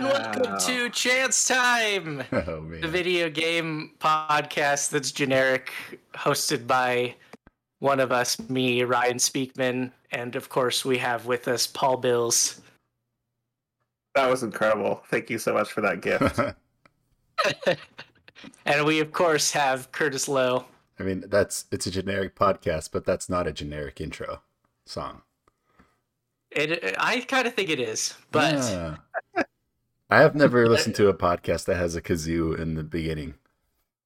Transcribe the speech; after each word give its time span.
Hello 0.00 0.14
and 0.14 0.34
welcome 0.46 0.58
to 0.66 0.88
Chance 0.88 1.46
Time, 1.46 2.24
Oh 2.32 2.62
man. 2.62 2.80
the 2.80 2.88
video 2.88 3.28
game 3.28 3.90
podcast 3.98 4.88
that's 4.88 5.12
generic, 5.12 5.74
hosted 6.14 6.66
by 6.66 7.14
one 7.80 8.00
of 8.00 8.10
us, 8.10 8.38
me, 8.48 8.82
Ryan 8.82 9.18
Speakman, 9.18 9.92
and 10.10 10.36
of 10.36 10.48
course 10.48 10.86
we 10.86 10.96
have 10.96 11.26
with 11.26 11.48
us 11.48 11.66
Paul 11.66 11.98
Bills. 11.98 12.62
That 14.14 14.30
was 14.30 14.42
incredible. 14.42 15.02
Thank 15.10 15.28
you 15.28 15.36
so 15.38 15.52
much 15.52 15.70
for 15.70 15.82
that 15.82 16.00
gift. 16.00 16.40
And 18.64 18.86
we 18.86 19.00
of 19.00 19.12
course 19.12 19.50
have 19.52 19.92
Curtis 19.92 20.28
Lowe. 20.28 20.64
I 20.98 21.02
mean, 21.02 21.24
that's 21.28 21.66
it's 21.70 21.86
a 21.86 21.90
generic 21.90 22.34
podcast, 22.34 22.88
but 22.90 23.04
that's 23.04 23.28
not 23.28 23.46
a 23.46 23.52
generic 23.52 24.00
intro 24.00 24.40
song. 24.86 25.20
It, 26.50 26.94
I 26.98 27.20
kind 27.20 27.46
of 27.46 27.52
think 27.52 27.68
it 27.68 27.80
is, 27.80 28.14
but 28.32 28.54
Yeah. 28.54 28.96
I 30.10 30.20
have 30.20 30.34
never 30.34 30.68
listened 30.68 30.94
to 30.96 31.08
a 31.08 31.14
podcast 31.14 31.66
that 31.66 31.76
has 31.76 31.96
a 31.96 32.02
kazoo 32.02 32.58
in 32.58 32.74
the 32.74 32.82
beginning. 32.82 33.34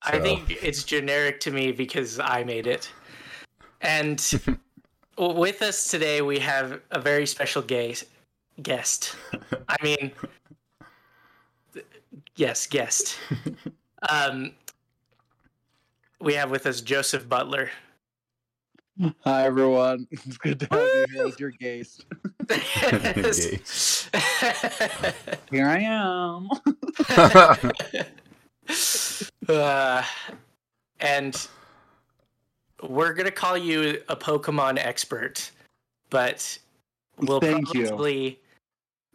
I 0.02 0.18
think 0.18 0.62
it's 0.62 0.84
generic 0.84 1.40
to 1.40 1.50
me 1.50 1.72
because 1.72 2.20
I 2.20 2.44
made 2.44 2.66
it. 2.66 2.92
And 3.80 4.20
with 5.18 5.62
us 5.62 5.90
today, 5.90 6.20
we 6.20 6.38
have 6.40 6.80
a 6.90 7.00
very 7.00 7.27
special 7.27 7.62
gay 7.62 7.96
guest. 8.62 9.16
I 9.68 9.77
mean, 9.82 10.12
yes, 12.36 12.66
guest. 12.66 13.18
Um, 14.06 14.52
we 16.20 16.34
have 16.34 16.50
with 16.50 16.66
us 16.66 16.82
Joseph 16.82 17.27
Butler. 17.27 17.70
Hi 19.25 19.45
everyone. 19.45 20.06
It's 20.12 20.39
good 20.39 20.61
to 20.61 20.69
have 20.70 20.81
you 20.81 21.06
here 21.12 21.27
as 21.27 21.41
your 21.41 21.50
guest. 21.50 22.06
Here 25.50 25.67
I 25.67 25.81
am. 25.81 26.48
uh, 29.48 30.03
and 31.00 31.48
we're 32.83 33.15
gonna 33.15 33.33
call 33.33 33.59
you 33.59 34.00
a 34.09 34.15
Pokemon 34.15 34.78
expert, 34.78 35.50
but 36.11 36.56
we'll 37.19 37.41
Thank 37.41 37.75
you. 37.75 37.89
probably. 37.89 38.39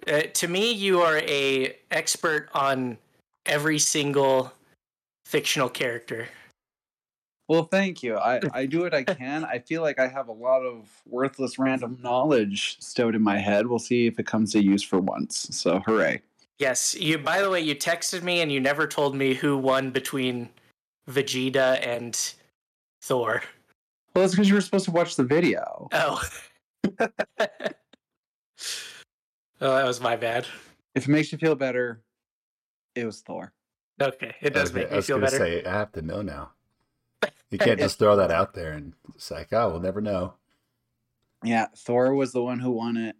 Uh, 0.08 0.24
to 0.34 0.50
me, 0.50 0.74
you 0.74 1.00
are 1.02 1.20
a 1.20 1.78
expert 1.92 2.50
on 2.54 2.98
every 3.46 3.80
single 3.80 4.52
fictional 5.26 5.70
character. 5.70 6.28
Well, 7.50 7.64
thank 7.64 8.03
you. 8.03 8.16
I, 8.16 8.39
I 8.53 8.67
do 8.67 8.81
what 8.81 8.94
I 8.94 9.03
can. 9.16 9.44
I 9.44 9.58
feel 9.58 9.81
like 9.81 10.00
I 10.00 10.08
have 10.08 10.28
a 10.28 10.31
lot 10.31 10.61
of 10.61 10.88
worthless 11.08 11.58
random 11.58 11.97
knowledge 12.02 12.78
stowed 12.80 13.16
in 13.16 13.23
my 13.23 13.39
head. 13.39 13.66
We'll 13.66 13.80
see 13.80 14.05
if 14.05 14.19
it 14.19 14.28
comes 14.28 14.52
to 14.53 14.64
use 14.64 14.83
for 14.83 15.00
once. 15.00 15.47
So 15.52 15.80
hooray. 15.80 16.22
Yes, 16.59 16.94
you. 16.94 17.17
By 17.17 17.42
the 17.42 17.50
way, 17.50 17.59
you 17.61 17.75
texted 17.75 18.22
me 18.22 18.42
and 18.42 18.52
you 18.52 18.59
never 18.59 18.86
told 18.86 19.16
me 19.16 19.33
who 19.33 19.58
won 19.58 19.89
between 19.89 20.50
Vegeta 21.09 21.86
and 21.86 22.33
Thor. 23.02 23.42
Well, 24.14 24.25
it's 24.25 24.36
because 24.36 24.47
you 24.47 24.55
were 24.55 24.61
supposed 24.61 24.86
to 24.86 24.92
watch 24.92 25.16
the 25.16 25.23
video. 25.23 25.88
Oh. 25.92 26.22
oh, 27.00 27.08
that 29.59 29.86
was 29.86 30.00
my 30.02 30.16
bad. 30.16 30.45
If 30.94 31.05
it 31.08 31.11
makes 31.11 31.31
you 31.31 31.39
feel 31.39 31.55
better, 31.55 32.03
it 32.94 33.05
was 33.05 33.22
Thor. 33.22 33.53
Okay, 34.00 34.36
it 34.42 34.53
does 34.53 34.70
Okay, 34.70 34.81
make 34.81 34.88
I 34.88 34.92
me 34.92 34.95
was 34.97 35.08
feel 35.08 35.17
gonna 35.17 35.31
better. 35.31 35.38
say 35.38 35.64
I 35.64 35.72
have 35.72 35.92
to 35.94 36.02
know 36.03 36.22
now. 36.22 36.52
You 37.52 37.58
can't 37.58 37.80
just 37.86 38.00
throw 38.00 38.16
that 38.17 38.31
out 38.31 38.53
there 38.53 38.73
and 38.73 38.94
it's 39.16 39.31
like, 39.31 39.52
oh, 39.54 39.70
we'll 39.70 39.80
never 39.80 40.02
know. 40.02 40.33
Yeah, 41.44 41.67
Thor 41.76 42.14
was 42.16 42.32
the 42.32 42.44
one 42.44 42.60
who 42.60 42.71
won 42.71 42.98
it. 42.98 43.16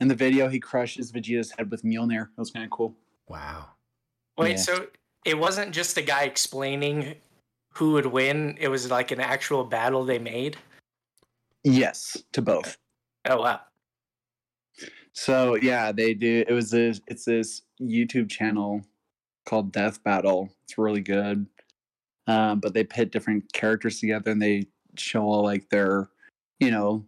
In 0.00 0.08
the 0.08 0.14
video, 0.14 0.48
he 0.48 0.60
crushes 0.60 1.12
Vegeta's 1.12 1.52
head 1.56 1.70
with 1.70 1.82
Mjolnir. 1.82 2.28
That 2.36 2.38
was 2.38 2.50
kind 2.50 2.64
of 2.64 2.70
cool. 2.70 2.94
Wow. 3.28 3.66
Wait, 4.38 4.52
Yeah. 4.52 4.56
so 4.56 4.86
it 5.24 5.38
wasn't 5.38 5.72
just 5.72 5.96
a 5.96 6.02
guy 6.02 6.24
explaining 6.24 7.14
who 7.74 7.92
would 7.92 8.06
win? 8.06 8.56
It 8.60 8.68
was 8.68 8.90
like 8.90 9.10
an 9.10 9.20
actual 9.20 9.64
battle 9.64 10.04
they 10.04 10.18
made. 10.18 10.56
Yes, 11.64 12.16
to 12.32 12.42
both. 12.42 12.76
Oh 13.26 13.40
wow! 13.40 13.60
So 15.12 15.54
yeah, 15.56 15.92
they 15.92 16.14
do. 16.14 16.44
It 16.46 16.52
was 16.52 16.70
this. 16.70 17.00
It's 17.06 17.24
this 17.24 17.62
YouTube 17.80 18.28
channel 18.30 18.82
called 19.46 19.72
Death 19.72 20.04
Battle. 20.04 20.50
It's 20.64 20.76
really 20.78 21.00
good. 21.00 21.46
Um, 22.26 22.60
but 22.60 22.74
they 22.74 22.84
pit 22.84 23.10
different 23.10 23.52
characters 23.52 24.00
together 24.00 24.30
and 24.30 24.40
they 24.40 24.66
show 24.96 25.22
all 25.22 25.42
like 25.42 25.68
their, 25.68 26.08
you 26.58 26.70
know, 26.70 27.04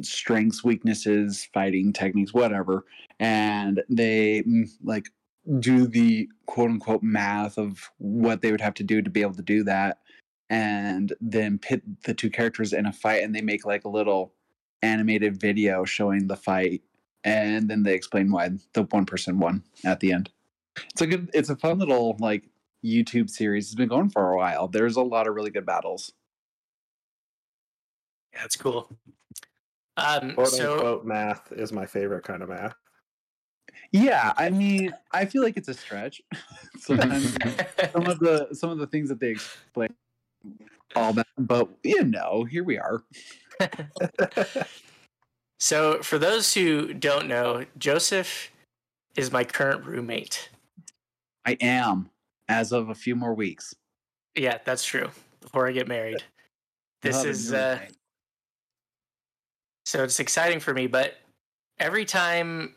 strengths, 0.00 0.64
weaknesses, 0.64 1.48
fighting 1.52 1.92
techniques, 1.92 2.32
whatever. 2.32 2.84
And 3.20 3.82
they 3.90 4.42
mm, 4.42 4.68
like 4.82 5.10
do 5.58 5.86
the 5.86 6.28
quote 6.46 6.70
unquote 6.70 7.02
math 7.02 7.58
of 7.58 7.90
what 7.98 8.40
they 8.40 8.50
would 8.50 8.60
have 8.60 8.74
to 8.74 8.84
do 8.84 9.02
to 9.02 9.10
be 9.10 9.22
able 9.22 9.34
to 9.34 9.42
do 9.42 9.64
that, 9.64 9.98
and 10.48 11.12
then 11.20 11.58
pit 11.58 11.82
the 12.04 12.14
two 12.14 12.30
characters 12.30 12.72
in 12.72 12.86
a 12.86 12.92
fight, 12.92 13.22
and 13.22 13.34
they 13.34 13.42
make 13.42 13.66
like 13.66 13.84
a 13.84 13.88
little 13.88 14.32
animated 14.82 15.40
video 15.40 15.84
showing 15.84 16.26
the 16.26 16.36
fight 16.36 16.82
and 17.24 17.68
then 17.68 17.82
they 17.82 17.94
explain 17.94 18.30
why 18.30 18.50
the 18.72 18.82
one 18.84 19.06
person 19.06 19.38
won 19.38 19.62
at 19.84 20.00
the 20.00 20.12
end. 20.12 20.30
It's 20.90 21.02
a 21.02 21.06
good 21.06 21.30
it's 21.34 21.50
a 21.50 21.56
fun 21.56 21.78
little 21.78 22.16
like 22.18 22.44
YouTube 22.84 23.30
series. 23.30 23.66
It's 23.66 23.74
been 23.74 23.88
going 23.88 24.10
for 24.10 24.32
a 24.32 24.36
while. 24.36 24.68
There's 24.68 24.96
a 24.96 25.02
lot 25.02 25.26
of 25.26 25.34
really 25.34 25.50
good 25.50 25.66
battles. 25.66 26.12
Yeah, 28.32 28.40
that's 28.40 28.56
cool. 28.56 28.90
Um, 29.96 30.34
Quote 30.34 30.48
so 30.48 30.74
unquote 30.74 31.04
math 31.04 31.52
is 31.52 31.72
my 31.72 31.86
favorite 31.86 32.24
kind 32.24 32.42
of 32.42 32.48
math. 32.48 32.74
Yeah, 33.92 34.32
I 34.36 34.48
mean, 34.48 34.92
I 35.12 35.26
feel 35.26 35.42
like 35.42 35.56
it's 35.56 35.68
a 35.68 35.74
stretch. 35.74 36.22
Sometimes 36.78 37.34
some 37.92 38.06
of 38.06 38.18
the 38.18 38.48
some 38.52 38.70
of 38.70 38.78
the 38.78 38.86
things 38.86 39.08
that 39.10 39.20
they 39.20 39.30
explain 39.30 39.94
all 40.96 41.12
that, 41.12 41.26
but 41.38 41.68
you 41.82 42.04
know, 42.04 42.44
here 42.44 42.64
we 42.64 42.78
are. 42.78 43.02
so 45.60 46.02
for 46.02 46.18
those 46.18 46.54
who 46.54 46.94
don't 46.94 47.28
know, 47.28 47.66
Joseph 47.78 48.50
is 49.14 49.30
my 49.30 49.44
current 49.44 49.84
roommate. 49.84 50.48
I 51.44 51.56
am 51.60 52.10
as 52.48 52.72
of 52.72 52.88
a 52.88 52.94
few 52.94 53.16
more 53.16 53.34
weeks. 53.34 53.74
Yeah, 54.34 54.58
that's 54.64 54.84
true. 54.84 55.10
Before 55.40 55.68
I 55.68 55.72
get 55.72 55.88
married, 55.88 56.22
this 57.02 57.24
is 57.24 57.52
uh, 57.52 57.80
so 59.84 60.04
it's 60.04 60.20
exciting 60.20 60.60
for 60.60 60.72
me. 60.72 60.86
But 60.86 61.18
every 61.78 62.04
time 62.04 62.74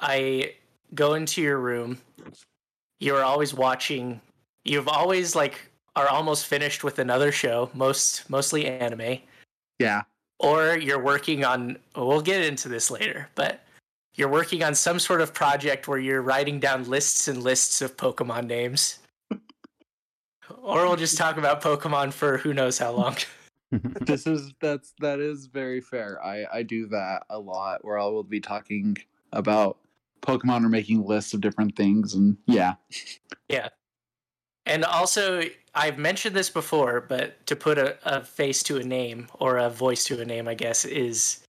I 0.00 0.54
go 0.94 1.14
into 1.14 1.42
your 1.42 1.58
room, 1.58 1.98
you're 3.00 3.24
always 3.24 3.52
watching. 3.52 4.20
You've 4.64 4.88
always 4.88 5.34
like 5.34 5.68
are 5.96 6.08
almost 6.08 6.46
finished 6.46 6.84
with 6.84 6.98
another 6.98 7.32
show, 7.32 7.70
most 7.74 8.30
mostly 8.30 8.66
anime, 8.66 9.18
yeah. 9.78 10.02
or 10.38 10.78
you're 10.78 11.02
working 11.02 11.44
on. 11.44 11.78
We'll 11.96 12.22
get 12.22 12.42
into 12.42 12.68
this 12.68 12.90
later, 12.90 13.28
but 13.34 13.64
you're 14.14 14.28
working 14.28 14.62
on 14.62 14.74
some 14.74 14.98
sort 14.98 15.20
of 15.20 15.32
project 15.32 15.88
where 15.88 15.98
you're 15.98 16.22
writing 16.22 16.60
down 16.60 16.84
lists 16.84 17.28
and 17.28 17.42
lists 17.42 17.80
of 17.80 17.96
Pokemon 17.96 18.46
names. 18.46 18.98
Or 20.60 20.86
we'll 20.86 20.96
just 20.96 21.16
talk 21.16 21.38
about 21.38 21.62
Pokemon 21.62 22.12
for 22.12 22.36
who 22.36 22.52
knows 22.52 22.78
how 22.78 22.90
long. 22.92 23.16
this 23.70 24.26
is 24.26 24.52
that's 24.60 24.92
that 25.00 25.18
is 25.18 25.46
very 25.46 25.80
fair. 25.80 26.22
I 26.22 26.44
I 26.52 26.62
do 26.62 26.86
that 26.88 27.22
a 27.30 27.38
lot 27.38 27.84
where 27.84 27.98
I 27.98 28.04
will 28.04 28.22
be 28.22 28.40
talking 28.40 28.96
about 29.32 29.78
Pokemon 30.20 30.64
or 30.64 30.68
making 30.68 31.06
lists 31.06 31.32
of 31.32 31.40
different 31.40 31.74
things 31.74 32.14
and 32.14 32.36
yeah. 32.46 32.74
Yeah. 33.48 33.68
And 34.66 34.84
also, 34.84 35.42
I've 35.74 35.98
mentioned 35.98 36.36
this 36.36 36.50
before, 36.50 37.00
but 37.00 37.44
to 37.46 37.56
put 37.56 37.78
a, 37.78 37.96
a 38.04 38.22
face 38.22 38.62
to 38.64 38.76
a 38.76 38.84
name 38.84 39.28
or 39.34 39.58
a 39.58 39.70
voice 39.70 40.04
to 40.04 40.20
a 40.20 40.24
name, 40.24 40.46
I 40.46 40.54
guess, 40.54 40.84
is 40.84 41.40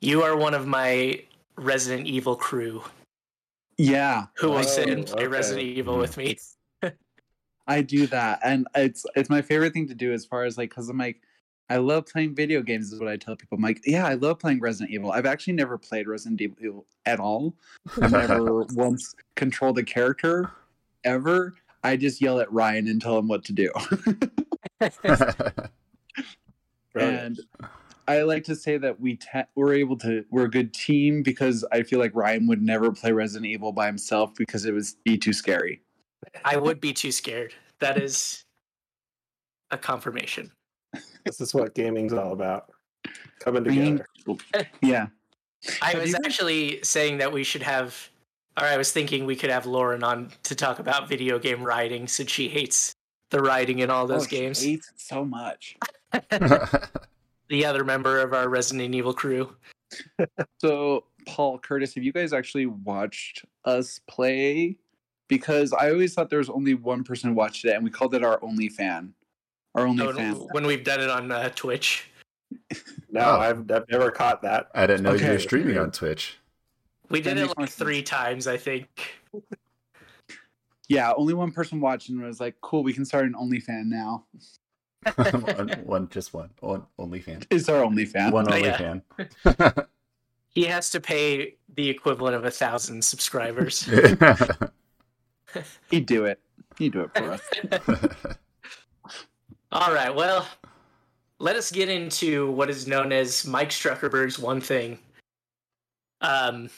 you 0.00 0.22
are 0.22 0.36
one 0.36 0.54
of 0.54 0.66
my 0.66 1.22
Resident 1.56 2.06
Evil 2.06 2.36
crew 2.36 2.82
Yeah. 3.78 4.26
who 4.36 4.48
will 4.48 4.56
oh, 4.56 4.58
I 4.58 4.62
sit 4.62 4.88
and 4.88 5.06
play 5.06 5.24
okay. 5.24 5.28
Resident 5.28 5.64
Evil 5.64 5.98
with 5.98 6.16
me. 6.16 6.38
I 7.66 7.80
do 7.80 8.08
that, 8.08 8.40
and 8.42 8.66
it's 8.74 9.06
it's 9.14 9.30
my 9.30 9.40
favorite 9.40 9.72
thing 9.72 9.86
to 9.86 9.94
do 9.94 10.12
as 10.12 10.24
far 10.24 10.44
as 10.44 10.58
like 10.58 10.70
because 10.70 10.88
I'm 10.88 10.98
like 10.98 11.20
I 11.70 11.76
love 11.76 12.06
playing 12.06 12.34
video 12.34 12.60
games 12.60 12.92
is 12.92 12.98
what 13.00 13.08
I 13.08 13.16
tell 13.16 13.36
people. 13.36 13.56
I'm 13.56 13.62
like, 13.62 13.80
yeah, 13.86 14.04
I 14.04 14.14
love 14.14 14.38
playing 14.38 14.60
Resident 14.60 14.90
Evil. 14.90 15.12
I've 15.12 15.26
actually 15.26 15.54
never 15.54 15.78
played 15.78 16.08
Resident 16.08 16.40
Evil 16.40 16.86
at 17.06 17.20
all. 17.20 17.54
I've 18.00 18.10
never 18.28 18.64
once 18.74 19.14
controlled 19.36 19.78
a 19.78 19.84
character 19.84 20.50
ever. 21.04 21.54
I 21.84 21.96
just 21.96 22.20
yell 22.20 22.40
at 22.40 22.52
Ryan 22.52 22.88
and 22.88 23.00
tell 23.00 23.16
him 23.16 23.28
what 23.28 23.44
to 23.44 23.52
do. 23.52 23.70
And 26.94 27.40
I 28.08 28.22
like 28.22 28.44
to 28.44 28.56
say 28.56 28.78
that 28.78 29.00
we 29.00 29.16
te- 29.16 29.44
we're 29.54 29.74
able 29.74 29.96
to 29.98 30.24
we're 30.30 30.44
a 30.44 30.50
good 30.50 30.72
team 30.74 31.22
because 31.22 31.64
I 31.72 31.82
feel 31.82 31.98
like 31.98 32.14
Ryan 32.14 32.46
would 32.48 32.60
never 32.62 32.90
play 32.92 33.12
Resident 33.12 33.46
Evil 33.46 33.72
by 33.72 33.86
himself 33.86 34.34
because 34.36 34.64
it 34.64 34.72
would 34.72 34.84
be 35.04 35.16
too 35.16 35.32
scary. 35.32 35.80
I 36.44 36.56
would 36.56 36.80
be 36.80 36.92
too 36.92 37.12
scared. 37.12 37.54
That 37.80 38.00
is 38.00 38.44
a 39.70 39.78
confirmation. 39.78 40.50
this 41.24 41.40
is 41.40 41.54
what 41.54 41.74
gaming's 41.74 42.12
all 42.12 42.32
about. 42.32 42.70
Coming 43.40 43.66
I 43.66 43.70
mean, 43.70 44.02
together. 44.26 44.68
yeah. 44.82 45.06
I 45.80 45.90
Have 45.92 46.00
was 46.02 46.10
you- 46.10 46.16
actually 46.24 46.80
saying 46.82 47.18
that 47.18 47.32
we 47.32 47.44
should 47.44 47.62
have 47.62 48.10
Or 48.60 48.66
I 48.66 48.76
was 48.76 48.92
thinking 48.92 49.24
we 49.26 49.36
could 49.36 49.50
have 49.50 49.64
Lauren 49.66 50.02
on 50.04 50.30
to 50.44 50.54
talk 50.54 50.78
about 50.78 51.08
video 51.08 51.38
game 51.38 51.62
writing 51.62 52.06
since 52.08 52.30
she 52.30 52.48
hates 52.48 52.92
the 53.30 53.40
writing 53.40 53.78
in 53.78 53.88
all 53.90 54.06
those 54.06 54.24
Oh, 54.24 54.26
she 54.28 54.36
games. 54.36 54.62
hates 54.62 54.88
it 54.88 55.00
so 55.00 55.24
much. 55.24 55.76
The 57.52 57.66
other 57.66 57.84
member 57.84 58.18
of 58.18 58.32
our 58.32 58.48
Resident 58.48 58.94
Evil 58.94 59.12
crew. 59.12 59.54
So, 60.58 61.04
Paul 61.26 61.58
Curtis, 61.58 61.94
have 61.94 62.02
you 62.02 62.10
guys 62.10 62.32
actually 62.32 62.64
watched 62.64 63.44
us 63.66 64.00
play? 64.08 64.78
Because 65.28 65.74
I 65.74 65.90
always 65.90 66.14
thought 66.14 66.30
there 66.30 66.38
was 66.38 66.48
only 66.48 66.72
one 66.72 67.04
person 67.04 67.28
who 67.28 67.34
watched 67.36 67.66
it, 67.66 67.74
and 67.74 67.84
we 67.84 67.90
called 67.90 68.14
it 68.14 68.24
our 68.24 68.42
only 68.42 68.70
fan. 68.70 69.12
Our 69.74 69.86
only 69.86 70.02
Oh, 70.06 70.14
fan. 70.14 70.34
when 70.52 70.66
we've 70.66 70.82
done 70.82 71.02
it 71.02 71.10
on 71.10 71.30
uh, 71.30 71.50
Twitch. 71.54 72.08
No, 73.10 73.20
Oh. 73.20 73.36
I've, 73.40 73.70
I've 73.70 73.84
never 73.90 74.10
caught 74.10 74.40
that. 74.40 74.68
I 74.74 74.86
didn't 74.86 75.02
know 75.02 75.12
you 75.12 75.26
were 75.28 75.38
streaming 75.38 75.76
on 75.76 75.90
Twitch. 75.90 76.38
We 77.10 77.20
That 77.20 77.34
did 77.34 77.36
it 77.36 77.40
makes 77.42 77.56
more 77.58 77.62
like 77.64 77.70
sense. 77.70 77.78
three 77.78 78.02
times, 78.02 78.46
I 78.46 78.56
think. 78.56 78.88
Yeah, 80.88 81.12
only 81.18 81.34
one 81.34 81.52
person 81.52 81.82
watched 81.82 82.08
and 82.08 82.22
was 82.22 82.40
like, 82.40 82.54
"Cool, 82.62 82.82
we 82.82 82.94
can 82.94 83.04
start 83.04 83.26
an 83.26 83.34
OnlyFan 83.34 83.84
now." 83.88 84.24
One, 85.16 85.70
one, 85.84 86.08
just 86.08 86.34
one, 86.34 86.50
one 86.60 86.82
only 86.98 87.20
fan, 87.20 87.42
It's 87.50 87.68
our 87.68 87.82
only 87.82 88.04
fan? 88.04 88.32
One 88.32 88.52
only 88.52 88.68
yeah. 88.68 88.98
fan. 89.44 89.74
He 90.52 90.64
has 90.64 90.90
to 90.90 91.00
pay 91.00 91.56
the 91.74 91.88
equivalent 91.88 92.36
of 92.36 92.44
a 92.44 92.50
thousand 92.50 93.02
subscribers. 93.02 93.84
He'd 95.90 96.04
do 96.04 96.26
it. 96.26 96.40
He'd 96.76 96.92
do 96.92 97.00
it 97.02 97.10
for 97.14 97.32
us. 97.32 97.40
All 99.72 99.94
right, 99.94 100.14
well, 100.14 100.46
let 101.38 101.56
us 101.56 101.70
get 101.70 101.88
into 101.88 102.50
what 102.50 102.68
is 102.68 102.86
known 102.86 103.12
as 103.12 103.46
Mike 103.46 103.70
Struckerberg's 103.70 104.38
one 104.38 104.60
thing. 104.60 104.98
Um, 106.20 106.68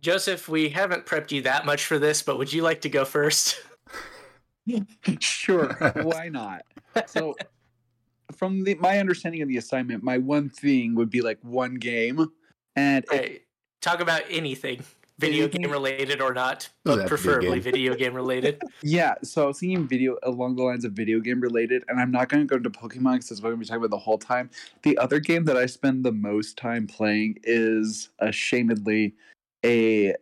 Joseph, 0.00 0.48
we 0.48 0.68
haven't 0.68 1.06
prepped 1.06 1.32
you 1.32 1.42
that 1.42 1.66
much 1.66 1.86
for 1.86 1.98
this, 1.98 2.22
but 2.22 2.38
would 2.38 2.52
you 2.52 2.62
like 2.62 2.82
to 2.82 2.88
go 2.88 3.04
first? 3.04 3.60
sure, 5.20 5.74
why 6.02 6.28
not? 6.28 6.62
So, 7.06 7.34
from 8.36 8.64
the 8.64 8.74
my 8.76 8.98
understanding 8.98 9.42
of 9.42 9.48
the 9.48 9.56
assignment, 9.56 10.02
my 10.02 10.18
one 10.18 10.48
thing 10.48 10.94
would 10.94 11.10
be 11.10 11.20
like 11.22 11.38
one 11.42 11.74
game, 11.76 12.30
and 12.76 13.04
it- 13.12 13.46
talk 13.80 14.00
about 14.00 14.22
anything, 14.28 14.82
video 15.18 15.44
Anything? 15.44 15.62
game 15.62 15.70
related 15.70 16.20
or 16.20 16.32
not, 16.34 16.68
but 16.84 16.98
have 16.98 16.98
to 16.98 17.04
be 17.04 17.08
preferably 17.08 17.50
game. 17.60 17.72
video 17.72 17.94
game 17.94 18.14
related. 18.14 18.60
Yeah, 18.82 19.14
so 19.22 19.44
I 19.44 19.46
was 19.48 19.60
thinking 19.60 19.86
video 19.86 20.16
along 20.22 20.56
the 20.56 20.62
lines 20.62 20.84
of 20.84 20.92
video 20.92 21.20
game 21.20 21.40
related, 21.40 21.84
and 21.88 22.00
I'm 22.00 22.10
not 22.10 22.28
going 22.28 22.42
to 22.42 22.46
go 22.46 22.56
into 22.56 22.70
Pokemon 22.70 23.14
because 23.14 23.28
that's 23.28 23.40
what 23.42 23.48
I'm 23.48 23.56
going 23.56 23.60
to 23.60 23.64
be 23.64 23.66
talking 23.66 23.76
about 23.84 23.90
the 23.90 23.98
whole 23.98 24.18
time. 24.18 24.50
The 24.82 24.96
other 24.98 25.20
game 25.20 25.44
that 25.44 25.56
I 25.56 25.66
spend 25.66 26.04
the 26.04 26.12
most 26.12 26.56
time 26.56 26.86
playing 26.86 27.38
is 27.42 28.08
uh, 28.20 28.26
ashamedly 28.26 29.12
a 29.64 30.14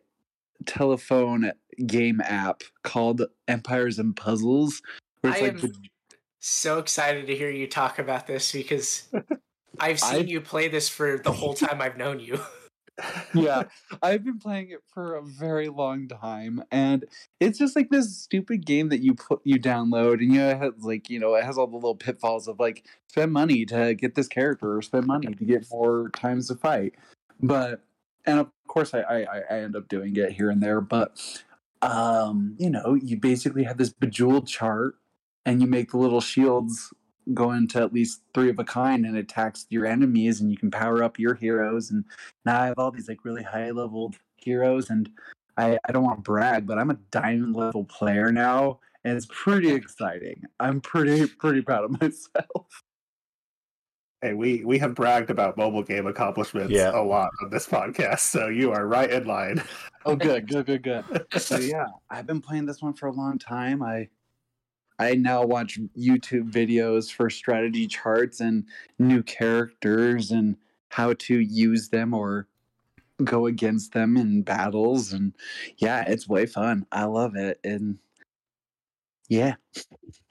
telephone 0.67 1.53
game 1.87 2.21
app 2.23 2.63
called 2.83 3.23
Empires 3.47 3.99
and 3.99 4.15
Puzzles. 4.17 4.83
Where 5.21 5.33
it's 5.33 5.43
I 5.43 5.45
like 5.47 5.55
am- 5.55 5.61
the- 5.61 5.75
so 6.41 6.79
excited 6.79 7.27
to 7.27 7.35
hear 7.37 7.51
you 7.51 7.67
talk 7.67 7.99
about 7.99 8.27
this 8.27 8.53
because 8.53 9.09
I've 9.81 9.99
seen 10.01 10.21
I've- 10.21 10.31
you 10.31 10.41
play 10.41 10.69
this 10.69 10.89
for 10.89 11.19
the 11.19 11.33
whole 11.33 11.55
time 11.55 11.81
I've 11.81 11.97
known 11.97 12.21
you. 12.21 12.41
yeah, 13.35 13.63
I've 14.03 14.25
been 14.25 14.39
playing 14.41 14.71
it 14.71 14.81
for 14.93 15.15
a 15.15 15.23
very 15.23 15.69
long 15.69 16.09
time, 16.09 16.65
and 16.73 17.05
it's 17.39 17.57
just 17.57 17.77
like 17.77 17.91
this 17.91 18.17
stupid 18.19 18.67
game 18.67 18.89
that 18.89 19.03
you 19.03 19.15
put 19.15 19.41
you 19.45 19.55
download, 19.61 20.15
and 20.15 20.33
you 20.35 20.41
know, 20.41 20.49
it 20.51 20.59
has 20.59 20.73
like 20.81 21.09
you 21.09 21.21
know 21.21 21.37
it 21.37 21.45
has 21.45 21.57
all 21.59 21.69
the 21.69 21.77
little 21.77 21.95
pitfalls 21.95 22.49
of 22.49 22.59
like 22.59 22.85
spend 23.07 23.33
money 23.33 23.65
to 23.67 23.95
get 23.95 24.17
this 24.17 24.27
character, 24.27 24.77
or 24.77 24.83
spend 24.83 25.07
money 25.07 25.29
to 25.33 25.45
get 25.45 25.65
more 25.71 26.11
times 26.11 26.49
to 26.49 26.57
fight. 26.57 26.97
But 27.41 27.85
and 28.27 28.41
of 28.41 28.49
course, 28.67 28.93
I 28.95 29.01
I, 29.03 29.17
I- 29.23 29.43
I 29.49 29.59
end 29.61 29.77
up 29.77 29.87
doing 29.89 30.17
it 30.17 30.33
here 30.33 30.51
and 30.51 30.61
there, 30.61 30.81
but 30.81 31.17
um, 31.83 32.57
you 32.59 32.71
know, 32.71 32.95
you 32.95 33.19
basically 33.19 33.65
have 33.65 33.79
this 33.79 33.91
bejeweled 33.91 34.47
chart, 34.47 34.95
and 35.47 35.61
you 35.61 35.67
make 35.67 35.91
the 35.91 35.99
little 35.99 36.21
shields 36.21 36.93
go 37.35 37.53
into 37.53 37.79
at 37.79 37.93
least 37.93 38.23
three 38.33 38.49
of 38.49 38.59
a 38.59 38.65
kind 38.65 39.05
and 39.05 39.17
attacks 39.17 39.67
your 39.69 39.85
enemies 39.85 40.41
and 40.41 40.51
you 40.51 40.57
can 40.57 40.71
power 40.71 41.05
up 41.05 41.19
your 41.19 41.35
heroes 41.35 41.91
and 41.91 42.03
now 42.47 42.59
I 42.59 42.67
have 42.69 42.79
all 42.79 42.91
these 42.91 43.07
like 43.07 43.23
really 43.23 43.43
high 43.43 43.71
leveled 43.71 44.17
heroes, 44.39 44.91
and 44.91 45.11
I, 45.57 45.79
I 45.87 45.93
don't 45.93 46.05
want 46.05 46.19
to 46.19 46.23
brag, 46.23 46.67
but 46.67 46.79
I'm 46.79 46.91
a 46.91 46.99
diamond 47.11 47.57
level 47.57 47.85
player 47.85 48.33
now, 48.33 48.81
and 49.05 49.17
it's 49.17 49.27
pretty 49.31 49.71
exciting. 49.71 50.43
I'm 50.61 50.81
pretty 50.81 51.27
pretty 51.27 51.63
proud 51.63 51.85
of 51.85 51.91
myself. 52.01 52.83
Hey, 54.21 54.35
we, 54.35 54.65
we 54.65 54.79
have 54.79 54.95
bragged 54.97 55.31
about 55.31 55.57
mobile 55.57 55.83
game 55.85 56.07
accomplishments 56.09 56.73
Yeah. 56.73 56.91
a 56.93 57.03
lot 57.03 57.31
on 57.43 57.51
this 57.51 57.69
podcast, 57.69 58.21
so 58.21 58.49
you 58.49 58.73
are 58.73 58.87
right 58.87 59.11
in 59.11 59.27
line. 59.27 59.63
Oh, 60.05 60.17
good, 60.17 60.49
good, 60.49 60.67
good, 60.67 60.83
good. 60.83 61.05
So 61.41 61.57
yeah, 61.59 61.87
I've 62.11 62.27
been 62.27 62.41
playing 62.41 62.67
this 62.67 62.83
one 62.83 62.95
for 62.95 63.07
a 63.07 63.13
long 63.13 63.39
time. 63.39 63.83
I 63.83 64.09
I 64.99 65.15
now 65.15 65.45
watch 65.45 65.79
YouTube 65.97 66.51
videos 66.51 67.13
for 67.13 67.31
strategy 67.31 67.87
charts 67.87 68.41
and 68.41 68.65
new 68.99 69.23
characters 69.23 70.33
and 70.33 70.57
how 70.89 71.13
to 71.13 71.39
use 71.39 71.89
them 71.89 72.13
or 72.13 72.49
go 73.23 73.47
against 73.47 73.93
them 73.93 74.17
in 74.17 74.43
battles 74.43 75.13
and 75.13 75.33
yeah, 75.77 76.03
it's 76.09 76.29
way 76.29 76.47
fun. 76.47 76.85
I 76.91 77.05
love 77.05 77.37
it 77.37 77.61
and 77.63 77.99
yeah. 79.29 79.55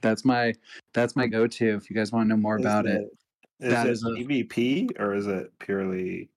That's 0.02 0.26
my 0.26 0.56
that's 0.94 1.16
my 1.16 1.28
go-to 1.28 1.76
if 1.76 1.90
you 1.90 1.96
guys 1.96 2.12
want 2.12 2.26
to 2.26 2.30
know 2.36 2.42
more 2.42 2.58
about 2.58 2.86
it. 2.88 3.08
Is 3.60 3.72
That 3.72 3.88
it 3.88 3.92
is 3.92 4.04
a- 4.04 4.10
PvP 4.10 5.00
or 5.00 5.14
is 5.14 5.28
it 5.28 5.52
purely 5.60 6.30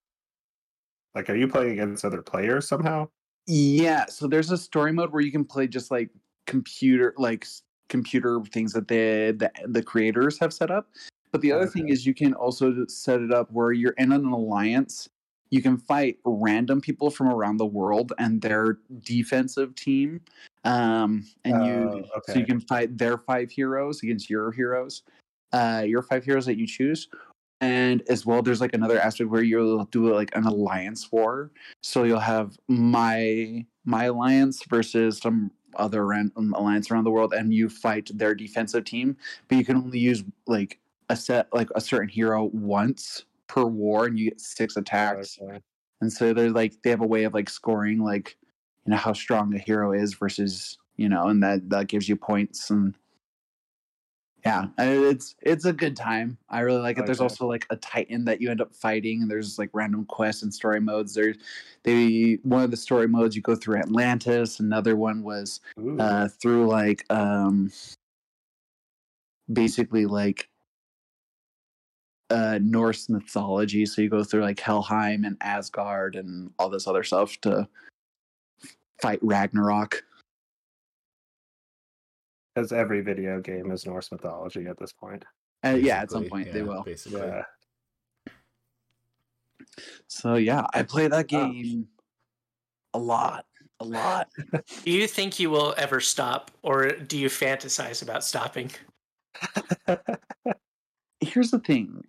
like 1.15 1.29
are 1.29 1.37
you 1.37 1.49
playing 1.49 1.73
against 1.73 2.05
other 2.05 2.23
players 2.23 2.67
somehow? 2.67 3.09
Yeah, 3.47 4.07
so 4.07 4.27
there's 4.27 4.51
a 4.51 4.57
story 4.57 4.93
mode 4.93 5.13
where 5.13 5.23
you 5.23 5.33
can 5.33 5.45
play 5.45 5.67
just 5.67 5.91
like 5.91 6.11
computer 6.47 7.15
like 7.19 7.47
computer 7.89 8.41
things 8.53 8.73
that 8.73 8.89
the 8.89 9.35
the, 9.37 9.51
the 9.67 9.83
creators 9.83 10.39
have 10.39 10.53
set 10.53 10.71
up. 10.71 10.89
But 11.33 11.43
the 11.43 11.53
other 11.53 11.67
thing 11.67 11.89
is 11.89 12.07
you 12.07 12.15
can 12.15 12.33
also 12.35 12.87
set 12.87 13.21
it 13.21 13.33
up 13.33 13.51
where 13.53 13.73
you're 13.73 13.95
in 13.99 14.13
an 14.13 14.25
alliance. 14.25 15.09
You 15.51 15.63
can 15.63 15.77
fight 15.77 16.19
random 16.25 16.81
people 16.81 17.11
from 17.11 17.29
around 17.29 17.57
the 17.59 17.67
world 17.67 18.13
and 18.19 18.41
their 18.41 18.79
defensive 19.01 19.75
team. 19.75 20.21
Um 20.65 21.27
and 21.45 21.67
you 21.67 22.05
Oh, 22.15 22.21
so 22.27 22.39
you 22.39 22.47
can 22.47 22.61
fight 22.61 22.97
their 22.97 23.19
five 23.19 23.51
heroes 23.51 24.03
against 24.03 24.31
your 24.31 24.53
heroes. 24.53 25.03
Uh 25.53 25.85
your 25.87 26.03
five 26.03 26.25
heroes 26.25 26.47
that 26.47 26.59
you 26.59 26.67
choose. 26.67 27.09
And 27.61 28.03
as 28.09 28.25
well, 28.25 28.43
there's 28.43 28.61
like 28.61 28.73
another 28.73 28.99
aspect 28.99 29.29
where 29.31 29.43
you'll 29.43 29.85
do 29.87 30.15
like 30.15 30.35
an 30.35 30.45
alliance 30.45 31.13
war. 31.13 31.51
So 31.83 32.05
you'll 32.05 32.19
have 32.19 32.59
my 32.69 33.67
my 33.85 34.05
alliance 34.05 34.63
versus 34.69 35.19
some 35.19 35.51
other 35.77 36.07
ran- 36.07 36.33
um, 36.37 36.55
alliance 36.55 36.91
around 36.91 37.05
the 37.05 37.11
world, 37.11 37.33
and 37.35 37.53
you 37.53 37.69
fight 37.69 38.11
their 38.15 38.35
defensive 38.35 38.85
team. 38.85 39.17
But 39.49 39.59
you 39.59 39.65
can 39.65 39.77
only 39.77 39.99
use 39.99 40.25
like 40.47 40.79
a 41.11 41.17
set 41.17 41.49
like 41.53 41.69
a 41.75 41.81
certain 41.81 42.09
hero 42.09 42.51
once 42.53 43.25
per 43.47 43.65
war, 43.65 44.07
and 44.07 44.19
you 44.19 44.31
get 44.31 44.41
six 44.41 44.77
attacks. 44.77 45.39
Okay. 45.41 45.61
And 46.01 46.13
so 46.13 46.33
they're 46.33 46.51
like 46.51 46.81
they 46.83 46.91
have 46.91 47.03
a 47.03 47.07
way 47.07 47.25
of 47.25 47.35
like 47.35 47.51
scoring 47.51 48.03
like 48.03 48.37
you 48.87 48.93
know 48.93 48.97
how 48.97 49.13
strong 49.13 49.55
a 49.55 49.59
hero 49.59 49.93
is 49.93 50.15
versus 50.15 50.79
you 50.97 51.09
know, 51.09 51.29
and 51.29 51.43
that 51.43 51.69
that 51.71 51.89
gives 51.89 52.09
you 52.09 52.17
points 52.17 52.71
and 52.71 52.95
yeah, 54.45 54.69
it's 54.79 55.35
it's 55.43 55.65
a 55.65 55.73
good 55.73 55.97
time. 55.97 56.39
I 56.49 56.61
really 56.61 56.81
like 56.81 56.99
it. 56.99 57.07
There's 57.07 57.21
Okay. 57.21 57.25
also 57.25 57.47
like 57.47 57.67
a 57.71 57.77
titan 57.77 58.25
that 58.25 58.41
you 58.41 58.51
end 58.51 58.61
up 58.61 58.75
fighting, 58.75 59.23
and 59.23 59.31
there's 59.31 59.59
like 59.59 59.71
random 59.73 60.05
quests 60.07 60.43
and 60.43 60.53
story 60.53 60.81
modes. 60.81 61.15
There's 61.15 61.37
they 61.83 62.39
one 62.43 62.63
of 62.63 62.71
the 62.71 62.77
story 62.77 63.09
modes 63.09 63.37
you 63.37 63.43
go 63.43 63.55
through 63.55 63.79
Atlantis. 63.79 64.61
Another 64.61 64.97
one 64.97 65.23
was 65.23 65.61
uh 65.99 66.29
through 66.29 66.67
like 66.69 67.05
um 67.11 67.71
basically 69.53 70.07
like 70.07 70.49
uh 72.31 72.59
Norse 72.63 73.09
mythology. 73.09 73.85
So 73.85 74.01
you 74.03 74.09
go 74.09 74.25
through 74.25 74.43
like 74.43 74.61
Helheim 74.61 75.25
and 75.25 75.37
Asgard 75.41 76.17
and 76.17 76.51
all 76.59 76.71
this 76.71 76.87
other 76.87 77.03
stuff 77.03 77.37
to 77.43 77.69
fight 79.03 79.19
Ragnarok. 79.23 80.05
Because 82.61 82.73
every 82.73 83.01
video 83.01 83.41
game 83.41 83.71
is 83.71 83.87
Norse 83.87 84.13
mythology 84.13 84.67
at 84.67 84.79
this 84.79 84.93
point. 84.93 85.25
Uh, 85.65 85.79
yeah, 85.81 86.03
at 86.03 86.11
some 86.11 86.25
basically. 86.25 86.43
point 86.45 86.53
they 86.53 86.63
will. 86.63 86.83
Basically. 86.83 87.21
Yeah. 87.23 87.43
So 90.09 90.35
yeah, 90.35 90.67
I 90.75 90.83
play 90.83 91.09
that 91.09 91.33
Wow. 91.33 91.51
game 91.53 91.89
a 92.93 92.99
lot, 92.99 93.47
a 93.81 93.85
lot. 93.87 94.29
Do 94.85 94.91
you 94.91 95.07
think 95.07 95.41
you 95.41 95.49
will 95.49 95.73
ever 95.79 96.01
stop, 96.01 96.51
or 96.63 96.91
do 96.91 97.17
you 97.17 97.29
fantasize 97.29 98.03
about 98.03 98.25
stopping? 98.25 98.71
Here's 101.21 101.51
the 101.51 101.61
thing, 101.61 102.05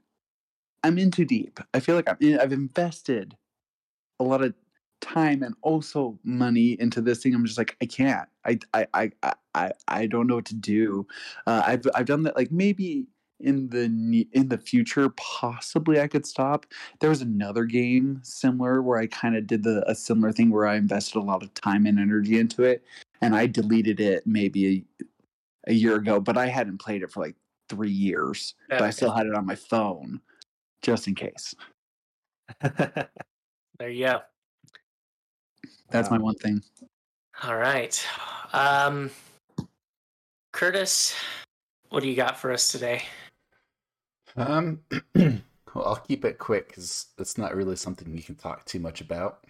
I'm 0.83 0.97
in 0.97 1.11
too 1.11 1.23
deep. 1.23 1.61
I 1.73 1.79
feel 1.79 1.95
like 1.95 2.09
I'm 2.09 2.17
in, 2.19 2.39
I've 2.39 2.51
invested 2.51 3.37
a 4.19 4.25
lot 4.25 4.43
of 4.43 4.53
time 5.01 5.43
and 5.43 5.55
also 5.61 6.17
money 6.23 6.77
into 6.79 7.01
this 7.01 7.21
thing. 7.21 7.35
I'm 7.35 7.45
just 7.45 7.57
like 7.57 7.75
I 7.81 7.85
can't. 7.85 8.29
I 8.45 8.59
I 8.73 8.87
I 8.93 9.33
I 9.53 9.71
I, 9.87 10.05
don't 10.07 10.27
know 10.27 10.35
what 10.35 10.45
to 10.45 10.55
do. 10.55 11.05
Uh, 11.45 11.63
I've 11.65 11.85
I've 11.93 12.05
done 12.05 12.23
that 12.23 12.35
like 12.35 12.51
maybe 12.51 13.07
in 13.39 13.69
the 13.69 14.27
in 14.31 14.49
the 14.49 14.57
future 14.57 15.09
possibly 15.17 15.99
I 15.99 16.07
could 16.07 16.25
stop. 16.25 16.65
There 16.99 17.09
was 17.09 17.21
another 17.21 17.65
game 17.65 18.21
similar 18.23 18.81
where 18.81 18.99
I 18.99 19.07
kind 19.07 19.35
of 19.35 19.47
did 19.47 19.63
the 19.63 19.83
a 19.89 19.95
similar 19.95 20.31
thing 20.31 20.51
where 20.51 20.67
I 20.67 20.75
invested 20.75 21.17
a 21.17 21.21
lot 21.21 21.43
of 21.43 21.53
time 21.53 21.85
and 21.85 21.99
energy 21.99 22.39
into 22.39 22.63
it, 22.63 22.83
and 23.21 23.35
I 23.35 23.47
deleted 23.47 23.99
it 23.99 24.25
maybe 24.25 24.85
a, 24.99 25.05
a 25.71 25.73
year 25.73 25.95
ago, 25.95 26.19
but 26.19 26.37
I 26.37 26.47
hadn't 26.47 26.79
played 26.79 27.03
it 27.03 27.11
for 27.11 27.21
like 27.21 27.35
three 27.69 27.91
years. 27.91 28.55
But 28.69 28.81
I 28.81 28.89
still 28.91 29.11
had 29.11 29.27
it 29.27 29.35
on 29.35 29.45
my 29.45 29.55
phone 29.55 30.21
just 30.81 31.07
in 31.07 31.15
case. 31.15 31.53
There 33.81 33.89
you 33.89 34.05
go. 34.05 34.21
That's 35.91 36.09
my 36.09 36.17
one 36.17 36.35
thing. 36.35 36.63
All 37.43 37.57
right. 37.57 38.03
Um, 38.53 39.09
Curtis, 40.53 41.15
what 41.89 42.01
do 42.01 42.09
you 42.09 42.15
got 42.15 42.37
for 42.37 42.51
us 42.51 42.71
today? 42.71 43.03
Um, 44.35 44.79
well, 45.15 45.41
I'll 45.75 46.03
keep 46.07 46.23
it 46.25 46.37
quick 46.37 46.69
because 46.69 47.07
it's 47.17 47.37
not 47.37 47.55
really 47.55 47.75
something 47.75 48.15
you 48.15 48.23
can 48.23 48.35
talk 48.35 48.65
too 48.65 48.79
much 48.79 49.01
about. 49.01 49.45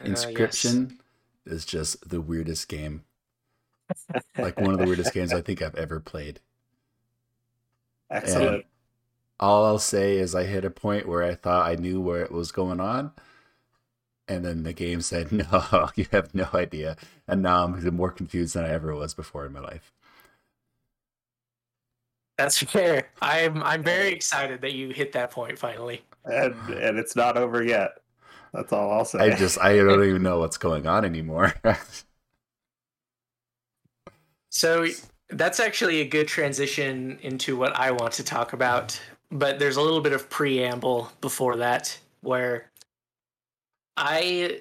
Uh, 0.00 0.08
yes. 0.08 0.26
Inscryption 0.26 0.96
is 1.46 1.64
just 1.64 2.08
the 2.08 2.20
weirdest 2.20 2.68
game. 2.68 3.04
Like 4.38 4.58
one 4.60 4.72
of 4.72 4.78
the 4.78 4.86
weirdest 4.86 5.12
games 5.12 5.32
I 5.32 5.40
think 5.40 5.62
I've 5.62 5.74
ever 5.76 6.00
played. 6.00 6.40
Excellent. 8.10 8.64
All 9.40 9.64
I'll 9.66 9.78
say 9.78 10.16
is 10.16 10.34
I 10.34 10.44
hit 10.44 10.64
a 10.64 10.70
point 10.70 11.08
where 11.08 11.22
I 11.22 11.34
thought 11.34 11.68
I 11.68 11.74
knew 11.74 12.00
where 12.00 12.22
it 12.22 12.32
was 12.32 12.50
going 12.50 12.80
on. 12.80 13.12
And 14.26 14.44
then 14.44 14.62
the 14.62 14.72
game 14.72 15.00
said, 15.00 15.32
no, 15.32 15.90
you 15.94 16.06
have 16.12 16.34
no 16.34 16.48
idea. 16.54 16.96
And 17.28 17.42
now 17.42 17.64
I'm 17.64 17.96
more 17.96 18.10
confused 18.10 18.54
than 18.54 18.64
I 18.64 18.70
ever 18.70 18.94
was 18.94 19.14
before 19.14 19.46
in 19.46 19.52
my 19.52 19.60
life. 19.60 19.92
That's 22.36 22.58
fair. 22.58 23.10
I'm 23.22 23.62
I'm 23.62 23.84
very 23.84 24.12
excited 24.12 24.60
that 24.62 24.72
you 24.72 24.90
hit 24.90 25.12
that 25.12 25.30
point 25.30 25.56
finally. 25.58 26.02
And 26.24 26.54
and 26.70 26.98
it's 26.98 27.14
not 27.14 27.36
over 27.36 27.62
yet. 27.62 27.98
That's 28.52 28.72
all 28.72 28.90
I'll 28.90 29.04
say. 29.04 29.18
I 29.18 29.36
just, 29.36 29.60
I 29.60 29.76
don't 29.76 30.04
even 30.08 30.22
know 30.22 30.38
what's 30.38 30.58
going 30.58 30.86
on 30.86 31.04
anymore. 31.04 31.54
So 34.50 34.86
that's 35.30 35.58
actually 35.58 36.00
a 36.00 36.04
good 36.04 36.28
transition 36.28 37.18
into 37.22 37.56
what 37.56 37.74
I 37.74 37.90
want 37.90 38.12
to 38.12 38.22
talk 38.22 38.52
about. 38.52 39.00
But 39.32 39.58
there's 39.58 39.76
a 39.76 39.82
little 39.82 40.00
bit 40.00 40.12
of 40.12 40.30
preamble 40.30 41.10
before 41.20 41.56
that 41.56 41.98
where 42.20 42.70
I 43.96 44.60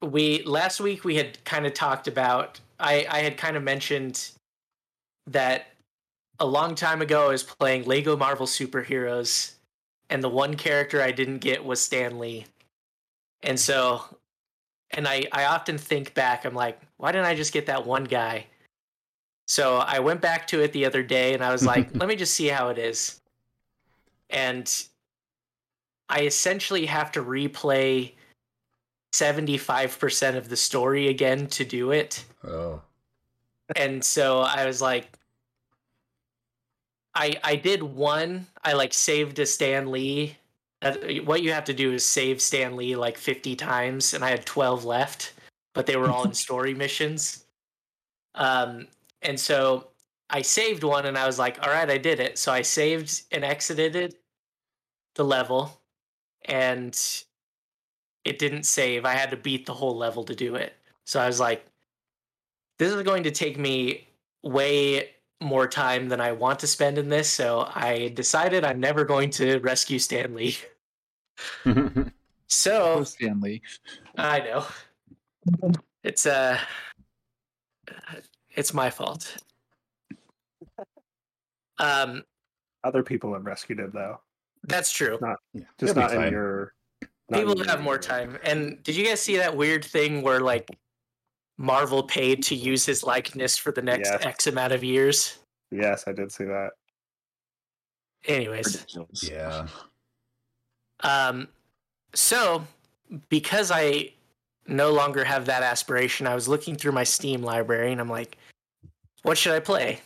we 0.00 0.42
last 0.42 0.80
week 0.80 1.04
we 1.04 1.16
had 1.16 1.42
kind 1.44 1.66
of 1.66 1.74
talked 1.74 2.08
about 2.08 2.60
I, 2.80 3.06
I 3.08 3.18
had 3.20 3.36
kind 3.36 3.56
of 3.56 3.62
mentioned 3.62 4.30
that 5.28 5.68
a 6.40 6.46
long 6.46 6.74
time 6.74 7.00
ago 7.00 7.26
I 7.26 7.32
was 7.32 7.44
playing 7.44 7.84
Lego 7.84 8.16
Marvel 8.16 8.46
Superheroes 8.46 9.52
and 10.10 10.22
the 10.22 10.28
one 10.28 10.56
character 10.56 11.00
I 11.00 11.12
didn't 11.12 11.38
get 11.38 11.64
was 11.64 11.80
Stan 11.80 12.18
Lee. 12.18 12.46
And 13.42 13.58
so 13.58 14.04
and 14.90 15.08
I, 15.08 15.24
I 15.32 15.46
often 15.46 15.78
think 15.78 16.12
back, 16.14 16.44
I'm 16.44 16.54
like, 16.54 16.78
why 16.98 17.12
didn't 17.12 17.26
I 17.26 17.34
just 17.34 17.52
get 17.52 17.66
that 17.66 17.86
one 17.86 18.04
guy? 18.04 18.46
So 19.46 19.76
I 19.78 20.00
went 20.00 20.20
back 20.20 20.46
to 20.48 20.60
it 20.60 20.72
the 20.72 20.84
other 20.84 21.02
day 21.02 21.34
and 21.34 21.42
I 21.42 21.50
was 21.50 21.64
like, 21.64 21.88
let 21.94 22.08
me 22.08 22.16
just 22.16 22.34
see 22.34 22.48
how 22.48 22.68
it 22.68 22.78
is. 22.78 23.20
And 24.30 24.70
I 26.08 26.22
essentially 26.22 26.86
have 26.86 27.12
to 27.12 27.22
replay 27.22 28.12
75% 29.12 30.36
of 30.36 30.48
the 30.48 30.56
story 30.56 31.08
again 31.08 31.46
to 31.48 31.64
do 31.64 31.90
it. 31.92 32.24
oh, 32.46 32.80
And 33.76 34.04
so 34.04 34.40
I 34.40 34.66
was 34.66 34.80
like, 34.82 35.18
I 37.14 37.36
I 37.44 37.56
did 37.56 37.82
one. 37.82 38.46
I 38.64 38.72
like 38.72 38.94
saved 38.94 39.38
a 39.38 39.46
Stan 39.46 39.90
Lee. 39.90 40.36
Uh, 40.80 40.94
What 41.24 41.42
you 41.42 41.52
have 41.52 41.64
to 41.66 41.74
do 41.74 41.92
is 41.92 42.04
save 42.06 42.40
Stan 42.40 42.74
Lee 42.74 42.96
like 42.96 43.18
50 43.18 43.54
times, 43.54 44.14
and 44.14 44.24
I 44.24 44.30
had 44.30 44.46
12 44.46 44.84
left, 44.84 45.34
but 45.74 45.86
they 45.86 45.96
were 45.96 46.10
all 46.10 46.24
in 46.24 46.32
story 46.46 46.74
missions. 46.74 47.44
Um, 48.34 48.88
and 49.20 49.38
so 49.38 49.88
I 50.30 50.40
saved 50.42 50.82
one, 50.84 51.04
and 51.06 51.18
I 51.18 51.26
was 51.26 51.38
like, 51.38 51.62
"All 51.62 51.70
right, 51.72 51.88
I 51.90 51.98
did 51.98 52.18
it." 52.18 52.38
So 52.38 52.50
I 52.50 52.62
saved 52.62 53.22
and 53.30 53.44
exited 53.44 54.16
the 55.14 55.24
level, 55.24 55.81
and 56.46 56.98
it 58.24 58.38
didn't 58.38 58.64
save. 58.64 59.04
I 59.04 59.12
had 59.12 59.30
to 59.30 59.36
beat 59.36 59.66
the 59.66 59.74
whole 59.74 59.96
level 59.96 60.24
to 60.24 60.34
do 60.34 60.54
it. 60.54 60.74
So 61.04 61.20
I 61.20 61.26
was 61.26 61.40
like, 61.40 61.66
"This 62.78 62.92
is 62.92 63.02
going 63.02 63.24
to 63.24 63.30
take 63.30 63.58
me 63.58 64.08
way 64.42 65.10
more 65.40 65.66
time 65.66 66.08
than 66.08 66.20
I 66.20 66.32
want 66.32 66.60
to 66.60 66.66
spend 66.66 66.98
in 66.98 67.08
this." 67.08 67.30
So 67.32 67.68
I 67.74 68.08
decided 68.14 68.64
I'm 68.64 68.80
never 68.80 69.04
going 69.04 69.30
to 69.30 69.58
rescue 69.58 69.98
Stanley. 69.98 70.56
So 72.52 72.96
Oh, 72.98 73.04
Stanley. 73.04 73.62
I 74.18 74.40
know. 74.40 74.66
It's 76.04 76.26
uh 76.26 76.58
it's 78.54 78.74
my 78.74 78.90
fault. 78.90 79.36
Um 81.78 82.22
Other 82.84 83.02
people 83.02 83.32
have 83.32 83.46
rescued 83.46 83.80
him 83.80 83.90
though. 83.94 84.20
That's 84.64 84.92
true. 84.92 85.18
yeah, 85.22 85.34
Just 85.78 85.96
it'll 85.96 86.02
not 86.02 86.14
in 86.26 86.32
your. 86.32 86.72
not 87.28 87.40
in 87.40 87.46
People 87.48 87.64
have 87.64 87.78
your- 87.78 87.82
more 87.84 87.98
time. 87.98 88.38
And 88.44 88.82
did 88.82 88.94
you 88.96 89.04
guys 89.04 89.20
see 89.20 89.36
that 89.38 89.56
weird 89.56 89.84
thing 89.84 90.22
where 90.22 90.40
like 90.40 90.68
Marvel 91.58 92.02
paid 92.02 92.42
to 92.44 92.54
use 92.54 92.84
his 92.86 93.02
likeness 93.02 93.56
for 93.56 93.72
the 93.72 93.82
next 93.82 94.08
Yes. 94.10 94.24
X 94.24 94.46
amount 94.46 94.72
of 94.72 94.82
years? 94.84 95.38
Yes, 95.70 96.04
I 96.06 96.12
did 96.12 96.30
see 96.30 96.44
that. 96.44 96.70
Anyways, 98.26 98.66
Ridiculous. 98.80 99.28
Yeah. 99.28 99.66
Um, 101.00 101.48
so 102.14 102.64
because 103.28 103.70
I 103.72 104.12
no 104.68 104.92
longer 104.92 105.24
have 105.24 105.46
that 105.46 105.62
aspiration, 105.64 106.26
I 106.28 106.34
was 106.36 106.46
looking 106.46 106.76
through 106.76 106.92
my 106.92 107.02
Steam 107.04 107.42
library 107.42 107.90
and 107.90 108.00
I'm 108.00 108.08
like, 108.10 108.38
what 109.22 109.36
should 109.36 109.54
I 109.54 109.60
play? 109.60 110.00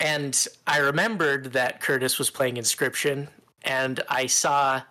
And 0.00 0.46
I 0.66 0.78
remembered 0.78 1.52
that 1.52 1.80
Curtis 1.80 2.18
was 2.18 2.30
playing 2.30 2.54
Inscryption, 2.54 3.28
and 3.62 4.00
I 4.08 4.26
saw 4.26 4.82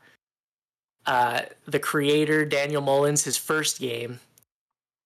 uh, 1.05 1.41
the 1.65 1.79
creator 1.79 2.45
Daniel 2.45 2.81
Mullins, 2.81 3.23
his 3.23 3.37
first 3.37 3.79
game 3.79 4.19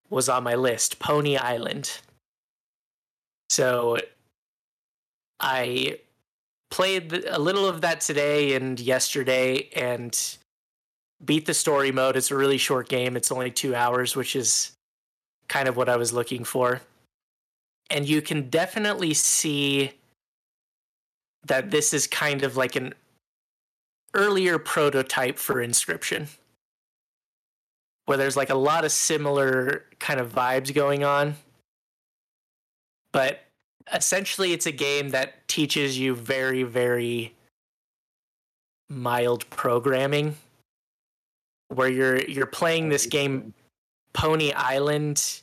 was 0.10 0.28
on 0.28 0.44
my 0.44 0.56
list, 0.56 1.00
Pony 1.00 1.38
Island. 1.38 2.00
So 3.50 3.98
I 5.40 6.00
played 6.70 7.26
a 7.30 7.40
little 7.40 7.68
of 7.68 7.82
that 7.82 8.02
today 8.02 8.56
and 8.56 8.80
yesterday 8.80 9.70
and 9.76 10.38
beat 11.24 11.46
the 11.46 11.54
story 11.54 11.92
mode. 11.92 12.16
It's 12.16 12.32
a 12.32 12.36
really 12.36 12.58
short 12.58 12.90
game. 12.90 13.16
It's 13.16 13.32
only 13.32 13.52
two 13.52 13.76
hours, 13.76 14.16
which 14.16 14.36
is 14.36 14.72
kind 15.48 15.68
of 15.68 15.78
what 15.78 15.90
I 15.90 15.98
was 15.98 16.14
looking 16.14 16.44
for. 16.44 16.82
And 17.90 18.08
you 18.08 18.22
can 18.22 18.50
definitely 18.50 19.14
see 19.14 19.92
that 21.46 21.72
this 21.72 21.94
is 21.94 22.08
kind 22.08 22.44
of 22.44 22.56
like 22.58 22.76
an 22.76 22.94
earlier 24.14 24.60
prototype 24.60 25.38
for 25.38 25.56
Inscryption, 25.56 26.28
where 28.06 28.18
there's 28.18 28.38
like 28.38 28.50
a 28.50 28.56
lot 28.56 28.86
of 28.86 28.92
similar 28.92 29.86
kind 30.00 30.20
of 30.20 30.34
vibes 30.34 30.74
going 30.74 31.04
on. 31.04 31.36
But 33.14 33.42
essentially, 33.94 34.54
it's 34.54 34.66
a 34.66 34.72
game 34.72 35.10
that 35.10 35.48
teaches 35.48 35.98
you 35.98 36.16
very, 36.16 36.64
very 36.64 37.34
mild 38.92 39.50
programming 39.50 40.36
where 41.70 41.88
you're 41.88 42.20
you're 42.26 42.46
playing 42.46 42.90
this 42.90 43.06
game 43.06 43.54
Pony 44.14 44.52
Island 44.52 45.42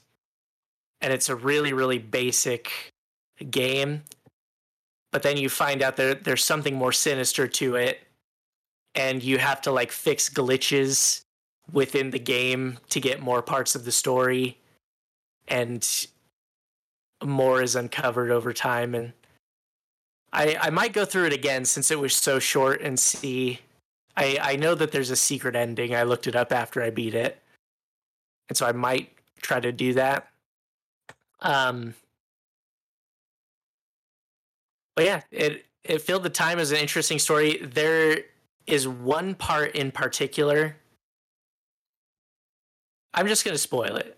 and 1.00 1.12
it's 1.12 1.30
a 1.30 1.34
really 1.34 1.72
really 1.72 1.98
basic 1.98 2.70
game 3.50 4.02
but 5.12 5.22
then 5.22 5.38
you 5.38 5.48
find 5.48 5.82
out 5.82 5.96
that 5.96 6.24
there's 6.24 6.44
something 6.44 6.74
more 6.74 6.92
sinister 6.92 7.48
to 7.48 7.76
it 7.76 8.00
and 8.94 9.22
you 9.22 9.38
have 9.38 9.60
to 9.62 9.70
like 9.70 9.92
fix 9.92 10.28
glitches 10.28 11.22
within 11.72 12.10
the 12.10 12.18
game 12.18 12.78
to 12.88 13.00
get 13.00 13.20
more 13.20 13.42
parts 13.42 13.74
of 13.74 13.84
the 13.84 13.92
story 13.92 14.58
and 15.48 16.06
more 17.22 17.62
is 17.62 17.76
uncovered 17.76 18.30
over 18.30 18.52
time 18.52 18.94
and 18.94 19.12
I 20.32 20.56
I 20.60 20.70
might 20.70 20.92
go 20.92 21.04
through 21.04 21.26
it 21.26 21.32
again 21.32 21.64
since 21.64 21.90
it 21.90 21.98
was 21.98 22.14
so 22.14 22.38
short 22.38 22.80
and 22.80 22.98
see 22.98 23.60
I, 24.16 24.38
I 24.40 24.56
know 24.56 24.74
that 24.74 24.90
there's 24.90 25.10
a 25.10 25.16
secret 25.16 25.54
ending. 25.54 25.94
I 25.94 26.02
looked 26.02 26.26
it 26.26 26.34
up 26.34 26.52
after 26.52 26.82
I 26.82 26.90
beat 26.90 27.14
it. 27.14 27.40
And 28.48 28.58
so 28.58 28.66
I 28.66 28.72
might 28.72 29.12
try 29.42 29.60
to 29.60 29.70
do 29.70 29.94
that. 29.94 30.28
Um 31.40 31.94
But 34.96 35.04
yeah, 35.04 35.20
it 35.30 35.66
it 35.84 36.02
filled 36.02 36.24
the 36.24 36.30
time 36.30 36.58
as 36.58 36.72
an 36.72 36.78
interesting 36.78 37.18
story. 37.20 37.58
There 37.58 38.24
is 38.68 38.86
one 38.86 39.34
part 39.34 39.74
in 39.74 39.90
particular. 39.90 40.76
I'm 43.14 43.26
just 43.26 43.44
gonna 43.44 43.58
spoil 43.58 43.96
it. 43.96 44.16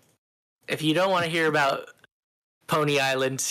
If 0.67 0.81
you 0.81 0.93
don't 0.93 1.09
want 1.11 1.25
to 1.25 1.31
hear 1.31 1.47
about 1.47 1.89
Pony 2.67 2.99
Island, 2.99 3.43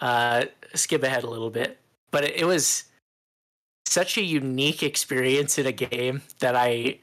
uh 0.00 0.46
skip 0.74 1.02
ahead 1.02 1.24
a 1.24 1.30
little 1.30 1.50
bit. 1.50 1.78
but 2.10 2.24
it, 2.24 2.36
it 2.36 2.44
was 2.44 2.84
such 3.86 4.18
a 4.18 4.22
unique 4.22 4.82
experience 4.82 5.58
in 5.58 5.66
a 5.66 5.72
game 5.72 6.22
that 6.40 6.54
I 6.54 6.98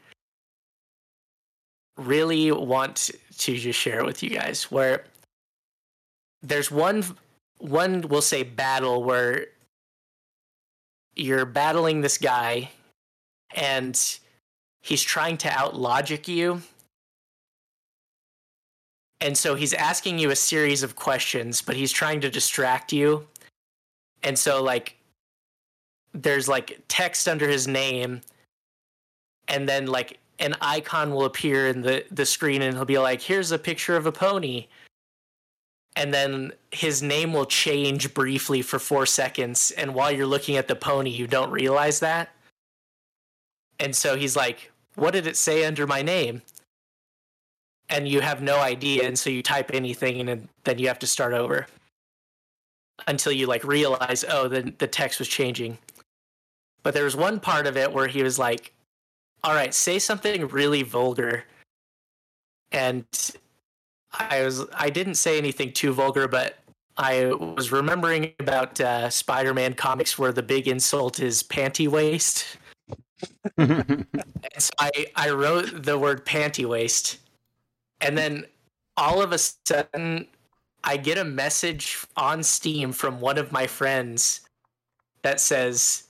really 1.98 2.52
want 2.52 3.12
to 3.38 3.56
just 3.58 3.80
share 3.80 4.00
it 4.00 4.06
with 4.06 4.22
you 4.22 4.30
guys. 4.30 4.72
Where 4.72 5.06
there's 6.44 6.70
one 6.72 7.04
one 7.60 8.02
we'll 8.08 8.22
say 8.22 8.44
battle 8.44 9.04
where 9.04 9.48
you're 11.16 11.46
battling 11.46 12.02
this 12.02 12.18
guy 12.18 12.70
and 13.56 14.20
he's 14.82 15.02
trying 15.02 15.38
to 15.38 15.50
out 15.50 15.76
logic 15.76 16.28
you. 16.28 16.62
And 19.22 19.36
so 19.36 19.56
he's 19.56 19.74
asking 19.74 20.20
you 20.20 20.30
a 20.30 20.36
series 20.36 20.84
of 20.84 20.96
questions 20.96 21.62
but 21.62 21.76
he's 21.76 21.92
trying 21.92 22.22
to 22.22 22.30
distract 22.30 22.94
you. 22.94 23.26
And 24.22 24.38
so 24.38 24.62
like 24.62 24.98
there's 26.14 26.48
like 26.48 26.80
text 26.88 27.28
under 27.28 27.50
his 27.50 27.68
name 27.68 28.22
and 29.48 29.68
then 29.68 29.88
like 29.88 30.20
an 30.40 30.56
icon 30.62 31.12
will 31.14 31.26
appear 31.26 31.68
in 31.68 31.82
the 31.82 32.06
the 32.12 32.26
screen 32.26 32.62
and 32.62 32.76
he'll 32.76 32.86
be 32.86 33.00
like 33.00 33.22
here's 33.22 33.52
a 33.52 33.58
picture 33.58 33.96
of 33.96 34.06
a 34.06 34.12
pony. 34.12 34.68
And 35.98 36.14
then 36.14 36.52
his 36.72 37.02
name 37.02 37.32
will 37.32 37.46
change 37.46 38.14
briefly 38.14 38.62
for 38.62 38.80
4 38.80 39.06
seconds 39.06 39.72
and 39.72 39.96
while 39.96 40.12
you're 40.12 40.28
looking 40.28 40.58
at 40.58 40.68
the 40.68 40.76
pony 40.76 41.10
you 41.10 41.26
don't 41.26 41.52
realize 41.52 42.02
that 42.02 42.35
and 43.79 43.96
so 43.96 44.15
he's 44.15 44.36
like 44.36 44.72
what 44.96 45.12
did 45.12 45.27
it 45.27 45.36
say 45.36 45.65
under 45.65 45.86
my 45.86 46.01
name? 46.01 46.41
And 47.89 48.08
you 48.08 48.22
have 48.22 48.41
no 48.41 48.60
idea 48.60 49.05
and 49.05 49.20
so 49.20 49.29
you 49.29 49.44
type 49.44 49.72
anything 49.74 50.27
and 50.27 50.48
then 50.63 50.79
you 50.79 50.88
have 50.88 51.00
to 51.00 51.08
start 51.08 51.34
over. 51.34 51.67
Until 53.08 53.34
you 53.34 53.46
like 53.46 53.63
realize 53.63 54.24
oh 54.27 54.48
the 54.48 54.74
the 54.77 54.88
text 54.88 55.20
was 55.20 55.27
changing. 55.27 55.77
But 56.84 56.94
there 56.94 57.03
was 57.03 57.15
one 57.15 57.39
part 57.39 57.67
of 57.67 57.77
it 57.77 57.91
where 57.91 58.08
he 58.08 58.24
was 58.24 58.39
like 58.39 58.74
all 59.44 59.53
right 59.53 59.74
say 59.74 60.00
something 60.00 60.48
really 60.48 60.84
vulgar. 60.84 61.44
And 62.72 63.05
i 64.20 64.44
was 64.44 64.65
i 64.74 64.89
didn't 64.89 65.15
say 65.15 65.38
anything 65.38 65.72
too 65.72 65.94
vulgar 65.94 66.27
but 66.27 66.60
i 66.98 67.25
was 67.34 67.72
remembering 67.72 68.32
about 68.39 68.79
uh, 68.82 69.10
spider-man 69.10 69.74
comics 69.74 70.17
where 70.17 70.32
the 70.32 70.44
big 70.44 70.67
insult 70.67 71.20
is 71.20 71.44
panty 71.44 71.88
waist 71.88 72.58
and 73.57 74.05
so 74.57 74.72
I, 74.79 74.91
I 75.15 75.29
wrote 75.29 75.84
the 75.84 75.98
word 75.98 76.25
panty 76.25 76.65
waist 76.65 77.17
and 78.01 78.17
then 78.17 78.45
all 78.98 79.22
of 79.22 79.31
a 79.31 79.38
sudden 79.38 80.27
i 80.84 80.98
get 80.98 81.17
a 81.17 81.24
message 81.24 81.98
on 82.17 82.43
steam 82.43 82.91
from 82.91 83.22
one 83.22 83.38
of 83.38 83.51
my 83.51 83.67
friends 83.67 84.41
that 85.22 85.39
says 85.39 86.03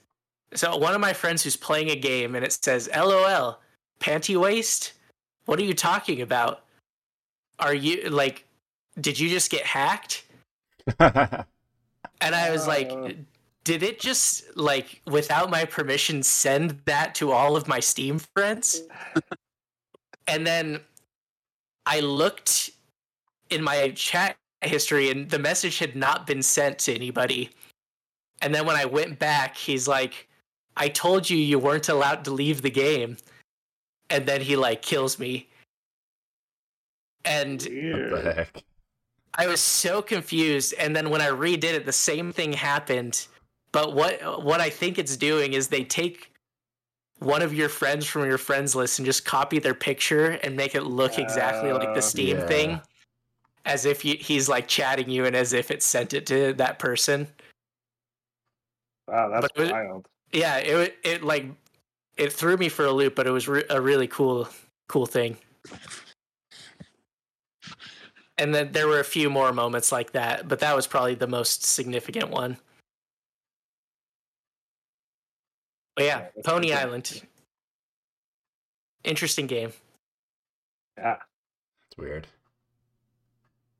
so 0.53 0.75
one 0.77 0.93
of 0.95 1.01
my 1.01 1.13
friends 1.13 1.43
who's 1.43 1.55
playing 1.55 1.89
a 1.91 1.95
game 1.95 2.35
and 2.35 2.43
it 2.43 2.51
says 2.53 2.89
lol 2.95 3.59
panty 3.99 4.39
waist 4.39 4.93
what 5.45 5.59
are 5.59 5.63
you 5.63 5.73
talking 5.73 6.21
about? 6.21 6.63
Are 7.59 7.73
you 7.73 8.09
like 8.09 8.45
did 8.99 9.19
you 9.19 9.29
just 9.29 9.49
get 9.49 9.65
hacked? 9.65 10.23
And 12.21 12.33
i 12.33 12.49
was 12.49 12.65
like 12.65 12.89
Uh. 12.91 13.09
Did 13.65 13.83
it 13.83 13.99
just 13.99 14.55
like 14.55 15.01
without 15.07 15.49
my 15.49 15.65
permission 15.65 16.23
send 16.23 16.79
that 16.85 17.13
to 17.15 17.31
all 17.31 17.57
of 17.57 17.67
my 17.67 17.81
steam 17.81 18.19
friends? 18.19 18.83
And 20.27 20.47
then 20.47 20.79
i 21.87 21.99
looked 21.99 22.71
in 23.51 23.61
my 23.61 23.89
chat 23.89 24.37
history 24.61 25.11
and 25.11 25.29
the 25.29 25.37
message 25.37 25.77
had 25.77 25.95
not 25.95 26.25
been 26.25 26.41
sent 26.41 26.79
to 26.79 26.95
anybody. 26.95 27.49
And 28.41 28.55
then 28.55 28.65
when 28.65 28.75
i 28.75 28.85
went 28.85 29.19
back 29.19 29.57
he's 29.57 29.87
like 29.87 30.27
i 30.77 30.87
told 30.87 31.29
you 31.29 31.37
you 31.37 31.59
weren't 31.59 31.89
allowed 31.89 32.23
to 32.25 32.31
leave 32.31 32.61
the 32.61 32.71
game. 32.71 33.17
And 34.09 34.25
then 34.25 34.41
he 34.41 34.55
like 34.55 34.81
kills 34.81 35.19
me. 35.19 35.49
And 37.25 37.61
what 37.61 38.23
the 38.23 38.33
heck? 38.35 38.63
I 39.37 39.47
was 39.47 39.59
so 39.59 40.01
confused, 40.01 40.73
and 40.79 40.95
then 40.95 41.09
when 41.09 41.19
I 41.19 41.27
redid 41.27 41.73
it, 41.73 41.85
the 41.85 41.91
same 41.91 42.31
thing 42.31 42.53
happened. 42.53 43.27
But 43.75 43.93
what 43.93 44.41
what 44.41 44.61
I 44.61 44.69
think 44.69 44.97
it's 44.97 45.17
doing 45.17 45.51
is 45.51 45.67
they 45.67 45.83
take 45.83 46.31
one 47.19 47.41
of 47.41 47.53
your 47.53 47.67
friends 47.67 48.05
from 48.05 48.23
your 48.25 48.37
friends 48.37 48.73
list 48.73 48.99
and 48.99 49.05
just 49.05 49.25
copy 49.25 49.59
their 49.59 49.73
picture 49.73 50.39
and 50.43 50.55
make 50.55 50.75
it 50.75 50.83
look 50.83 51.19
exactly 51.19 51.73
like 51.73 51.89
Oh. 51.89 51.93
the 51.93 52.01
Steam 52.01 52.37
Yeah. 52.37 52.47
thing, 52.47 52.81
as 53.65 53.83
if 53.83 54.05
you, 54.05 54.15
he's 54.17 54.47
like 54.47 54.69
chatting 54.69 55.09
you 55.09 55.25
and 55.25 55.35
as 55.35 55.51
if 55.51 55.71
it 55.71 55.83
sent 55.83 56.13
it 56.13 56.25
to 56.27 56.53
that 56.53 56.79
person. 56.79 57.27
Wow, 59.09 59.27
that's 59.27 59.41
But 59.41 59.51
it 59.57 59.61
was- 59.63 59.71
wild. 59.73 60.07
Yeah, 60.31 60.55
it 60.59 60.97
it 61.03 61.21
like 61.21 61.45
it 62.15 62.31
threw 62.31 62.55
me 62.55 62.69
for 62.69 62.85
a 62.85 62.91
loop, 62.93 63.13
but 63.13 63.27
it 63.27 63.31
was 63.31 63.45
re- 63.49 63.65
a 63.69 63.81
really 63.81 64.07
cool 64.07 64.47
cool 64.87 65.05
thing. 65.05 65.37
And 68.37 68.55
then 68.55 68.71
there 68.71 68.87
were 68.87 69.01
a 69.01 69.05
few 69.05 69.29
more 69.29 69.51
moments 69.51 69.91
like 69.91 70.13
that, 70.13 70.47
but 70.47 70.59
that 70.59 70.77
was 70.77 70.87
probably 70.87 71.15
the 71.15 71.27
most 71.27 71.65
significant 71.65 72.29
one. 72.29 72.55
But 75.95 76.03
yeah, 76.05 76.27
Yeah, 76.35 76.41
Pony 76.43 76.67
pretty 76.67 76.73
Island. 76.73 77.21
Interesting 79.03 79.47
game. 79.47 79.71
Yeah. 80.97 81.17
It's 81.87 81.97
weird. 81.97 82.27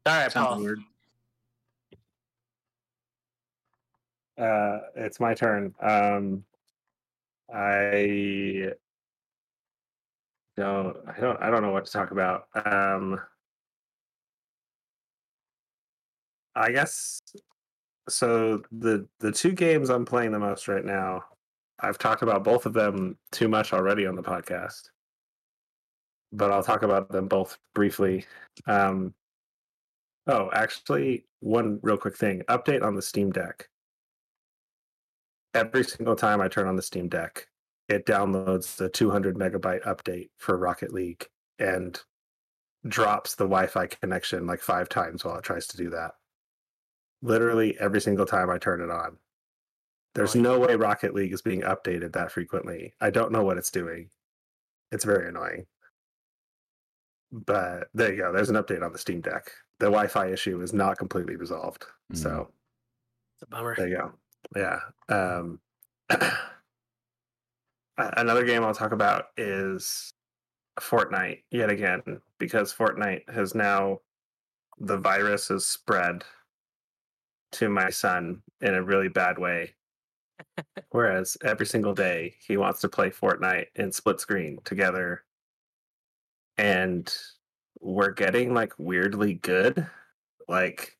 All 0.05 0.13
right, 0.15 0.31
Sounds 0.31 0.47
Paul. 0.47 0.59
weird. 0.59 0.79
Uh, 4.37 4.79
it's 4.95 5.19
my 5.19 5.33
turn. 5.33 5.73
Um, 5.81 6.43
I 7.53 8.71
don't. 10.57 10.97
I 11.07 11.19
don't. 11.19 11.41
I 11.41 11.49
don't 11.49 11.61
know 11.61 11.71
what 11.71 11.85
to 11.85 11.91
talk 11.91 12.11
about. 12.11 12.47
Um, 12.65 13.19
I 16.55 16.71
guess. 16.71 17.19
So 18.09 18.61
the 18.71 19.07
the 19.19 19.31
two 19.31 19.53
games 19.53 19.89
I'm 19.89 20.05
playing 20.05 20.31
the 20.31 20.39
most 20.39 20.67
right 20.67 20.85
now, 20.85 21.23
I've 21.79 21.97
talked 21.97 22.21
about 22.21 22.43
both 22.43 22.65
of 22.65 22.73
them 22.73 23.17
too 23.31 23.47
much 23.47 23.73
already 23.73 24.05
on 24.05 24.15
the 24.15 24.23
podcast, 24.23 24.89
but 26.31 26.51
I'll 26.51 26.63
talk 26.63 26.83
about 26.83 27.09
them 27.09 27.27
both 27.27 27.57
briefly. 27.73 28.25
Um, 28.65 29.13
oh, 30.27 30.49
actually, 30.53 31.25
one 31.41 31.79
real 31.83 31.97
quick 31.97 32.17
thing: 32.17 32.43
update 32.49 32.83
on 32.83 32.95
the 32.95 33.01
Steam 33.01 33.31
Deck 33.31 33.69
every 35.55 35.83
single 35.83 36.15
time 36.15 36.41
I 36.41 36.47
turn 36.47 36.67
on 36.67 36.75
the 36.75 36.81
Steam 36.81 37.07
Deck, 37.07 37.47
it 37.87 38.05
downloads 38.05 38.75
the 38.75 38.89
200 38.89 39.37
megabyte 39.37 39.83
update 39.83 40.29
for 40.37 40.57
Rocket 40.57 40.93
League 40.93 41.27
and 41.57 41.99
drops 42.87 43.35
the 43.35 43.45
Wi 43.45 43.65
Fi 43.67 43.87
connection 43.87 44.45
like 44.45 44.59
five 44.59 44.89
times 44.89 45.23
while 45.23 45.37
it 45.37 45.43
tries 45.43 45.65
to 45.67 45.77
do 45.77 45.89
that. 45.91 46.11
Literally 47.21 47.75
every 47.79 48.01
single 48.01 48.25
time 48.25 48.49
I 48.49 48.57
turn 48.57 48.81
it 48.81 48.91
on. 48.91 49.17
There's 50.15 50.33
no 50.33 50.57
way 50.57 50.75
Rocket 50.75 51.13
League 51.13 51.33
is 51.33 51.41
being 51.41 51.61
updated 51.61 52.13
that 52.13 52.31
frequently. 52.31 52.93
I 53.01 53.09
don't 53.09 53.33
know 53.33 53.43
what 53.43 53.57
it's 53.57 53.69
doing. 53.69 54.09
It's 54.91 55.03
very 55.03 55.27
annoying. 55.27 55.65
But 57.31 57.89
there 57.93 58.13
you 58.13 58.21
go. 58.21 58.31
There's 58.31 58.49
an 58.49 58.55
update 58.55 58.81
on 58.81 58.93
the 58.93 58.97
Steam 58.97 59.19
Deck. 59.19 59.51
The 59.79 59.87
Wi 59.87 60.07
Fi 60.07 60.27
issue 60.27 60.61
is 60.61 60.73
not 60.73 60.97
completely 60.97 61.35
resolved. 61.35 61.85
Mhm. 62.13 62.17
So. 62.17 62.51
It's 63.35 63.43
a 63.43 63.47
bummer. 63.47 63.75
There 63.75 63.89
you 63.89 63.97
go. 63.97 64.13
Yeah. 64.55 64.79
Um, 65.09 65.59
another 67.97 68.45
game 68.45 68.63
I'll 68.63 68.73
talk 68.73 68.93
about 68.93 69.25
is 69.35 70.13
Fortnite 70.79 71.43
yet 71.51 71.69
again 71.69 72.21
because 72.39 72.73
Fortnite 72.73 73.29
has 73.29 73.53
now 73.53 73.99
the 74.77 74.97
virus 74.97 75.49
has 75.49 75.65
spread 75.65 76.23
to 77.53 77.69
my 77.69 77.89
son 77.89 78.41
in 78.61 78.75
a 78.75 78.83
really 78.83 79.07
bad 79.07 79.37
way. 79.37 79.74
Whereas 80.89 81.37
every 81.43 81.67
single 81.67 81.93
day 81.93 82.37
he 82.39 82.57
wants 82.57 82.81
to 82.81 82.89
play 82.89 83.11
Fortnite 83.11 83.67
in 83.75 83.91
split 83.91 84.19
screen 84.19 84.59
together, 84.63 85.23
and 86.57 87.13
we're 87.79 88.11
getting 88.11 88.53
like 88.53 88.73
weirdly 88.77 89.33
good. 89.35 89.87
Like 90.47 90.97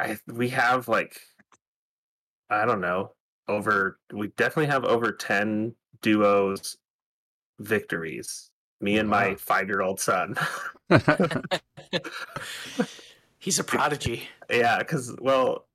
I 0.00 0.18
we 0.26 0.48
have 0.50 0.88
like 0.88 1.20
I 2.48 2.64
don't 2.66 2.80
know 2.80 3.12
over 3.48 3.98
we 4.12 4.28
definitely 4.28 4.66
have 4.66 4.84
over 4.84 5.12
10 5.12 5.74
duos 6.02 6.76
victories 7.60 8.50
me 8.80 8.98
and 8.98 9.08
my 9.10 9.34
5-year-old 9.36 10.00
son 10.00 10.36
He's 13.38 13.58
a 13.58 13.64
prodigy. 13.64 14.28
yeah 14.50 14.82
cuz 14.82 15.14
well 15.20 15.66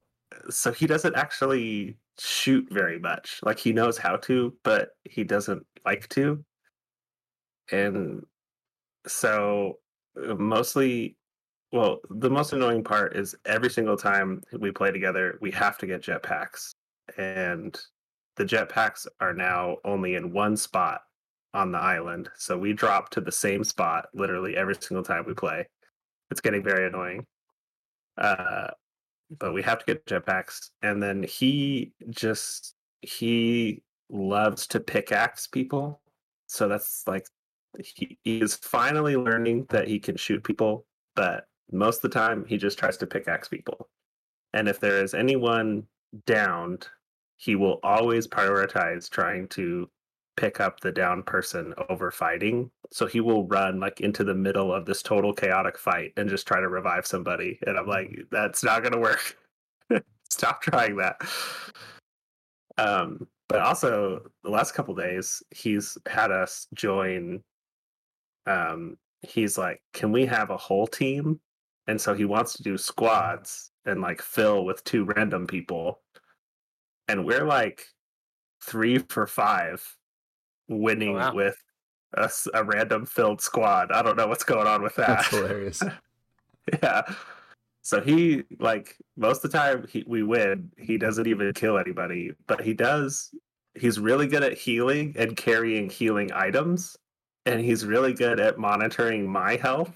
so 0.50 0.72
he 0.72 0.88
doesn't 0.88 1.16
actually 1.16 1.98
shoot 2.18 2.66
very 2.72 3.00
much 3.00 3.40
like 3.44 3.60
he 3.60 3.74
knows 3.74 3.98
how 3.98 4.16
to 4.16 4.54
but 4.64 4.90
he 5.04 5.24
doesn't 5.24 5.66
like 5.86 6.08
to 6.10 6.44
and 7.72 8.24
so 9.06 9.80
uh, 10.18 10.36
mostly 10.36 11.18
well, 11.76 12.00
the 12.10 12.30
most 12.30 12.54
annoying 12.54 12.86
part 12.86 13.18
is 13.18 13.36
every 13.46 13.70
single 13.70 13.98
time 13.98 14.42
we 14.60 14.72
play 14.72 14.92
together, 14.92 15.38
we 15.42 15.52
have 15.52 15.78
to 15.80 15.86
get 15.86 16.02
jetpacks, 16.02 16.74
and 17.18 17.78
the 18.38 18.46
jetpacks 18.46 19.08
are 19.20 19.34
now 19.34 19.78
only 19.84 20.16
in 20.16 20.32
one 20.32 20.56
spot 20.56 21.02
on 21.54 21.74
the 21.74 21.78
island. 21.78 22.30
So 22.38 22.58
we 22.58 22.72
drop 22.72 23.10
to 23.10 23.22
the 23.22 23.32
same 23.32 23.66
spot 23.66 24.08
literally 24.14 24.56
every 24.56 24.76
single 24.76 25.04
time 25.04 25.26
we 25.28 25.34
play. 25.34 25.68
It's 26.32 26.40
getting 26.40 26.64
very 26.64 26.88
annoying. 26.88 27.26
Uh, 28.18 28.68
but 29.40 29.54
we 29.54 29.62
have 29.64 29.80
to 29.80 29.86
get 29.86 30.06
jetpacks, 30.06 30.70
and 30.82 31.02
then 31.02 31.24
he 31.24 31.94
just 32.10 32.76
he 33.02 33.84
loves 34.10 34.68
to 34.68 34.80
pickaxe 34.80 35.48
people. 35.48 36.02
So 36.48 36.68
that's 36.68 37.04
like 37.08 37.28
he, 37.84 38.18
he 38.24 38.40
is 38.40 38.56
finally 38.56 39.16
learning 39.16 39.66
that 39.70 39.88
he 39.88 40.00
can 40.00 40.16
shoot 40.18 40.44
people, 40.44 40.86
but 41.16 41.48
most 41.72 41.98
of 41.98 42.12
the 42.12 42.20
time 42.20 42.46
he 42.46 42.58
just 42.58 42.78
tries 42.78 42.98
to 42.98 43.08
pickaxe 43.08 43.48
people. 43.48 43.90
And 44.54 44.68
if 44.70 44.80
there 44.80 45.04
is 45.04 45.14
anyone 45.14 45.84
downed, 46.26 46.88
he 47.38 47.56
will 47.56 47.80
always 47.84 48.28
prioritize 48.28 49.10
trying 49.10 49.48
to 49.50 49.90
pick 50.38 50.60
up 50.60 50.80
the 50.80 50.92
down 50.92 51.24
person 51.24 51.74
over 51.90 52.12
fighting. 52.12 52.70
So 52.92 53.06
he 53.06 53.22
will 53.22 53.48
run 53.48 53.80
like 53.80 54.02
into 54.02 54.24
the 54.24 54.36
middle 54.36 54.74
of 54.74 54.86
this 54.86 55.02
total 55.02 55.34
chaotic 55.34 55.78
fight 55.78 56.14
and 56.18 56.30
just 56.30 56.48
try 56.48 56.60
to 56.60 56.70
revive 56.70 57.08
somebody. 57.08 57.60
And 57.66 57.78
I'm 57.78 57.88
like, 57.88 58.18
that's 58.32 58.64
not 58.64 58.84
gonna 58.84 59.00
work. 59.00 59.38
Stop 60.30 60.62
trying 60.62 60.98
that. 60.98 61.22
Um, 62.78 63.28
but 63.48 63.62
also 63.62 64.32
the 64.44 64.50
last 64.50 64.74
couple 64.74 64.96
days, 64.96 65.42
he's 65.52 65.98
had 66.08 66.32
us 66.32 66.68
join. 66.74 67.42
Um, 68.48 68.98
he's 69.22 69.58
like, 69.58 69.82
"Can 69.94 70.12
we 70.12 70.26
have 70.26 70.50
a 70.50 70.58
whole 70.58 70.88
team?" 70.88 71.40
And 71.88 72.00
so 72.00 72.14
he 72.14 72.26
wants 72.26 72.54
to 72.54 72.64
do 72.64 72.78
squads 72.78 73.72
and 73.86 74.02
like 74.02 74.22
fill 74.22 74.66
with 74.66 74.84
two 74.84 75.06
random 75.06 75.48
people, 75.48 76.02
and 77.08 77.26
we're 77.26 77.46
like 77.46 77.86
three 78.62 78.98
for 78.98 79.28
five, 79.28 79.84
winning 80.68 81.16
oh, 81.16 81.20
wow. 81.20 81.34
with 81.34 81.58
a 82.54 82.64
random 82.64 83.06
filled 83.06 83.42
squad. 83.42 83.92
I 83.92 84.02
don't 84.02 84.16
know 84.16 84.28
what's 84.28 84.44
going 84.44 84.68
on 84.68 84.82
with 84.82 84.96
that. 84.96 85.08
That's 85.08 85.28
hilarious. 85.30 85.84
yeah. 86.82 87.02
So 87.82 88.02
he 88.02 88.44
like 88.60 88.98
most 89.16 89.46
of 89.46 89.52
the 89.52 89.58
time 89.58 89.86
he, 89.88 90.04
we 90.08 90.24
win. 90.24 90.72
He 90.78 90.98
doesn't 90.98 91.28
even 91.28 91.54
kill 91.54 91.78
anybody, 91.78 92.32
but 92.48 92.62
he 92.62 92.74
does. 92.74 93.30
He's 93.76 94.00
really 94.00 94.28
good 94.28 94.44
at 94.44 94.58
healing 94.58 95.14
and 95.18 95.36
carrying 95.36 95.90
healing 95.90 96.32
items, 96.34 96.98
and 97.46 97.60
he's 97.60 97.86
really 97.86 98.14
good 98.14 98.40
at 98.40 98.58
monitoring 98.58 99.28
my 99.28 99.58
health. 99.58 99.94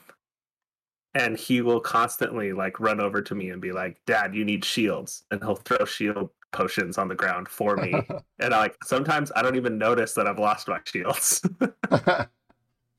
And 1.15 1.36
he 1.36 1.62
will 1.62 1.79
constantly 1.79 2.53
like 2.53 2.79
run 2.79 2.99
over 2.99 3.23
to 3.23 3.34
me 3.34 3.49
and 3.49 3.62
be 3.62 3.71
like, 3.71 3.97
"Dad, 4.05 4.36
you 4.36 4.45
need 4.45 4.63
shields," 4.63 5.23
and 5.32 5.41
he'll 5.41 5.55
throw 5.55 5.84
shield 5.86 6.29
potions 6.51 6.97
on 6.97 7.07
the 7.07 7.15
ground 7.15 7.47
for 7.47 7.75
me. 7.77 7.93
and 8.39 8.53
I 8.53 8.59
like 8.59 8.77
sometimes 8.83 9.31
I 9.35 9.41
don't 9.41 9.55
even 9.55 9.77
notice 9.77 10.13
that 10.13 10.27
I've 10.27 10.39
lost 10.39 10.67
my 10.67 10.79
shields. 10.83 11.41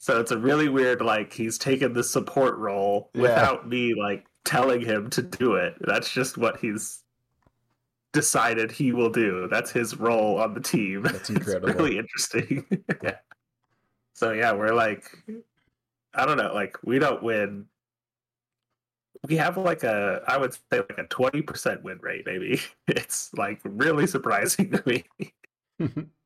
So 0.03 0.19
it's 0.19 0.31
a 0.31 0.39
really 0.39 0.71
weird 0.71 1.03
like 1.03 1.31
he's 1.31 1.59
taken 1.59 1.93
the 1.93 2.03
support 2.03 2.57
role 2.57 3.11
Yeah. 3.13 3.21
without 3.21 3.69
me 3.69 3.93
like 3.95 4.25
telling 4.47 4.81
him 4.81 5.11
to 5.11 5.21
do 5.21 5.57
it. 5.57 5.75
That's 5.83 6.11
just 6.11 6.39
what 6.39 6.59
he's 6.59 7.05
decided 8.13 8.73
he 8.73 8.93
will 8.93 9.11
do. 9.11 9.47
That's 9.51 9.71
his 9.71 9.99
role 9.99 10.41
on 10.41 10.55
the 10.55 10.61
team. 10.61 11.03
That's 11.03 11.29
incredible. 11.29 11.69
It's 11.69 11.79
really 11.79 11.99
interesting. 11.99 12.65
yeah. 13.03 13.17
So 14.15 14.33
yeah, 14.33 14.53
we're 14.53 14.73
like 14.73 15.05
I 16.15 16.25
don't 16.25 16.39
know, 16.39 16.55
like 16.55 16.79
we 16.83 16.99
don't 16.99 17.23
win. 17.23 17.67
We 19.29 19.37
have 19.37 19.57
like 19.59 19.83
a 19.83 20.23
I 20.27 20.39
would 20.39 20.55
say 20.55 20.61
like 20.73 20.99
a 20.99 21.05
20% 21.05 21.83
win 21.83 21.99
rate 22.01 22.25
maybe. 22.27 22.61
It's 22.89 23.33
like 23.35 23.61
really 23.65 24.07
surprising 24.07 24.71
to 24.71 24.83
me. 24.87 25.05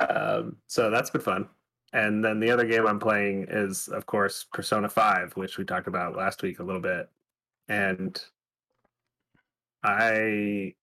Um, 0.00 0.56
so 0.68 0.90
that's 0.90 1.10
been 1.10 1.20
fun. 1.20 1.48
And 1.92 2.24
then 2.24 2.40
the 2.40 2.50
other 2.50 2.64
game 2.64 2.86
I'm 2.86 2.98
playing 2.98 3.46
is, 3.50 3.88
of 3.88 4.06
course, 4.06 4.46
Persona 4.52 4.88
5, 4.88 5.32
which 5.36 5.58
we 5.58 5.64
talked 5.64 5.88
about 5.88 6.16
last 6.16 6.42
week 6.42 6.58
a 6.58 6.62
little 6.62 6.80
bit. 6.80 7.10
And 7.68 8.18
I, 9.82 10.74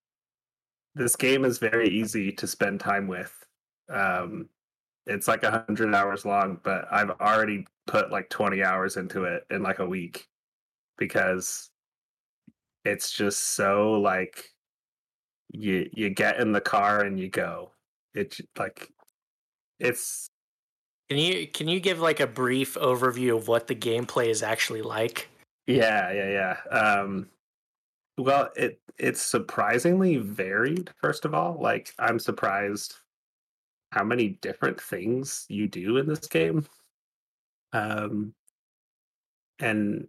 this 0.94 1.16
game 1.16 1.46
is 1.46 1.58
very 1.58 1.90
easy 1.90 2.32
to 2.34 2.46
spend 2.46 2.80
time 2.80 3.08
with. 3.08 3.34
Um, 3.90 4.50
it's 5.08 5.28
like 5.28 5.44
a 5.44 5.66
hundred 5.68 5.96
hours 5.96 6.26
long, 6.26 6.60
but 6.62 6.88
I've 6.92 7.10
already 7.10 7.66
put 7.88 8.12
like 8.12 8.30
20 8.30 8.64
hours 8.64 8.98
into 8.98 9.24
it 9.24 9.48
in 9.50 9.64
like 9.64 9.80
a 9.80 9.86
week 9.88 10.28
because 11.00 11.72
it's 12.86 13.12
just 13.12 13.42
so 13.56 13.94
like 13.94 14.54
you 15.52 15.90
you 15.94 16.10
get 16.10 16.40
in 16.40 16.52
the 16.52 16.62
car 16.62 17.02
and 17.02 17.20
you 17.20 17.30
go. 17.30 17.72
It's 18.14 18.42
like 18.58 18.92
it's 19.80 20.30
Can 21.10 21.18
you 21.18 21.48
can 21.48 21.68
you 21.68 21.80
give 21.80 22.00
like 22.00 22.20
a 22.20 22.28
brief 22.28 22.76
overview 22.76 23.36
of 23.36 23.48
what 23.48 23.68
the 23.68 23.76
gameplay 23.76 24.28
is 24.28 24.44
actually 24.44 24.82
like? 24.84 25.30
Yeah, 25.68 26.12
yeah, 26.12 26.58
yeah. 26.72 26.78
Um, 26.78 27.30
well, 28.18 28.50
it 28.56 28.80
it's 28.98 29.22
surprisingly 29.22 30.18
varied. 30.18 30.92
First 31.02 31.26
of 31.26 31.34
all, 31.34 31.58
like 31.60 31.94
I'm 32.00 32.20
surprised 32.20 32.96
how 33.92 34.04
many 34.04 34.30
different 34.42 34.80
things 34.80 35.46
you 35.50 35.68
do 35.68 35.98
in 35.98 36.08
this 36.08 36.28
game. 36.28 36.66
Um, 37.74 38.34
and 39.60 40.08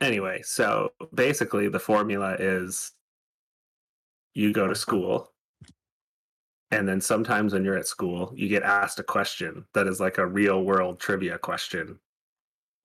anyway, 0.00 0.40
so 0.42 0.92
basically, 1.14 1.68
the 1.68 1.80
formula 1.80 2.36
is 2.38 2.92
you 4.34 4.52
go 4.52 4.66
to 4.66 4.74
school, 4.74 5.32
and 6.70 6.88
then 6.88 7.00
sometimes 7.00 7.52
when 7.52 7.64
you're 7.64 7.78
at 7.78 7.86
school, 7.86 8.32
you 8.34 8.48
get 8.48 8.62
asked 8.62 8.98
a 8.98 9.04
question 9.04 9.64
that 9.74 9.86
is 9.86 10.00
like 10.00 10.18
a 10.18 10.26
real 10.26 10.64
world 10.64 10.98
trivia 10.98 11.38
question 11.38 11.98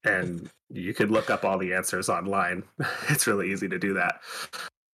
and 0.03 0.49
you 0.69 0.93
could 0.93 1.11
look 1.11 1.29
up 1.29 1.43
all 1.43 1.57
the 1.57 1.73
answers 1.73 2.09
online. 2.09 2.63
it's 3.09 3.27
really 3.27 3.51
easy 3.51 3.67
to 3.67 3.79
do 3.79 3.93
that. 3.93 4.21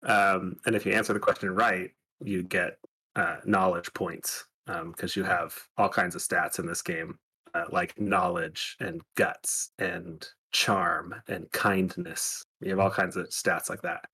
Um, 0.03 0.57
and 0.65 0.75
if 0.75 0.85
you 0.85 0.93
answer 0.93 1.13
the 1.13 1.19
question 1.19 1.53
right, 1.53 1.91
you 2.23 2.43
get 2.43 2.77
uh, 3.15 3.37
knowledge 3.45 3.93
points 3.93 4.45
because 4.65 5.15
you 5.15 5.23
have 5.23 5.55
all 5.77 5.89
kinds 5.89 6.15
of 6.15 6.21
stats 6.21 6.59
in 6.59 6.65
this 6.65 6.81
game, 6.81 7.17
uh, 7.53 7.65
like 7.71 7.99
knowledge 7.99 8.77
and 8.79 9.01
guts 9.15 9.71
and 9.77 10.27
charm 10.55 11.13
and 11.27 11.51
kindness. 11.51 12.45
You 12.61 12.69
have 12.69 12.79
all 12.79 12.89
kinds 12.89 13.17
of 13.17 13.27
stats 13.27 13.69
like 13.69 13.81
that. 13.81 14.05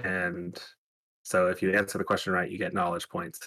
And 0.00 0.60
so 1.22 1.46
if 1.46 1.62
you 1.62 1.70
answer 1.72 1.98
the 1.98 2.04
question 2.04 2.32
right, 2.32 2.50
you 2.50 2.58
get 2.58 2.74
knowledge 2.74 3.08
points. 3.08 3.38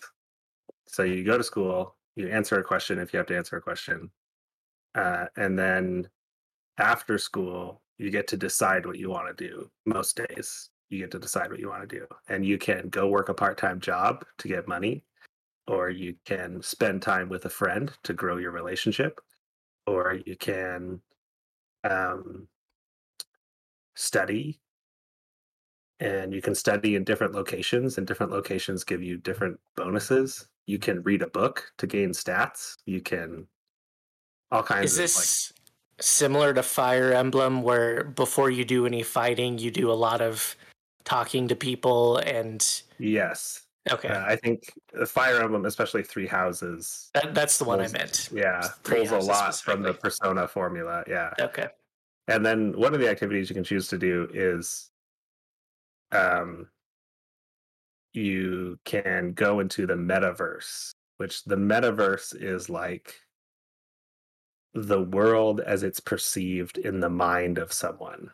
So 0.88 1.04
you 1.04 1.26
go 1.26 1.38
to 1.38 1.44
school, 1.44 1.98
you 2.16 2.30
answer 2.30 2.58
a 2.58 2.64
question 2.64 3.00
if 3.00 3.12
you 3.12 3.18
have 3.18 3.28
to 3.28 3.36
answer 3.36 3.58
a 3.58 3.62
question. 3.62 4.10
Uh, 4.96 5.26
and 5.36 5.60
then 5.60 6.08
after 6.78 7.18
school, 7.18 7.82
you 7.98 8.10
get 8.10 8.30
to 8.30 8.38
decide 8.38 8.86
what 8.86 8.98
you 8.98 9.10
want 9.10 9.38
to 9.38 9.48
do. 9.48 9.70
Most 9.86 10.22
days, 10.30 10.70
you 10.88 11.00
get 11.00 11.12
to 11.12 11.20
decide 11.20 11.52
what 11.52 11.60
you 11.60 11.68
want 11.68 11.88
to 11.88 12.00
do. 12.00 12.08
And 12.30 12.46
you 12.46 12.58
can 12.58 12.88
go 12.88 13.10
work 13.10 13.28
a 13.28 13.34
part 13.34 13.58
time 13.58 13.82
job 13.82 14.24
to 14.38 14.48
get 14.48 14.70
money, 14.70 15.04
or 15.68 15.90
you 15.90 16.16
can 16.24 16.62
spend 16.64 17.02
time 17.02 17.28
with 17.28 17.44
a 17.44 17.50
friend 17.50 17.92
to 18.04 18.14
grow 18.14 18.38
your 18.38 18.52
relationship, 18.52 19.20
or 19.86 20.18
you 20.26 20.38
can 20.38 21.02
um, 21.84 22.48
study. 23.96 24.60
And 26.00 26.34
you 26.34 26.42
can 26.42 26.56
study 26.56 26.96
in 26.96 27.04
different 27.04 27.34
locations, 27.34 27.98
and 27.98 28.08
different 28.08 28.32
locations 28.32 28.86
give 28.86 29.04
you 29.04 29.18
different 29.18 29.60
bonuses. 29.76 30.48
You 30.66 30.80
can 30.80 31.04
read 31.04 31.22
a 31.22 31.28
book 31.28 31.72
to 31.78 31.88
gain 31.88 32.12
stats. 32.12 32.78
You 32.86 33.02
can 33.02 33.48
all 34.52 34.64
kinds 34.64 34.94
Is 34.94 34.94
of 34.94 35.00
like 35.00 35.04
this 35.04 35.54
similar 36.00 36.54
to 36.54 36.64
Fire 36.64 37.12
Emblem 37.12 37.62
where 37.62 38.04
before 38.04 38.50
you 38.50 38.66
do 38.66 38.86
any 38.86 39.04
fighting, 39.04 39.58
you 39.58 39.72
do 39.72 39.92
a 39.92 39.94
lot 39.94 40.22
of 40.22 40.56
talking 41.04 41.48
to 41.48 41.56
people 41.56 42.18
and 42.18 42.84
Yes. 42.98 43.62
Okay. 43.92 44.10
Uh, 44.10 44.26
I 44.26 44.36
think 44.36 44.74
the 44.94 45.06
Fire 45.06 45.42
Emblem, 45.42 45.66
especially 45.66 46.04
Three 46.04 46.28
Houses, 46.28 47.10
that, 47.14 47.34
that's 47.34 47.58
the 47.58 47.66
one 47.66 47.82
I 47.82 47.88
meant. 47.88 48.30
yeah, 48.34 48.62
Three 48.84 49.08
pulls 49.08 49.26
a 49.26 49.28
lot 49.28 49.56
from 49.56 49.82
the. 49.82 49.94
Persona 49.94 50.48
formula. 50.48 51.04
Yeah. 51.08 51.34
Okay. 51.40 51.68
And 52.28 52.46
then 52.46 52.74
one 52.78 52.94
of 52.94 53.00
the 53.00 53.10
activities 53.10 53.50
you 53.50 53.56
can 53.56 53.64
choose 53.64 53.88
to 53.90 53.98
do 53.98 54.28
is 54.34 54.90
um 56.12 56.68
you 58.14 58.80
can 58.86 59.34
go 59.34 59.60
into 59.60 59.86
the 59.86 59.94
metaverse, 59.94 60.92
which 61.18 61.44
the 61.46 61.56
metaverse 61.56 62.36
is 62.40 62.70
like 62.70 63.16
the 64.74 65.02
world 65.02 65.62
as 65.62 65.84
it's 65.84 66.00
perceived 66.00 66.78
in 66.78 67.00
the 67.00 67.10
mind 67.10 67.58
of 67.58 67.74
someone. 67.74 68.32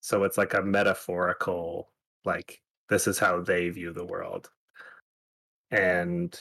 So 0.00 0.24
it's 0.24 0.38
like 0.38 0.54
a 0.54 0.62
metaphorical, 0.62 1.90
like, 2.24 2.62
this 2.88 3.06
is 3.06 3.18
how 3.18 3.40
they 3.40 3.68
view 3.70 3.92
the 3.92 4.04
world. 4.04 4.50
And 5.70 6.38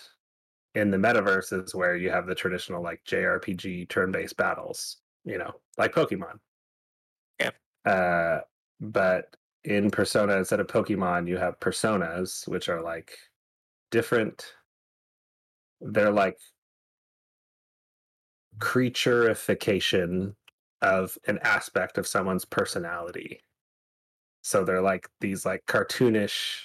in 0.75 0.91
the 0.91 0.97
metaverse 0.97 1.63
is 1.63 1.73
where 1.73 1.95
you 1.95 2.09
have 2.09 2.27
the 2.27 2.35
traditional, 2.35 2.83
like, 2.83 3.03
JRPG 3.05 3.89
turn 3.89 4.11
based 4.11 4.38
battles, 4.38 4.97
you 5.23 5.38
know, 5.38 5.51
like 5.77 5.93
Pokemon. 5.93 6.39
Yeah. 7.39 7.51
Uh, 7.85 8.41
but 8.79 9.35
in 9.63 9.89
Persona, 9.89 10.38
instead 10.38 10.59
of 10.59 10.67
Pokemon, 10.67 11.27
you 11.27 11.38
have 11.38 11.59
personas, 11.59 12.47
which 12.47 12.69
are 12.69 12.81
like 12.81 13.17
different. 13.91 14.53
They're 15.81 16.11
like 16.11 16.38
creatureification 18.59 20.35
of 20.81 21.17
an 21.27 21.39
aspect 21.39 21.97
of 21.97 22.07
someone's 22.07 22.45
personality. 22.45 23.41
So 24.43 24.63
they're 24.63 24.81
like 24.81 25.09
these 25.19 25.45
like 25.45 25.65
cartoonish 25.65 26.61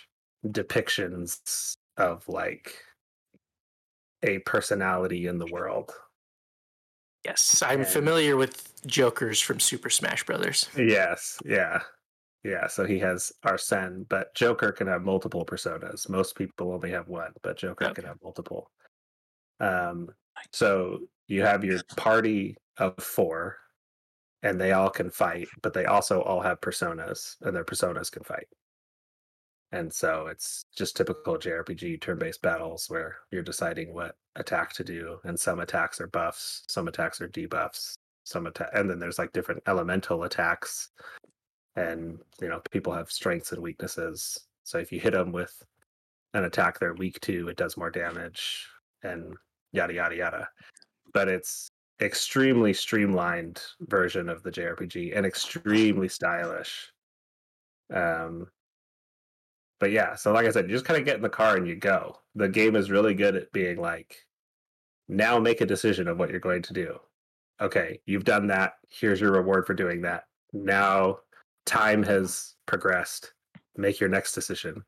depictions 0.47 1.77
of 2.01 2.29
like 2.29 2.75
a 4.23 4.39
personality 4.41 5.27
in 5.27 5.39
the 5.39 5.47
world. 5.47 5.93
Yes, 7.25 7.63
I'm 7.63 7.81
And- 7.81 7.89
familiar 7.89 8.37
with 8.37 8.85
Jokers 8.87 9.41
from 9.41 9.61
Super 9.61 9.91
Smash 9.91 10.25
Brothers. 10.25 10.69
Yes, 10.77 11.39
yeah. 11.45 11.83
Yeah, 12.43 12.67
so 12.69 12.87
he 12.87 12.99
has 13.01 13.31
Arsene, 13.43 14.05
but 14.09 14.35
Joker 14.35 14.73
can 14.73 14.87
have 14.87 15.03
multiple 15.03 15.45
personas. 15.45 16.09
Most 16.09 16.35
people 16.37 16.73
only 16.73 16.91
have 16.91 17.09
one, 17.09 17.35
but 17.43 17.59
Joker 17.59 17.85
Okay. 17.87 17.95
can 17.95 18.05
have 18.07 18.17
multiple. 18.23 18.71
Um 19.61 20.09
so 20.53 21.01
you 21.27 21.43
have 21.43 21.65
your 21.65 21.81
party 21.99 22.57
of 22.79 22.95
4 23.03 23.59
and 24.43 24.59
they 24.59 24.73
all 24.73 24.89
can 24.89 25.11
fight, 25.11 25.49
but 25.61 25.75
they 25.75 25.85
also 25.85 26.23
all 26.23 26.41
have 26.41 26.63
personas 26.63 27.37
and 27.43 27.55
their 27.55 27.65
personas 27.65 28.11
can 28.11 28.25
fight. 28.25 28.49
And 29.73 29.93
so 29.93 30.27
it's 30.27 30.65
just 30.77 30.97
typical 30.97 31.39
JRPG 31.39 32.01
turn-based 32.01 32.43
battles 32.43 32.87
where 32.89 33.19
you're 33.31 33.43
deciding 33.43 33.95
what 33.95 34.17
attack 34.37 34.73
to 34.75 34.85
do 34.85 35.19
and 35.25 35.39
some 35.39 35.61
attacks 35.61 36.01
are 36.01 36.09
buffs, 36.09 36.65
some 36.69 36.89
attacks 36.89 37.21
are 37.21 37.29
debuffs, 37.29 37.95
some 38.25 38.47
attack 38.47 38.71
and 38.75 38.91
then 38.91 38.99
there's 38.99 39.19
like 39.19 39.33
different 39.33 39.63
elemental 39.67 40.25
attacks. 40.25 40.91
And 41.77 42.19
you 42.41 42.49
know 42.49 42.61
people 42.71 42.93
have 42.93 43.13
strengths 43.13 43.53
and 43.53 43.63
weaknesses. 43.63 44.47
So 44.65 44.79
if 44.79 44.91
you 44.91 44.99
hit 44.99 45.13
them 45.13 45.31
with 45.31 45.63
an 46.35 46.45
attack 46.45 46.79
they're 46.79 46.95
weak 46.95 47.21
to 47.21 47.49
it 47.49 47.57
does 47.57 47.77
more 47.77 47.91
damage 47.91 48.67
and 49.05 49.37
yada 49.73 49.95
yada 49.95 50.17
yada. 50.17 50.49
But 51.15 51.29
it's 51.29 51.69
extremely 52.03 52.73
streamlined 52.73 53.63
version 53.83 54.29
of 54.29 54.43
the 54.43 54.51
jrpg 54.51 55.17
and 55.17 55.25
extremely 55.25 56.09
stylish. 56.09 56.93
Um 57.95 58.49
but 59.81 59.91
yeah 59.91 60.15
so 60.15 60.33
like 60.33 60.47
i 60.47 60.51
said 60.51 60.69
you 60.69 60.75
just 60.75 60.85
kind 60.85 61.01
of 61.01 61.07
get 61.07 61.17
in 61.17 61.23
the 61.23 61.29
car 61.29 61.57
and 61.57 61.67
you 61.67 61.75
go. 61.75 62.17
The 62.37 62.49
game 62.49 62.77
is 62.77 62.91
really 62.91 63.15
good 63.15 63.35
at 63.35 63.51
being 63.51 63.81
like 63.81 64.17
now 65.09 65.41
make 65.41 65.61
a 65.61 65.67
decision 65.67 66.07
of 66.07 66.19
what 66.19 66.31
you're 66.31 66.39
going 66.39 66.63
to 66.63 66.73
do. 66.73 66.99
Okay 67.61 68.01
you've 68.07 68.25
done 68.25 68.47
that. 68.49 68.75
Here's 68.89 69.21
your 69.21 69.33
reward 69.33 69.67
for 69.67 69.75
doing 69.75 70.03
that. 70.03 70.25
Now 70.53 71.19
time 71.67 72.03
has 72.05 72.55
progressed. 72.67 73.33
Make 73.77 73.99
your 73.99 74.09
next 74.09 74.35
decision. 74.35 74.85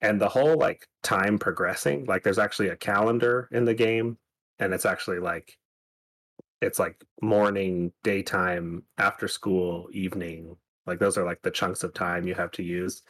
And 0.00 0.20
the 0.20 0.28
whole 0.28 0.56
like 0.56 0.86
time 1.02 1.38
progressing 1.38 2.04
like 2.04 2.22
there's 2.22 2.38
actually 2.38 2.68
a 2.68 2.76
calendar 2.76 3.48
in 3.50 3.64
the 3.64 3.74
game 3.74 4.18
and 4.60 4.72
it's 4.72 4.86
actually 4.86 5.18
like 5.18 5.56
it's 6.60 6.78
like 6.78 7.02
morning 7.22 7.92
daytime 8.02 8.82
after 8.98 9.28
school 9.28 9.88
evening. 9.92 10.56
Like 10.86 10.98
those 10.98 11.16
are 11.18 11.24
like 11.24 11.42
the 11.42 11.50
chunks 11.50 11.84
of 11.84 11.94
time 11.94 12.26
you 12.26 12.34
have 12.34 12.50
to 12.52 12.62
use 12.62 13.02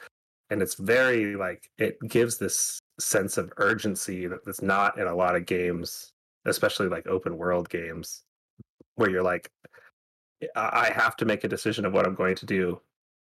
and 0.51 0.63
it's 0.63 0.75
very 0.75 1.37
like 1.37 1.71
it 1.79 1.99
gives 2.09 2.39
this 2.39 2.79
sense 2.99 3.39
of 3.39 3.53
urgency 3.59 4.27
that's 4.27 4.63
not 4.63 4.99
in 4.99 5.07
a 5.07 5.15
lot 5.15 5.37
of 5.37 5.47
games 5.47 6.13
especially 6.47 6.89
like 6.89 7.07
open 7.07 7.37
world 7.37 7.69
games 7.69 8.23
where 8.97 9.11
you're 9.11 9.23
like 9.23 9.51
I 10.55 10.91
have 10.95 11.17
to 11.17 11.25
make 11.25 11.45
a 11.45 11.49
decision 11.49 11.85
of 11.85 11.93
what 11.93 12.07
I'm 12.07 12.15
going 12.15 12.37
to 12.37 12.47
do. 12.47 12.81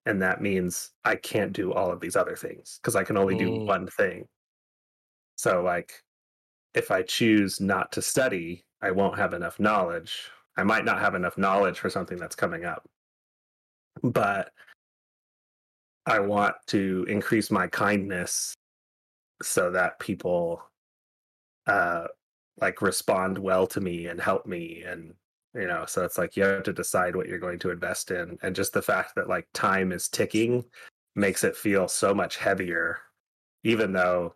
And 0.07 0.23
that 0.23 0.41
means 0.41 0.93
I 1.05 1.17
can't 1.17 1.53
do 1.53 1.73
all 1.73 1.91
of 1.91 2.01
these 2.01 2.17
other 2.17 2.37
things 2.37 2.79
because 2.81 2.97
I 2.97 3.05
can 3.05 3.17
only 3.17 3.35
do 3.37 3.51
Mm. 3.51 3.67
one 3.67 3.87
thing. 3.87 4.29
So, 5.37 5.63
like, 5.63 6.03
if 6.75 6.91
I 6.91 7.03
choose 7.03 7.61
not 7.61 7.93
to 7.93 8.03
study, 8.03 8.65
I 8.81 8.91
won't 8.91 9.19
have 9.19 9.35
enough 9.35 9.59
knowledge. 9.59 10.31
I 10.57 10.63
might 10.63 10.85
not 10.85 11.01
have 11.01 11.15
enough 11.15 11.37
knowledge 11.37 11.79
for 11.79 11.91
something 11.91 12.19
that's 12.19 12.37
coming 12.37 12.65
up. 12.65 12.89
But 14.03 14.53
I 16.07 16.21
want 16.21 16.55
to 16.69 17.05
increase 17.09 17.51
my 17.51 17.67
kindness 17.67 18.55
so 19.43 19.71
that 19.71 19.99
people 19.99 20.63
uh 21.67 22.07
like 22.59 22.81
respond 22.81 23.37
well 23.37 23.67
to 23.67 23.81
me 23.81 24.07
and 24.07 24.21
help 24.21 24.47
me 24.47 24.83
and 24.87 25.13
you 25.55 25.67
know 25.67 25.85
so 25.87 26.05
it's 26.05 26.17
like 26.17 26.37
you 26.37 26.43
have 26.43 26.63
to 26.63 26.73
decide 26.73 27.15
what 27.15 27.27
you're 27.27 27.39
going 27.39 27.59
to 27.59 27.71
invest 27.71 28.11
in 28.11 28.39
and 28.43 28.57
just 28.57 28.73
the 28.73 28.81
fact 28.81 29.15
that 29.15 29.29
like 29.29 29.47
time 29.53 29.93
is 29.93 30.09
ticking 30.09 30.65
makes 31.17 31.45
it 31.45 31.57
feel 31.57 31.89
so 31.89 32.15
much 32.15 32.37
heavier 32.37 32.99
even 33.65 33.93
though 33.93 34.35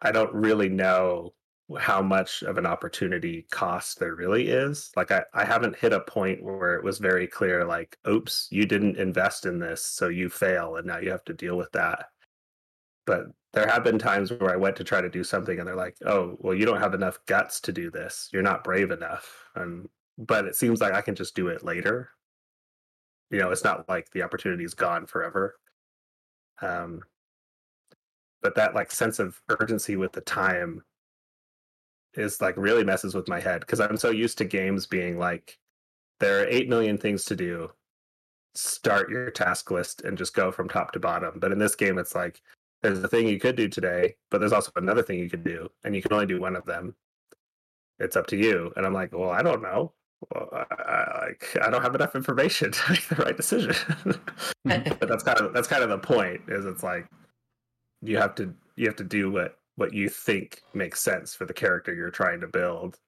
i 0.00 0.10
don't 0.10 0.32
really 0.32 0.68
know 0.68 1.32
how 1.78 2.00
much 2.00 2.42
of 2.42 2.56
an 2.56 2.64
opportunity 2.64 3.46
cost 3.50 3.98
there 3.98 4.14
really 4.14 4.48
is 4.48 4.90
like 4.96 5.12
I, 5.12 5.22
I 5.34 5.44
haven't 5.44 5.76
hit 5.76 5.92
a 5.92 6.00
point 6.00 6.42
where 6.42 6.74
it 6.74 6.84
was 6.84 6.98
very 6.98 7.26
clear 7.26 7.64
like 7.64 7.98
oops 8.08 8.48
you 8.50 8.64
didn't 8.64 8.96
invest 8.96 9.44
in 9.44 9.58
this 9.58 9.84
so 9.84 10.08
you 10.08 10.30
fail 10.30 10.76
and 10.76 10.86
now 10.86 10.98
you 10.98 11.10
have 11.10 11.24
to 11.24 11.34
deal 11.34 11.56
with 11.56 11.70
that 11.72 12.06
but 13.04 13.26
there 13.54 13.66
have 13.66 13.82
been 13.82 13.98
times 13.98 14.30
where 14.30 14.52
I 14.52 14.56
went 14.56 14.76
to 14.76 14.84
try 14.84 15.00
to 15.00 15.08
do 15.08 15.24
something 15.24 15.58
and 15.58 15.66
they're 15.66 15.74
like, 15.74 15.96
"Oh, 16.04 16.36
well, 16.40 16.54
you 16.54 16.66
don't 16.66 16.80
have 16.80 16.94
enough 16.94 17.18
guts 17.26 17.60
to 17.62 17.72
do 17.72 17.90
this. 17.90 18.28
You're 18.32 18.42
not 18.42 18.64
brave 18.64 18.90
enough." 18.90 19.48
And 19.54 19.88
but 20.18 20.44
it 20.44 20.56
seems 20.56 20.80
like 20.80 20.92
I 20.92 21.00
can 21.00 21.14
just 21.14 21.34
do 21.34 21.48
it 21.48 21.64
later. 21.64 22.10
You 23.30 23.38
know, 23.38 23.50
it's 23.50 23.64
not 23.64 23.88
like 23.88 24.10
the 24.10 24.22
opportunity 24.22 24.64
is 24.64 24.74
gone 24.74 25.06
forever. 25.06 25.58
Um, 26.60 27.02
but 28.42 28.54
that 28.56 28.74
like 28.74 28.90
sense 28.90 29.18
of 29.18 29.40
urgency 29.48 29.96
with 29.96 30.12
the 30.12 30.20
time 30.20 30.82
is 32.14 32.40
like 32.40 32.56
really 32.56 32.84
messes 32.84 33.14
with 33.14 33.28
my 33.28 33.40
head 33.40 33.60
because 33.60 33.80
I'm 33.80 33.96
so 33.96 34.10
used 34.10 34.38
to 34.38 34.44
games 34.44 34.86
being 34.86 35.18
like, 35.18 35.58
there 36.20 36.42
are 36.42 36.48
eight 36.48 36.68
million 36.68 36.98
things 36.98 37.24
to 37.26 37.36
do. 37.36 37.70
Start 38.54 39.10
your 39.10 39.30
task 39.30 39.70
list 39.70 40.02
and 40.02 40.18
just 40.18 40.34
go 40.34 40.50
from 40.50 40.68
top 40.68 40.92
to 40.92 41.00
bottom. 41.00 41.38
But 41.38 41.52
in 41.52 41.58
this 41.58 41.74
game, 41.76 41.98
it's 41.98 42.14
like 42.14 42.40
there's 42.82 43.02
a 43.02 43.08
thing 43.08 43.28
you 43.28 43.38
could 43.38 43.56
do 43.56 43.68
today, 43.68 44.16
but 44.30 44.38
there's 44.38 44.52
also 44.52 44.72
another 44.76 45.02
thing 45.02 45.18
you 45.18 45.30
could 45.30 45.44
do, 45.44 45.68
and 45.84 45.94
you 45.94 46.02
can 46.02 46.12
only 46.12 46.26
do 46.26 46.40
one 46.40 46.56
of 46.56 46.64
them. 46.64 46.94
It's 47.98 48.16
up 48.16 48.26
to 48.28 48.36
you. 48.36 48.72
And 48.76 48.86
I'm 48.86 48.94
like, 48.94 49.12
well, 49.12 49.30
I 49.30 49.42
don't 49.42 49.62
know. 49.62 49.92
Well, 50.32 50.48
I, 50.52 50.64
I, 50.74 51.20
like, 51.26 51.56
I 51.62 51.70
don't 51.70 51.82
have 51.82 51.94
enough 51.94 52.14
information 52.14 52.72
to 52.72 52.90
make 52.90 53.06
the 53.08 53.16
right 53.16 53.36
decision. 53.36 53.74
but 54.64 55.08
that's 55.08 55.22
kind 55.22 55.38
of 55.38 55.52
that's 55.52 55.68
kind 55.68 55.82
of 55.82 55.90
the 55.90 55.98
point. 55.98 56.42
Is 56.48 56.64
it's 56.64 56.82
like 56.82 57.06
you 58.02 58.16
have 58.16 58.34
to 58.36 58.54
you 58.76 58.86
have 58.86 58.96
to 58.96 59.04
do 59.04 59.30
what 59.30 59.57
what 59.78 59.94
you 59.94 60.08
think 60.08 60.62
makes 60.74 61.00
sense 61.00 61.34
for 61.34 61.44
the 61.46 61.54
character 61.54 61.94
you're 61.94 62.10
trying 62.10 62.40
to 62.40 62.48
build. 62.48 62.98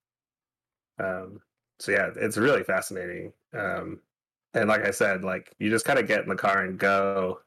Um, 0.99 1.41
so 1.81 1.93
yeah, 1.93 2.11
it's 2.15 2.37
really 2.37 2.63
fascinating. 2.63 3.33
Um, 3.53 4.01
and 4.55 4.69
like 4.69 4.85
I 4.85 4.93
said, 4.93 5.25
like 5.25 5.53
you 5.59 5.69
just 5.69 5.85
kind 5.85 5.99
of 5.99 6.07
get 6.07 6.23
in 6.23 6.29
the 6.29 6.37
car 6.37 6.63
and 6.63 6.79
go 6.79 7.41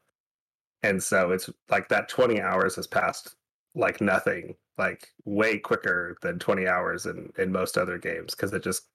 and 0.84 1.02
so 1.02 1.32
it's 1.32 1.48
like 1.70 1.88
that 1.88 2.08
20 2.08 2.40
hours 2.42 2.76
has 2.76 2.86
passed 2.86 3.36
like 3.74 4.00
nothing 4.02 4.54
like 4.76 5.08
way 5.24 5.58
quicker 5.58 6.16
than 6.20 6.38
20 6.38 6.68
hours 6.68 7.06
in 7.06 7.32
in 7.38 7.50
most 7.50 7.78
other 7.78 7.98
games 7.98 8.34
because 8.34 8.52
it 8.52 8.62
just 8.62 8.88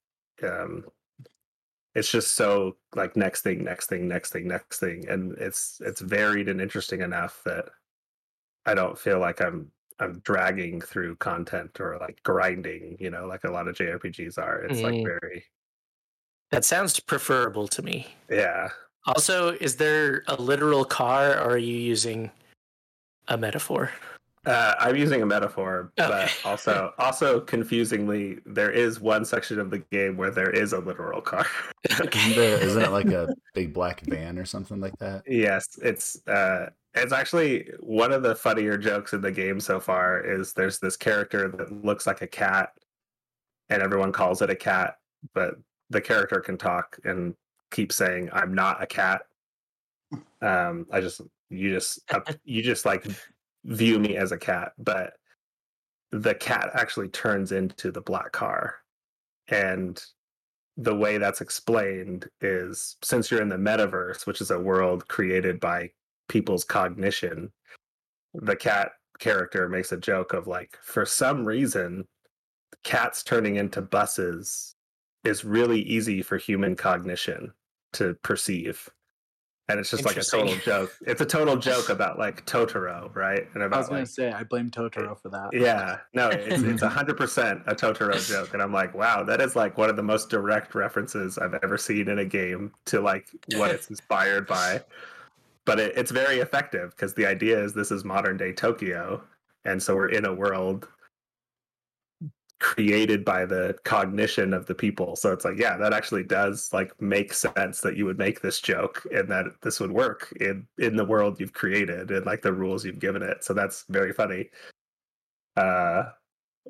um 0.43 0.85
it's 1.95 2.11
just 2.11 2.35
so 2.35 2.77
like 2.95 3.17
next 3.17 3.41
thing 3.41 3.63
next 3.63 3.87
thing 3.87 4.07
next 4.07 4.31
thing 4.31 4.47
next 4.47 4.79
thing 4.79 5.07
and 5.09 5.35
it's 5.39 5.81
it's 5.83 6.01
varied 6.01 6.47
and 6.47 6.61
interesting 6.61 7.01
enough 7.01 7.41
that 7.43 7.65
i 8.67 8.73
don't 8.75 8.97
feel 8.99 9.19
like 9.19 9.41
i'm 9.41 9.71
i'm 9.99 10.19
dragging 10.19 10.79
through 10.81 11.15
content 11.17 11.79
or 11.79 11.97
like 11.99 12.21
grinding 12.23 12.95
you 12.99 13.09
know 13.09 13.25
like 13.27 13.43
a 13.43 13.51
lot 13.51 13.67
of 13.67 13.75
jrpgs 13.75 14.37
are 14.37 14.63
it's 14.63 14.81
like 14.81 14.95
Mm. 14.95 15.03
very 15.03 15.43
That 16.51 16.65
sounds 16.65 16.99
preferable 16.99 17.67
to 17.67 17.81
me. 17.83 18.07
yeah 18.29 18.69
Also, 19.05 19.53
is 19.61 19.75
there 19.77 20.23
a 20.27 20.35
literal 20.35 20.83
car 20.83 21.31
or 21.39 21.51
are 21.53 21.57
you 21.57 21.75
using 21.75 22.31
a 23.27 23.37
metaphor? 23.37 23.91
Uh, 24.45 24.73
I'm 24.79 24.95
using 24.95 25.21
a 25.21 25.25
metaphor, 25.25 25.91
but 25.95 26.31
also 26.43 26.93
also 26.97 27.39
confusingly, 27.41 28.39
there 28.45 28.71
is 28.71 28.99
one 28.99 29.25
section 29.25 29.59
of 29.59 29.69
the 29.69 29.79
game 29.91 30.17
where 30.17 30.31
there 30.31 30.49
is 30.49 30.73
a 30.73 30.79
literal 30.79 31.21
car. 31.21 31.45
Isn't, 31.89 32.35
there, 32.35 32.59
isn't 32.59 32.83
it 32.83 32.91
like 32.91 33.07
a 33.23 33.27
big 33.53 33.73
black 33.73 34.01
van 34.01 34.37
or 34.37 34.45
something 34.45 34.79
like 34.81 34.97
that? 34.99 35.23
yes, 35.27 35.77
it's 35.81 36.25
uh, 36.27 36.69
it's 36.95 37.13
actually 37.13 37.69
one 37.79 38.11
of 38.11 38.23
the 38.23 38.35
funnier 38.35 38.77
jokes 38.77 39.13
in 39.13 39.21
the 39.21 39.31
game 39.31 39.59
so 39.59 39.79
far. 39.79 40.21
Is 40.21 40.53
there's 40.53 40.79
this 40.79 40.97
character 40.97 41.47
that 41.49 41.83
looks 41.83 42.07
like 42.07 42.21
a 42.21 42.27
cat, 42.27 42.73
and 43.69 43.81
everyone 43.81 44.11
calls 44.11 44.41
it 44.41 44.49
a 44.49 44.55
cat, 44.55 44.97
but 45.33 45.55
the 45.89 46.01
character 46.01 46.39
can 46.39 46.57
talk 46.57 46.97
and 47.03 47.35
keep 47.71 47.91
saying, 47.91 48.29
"I'm 48.33 48.53
not 48.53 48.81
a 48.81 48.87
cat." 48.87 49.21
Um, 50.41 50.87
I 50.91 51.01
just 51.01 51.21
you 51.49 51.73
just 51.73 51.99
you 52.43 52.61
just 52.61 52.85
like 52.85 53.05
view 53.65 53.99
me 53.99 54.17
as 54.17 54.31
a 54.31 54.37
cat, 54.37 54.73
but 54.77 55.13
the 56.11 56.33
cat 56.33 56.71
actually 56.73 57.09
turns 57.09 57.51
into 57.51 57.91
the 57.91 58.01
black 58.01 58.31
car. 58.31 58.75
And 59.49 60.03
the 60.77 60.95
way 60.95 61.17
that's 61.17 61.41
explained 61.41 62.29
is 62.41 62.97
since 63.03 63.29
you're 63.29 63.41
in 63.41 63.49
the 63.49 63.57
metaverse, 63.57 64.25
which 64.25 64.41
is 64.41 64.51
a 64.51 64.59
world 64.59 65.07
created 65.07 65.59
by 65.59 65.91
people's 66.29 66.63
cognition, 66.63 67.51
the 68.33 68.55
cat 68.55 68.91
character 69.19 69.67
makes 69.67 69.91
a 69.91 69.97
joke 69.97 70.33
of 70.33 70.47
like, 70.47 70.77
for 70.81 71.05
some 71.05 71.43
reason, 71.43 72.07
cats 72.83 73.23
turning 73.23 73.57
into 73.57 73.81
buses 73.81 74.75
is 75.25 75.43
really 75.43 75.81
easy 75.81 76.21
for 76.21 76.37
human 76.37 76.75
cognition 76.75 77.51
to 77.93 78.15
perceive. 78.23 78.89
And 79.67 79.79
it's 79.79 79.91
just 79.91 80.03
like 80.03 80.17
a 80.17 80.23
total 80.23 80.55
joke. 80.55 80.97
It's 81.05 81.21
a 81.21 81.25
total 81.25 81.55
joke 81.55 81.89
about 81.89 82.17
like 82.17 82.43
Totoro, 82.47 83.15
right? 83.15 83.47
And 83.53 83.61
about, 83.61 83.75
I 83.75 83.79
was 83.79 83.87
gonna 83.87 83.99
like 83.99 84.07
say 84.07 84.31
I 84.31 84.43
blame 84.43 84.71
Totoro 84.71 85.15
for 85.21 85.29
that. 85.29 85.49
yeah, 85.53 85.97
no, 86.15 86.29
it's 86.29 86.63
it's 86.63 86.81
a 86.81 86.89
hundred 86.89 87.17
percent 87.17 87.61
a 87.67 87.75
Totoro 87.75 88.27
joke, 88.27 88.53
and 88.53 88.63
I'm 88.63 88.73
like, 88.73 88.95
wow, 88.95 89.21
that 89.23 89.39
is 89.41 89.55
like 89.55 89.77
one 89.77 89.87
of 89.87 89.95
the 89.95 90.01
most 90.01 90.31
direct 90.31 90.73
references 90.73 91.37
I've 91.37 91.53
ever 91.61 91.77
seen 91.77 92.09
in 92.09 92.17
a 92.17 92.25
game 92.25 92.71
to 92.85 92.99
like 92.99 93.27
what 93.57 93.69
it's 93.69 93.91
inspired 93.91 94.47
by. 94.47 94.81
But 95.69 95.79
it, 95.79 95.95
it's 95.95 96.09
very 96.09 96.39
effective 96.39 96.95
because 96.95 97.13
the 97.13 97.27
idea 97.27 97.63
is 97.63 97.75
this 97.75 97.91
is 97.91 98.03
modern 98.03 98.37
day 98.37 98.51
Tokyo, 98.51 99.23
and 99.65 99.81
so 99.81 99.95
we're 99.95 100.09
in 100.09 100.25
a 100.25 100.33
world 100.33 100.87
created 102.59 103.23
by 103.23 103.45
the 103.45 103.77
cognition 103.83 104.51
of 104.55 104.65
the 104.65 104.73
people. 104.73 105.15
So 105.15 105.31
it's 105.31 105.45
like, 105.45 105.59
yeah, 105.59 105.77
that 105.77 105.93
actually 105.93 106.23
does 106.23 106.73
like 106.73 106.99
make 106.99 107.33
sense 107.33 107.81
that 107.81 107.95
you 107.95 108.05
would 108.05 108.17
make 108.17 108.41
this 108.41 108.59
joke 108.61 109.05
and 109.13 109.29
that 109.29 109.45
this 109.61 109.79
would 109.79 109.91
work 109.91 110.33
in 110.41 110.65
in 110.79 110.95
the 110.95 111.05
world 111.05 111.39
you've 111.39 111.53
created 111.53 112.09
and 112.09 112.25
like 112.25 112.41
the 112.41 112.51
rules 112.51 112.83
you've 112.83 112.97
given 112.97 113.21
it. 113.21 113.43
So 113.43 113.53
that's 113.53 113.85
very 113.89 114.11
funny. 114.11 114.49
Uh 115.55 116.05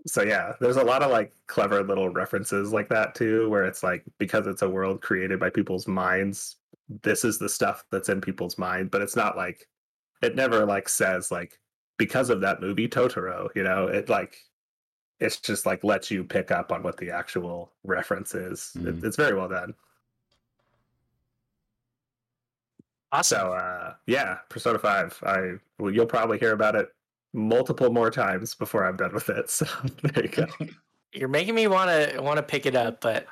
so 0.08 0.24
yeah, 0.24 0.54
there's 0.60 0.78
a 0.78 0.84
lot 0.84 1.04
of 1.04 1.12
like 1.12 1.34
clever 1.48 1.84
little 1.84 2.10
references 2.10 2.74
like 2.74 2.90
that 2.90 3.16
too, 3.16 3.50
where 3.50 3.64
it's 3.64 3.82
like 3.82 4.04
because 4.18 4.46
it's 4.46 4.62
a 4.62 4.70
world 4.70 5.02
created 5.02 5.40
by 5.40 5.50
people's 5.50 5.88
minds, 5.88 6.58
this 7.04 7.24
is 7.24 7.38
the 7.38 7.50
stuff 7.50 7.86
that's 7.92 8.10
in 8.10 8.20
people's 8.22 8.58
mind, 8.58 8.92
but 8.92 9.02
it's 9.02 9.16
not 9.16 9.38
like 9.38 9.68
it 10.22 10.36
never 10.36 10.66
like 10.66 10.90
says 10.90 11.32
like 11.32 11.60
because 11.98 12.30
of 12.30 12.42
that 12.42 12.62
movie 12.62 12.88
Totoro, 12.88 13.50
you 13.56 13.64
know, 13.64 13.88
it 13.88 14.10
like 14.10 14.38
it's 15.20 15.38
just 15.40 15.66
like 15.66 15.84
lets 15.84 16.10
you 16.10 16.24
pick 16.24 16.50
up 16.52 16.72
on 16.72 16.82
what 16.84 16.98
the 16.98 17.12
actual 17.12 17.72
reference 17.84 18.34
is. 18.36 18.72
It, 18.76 18.82
Mhm. 18.84 19.04
it's 19.04 19.18
very 19.18 19.36
well 19.36 19.50
done. 19.50 19.74
Awesome. 23.12 23.40
So 23.40 23.54
uh 23.54 23.94
yeah, 24.08 24.38
Persona 24.50 24.80
5. 24.80 25.20
I 25.26 25.54
well, 25.80 25.92
you'll 25.92 26.06
probably 26.06 26.38
hear 26.38 26.54
about 26.54 26.76
it 26.76 26.90
multiple 27.34 27.92
more 27.92 28.12
times 28.12 28.56
before 28.56 28.86
I'm 28.86 28.98
done 28.98 29.14
with 29.14 29.30
it. 29.30 29.50
So 29.50 29.66
there 30.04 30.24
you 30.26 30.30
go. 30.30 30.46
You're 31.14 31.28
making 31.28 31.56
me 31.56 31.68
want 31.68 31.90
to 31.90 32.20
want 32.22 32.38
to 32.38 32.44
pick 32.44 32.66
it 32.68 32.76
up, 32.76 33.02
but 33.02 33.26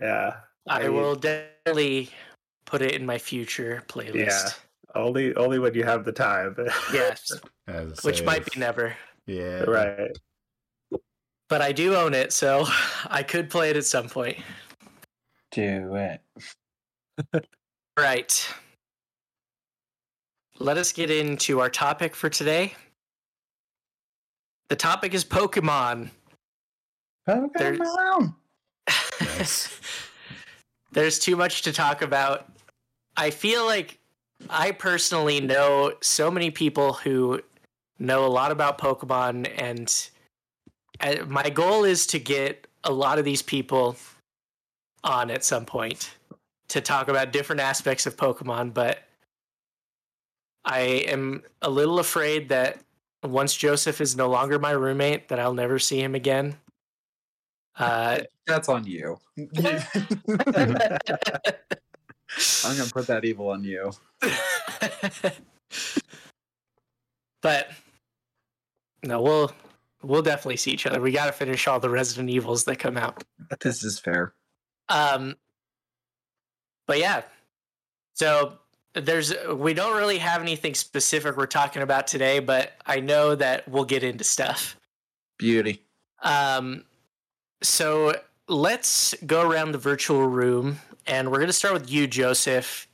Yeah. 0.00 0.36
I 0.68 0.84
I- 0.86 0.88
will 0.88 1.14
definitely 1.14 2.10
put 2.74 2.82
it 2.82 2.92
in 3.00 3.06
my 3.06 3.18
future 3.18 3.84
playlist. 3.86 4.14
Yeah. 4.26 4.48
Only 4.96 5.32
only 5.36 5.60
when 5.60 5.74
you 5.74 5.84
have 5.84 6.04
the 6.04 6.10
time. 6.10 6.56
Yes, 6.92 7.30
which 8.02 8.22
I 8.22 8.24
might 8.24 8.44
be 8.44 8.58
never. 8.58 8.96
Yeah. 9.26 9.60
right. 9.62 10.10
But 11.48 11.62
I 11.62 11.70
do 11.70 11.94
own 11.94 12.14
it, 12.14 12.32
so 12.32 12.66
I 13.06 13.22
could 13.22 13.48
play 13.48 13.70
it 13.70 13.76
at 13.76 13.84
some 13.84 14.08
point. 14.08 14.38
Do 15.52 15.94
it. 15.94 17.44
Right. 17.96 18.48
Let 20.58 20.76
us 20.76 20.92
get 20.92 21.12
into 21.12 21.60
our 21.60 21.70
topic 21.70 22.16
for 22.16 22.28
today. 22.28 22.74
The 24.68 24.74
topic 24.76 25.14
is 25.14 25.24
Pokemon. 25.24 26.10
There's- 27.26 27.78
Pokemon. 27.78 28.34
Nice. 29.20 29.80
There's 30.92 31.18
too 31.18 31.36
much 31.36 31.62
to 31.62 31.72
talk 31.72 32.02
about. 32.02 32.53
I 33.16 33.30
feel 33.30 33.64
like 33.64 33.98
I 34.50 34.72
personally 34.72 35.40
know 35.40 35.94
so 36.00 36.30
many 36.30 36.50
people 36.50 36.94
who 36.94 37.40
know 37.98 38.26
a 38.26 38.28
lot 38.28 38.50
about 38.50 38.78
Pokemon, 38.78 39.50
and 39.56 40.10
uh, 41.00 41.24
my 41.26 41.50
goal 41.50 41.84
is 41.84 42.06
to 42.08 42.18
get 42.18 42.66
a 42.82 42.92
lot 42.92 43.18
of 43.18 43.24
these 43.24 43.42
people 43.42 43.96
on 45.02 45.30
at 45.30 45.44
some 45.44 45.64
point 45.64 46.16
to 46.68 46.80
talk 46.80 47.08
about 47.08 47.32
different 47.32 47.60
aspects 47.60 48.06
of 48.06 48.16
Pokemon, 48.16 48.74
but 48.74 49.00
I 50.64 50.80
am 50.80 51.42
a 51.62 51.70
little 51.70 51.98
afraid 51.98 52.48
that 52.48 52.78
once 53.22 53.54
Joseph 53.54 54.00
is 54.00 54.16
no 54.16 54.28
longer 54.28 54.58
my 54.58 54.70
roommate, 54.70 55.28
that 55.28 55.38
I'll 55.38 55.54
never 55.54 55.78
see 55.78 56.00
him 56.00 56.14
again. 56.14 56.56
Uh, 57.76 58.20
That's 58.46 58.68
on 58.68 58.86
you. 58.86 59.18
I'm 62.64 62.76
gonna 62.76 62.90
put 62.90 63.06
that 63.06 63.24
evil 63.24 63.50
on 63.50 63.64
you. 63.64 63.92
but 67.42 67.70
no, 69.02 69.20
we'll 69.20 69.52
we'll 70.02 70.22
definitely 70.22 70.56
see 70.56 70.72
each 70.72 70.86
other. 70.86 71.00
We 71.00 71.12
got 71.12 71.26
to 71.26 71.32
finish 71.32 71.66
all 71.66 71.80
the 71.80 71.90
Resident 71.90 72.30
Evils 72.30 72.64
that 72.64 72.78
come 72.78 72.96
out. 72.96 73.24
This 73.60 73.84
is 73.84 73.98
fair. 73.98 74.34
Um, 74.88 75.36
but 76.86 76.98
yeah, 76.98 77.22
so 78.14 78.58
there's 78.94 79.32
we 79.52 79.74
don't 79.74 79.96
really 79.96 80.18
have 80.18 80.40
anything 80.40 80.74
specific 80.74 81.36
we're 81.36 81.46
talking 81.46 81.82
about 81.82 82.06
today, 82.06 82.38
but 82.38 82.72
I 82.86 83.00
know 83.00 83.34
that 83.34 83.68
we'll 83.68 83.84
get 83.84 84.02
into 84.02 84.24
stuff. 84.24 84.78
Beauty. 85.38 85.82
Um, 86.22 86.84
so 87.62 88.14
let's 88.48 89.14
go 89.26 89.48
around 89.48 89.72
the 89.72 89.78
virtual 89.78 90.26
room, 90.26 90.78
and 91.06 91.30
we're 91.30 91.38
going 91.38 91.48
to 91.48 91.52
start 91.52 91.74
with 91.74 91.90
you, 91.90 92.06
Joseph. 92.06 92.88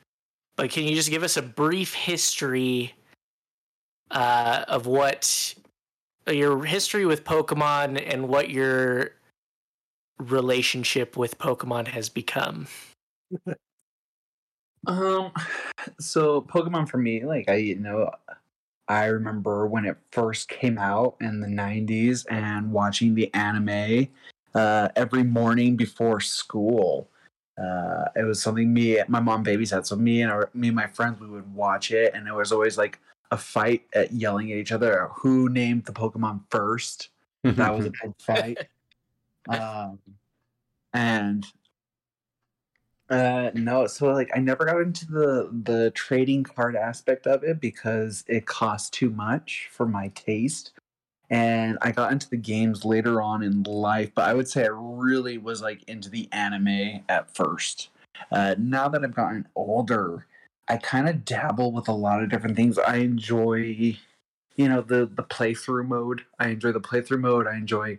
But 0.56 0.70
can 0.70 0.84
you 0.84 0.94
just 0.94 1.10
give 1.10 1.22
us 1.22 1.36
a 1.36 1.42
brief 1.42 1.94
history 1.94 2.94
uh, 4.10 4.64
of 4.68 4.86
what 4.86 5.54
your 6.26 6.64
history 6.64 7.06
with 7.06 7.24
Pokemon 7.24 8.02
and 8.06 8.28
what 8.28 8.50
your 8.50 9.12
relationship 10.18 11.16
with 11.16 11.38
Pokemon 11.38 11.88
has 11.88 12.08
become? 12.08 12.66
Um, 14.86 15.32
so 15.98 16.40
Pokemon 16.40 16.88
for 16.88 16.98
me, 16.98 17.24
like 17.24 17.48
I 17.48 17.56
you 17.56 17.76
know, 17.76 18.10
I 18.88 19.06
remember 19.06 19.66
when 19.66 19.84
it 19.84 19.96
first 20.10 20.48
came 20.48 20.78
out 20.78 21.16
in 21.20 21.40
the 21.40 21.46
'90s 21.46 22.24
and 22.30 22.72
watching 22.72 23.14
the 23.14 23.32
anime 23.34 24.08
uh, 24.54 24.88
every 24.96 25.22
morning 25.22 25.76
before 25.76 26.20
school. 26.20 27.08
Uh, 27.58 28.04
it 28.16 28.24
was 28.24 28.42
something 28.42 28.72
me, 28.72 28.98
my 29.08 29.20
mom 29.20 29.44
babysat, 29.44 29.86
so 29.86 29.96
me 29.96 30.22
and 30.22 30.32
our, 30.32 30.50
me 30.54 30.68
and 30.68 30.76
my 30.76 30.86
friends 30.86 31.20
we 31.20 31.28
would 31.28 31.52
watch 31.54 31.90
it, 31.90 32.14
and 32.14 32.26
it 32.26 32.34
was 32.34 32.52
always 32.52 32.78
like 32.78 32.98
a 33.30 33.36
fight 33.36 33.82
at 33.92 34.12
yelling 34.12 34.50
at 34.50 34.58
each 34.58 34.72
other 34.72 35.08
who 35.14 35.48
named 35.48 35.84
the 35.84 35.92
Pokemon 35.92 36.40
first. 36.50 37.10
That 37.44 37.74
was 37.74 37.86
a 37.86 37.90
big 37.90 38.14
fight. 38.18 38.58
um, 39.48 39.98
and 40.92 41.46
uh 43.10 43.50
no 43.54 43.86
so 43.86 44.12
like 44.12 44.30
i 44.34 44.38
never 44.38 44.64
got 44.64 44.80
into 44.80 45.04
the 45.06 45.50
the 45.64 45.90
trading 45.92 46.44
card 46.44 46.76
aspect 46.76 47.26
of 47.26 47.42
it 47.42 47.60
because 47.60 48.24
it 48.28 48.46
cost 48.46 48.92
too 48.92 49.10
much 49.10 49.68
for 49.72 49.86
my 49.86 50.08
taste 50.08 50.72
and 51.30 51.78
i 51.82 51.90
got 51.90 52.12
into 52.12 52.28
the 52.28 52.36
games 52.36 52.84
later 52.84 53.22
on 53.22 53.42
in 53.42 53.62
life 53.62 54.10
but 54.14 54.28
i 54.28 54.34
would 54.34 54.48
say 54.48 54.64
i 54.64 54.70
really 54.70 55.38
was 55.38 55.62
like 55.62 55.82
into 55.84 56.08
the 56.10 56.28
anime 56.32 57.02
at 57.08 57.34
first 57.34 57.90
uh 58.32 58.54
now 58.58 58.88
that 58.88 59.04
i've 59.04 59.14
gotten 59.14 59.46
older 59.54 60.26
i 60.68 60.76
kind 60.76 61.08
of 61.08 61.24
dabble 61.24 61.72
with 61.72 61.88
a 61.88 61.92
lot 61.92 62.22
of 62.22 62.30
different 62.30 62.56
things 62.56 62.78
i 62.78 62.96
enjoy 62.96 63.96
you 64.56 64.68
know 64.68 64.80
the 64.80 65.06
the 65.14 65.22
playthrough 65.22 65.86
mode 65.86 66.22
i 66.38 66.48
enjoy 66.48 66.72
the 66.72 66.80
playthrough 66.80 67.20
mode 67.20 67.46
i 67.46 67.56
enjoy 67.56 67.98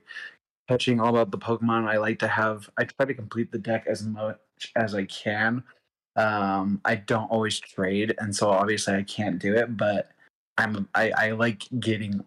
catching 0.67 0.99
all 0.99 1.09
about 1.09 1.31
the 1.31 1.37
pokemon 1.37 1.87
i 1.87 1.97
like 1.97 2.19
to 2.19 2.27
have 2.27 2.69
i 2.77 2.83
try 2.83 3.05
to 3.05 3.13
complete 3.13 3.51
the 3.51 3.57
deck 3.57 3.85
as 3.87 4.03
much 4.03 4.37
as 4.75 4.93
I 4.93 5.05
can. 5.05 5.63
Um, 6.15 6.81
I 6.83 6.95
don't 6.95 7.31
always 7.31 7.59
trade, 7.59 8.15
and 8.19 8.35
so 8.35 8.49
obviously 8.49 8.95
I 8.95 9.03
can't 9.03 9.39
do 9.39 9.55
it. 9.55 9.77
But 9.77 10.11
I'm 10.57 10.87
I, 10.93 11.11
I 11.17 11.31
like 11.31 11.63
getting 11.79 12.21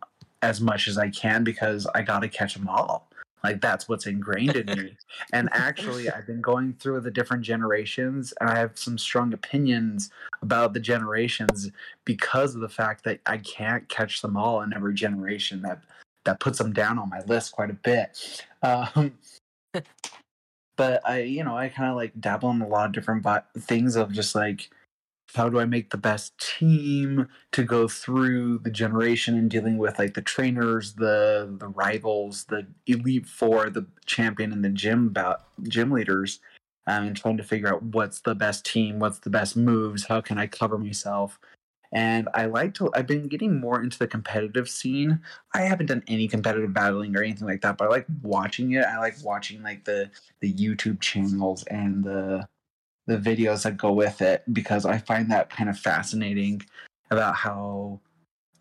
as 0.45 0.61
much 0.61 0.89
as 0.89 0.99
I 0.99 1.09
can 1.09 1.43
because 1.43 1.87
I 1.95 2.03
got 2.03 2.21
to 2.21 2.29
catch 2.29 2.55
them 2.55 2.69
all. 2.69 3.09
Like 3.43 3.61
that's 3.61 3.89
what's 3.89 4.07
ingrained 4.07 4.57
in 4.57 4.67
me. 4.67 4.97
and 5.33 5.49
actually, 5.53 6.11
I've 6.11 6.27
been 6.27 6.41
going 6.41 6.75
through 6.75 7.01
the 7.01 7.11
different 7.11 7.43
generations, 7.43 8.33
and 8.41 8.49
I 8.49 8.59
have 8.59 8.79
some 8.79 8.97
strong 8.97 9.33
opinions 9.35 10.11
about 10.43 10.73
the 10.73 10.81
generations 10.81 11.71
because 12.05 12.55
of 12.55 12.61
the 12.61 12.69
fact 12.69 13.05
that 13.05 13.21
I 13.27 13.39
can't 13.39 13.89
catch 13.89 14.23
them 14.23 14.37
all 14.37 14.63
in 14.63 14.73
every 14.73 14.95
generation. 14.95 15.63
That 15.63 15.83
that 16.25 16.41
puts 16.41 16.59
them 16.59 16.73
down 16.73 16.99
on 16.99 17.11
my 17.11 17.21
list 17.27 17.53
quite 17.53 17.71
a 17.71 17.75
bit. 17.75 18.43
Um, 18.63 19.13
but 20.77 21.07
I, 21.07 21.21
you 21.21 21.45
know, 21.45 21.57
I 21.57 21.69
kind 21.69 21.91
of 21.91 21.97
like 21.97 22.19
dabble 22.19 22.51
in 22.51 22.63
a 22.63 22.69
lot 22.69 22.87
of 22.87 22.93
different 22.93 23.27
things 23.59 23.97
of 23.97 24.11
just 24.11 24.35
like, 24.35 24.71
how 25.35 25.49
do 25.49 25.59
I 25.61 25.65
make 25.65 25.91
the 25.91 25.97
best 25.97 26.39
team 26.39 27.29
to 27.53 27.65
go 27.65 27.89
through 27.89 28.59
the 28.59 28.71
generation 28.71 29.37
and 29.37 29.51
dealing 29.51 29.79
with 29.79 29.99
like 29.99 30.15
the 30.15 30.23
trainers, 30.23 30.95
the 30.95 31.55
the 31.59 31.69
rivals, 31.69 32.45
the 32.45 32.67
elite 32.87 33.27
four, 33.27 33.71
the 33.71 33.87
champion, 34.07 34.53
and 34.53 34.65
the 34.65 34.71
gym 34.71 35.09
about 35.09 35.43
gym 35.69 35.91
leaders. 35.91 36.41
um, 36.87 37.05
and 37.09 37.17
trying 37.17 37.37
to 37.39 37.43
figure 37.45 37.69
out 37.73 37.83
what's 37.83 38.21
the 38.21 38.35
best 38.35 38.65
team, 38.67 38.99
what's 38.99 39.19
the 39.21 39.31
best 39.31 39.57
moves, 39.57 40.07
how 40.07 40.21
can 40.21 40.39
I 40.39 40.47
cover 40.47 40.79
myself. 40.79 41.39
And 41.93 42.29
I 42.35 42.47
like 42.47 42.75
to. 42.75 42.91
I've 42.95 43.07
been 43.07 43.29
getting 43.29 43.61
more 43.61 43.83
into 43.83 43.99
the 43.99 44.09
competitive 44.09 44.69
scene. 44.69 45.21
I 45.55 45.63
haven't 45.63 45.87
done 45.87 46.03
any 46.09 46.29
competitive 46.29 46.73
battling 46.75 47.17
or 47.17 47.23
anything 47.23 47.47
like 47.49 47.61
that, 47.63 47.79
but 47.79 47.87
I 47.87 47.89
like 47.91 48.07
watching 48.23 48.73
it. 48.73 48.85
I 48.85 48.99
like 48.99 49.17
watching 49.23 49.63
like 49.63 49.85
the 49.85 50.11
the 50.41 50.53
YouTube 50.55 51.01
channels 51.01 51.65
and 51.65 52.05
the 52.05 52.49
the 53.07 53.19
videos 53.19 53.63
that 53.65 53.77
go 53.77 53.93
with 53.93 54.23
it 54.23 54.43
because 54.53 54.87
I 54.87 54.99
find 54.99 55.31
that 55.31 55.51
kind 55.51 55.69
of 55.69 55.79
fascinating 55.79 56.63
about 57.11 57.37
how 57.37 58.01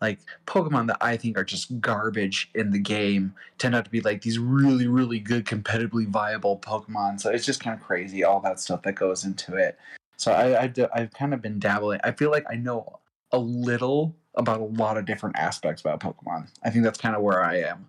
like 0.00 0.18
Pokemon 0.46 0.88
that 0.88 0.98
I 1.00 1.16
think 1.16 1.38
are 1.38 1.44
just 1.44 1.80
garbage 1.80 2.50
in 2.54 2.70
the 2.70 2.78
game 2.78 3.34
turned 3.58 3.74
out 3.74 3.86
to 3.86 3.90
be 3.90 4.02
like 4.02 4.20
these 4.20 4.38
really, 4.38 4.86
really 4.86 5.18
good, 5.18 5.46
competitively 5.46 6.06
viable 6.06 6.58
Pokemon. 6.58 7.20
So 7.20 7.30
it's 7.30 7.46
just 7.46 7.62
kind 7.62 7.78
of 7.78 7.82
crazy, 7.84 8.22
all 8.22 8.40
that 8.40 8.60
stuff 8.60 8.82
that 8.82 8.94
goes 8.94 9.24
into 9.24 9.56
it. 9.56 9.78
So 10.16 10.32
I, 10.32 10.64
I 10.64 11.00
have 11.00 11.12
kind 11.14 11.32
of 11.32 11.40
been 11.40 11.58
dabbling. 11.58 12.00
I 12.04 12.12
feel 12.12 12.30
like 12.30 12.44
I 12.50 12.56
know 12.56 13.00
a 13.32 13.38
little 13.38 14.14
about 14.34 14.60
a 14.60 14.64
lot 14.64 14.98
of 14.98 15.06
different 15.06 15.36
aspects 15.36 15.80
about 15.80 16.00
Pokemon. 16.00 16.48
I 16.62 16.70
think 16.70 16.84
that's 16.84 17.00
kind 17.00 17.16
of 17.16 17.22
where 17.22 17.42
I 17.42 17.60
am. 17.60 17.86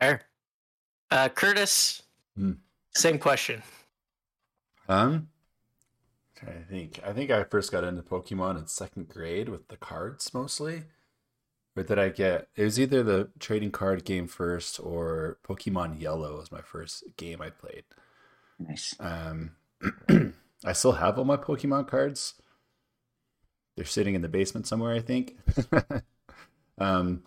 Fair. 0.00 0.22
Uh, 1.10 1.28
Curtis, 1.28 2.02
Hmm. 2.36 2.52
same 2.94 3.18
question. 3.18 3.62
Um, 4.88 5.28
trying 6.36 6.62
to 6.62 6.68
think. 6.68 7.00
I 7.04 7.12
think 7.12 7.30
I 7.30 7.44
first 7.44 7.72
got 7.72 7.84
into 7.84 8.02
Pokemon 8.02 8.58
in 8.58 8.66
second 8.66 9.08
grade 9.08 9.48
with 9.48 9.68
the 9.68 9.76
cards 9.76 10.32
mostly. 10.32 10.84
Or 11.76 11.82
did 11.82 11.98
I 11.98 12.08
get? 12.08 12.48
It 12.56 12.64
was 12.64 12.80
either 12.80 13.02
the 13.02 13.28
trading 13.38 13.70
card 13.70 14.04
game 14.04 14.26
first 14.26 14.80
or 14.80 15.38
Pokemon 15.46 16.00
Yellow 16.00 16.38
was 16.38 16.50
my 16.50 16.62
first 16.62 17.04
game 17.16 17.42
I 17.42 17.50
played. 17.50 17.84
Nice. 18.58 18.94
Um, 18.98 19.52
I 20.64 20.72
still 20.72 20.92
have 20.92 21.18
all 21.18 21.24
my 21.24 21.36
Pokemon 21.36 21.88
cards. 21.88 22.34
They're 23.76 23.84
sitting 23.84 24.14
in 24.14 24.22
the 24.22 24.28
basement 24.28 24.66
somewhere, 24.66 24.94
I 24.94 25.00
think. 25.00 25.36
um, 26.78 27.24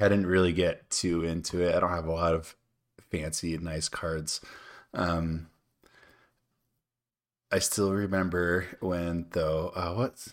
I 0.00 0.08
didn't 0.08 0.26
really 0.26 0.52
get 0.52 0.90
too 0.90 1.24
into 1.24 1.62
it. 1.62 1.74
I 1.74 1.80
don't 1.80 1.90
have 1.90 2.06
a 2.06 2.12
lot 2.12 2.34
of 2.34 2.56
fancy, 3.10 3.56
nice 3.58 3.88
cards. 3.88 4.40
Um, 4.92 5.46
I 7.50 7.58
still 7.58 7.92
remember 7.92 8.66
when 8.80 9.26
though. 9.30 9.72
Uh, 9.74 9.94
what? 9.94 10.28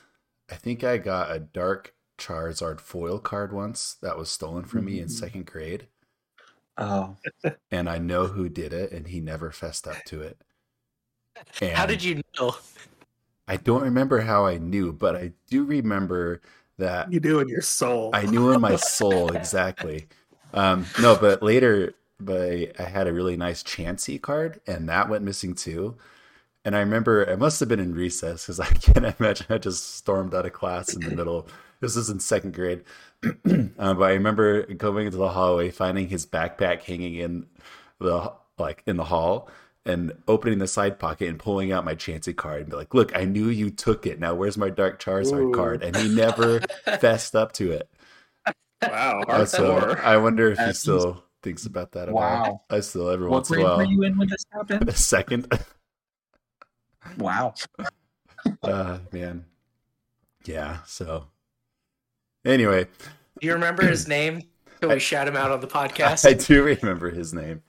I 0.49 0.55
think 0.55 0.83
I 0.83 0.97
got 0.97 1.35
a 1.35 1.39
Dark 1.39 1.93
Charizard 2.17 2.79
foil 2.79 3.19
card 3.19 3.53
once 3.53 3.95
that 4.01 4.17
was 4.17 4.29
stolen 4.29 4.65
from 4.65 4.85
me 4.85 4.99
in 4.99 5.07
Mhm. 5.07 5.11
second 5.11 5.45
grade, 5.45 5.87
Oh, 6.77 7.15
and 7.71 7.89
I 7.89 7.97
know 7.99 8.27
who 8.27 8.49
did 8.49 8.73
it, 8.73 8.91
and 8.91 9.07
he 9.07 9.19
never 9.19 9.51
fessed 9.51 9.87
up 9.87 10.03
to 10.05 10.21
it. 10.21 10.37
How 11.73 11.85
did 11.85 12.03
you 12.03 12.21
know? 12.39 12.55
I 13.47 13.57
don't 13.57 13.83
remember 13.83 14.21
how 14.21 14.45
I 14.45 14.57
knew, 14.57 14.93
but 14.93 15.15
I 15.15 15.33
do 15.49 15.65
remember 15.65 16.41
that 16.77 17.11
You 17.11 17.19
do 17.19 17.39
in 17.39 17.47
your 17.47 17.61
soul. 17.61 18.11
I 18.13 18.25
knew 18.25 18.51
in 18.51 18.61
my 18.61 18.75
soul 18.75 19.31
exactly. 19.31 20.07
Um, 20.53 20.85
no, 21.01 21.15
but 21.15 21.41
later, 21.43 21.93
but 22.19 22.41
I, 22.41 22.71
I 22.79 22.83
had 22.83 23.07
a 23.07 23.13
really 23.13 23.35
nice 23.37 23.63
Chansey 23.63 24.21
card, 24.21 24.61
and 24.67 24.87
that 24.89 25.09
went 25.09 25.23
missing 25.23 25.55
too. 25.55 25.97
And 26.65 26.75
I 26.75 26.79
remember 26.79 27.21
it 27.23 27.39
must 27.39 27.59
have 27.59 27.67
been 27.69 27.79
in 27.79 27.93
recess 27.93 28.43
because 28.43 28.59
I 28.59 28.65
can't 28.73 29.15
imagine 29.19 29.47
I 29.49 29.57
just 29.57 29.95
stormed 29.95 30.33
out 30.33 30.45
of 30.45 30.53
class 30.53 30.93
in 30.93 31.01
the 31.01 31.11
middle. 31.15 31.47
This 31.81 31.95
was 31.97 32.09
in 32.09 32.19
second 32.21 32.53
grade, 32.53 32.83
um, 33.25 33.71
but 33.77 34.03
I 34.03 34.13
remember 34.13 34.63
going 34.73 35.05
into 35.05 35.17
the 35.17 35.29
hallway, 35.29 35.69
finding 35.69 36.07
his 36.07 36.25
backpack 36.25 36.83
hanging 36.83 37.15
in 37.15 37.45
the 37.99 38.31
like 38.57 38.83
in 38.87 38.95
the 38.95 39.03
hall, 39.03 39.49
and 39.85 40.13
opening 40.29 40.59
the 40.59 40.67
side 40.67 40.97
pocket 40.97 41.27
and 41.27 41.37
pulling 41.37 41.73
out 41.73 41.83
my 41.83 41.93
Chansey 41.95 42.33
card 42.33 42.61
and 42.61 42.69
be 42.69 42.77
like, 42.77 42.93
"Look, 42.93 43.13
I 43.17 43.25
knew 43.25 43.49
you 43.49 43.69
took 43.69 44.05
it. 44.07 44.17
Now 44.17 44.33
where's 44.33 44.57
my 44.57 44.69
Dark 44.69 45.01
Charizard 45.03 45.49
Ooh. 45.49 45.51
card?" 45.51 45.83
And 45.83 45.93
he 45.97 46.07
never 46.07 46.61
fessed 47.01 47.35
up 47.35 47.51
to 47.53 47.73
it. 47.73 47.89
wow, 48.81 49.23
Uh, 49.27 49.43
so. 49.45 49.97
I 50.01 50.15
wonder 50.15 50.51
if 50.51 50.59
he 50.59 50.71
still 50.71 51.25
thinks 51.41 51.65
about 51.65 51.91
that. 51.93 52.09
Wow. 52.09 52.43
all. 52.45 52.65
I 52.69 52.79
still 52.79 53.09
every 53.09 53.27
what 53.27 53.39
once 53.39 53.51
in 53.51 53.59
a 53.59 53.63
while. 53.63 53.77
were 53.77 53.83
you 53.83 54.03
in 54.03 54.17
when 54.17 54.29
this 54.29 54.45
happened? 54.53 54.87
A 54.87 54.93
second. 54.95 55.51
Wow. 57.17 57.53
uh, 58.63 58.99
man. 59.11 59.45
Yeah. 60.45 60.79
So 60.85 61.27
anyway, 62.45 62.87
Do 63.39 63.47
you 63.47 63.53
remember 63.53 63.85
his 63.85 64.07
name? 64.07 64.43
Can 64.79 64.89
we 64.89 64.99
shout 64.99 65.27
him 65.27 65.37
out 65.37 65.51
on 65.51 65.61
the 65.61 65.67
podcast? 65.67 66.25
I 66.29 66.33
do 66.33 66.63
remember 66.63 67.09
his 67.09 67.33
name. 67.33 67.61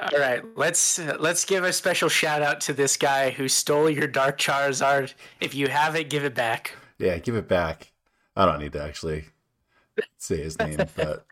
All 0.00 0.18
right, 0.18 0.42
let's 0.56 0.98
let's 1.18 1.44
give 1.44 1.64
a 1.64 1.72
special 1.72 2.08
shout 2.08 2.40
out 2.40 2.60
to 2.62 2.72
this 2.72 2.96
guy 2.96 3.30
who 3.30 3.48
stole 3.48 3.90
your 3.90 4.06
Dark 4.06 4.38
Charizard. 4.38 5.12
If 5.40 5.54
you 5.54 5.68
have 5.68 5.94
it, 5.94 6.08
give 6.08 6.24
it 6.24 6.34
back. 6.34 6.74
Yeah, 6.98 7.18
give 7.18 7.34
it 7.34 7.48
back. 7.48 7.92
I 8.34 8.46
don't 8.46 8.60
need 8.60 8.72
to 8.72 8.82
actually 8.82 9.24
say 10.16 10.38
his 10.38 10.58
name, 10.58 10.78
but 10.96 11.26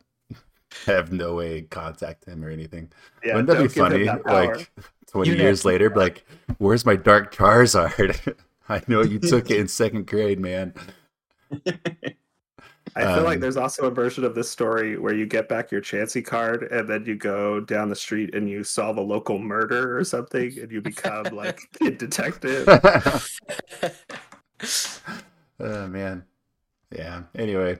I 0.86 0.90
have 0.90 1.12
no 1.12 1.36
way 1.36 1.62
to 1.62 1.66
contact 1.68 2.26
him 2.26 2.44
or 2.44 2.50
anything. 2.50 2.90
Yeah, 3.24 3.36
Wouldn't 3.36 3.48
that 3.48 3.54
be 3.54 3.74
don't 3.74 3.90
give 3.92 4.02
him 4.02 4.08
funny? 4.08 4.22
that. 4.22 4.26
Like 4.26 4.70
twenty 5.10 5.30
You 5.30 5.36
know- 5.36 5.42
years 5.44 5.64
later, 5.64 5.90
be 5.90 5.96
like, 6.00 6.24
where's 6.58 6.84
my 6.86 6.96
dark 6.96 7.34
Charizard? 7.34 8.34
I 8.68 8.82
know 8.86 9.02
you 9.02 9.18
took 9.18 9.50
it 9.50 9.58
in 9.58 9.66
second 9.68 10.06
grade, 10.06 10.38
man. 10.38 10.74
I 12.96 13.14
feel 13.14 13.22
like 13.24 13.36
Um, 13.36 13.40
there's 13.40 13.56
also 13.56 13.86
a 13.86 13.90
version 13.90 14.24
of 14.24 14.34
this 14.34 14.50
story 14.50 14.98
where 14.98 15.14
you 15.14 15.24
get 15.24 15.48
back 15.48 15.70
your 15.70 15.80
Chansey 15.80 16.24
card 16.24 16.64
and 16.64 16.88
then 16.88 17.06
you 17.06 17.14
go 17.14 17.60
down 17.60 17.88
the 17.88 17.96
street 17.96 18.34
and 18.34 18.48
you 18.48 18.64
solve 18.64 18.98
a 18.98 19.00
local 19.02 19.38
murder 19.38 19.96
or 19.96 20.04
something 20.04 20.58
and 20.58 20.70
you 20.70 20.80
become 20.82 21.24
like 21.34 21.60
a 21.80 21.90
detective. 21.90 22.66
oh 25.60 25.86
man. 25.88 26.24
Yeah. 26.94 27.22
Anyway, 27.34 27.78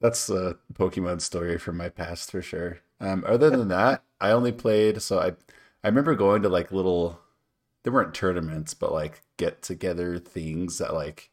that's 0.00 0.28
a 0.28 0.56
Pokemon 0.74 1.20
story 1.20 1.58
from 1.58 1.76
my 1.76 1.88
past 1.88 2.30
for 2.30 2.42
sure. 2.42 2.78
Um, 3.00 3.24
other 3.26 3.50
than 3.50 3.68
that, 3.68 4.02
I 4.20 4.30
only 4.30 4.52
played 4.52 5.00
so 5.02 5.18
I 5.18 5.32
I 5.86 5.88
remember 5.88 6.16
going 6.16 6.42
to 6.42 6.48
like 6.48 6.72
little 6.72 7.20
there 7.84 7.92
weren't 7.92 8.12
tournaments, 8.12 8.74
but 8.74 8.92
like 8.92 9.22
get 9.36 9.62
together 9.62 10.18
things 10.18 10.78
that 10.78 10.92
like 10.92 11.30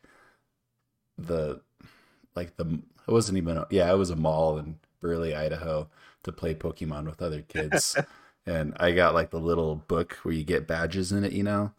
the 1.18 1.60
like 2.36 2.56
the 2.58 2.66
it 3.08 3.12
wasn't 3.12 3.40
even 3.40 3.58
a, 3.58 3.66
yeah, 3.72 3.92
it 3.92 3.98
was 3.98 4.12
a 4.12 4.16
mall 4.16 4.60
in 4.60 4.78
Burley, 5.02 5.36
Idaho 5.36 5.90
to 6.22 6.32
play 6.32 6.54
Pokemon 6.54 7.06
with 7.08 7.20
other 7.24 7.42
kids. 7.42 7.98
and 8.46 8.76
I 8.80 8.92
got 8.92 9.16
like 9.16 9.32
the 9.32 9.40
little 9.40 9.76
book 9.76 10.20
where 10.22 10.36
you 10.36 10.44
get 10.44 10.68
badges 10.68 11.12
in 11.12 11.24
it, 11.24 11.32
you 11.32 11.42
know. 11.42 11.72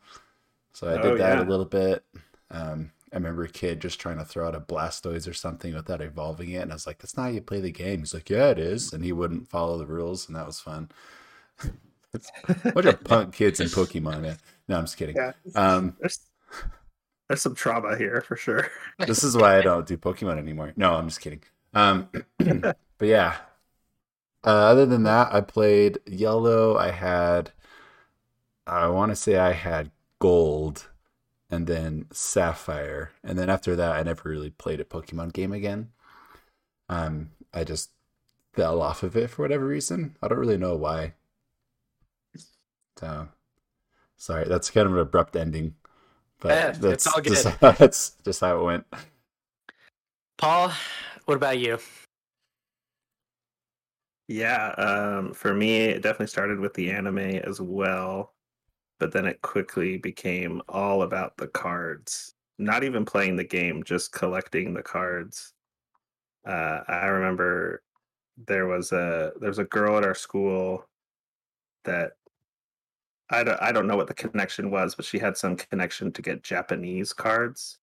So 0.72 0.88
I 0.88 0.94
did 1.00 1.04
Oh, 1.04 1.16
that 1.18 1.38
yeah. 1.38 1.44
a 1.44 1.48
little 1.48 1.64
bit. 1.64 2.04
Um, 2.50 2.90
I 3.12 3.18
remember 3.18 3.44
a 3.44 3.48
kid 3.48 3.80
just 3.82 4.00
trying 4.00 4.18
to 4.18 4.24
throw 4.24 4.48
out 4.48 4.56
a 4.56 4.60
Blastoise 4.60 5.28
or 5.28 5.32
something 5.32 5.72
without 5.74 6.00
evolving 6.00 6.50
it, 6.50 6.62
and 6.62 6.72
I 6.72 6.74
was 6.74 6.88
like, 6.88 6.98
"That's 6.98 7.16
not 7.16 7.22
how 7.26 7.28
you 7.28 7.40
play 7.40 7.60
the 7.60 7.70
game." 7.70 8.00
He's 8.00 8.14
like, 8.14 8.28
"Yeah, 8.28 8.48
it 8.48 8.58
is," 8.58 8.92
and 8.92 9.04
he 9.04 9.12
wouldn't 9.12 9.48
follow 9.48 9.78
the 9.78 9.86
rules, 9.86 10.26
and 10.26 10.34
that 10.34 10.46
was 10.46 10.58
fun. 10.58 10.90
What 12.72 12.86
a 12.86 12.96
punk 12.96 13.34
kids 13.34 13.60
in 13.60 13.68
Pokemon, 13.68 14.20
man. 14.22 14.38
No, 14.68 14.76
I'm 14.78 14.84
just 14.84 14.96
kidding. 14.96 15.16
yeah. 15.16 15.32
Um, 15.54 15.96
There's, 16.00 16.20
there's 17.28 17.42
some 17.42 17.54
trauma 17.54 17.96
here 17.96 18.20
for 18.20 18.36
sure. 18.36 18.68
this 18.98 19.24
is 19.24 19.36
why 19.36 19.58
I 19.58 19.62
don't 19.62 19.86
do 19.86 19.96
Pokemon 19.96 20.38
anymore. 20.38 20.72
No, 20.76 20.94
I'm 20.94 21.08
just 21.08 21.20
kidding. 21.20 21.42
Um, 21.72 22.08
but 22.38 22.76
yeah. 23.00 23.36
Uh, 24.44 24.48
other 24.50 24.86
than 24.86 25.04
that, 25.04 25.32
I 25.32 25.40
played 25.40 25.98
Yellow. 26.06 26.76
I 26.76 26.90
had, 26.90 27.50
I 28.66 28.88
want 28.88 29.10
to 29.10 29.16
say 29.16 29.36
I 29.36 29.52
had 29.52 29.90
Gold, 30.18 30.88
and 31.50 31.66
then 31.66 32.06
Sapphire, 32.12 33.12
and 33.22 33.38
then 33.38 33.48
after 33.48 33.74
that, 33.76 33.92
I 33.96 34.02
never 34.02 34.28
really 34.28 34.50
played 34.50 34.80
a 34.80 34.84
Pokemon 34.84 35.32
game 35.32 35.52
again. 35.52 35.90
Um, 36.88 37.30
I 37.52 37.64
just 37.64 37.90
fell 38.52 38.82
off 38.82 39.02
of 39.02 39.16
it 39.16 39.30
for 39.30 39.42
whatever 39.42 39.66
reason. 39.66 40.16
I 40.22 40.28
don't 40.28 40.38
really 40.38 40.58
know 40.58 40.76
why. 40.76 41.14
So, 42.98 43.28
sorry, 44.16 44.46
that's 44.48 44.70
kind 44.70 44.86
of 44.86 44.94
an 44.94 45.00
abrupt 45.00 45.36
ending. 45.36 45.74
But 46.40 46.52
Yeah, 46.52 46.68
it's 46.68 46.78
that's 46.80 47.06
all 47.06 47.20
just 47.22 47.60
that's 47.60 48.12
just 48.24 48.40
how 48.40 48.58
it 48.60 48.64
went. 48.64 48.86
Paul, 50.38 50.72
what 51.24 51.36
about 51.36 51.58
you? 51.58 51.78
Yeah, 54.28 54.68
um, 54.78 55.34
for 55.34 55.52
me, 55.54 55.80
it 55.82 56.02
definitely 56.02 56.28
started 56.28 56.58
with 56.58 56.72
the 56.74 56.90
anime 56.90 57.18
as 57.18 57.60
well, 57.60 58.34
but 58.98 59.12
then 59.12 59.26
it 59.26 59.42
quickly 59.42 59.98
became 59.98 60.62
all 60.68 61.02
about 61.02 61.36
the 61.36 61.48
cards. 61.48 62.34
Not 62.58 62.84
even 62.84 63.04
playing 63.04 63.36
the 63.36 63.44
game, 63.44 63.82
just 63.82 64.12
collecting 64.12 64.72
the 64.72 64.82
cards. 64.82 65.52
Uh, 66.46 66.80
I 66.88 67.06
remember 67.06 67.82
there 68.46 68.66
was 68.66 68.92
a 68.92 69.32
there 69.40 69.48
was 69.48 69.58
a 69.58 69.64
girl 69.64 69.98
at 69.98 70.04
our 70.04 70.14
school 70.14 70.86
that 71.84 72.12
I 73.34 73.44
don't 73.44 73.62
I 73.62 73.72
don't 73.72 73.86
know 73.86 73.96
what 73.96 74.06
the 74.06 74.14
connection 74.14 74.70
was, 74.70 74.94
but 74.94 75.04
she 75.04 75.18
had 75.18 75.36
some 75.36 75.56
connection 75.56 76.12
to 76.12 76.22
get 76.22 76.42
Japanese 76.42 77.12
cards, 77.12 77.78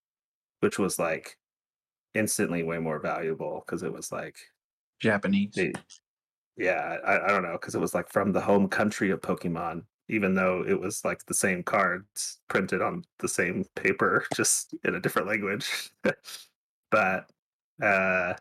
which 0.61 0.79
was 0.79 0.99
like 0.99 1.37
instantly 2.13 2.63
way 2.63 2.79
more 2.79 2.99
valuable 2.99 3.63
because 3.65 3.83
it 3.83 3.93
was 3.93 4.11
like 4.11 4.35
Japanese. 4.99 5.53
they, 5.55 5.73
yeah, 6.57 6.97
I, 7.05 7.25
I 7.25 7.27
don't 7.27 7.43
know 7.43 7.53
because 7.53 7.75
it 7.75 7.81
was 7.81 7.93
like 7.93 8.09
from 8.09 8.31
the 8.31 8.41
home 8.41 8.67
country 8.67 9.11
of 9.11 9.21
Pokemon, 9.21 9.83
even 10.09 10.35
though 10.35 10.63
it 10.67 10.79
was 10.79 11.03
like 11.03 11.25
the 11.25 11.33
same 11.33 11.63
cards 11.63 12.39
printed 12.47 12.81
on 12.81 13.03
the 13.19 13.27
same 13.27 13.65
paper, 13.75 14.25
just 14.35 14.73
in 14.83 14.95
a 14.95 14.99
different 14.99 15.27
language. 15.27 15.91
but 16.91 17.29
uh, 17.81 18.33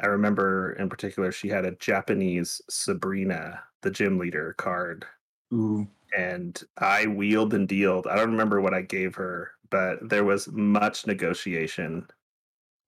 I 0.00 0.06
remember 0.06 0.72
in 0.74 0.88
particular, 0.88 1.32
she 1.32 1.48
had 1.48 1.64
a 1.64 1.76
Japanese 1.76 2.60
Sabrina, 2.68 3.62
the 3.82 3.90
gym 3.90 4.18
leader 4.18 4.54
card, 4.54 5.04
Ooh. 5.52 5.86
And 6.16 6.62
I 6.78 7.06
wheeled 7.06 7.54
and 7.54 7.68
dealed. 7.68 8.06
I 8.06 8.16
don't 8.16 8.30
remember 8.30 8.60
what 8.60 8.74
I 8.74 8.82
gave 8.82 9.14
her, 9.16 9.52
but 9.70 10.08
there 10.08 10.24
was 10.24 10.48
much 10.48 11.06
negotiation, 11.06 12.06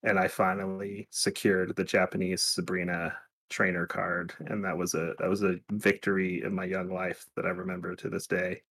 and 0.02 0.18
I 0.18 0.28
finally 0.28 1.08
secured 1.10 1.74
the 1.76 1.84
Japanese 1.84 2.42
Sabrina 2.42 3.16
trainer 3.50 3.86
card, 3.86 4.32
and 4.46 4.64
that 4.64 4.76
was 4.76 4.94
a 4.94 5.14
that 5.18 5.28
was 5.28 5.42
a 5.42 5.56
victory 5.72 6.42
in 6.42 6.54
my 6.54 6.64
young 6.64 6.88
life 6.92 7.26
that 7.36 7.46
I 7.46 7.50
remember 7.50 7.94
to 7.96 8.08
this 8.08 8.26
day. 8.26 8.62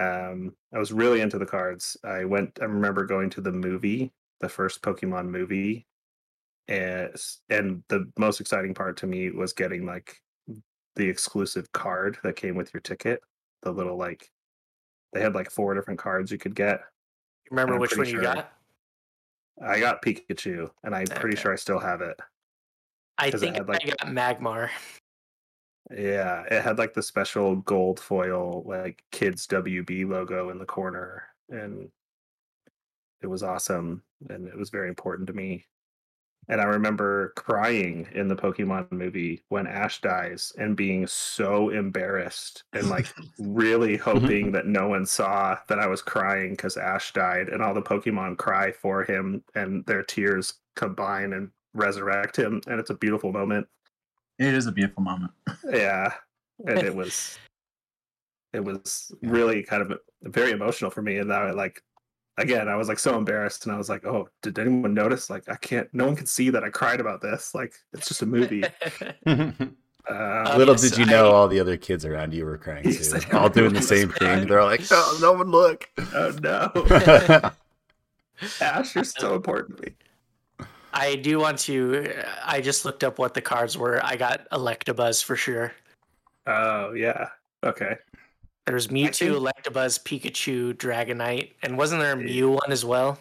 Um, 0.00 0.54
I 0.74 0.78
was 0.78 0.92
really 0.92 1.20
into 1.20 1.38
the 1.38 1.46
cards. 1.46 1.96
I 2.04 2.24
went. 2.24 2.58
I 2.60 2.64
remember 2.66 3.04
going 3.06 3.30
to 3.30 3.40
the 3.40 3.52
movie, 3.52 4.12
the 4.40 4.48
first 4.48 4.82
Pokemon 4.82 5.28
movie, 5.28 5.86
and 6.68 7.14
and 7.50 7.82
the 7.88 8.10
most 8.18 8.40
exciting 8.40 8.74
part 8.74 8.96
to 8.98 9.06
me 9.06 9.30
was 9.30 9.52
getting 9.52 9.86
like 9.86 10.20
the 10.96 11.08
exclusive 11.08 11.70
card 11.72 12.18
that 12.24 12.36
came 12.36 12.56
with 12.56 12.72
your 12.74 12.80
ticket. 12.80 13.22
The 13.62 13.70
little 13.72 13.96
like 13.96 14.30
they 15.12 15.20
had 15.20 15.34
like 15.34 15.50
four 15.50 15.74
different 15.74 15.98
cards 15.98 16.30
you 16.30 16.38
could 16.38 16.54
get. 16.54 16.80
You 17.44 17.50
Remember 17.56 17.78
which 17.78 17.92
one 17.92 17.98
pretty 17.98 18.12
you 18.12 18.20
got? 18.22 18.52
I 19.60 19.80
got 19.80 20.02
Pikachu, 20.02 20.70
and 20.84 20.94
I'm 20.94 21.06
pretty 21.06 21.36
sure 21.36 21.52
I 21.52 21.56
still 21.56 21.80
have 21.80 22.00
it. 22.00 22.18
I 23.18 23.30
'Cause 23.30 23.42
it 23.42 23.46
think 23.46 23.56
had, 23.56 23.68
like- 23.68 23.82
I 23.84 23.88
got 23.88 23.98
Magmar. 24.14 24.70
Yeah, 25.90 26.42
it 26.50 26.62
had 26.62 26.78
like 26.78 26.94
the 26.94 27.02
special 27.02 27.56
gold 27.56 27.98
foil, 27.98 28.62
like 28.64 29.02
kids 29.10 29.46
WB 29.46 30.04
logo 30.04 30.50
in 30.50 30.58
the 30.58 30.66
corner, 30.66 31.24
and 31.48 31.90
it 33.22 33.26
was 33.26 33.42
awesome, 33.42 34.04
and 34.28 34.46
it 34.46 34.56
was 34.56 34.70
very 34.70 34.88
important 34.88 35.26
to 35.28 35.32
me. 35.32 35.66
And 36.50 36.60
I 36.60 36.64
remember 36.64 37.34
crying 37.36 38.08
in 38.14 38.26
the 38.26 38.36
Pokemon 38.36 38.90
movie 38.90 39.42
when 39.50 39.66
Ash 39.66 40.00
dies 40.00 40.52
and 40.58 40.76
being 40.76 41.06
so 41.06 41.68
embarrassed 41.68 42.64
and 42.72 42.88
like 42.88 43.12
really 43.38 43.98
mm-hmm. 43.98 44.10
hoping 44.10 44.52
that 44.52 44.66
no 44.66 44.88
one 44.88 45.04
saw 45.04 45.58
that 45.68 45.78
I 45.78 45.86
was 45.86 46.00
crying 46.00 46.52
because 46.52 46.76
Ash 46.76 47.12
died, 47.12 47.48
and 47.48 47.62
all 47.62 47.74
the 47.74 47.82
Pokemon 47.82 48.38
cry 48.38 48.72
for 48.72 49.04
him, 49.04 49.44
and 49.54 49.84
their 49.84 50.02
tears 50.02 50.54
combine 50.74 51.34
and 51.34 51.50
resurrect 51.74 52.38
him, 52.38 52.62
and 52.66 52.80
it's 52.80 52.90
a 52.90 52.94
beautiful 52.94 53.32
moment. 53.32 53.66
It 54.38 54.54
is 54.54 54.66
a 54.66 54.72
beautiful 54.72 55.02
moment. 55.02 55.32
yeah. 55.70 56.14
And 56.66 56.78
it 56.78 56.94
was 56.94 57.38
it 58.52 58.64
was 58.64 59.12
really 59.22 59.62
kind 59.62 59.82
of 59.82 59.92
uh, 59.92 59.96
very 60.22 60.52
emotional 60.52 60.90
for 60.90 61.02
me 61.02 61.18
and 61.18 61.28
now 61.28 61.42
I 61.42 61.50
like 61.50 61.82
again 62.38 62.68
i 62.68 62.74
was 62.76 62.88
like 62.88 62.98
so 62.98 63.16
embarrassed 63.18 63.66
and 63.66 63.74
i 63.74 63.76
was 63.78 63.88
like 63.90 64.04
oh 64.06 64.28
did 64.42 64.58
anyone 64.58 64.94
notice 64.94 65.28
like 65.28 65.46
i 65.48 65.56
can't 65.56 65.88
no 65.92 66.06
one 66.06 66.16
can 66.16 66.24
see 66.26 66.48
that 66.50 66.64
i 66.64 66.70
cried 66.70 67.00
about 67.00 67.20
this 67.20 67.54
like 67.54 67.74
it's 67.92 68.08
just 68.08 68.22
a 68.22 68.26
movie 68.26 68.64
uh, 69.26 70.54
Little 70.56 70.74
yes, 70.74 70.80
did 70.90 70.96
you 70.98 71.04
know, 71.04 71.28
I- 71.28 71.32
all 71.34 71.48
the 71.48 71.60
other 71.60 71.76
kids 71.76 72.04
around 72.06 72.32
you 72.32 72.44
were 72.46 72.56
crying 72.56 72.84
too, 72.90 73.18
I 73.32 73.36
all 73.36 73.48
doing 73.50 73.74
the 73.74 73.82
same 73.82 74.08
crying. 74.08 74.38
thing. 74.40 74.48
They're 74.48 74.64
like, 74.64 74.80
"Oh, 74.90 75.18
no 75.20 75.32
one 75.34 75.50
look." 75.50 75.86
oh 76.14 76.32
no 76.42 76.70
ash 78.60 78.94
you're 78.94 79.04
so 79.04 79.34
important 79.34 79.76
to 79.78 79.82
me 79.86 79.94
I 80.94 81.16
do 81.16 81.38
want 81.38 81.58
to. 81.60 82.10
I 82.44 82.60
just 82.62 82.84
looked 82.86 83.04
up 83.04 83.18
what 83.18 83.34
the 83.34 83.42
cards 83.42 83.76
were. 83.76 84.00
I 84.02 84.16
got 84.16 84.48
Electabuzz 84.50 85.22
for 85.22 85.36
sure. 85.36 85.72
oh 86.46 86.92
yeah 86.94 87.28
okay 87.62 87.96
There's 88.70 88.86
think- 88.86 89.10
Mewtwo, 89.10 89.50
Electabuzz, 89.52 90.02
Pikachu, 90.02 90.74
Dragonite, 90.74 91.52
and 91.62 91.76
wasn't 91.78 92.00
there 92.02 92.12
a 92.12 92.16
Mew 92.16 92.50
one 92.50 92.70
as 92.72 92.84
well? 92.84 93.18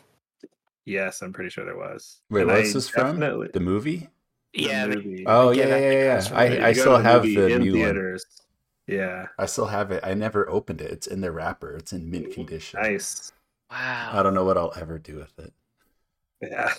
yes 0.85 1.21
i'm 1.21 1.33
pretty 1.33 1.49
sure 1.49 1.65
there 1.65 1.75
was 1.75 2.21
Wait, 2.29 2.41
And 2.43 2.49
what's 2.51 2.69
I 2.69 2.73
this 2.73 2.87
from? 2.87 3.19
The 3.19 3.59
movie? 3.59 4.09
the 4.53 4.61
Yeah, 4.63 4.85
the- 4.87 4.95
movie. 4.95 5.23
Oh 5.27 5.51
Yeah, 5.51 5.65
yeah, 5.67 5.77
yeah, 5.77 5.91
yeah. 5.91 6.29
I, 6.33 6.67
I 6.67 6.71
still 6.73 6.95
to 6.97 7.03
the 7.03 7.09
have 7.09 7.23
the 7.23 7.47
in 7.47 7.61
new 7.61 7.73
one. 7.73 8.17
yeah 8.87 9.27
I 9.37 9.45
still 9.47 9.65
have 9.65 9.91
it. 9.91 9.99
I 10.05 10.13
never 10.13 10.49
opened 10.49 10.79
it. 10.79 10.89
It's 10.91 11.05
in 11.07 11.19
the 11.19 11.31
wrapper. 11.33 11.75
It's 11.75 11.91
in 11.91 12.09
mint 12.09 12.31
condition. 12.33 12.79
nice 12.81 13.33
wow. 13.69 14.11
I 14.13 14.23
don't 14.23 14.33
know 14.33 14.45
what 14.45 14.57
I'll 14.57 14.71
ever 14.79 14.97
do 14.97 15.17
with 15.17 15.37
it. 15.39 15.51
yeah 16.41 16.73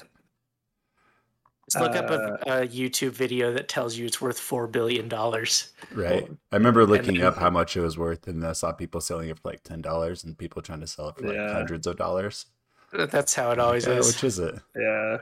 Just 1.70 1.80
look 1.82 1.94
up 1.96 2.10
uh, 2.10 2.36
a, 2.46 2.62
a 2.62 2.66
YouTube 2.66 3.10
video 3.10 3.52
that 3.52 3.68
tells 3.68 3.96
you 3.96 4.06
it's 4.06 4.20
worth 4.20 4.38
four 4.38 4.66
billion 4.66 5.08
dollars. 5.08 5.72
Right. 5.92 6.22
Well, 6.28 6.38
I 6.52 6.56
remember 6.56 6.86
looking 6.86 7.14
then- 7.18 7.26
up 7.26 7.36
how 7.36 7.50
much 7.50 7.76
it 7.76 7.80
was 7.80 7.98
worth, 7.98 8.26
and 8.26 8.44
I 8.46 8.52
saw 8.52 8.72
people 8.72 9.00
selling 9.00 9.28
it 9.28 9.38
for 9.38 9.48
like 9.50 9.62
ten 9.64 9.82
dollars, 9.82 10.24
and 10.24 10.36
people 10.36 10.62
trying 10.62 10.80
to 10.80 10.86
sell 10.86 11.10
it 11.10 11.16
for 11.16 11.28
like 11.28 11.36
hundreds 11.52 11.86
of 11.86 11.96
dollars. 11.96 12.46
That's 12.92 13.34
how 13.34 13.50
it 13.50 13.58
always 13.58 13.86
Yeah, 13.86 13.94
is. 13.98 14.06
Which 14.06 14.24
is 14.24 14.38
it? 14.38 14.54
yeah 14.76 15.18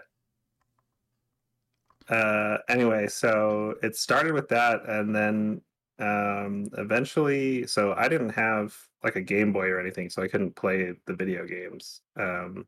uh 2.09 2.59
anyway 2.69 3.09
so 3.09 3.75
it 3.83 3.97
started 3.97 4.33
with 4.33 4.47
that 4.49 4.81
and 4.89 5.13
then 5.13 5.61
um 5.99 6.69
eventually 6.79 7.67
so 7.67 7.95
i 7.95 8.07
didn't 8.07 8.29
have 8.29 8.73
like 9.03 9.17
a 9.17 9.21
game 9.21 9.53
boy 9.53 9.67
or 9.67 9.81
anything 9.81 10.09
so 10.09 10.23
i 10.23 10.29
couldn't 10.29 10.55
play 10.55 10.93
the 11.07 11.13
video 11.15 11.45
games 11.45 12.03
um 12.17 12.65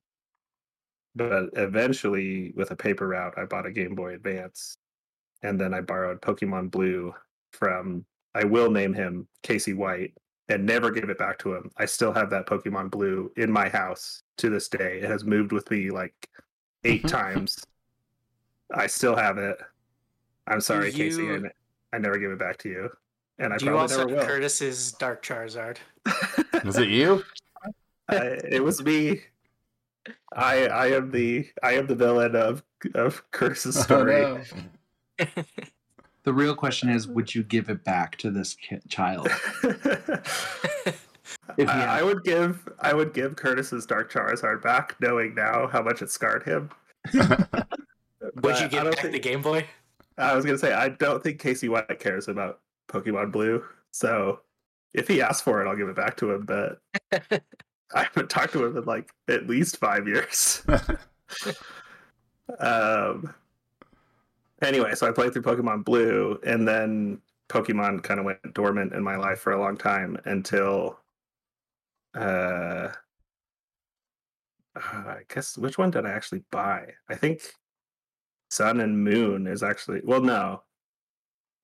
but 1.19 1.51
eventually 1.55 2.53
with 2.57 2.71
a 2.71 2.77
paper 2.77 3.09
route 3.09 3.35
i 3.37 3.45
bought 3.45 3.67
a 3.67 3.71
game 3.71 3.95
boy 3.95 4.15
advance 4.15 4.79
and 5.43 5.61
then 5.61 5.75
i 5.75 5.81
borrowed 5.81 6.21
pokemon 6.23 6.71
blue 6.71 7.15
from 7.53 8.05
i 8.35 8.45
will 8.45 8.71
name 8.71 8.95
him 8.95 9.29
casey 9.43 9.75
white 9.75 10.15
and 10.49 10.65
never 10.65 10.91
give 10.91 11.11
it 11.11 11.19
back 11.19 11.39
to 11.39 11.55
him 11.55 11.71
i 11.77 11.85
still 11.85 12.13
have 12.13 12.31
that 12.31 12.47
pokemon 12.47 12.91
blue 12.91 13.31
in 13.37 13.51
my 13.51 13.69
house 13.69 14.23
to 14.39 14.49
this 14.49 14.69
day 14.69 15.01
it 15.03 15.11
has 15.11 15.25
moved 15.25 15.53
with 15.53 15.71
me 15.71 15.91
like 15.91 16.15
eight 16.85 17.03
mm-hmm. 17.03 17.17
times 17.17 17.65
I 18.75 18.87
still 18.87 19.17
have 19.17 19.39
it. 19.39 19.59
I'm 20.47 20.61
sorry, 20.61 20.93
Casey. 20.93 21.31
I, 21.31 21.39
I 21.93 21.99
never 21.99 22.19
give 22.19 22.31
it 22.31 22.39
back 22.39 22.59
to 22.59 22.69
you, 22.69 22.91
and 23.39 23.53
I 23.53 23.57
Do 23.57 23.67
you 23.67 23.71
probably 23.71 23.83
also 23.83 24.07
never 24.07 24.21
will. 24.21 24.27
Curtis's 24.27 24.93
Dark 24.93 25.23
Charizard? 25.23 25.79
Was 26.65 26.79
it 26.79 26.89
you? 26.89 27.25
I, 28.09 28.17
it 28.17 28.63
was 28.63 28.83
me. 28.83 29.21
I 30.33 30.67
I 30.67 30.87
am 30.89 31.11
the 31.11 31.49
I 31.63 31.73
am 31.75 31.87
the 31.87 31.95
villain 31.95 32.37
of 32.37 32.63
of 32.95 33.23
Curtis's 33.31 33.77
oh, 33.79 33.81
story. 33.83 34.25
Oh, 34.25 34.41
no. 35.19 35.27
The 36.25 36.35
real 36.35 36.55
question 36.55 36.91
is, 36.91 37.09
would 37.09 37.35
you 37.35 37.43
give 37.43 37.71
it 37.71 37.85
back 37.85 38.17
to 38.19 38.31
this 38.31 38.55
ki- 38.55 38.81
child? 38.89 39.29
If 41.57 41.69
he 41.69 41.75
I, 41.75 42.01
I 42.01 42.03
would 42.03 42.23
give 42.23 42.69
I 42.81 42.93
would 42.93 43.15
give 43.15 43.37
Curtis's 43.37 43.87
Dark 43.87 44.13
Charizard 44.13 44.63
back, 44.63 44.95
knowing 45.01 45.35
now 45.35 45.67
how 45.67 45.83
much 45.83 46.03
it 46.03 46.11
scarred 46.11 46.43
him. 46.43 46.71
Would 47.13 48.61
you 48.61 48.69
give 48.69 48.85
don't 48.85 48.95
back 48.97 49.11
the 49.11 49.19
Game 49.19 49.43
Boy? 49.43 49.67
I 50.19 50.35
was 50.35 50.45
gonna 50.45 50.59
say 50.59 50.73
I 50.73 50.91
don't 50.91 51.23
think 51.23 51.41
Casey 51.41 51.69
White 51.69 51.99
cares 51.99 52.29
about 52.29 52.61
Pokemon 52.89 53.33
Blue, 53.33 53.65
so 53.91 54.41
if 54.95 55.09
he 55.09 55.23
asks 55.23 55.43
for 55.43 55.63
it, 55.63 55.69
I'll 55.69 55.77
give 55.77 55.89
it 55.89 55.97
back 55.97 56.17
to 56.19 56.33
him. 56.33 56.45
But 56.45 56.81
I 57.95 58.05
haven't 58.05 58.31
talked 58.31 58.53
to 58.53 58.67
him 58.67 58.77
in 58.77 58.85
like 58.85 59.11
at 59.29 59.49
least 59.49 59.79
five 59.79 60.07
years. 60.07 60.63
um. 62.59 63.35
Anyway, 64.61 64.93
so 64.95 65.07
I 65.07 65.13
played 65.13 65.33
through 65.33 65.43
Pokemon 65.43 65.85
Blue, 65.85 66.39
and 66.45 66.67
then 66.67 67.21
Pokemon 67.49 68.03
kind 68.03 68.19
of 68.19 68.27
went 68.27 68.55
dormant 68.55 68.93
in 68.93 69.05
my 69.05 69.17
life 69.17 69.39
for 69.39 69.53
a 69.53 69.61
long 69.61 69.77
time 69.77 70.19
until, 70.25 70.99
uh, 72.15 72.89
I 74.75 75.19
guess 75.33 75.57
which 75.57 75.79
one 75.79 75.93
did 75.93 76.07
I 76.07 76.11
actually 76.11 76.43
buy? 76.51 76.89
I 77.09 77.15
think 77.15 77.55
Sun 78.51 78.81
and 78.81 79.03
Moon 79.03 79.47
is 79.47 79.63
actually 79.63 80.01
well, 80.05 80.21
no. 80.21 80.63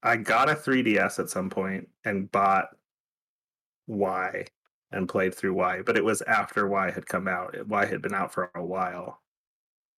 I 0.03 0.17
got 0.17 0.51
a 0.51 0.55
3DS 0.55 1.19
at 1.19 1.31
some 1.31 1.49
point 1.49 1.89
and 2.05 2.31
bought 2.31 2.69
Y 3.87 4.45
and 4.95 5.09
played 5.09 5.35
through 5.35 5.55
Y, 5.55 5.83
but 5.85 5.97
it 5.97 6.05
was 6.05 6.23
after 6.23 6.67
Y 6.69 6.91
had 6.91 7.07
come 7.07 7.29
out. 7.29 7.55
Y 7.67 7.85
had 7.85 8.03
been 8.03 8.15
out 8.15 8.33
for 8.33 8.51
a 8.55 8.65
while. 8.65 9.21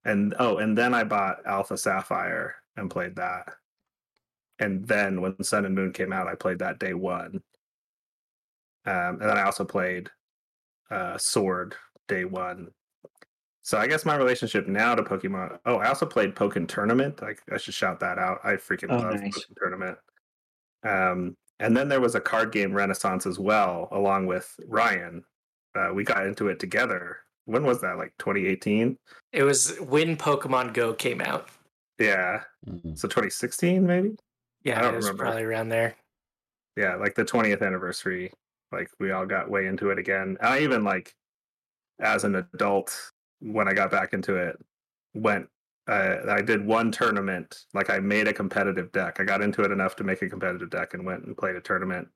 And 0.04 0.34
oh, 0.38 0.58
and 0.58 0.76
then 0.76 0.94
I 0.94 1.04
bought 1.04 1.44
Alpha 1.46 1.76
Sapphire 1.76 2.56
and 2.76 2.90
played 2.90 3.16
that. 3.16 3.54
And 4.58 4.86
then 4.86 5.20
when 5.20 5.42
Sun 5.42 5.66
and 5.66 5.74
Moon 5.74 5.92
came 5.92 6.12
out, 6.12 6.28
I 6.28 6.34
played 6.34 6.60
that 6.60 6.78
day 6.78 6.94
one. 6.94 7.42
Um, 8.86 9.20
and 9.20 9.22
then 9.22 9.36
I 9.36 9.42
also 9.42 9.64
played 9.64 10.10
uh, 10.90 11.18
Sword 11.18 11.74
day 12.08 12.24
one. 12.24 12.68
So 13.62 13.78
I 13.78 13.88
guess 13.88 14.04
my 14.06 14.14
relationship 14.14 14.68
now 14.68 14.94
to 14.94 15.02
Pokemon. 15.02 15.58
Oh, 15.66 15.76
I 15.76 15.88
also 15.88 16.06
played 16.06 16.36
Pokken 16.36 16.68
Tournament. 16.68 17.20
I, 17.22 17.34
I 17.52 17.58
should 17.58 17.74
shout 17.74 17.98
that 18.00 18.16
out. 18.16 18.38
I 18.44 18.52
freaking 18.52 18.90
Oh, 18.90 18.98
love 18.98 19.20
nice. 19.20 19.36
Pokken 19.36 19.56
Tournament. 19.58 19.98
Um, 20.84 21.36
and 21.60 21.76
then 21.76 21.88
there 21.88 22.00
was 22.00 22.14
a 22.14 22.20
card 22.20 22.52
game 22.52 22.72
renaissance 22.72 23.26
as 23.26 23.38
well, 23.38 23.88
along 23.92 24.26
with 24.26 24.54
Ryan. 24.66 25.24
Uh, 25.74 25.90
we 25.94 26.04
got 26.04 26.26
into 26.26 26.48
it 26.48 26.58
together. 26.58 27.18
When 27.44 27.64
was 27.64 27.80
that? 27.82 27.98
Like 27.98 28.12
2018? 28.18 28.98
It 29.32 29.42
was 29.42 29.76
when 29.78 30.16
Pokemon 30.16 30.74
Go 30.74 30.94
came 30.94 31.20
out. 31.20 31.48
Yeah. 31.98 32.42
Mm. 32.66 32.98
So 32.98 33.08
2016, 33.08 33.86
maybe? 33.86 34.16
Yeah, 34.62 34.80
I 34.80 34.82
Yeah, 34.82 34.82
don't 34.82 34.94
it 34.94 34.96
was 34.96 35.06
remember. 35.06 35.24
probably 35.24 35.42
around 35.44 35.68
there. 35.68 35.96
Yeah, 36.76 36.96
like 36.96 37.14
the 37.14 37.24
20th 37.24 37.62
anniversary 37.62 38.32
Like 38.72 38.90
we 38.98 39.12
all 39.12 39.26
got 39.26 39.50
way 39.50 39.66
into 39.66 39.90
it 39.90 39.98
again. 39.98 40.36
I 40.40 40.60
even 40.60 40.84
like 40.84 41.14
as 42.00 42.24
an 42.24 42.34
adult 42.36 43.12
when 43.40 43.68
I 43.68 43.72
got 43.74 43.90
back 43.90 44.12
into 44.12 44.36
it 44.36 44.58
went 45.14 45.48
uh, 45.88 46.16
I 46.28 46.42
did 46.42 46.66
one 46.66 46.90
tournament. 46.90 47.64
Like 47.74 47.90
I 47.90 47.98
made 47.98 48.28
a 48.28 48.32
competitive 48.32 48.90
deck. 48.92 49.18
I 49.20 49.24
got 49.24 49.40
into 49.42 49.62
it 49.62 49.70
enough 49.70 49.96
to 49.96 50.04
make 50.04 50.22
a 50.22 50.28
competitive 50.28 50.70
deck 50.70 50.94
and 50.94 51.04
went 51.06 51.24
and 51.24 51.36
played 51.36 51.56
a 51.56 51.60
tournament. 51.60 52.08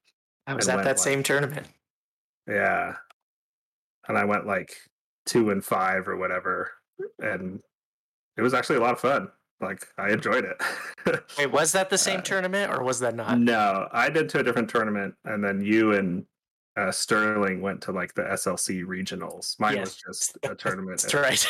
I 0.46 0.54
was 0.54 0.68
at 0.68 0.78
that 0.78 0.86
like- 0.86 0.98
same 0.98 1.22
tournament. 1.22 1.66
Yeah. 2.48 2.94
And 4.08 4.18
I 4.18 4.24
went 4.24 4.46
like 4.46 4.74
two 5.26 5.50
and 5.50 5.64
five 5.64 6.08
or 6.08 6.16
whatever. 6.16 6.70
And 7.20 7.60
it 8.36 8.42
was 8.42 8.54
actually 8.54 8.76
a 8.76 8.80
lot 8.80 8.94
of 8.94 9.00
fun. 9.00 9.28
Like 9.60 9.86
I 9.98 10.08
enjoyed 10.10 10.44
it. 10.46 10.56
Wait, 11.38 11.52
was 11.52 11.72
that 11.72 11.90
the 11.90 11.98
same 11.98 12.20
Uh, 12.20 12.22
tournament 12.22 12.72
or 12.72 12.82
was 12.82 12.98
that 13.00 13.14
not? 13.14 13.38
no, 13.38 13.88
I 13.92 14.08
did 14.08 14.28
to 14.30 14.40
a 14.40 14.42
different 14.42 14.70
tournament. 14.70 15.14
And 15.24 15.44
then 15.44 15.60
you 15.60 15.92
and 15.92 16.24
uh, 16.80 16.90
Sterling 16.92 17.60
went 17.60 17.80
to 17.82 17.92
like 17.92 18.14
the 18.14 18.22
SLC 18.22 18.84
regionals. 18.84 19.58
Mine 19.60 19.76
Yes. 19.76 19.86
was 19.86 19.96
just 19.96 20.38
a 20.44 20.54
tournament. 20.54 21.00
That's 21.02 21.14
at- 21.14 21.20
right. 21.22 21.46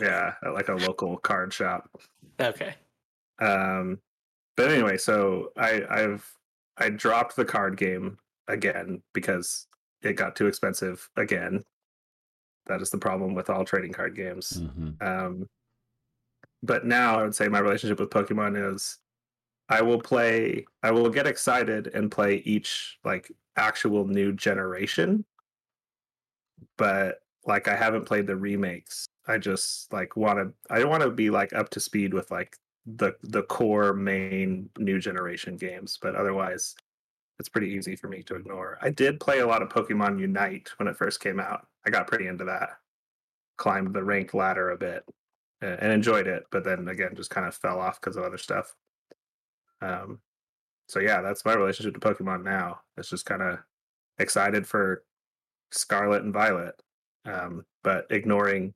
Yeah, 0.00 0.34
at 0.44 0.54
like 0.54 0.68
a 0.68 0.74
local 0.74 1.16
card 1.18 1.52
shop. 1.52 1.88
okay. 2.40 2.74
Um, 3.40 3.98
but 4.56 4.70
anyway, 4.70 4.96
so 4.98 5.52
I 5.56 5.82
I've 5.88 6.28
I 6.76 6.88
dropped 6.90 7.36
the 7.36 7.44
card 7.44 7.76
game 7.76 8.18
again 8.48 9.02
because 9.14 9.66
it 10.02 10.14
got 10.14 10.36
too 10.36 10.46
expensive 10.46 11.08
again. 11.16 11.62
That 12.66 12.80
is 12.82 12.90
the 12.90 12.98
problem 12.98 13.34
with 13.34 13.50
all 13.50 13.64
trading 13.64 13.92
card 13.92 14.14
games. 14.16 14.60
Mhm. 14.60 15.02
Um, 15.02 15.48
but 16.62 16.84
now 16.86 17.18
I 17.18 17.22
would 17.22 17.34
say 17.34 17.48
my 17.48 17.58
relationship 17.58 17.98
with 18.00 18.10
Pokemon 18.10 18.72
is 18.74 18.98
I 19.68 19.82
will 19.82 20.00
play, 20.00 20.64
I 20.82 20.90
will 20.92 21.08
get 21.10 21.26
excited 21.26 21.88
and 21.88 22.10
play 22.10 22.36
each 22.36 22.98
like 23.04 23.32
actual 23.56 24.06
new 24.06 24.32
generation. 24.32 25.24
But 26.78 27.20
like 27.44 27.68
I 27.68 27.76
haven't 27.76 28.06
played 28.06 28.26
the 28.26 28.36
remakes. 28.36 29.06
I 29.26 29.38
just 29.38 29.92
like 29.92 30.16
want 30.16 30.38
to, 30.38 30.52
I 30.72 30.84
want 30.84 31.02
to 31.02 31.10
be 31.10 31.30
like 31.30 31.52
up 31.52 31.70
to 31.70 31.80
speed 31.80 32.14
with 32.14 32.30
like 32.30 32.56
the 32.86 33.12
the 33.22 33.42
core 33.44 33.92
main 33.92 34.68
new 34.78 34.98
generation 34.98 35.56
games. 35.56 35.98
But 36.00 36.14
otherwise, 36.14 36.74
it's 37.38 37.48
pretty 37.48 37.70
easy 37.70 37.96
for 37.96 38.08
me 38.08 38.22
to 38.24 38.36
ignore. 38.36 38.78
I 38.82 38.90
did 38.90 39.20
play 39.20 39.40
a 39.40 39.46
lot 39.46 39.62
of 39.62 39.68
Pokemon 39.68 40.20
Unite 40.20 40.70
when 40.76 40.88
it 40.88 40.96
first 40.96 41.20
came 41.20 41.40
out. 41.40 41.66
I 41.86 41.90
got 41.90 42.06
pretty 42.06 42.28
into 42.28 42.44
that. 42.44 42.70
Climbed 43.56 43.94
the 43.94 44.04
ranked 44.04 44.34
ladder 44.34 44.70
a 44.70 44.76
bit 44.76 45.04
and 45.60 45.92
enjoyed 45.92 46.26
it, 46.26 46.44
but 46.50 46.64
then 46.64 46.88
again, 46.88 47.14
just 47.14 47.30
kind 47.30 47.46
of 47.46 47.54
fell 47.54 47.80
off 47.80 48.00
because 48.00 48.16
of 48.16 48.24
other 48.24 48.38
stuff. 48.38 48.74
Um, 49.80 50.20
so 50.92 51.00
yeah, 51.00 51.22
that's 51.22 51.46
my 51.46 51.54
relationship 51.54 51.94
to 51.94 52.00
Pokemon 52.00 52.44
now. 52.44 52.80
It's 52.98 53.08
just 53.08 53.24
kind 53.24 53.40
of 53.40 53.60
excited 54.18 54.66
for 54.66 55.04
Scarlet 55.70 56.22
and 56.22 56.34
Violet, 56.34 56.74
um, 57.24 57.64
but 57.82 58.06
ignoring 58.10 58.74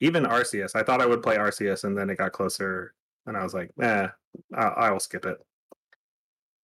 even 0.00 0.22
Arceus. 0.22 0.76
I 0.76 0.84
thought 0.84 1.00
I 1.00 1.06
would 1.06 1.20
play 1.20 1.36
Arceus, 1.36 1.82
and 1.82 1.98
then 1.98 2.10
it 2.10 2.18
got 2.18 2.30
closer, 2.30 2.94
and 3.26 3.36
I 3.36 3.42
was 3.42 3.54
like, 3.54 3.72
eh, 3.82 4.06
I, 4.54 4.92
will 4.92 5.00
skip 5.00 5.26
it. 5.26 5.44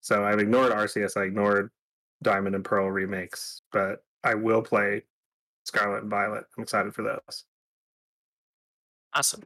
So 0.01 0.25
I've 0.25 0.39
ignored 0.39 0.71
Arceus. 0.71 1.17
I 1.17 1.25
ignored 1.25 1.73
Diamond 2.23 2.55
and 2.55 2.65
Pearl 2.65 2.89
remakes, 2.89 3.63
but 3.73 4.05
I 4.23 4.35
will 4.35 4.63
play 4.63 5.03
Scarlet 5.65 6.03
and 6.03 6.11
Violet. 6.11 6.45
I'm 6.57 6.63
excited 6.63 6.95
for 6.95 7.03
those. 7.03 7.47
Awesome. 9.13 9.43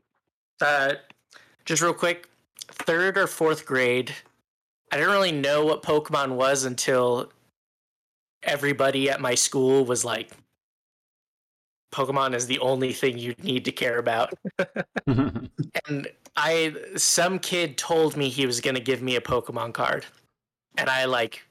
Uh, 0.60 0.96
just 1.64 1.80
real 1.80 1.94
quick, 1.94 2.28
third 2.66 3.16
or 3.16 3.26
fourth 3.26 3.64
grade, 3.64 4.14
I 4.90 4.96
didn't 4.96 5.12
really 5.12 5.32
know 5.32 5.64
what 5.64 5.82
Pokemon 5.82 6.32
was 6.32 6.64
until 6.64 7.30
everybody 8.42 9.10
at 9.10 9.20
my 9.20 9.34
school 9.34 9.84
was 9.84 10.04
like, 10.04 10.30
Pokemon 11.92 12.34
is 12.34 12.46
the 12.46 12.58
only 12.58 12.92
thing 12.92 13.18
you 13.18 13.34
need 13.42 13.64
to 13.64 13.72
care 13.72 13.98
about. 13.98 14.34
And 15.88 16.06
I, 16.36 16.74
some 16.96 17.38
kid 17.38 17.78
told 17.78 18.16
me 18.16 18.28
he 18.28 18.44
was 18.44 18.60
going 18.60 18.74
to 18.74 18.80
give 18.80 19.00
me 19.00 19.16
a 19.16 19.20
Pokemon 19.20 19.72
card. 19.72 20.04
And 20.76 20.90
I 20.90 21.06
like 21.06 21.42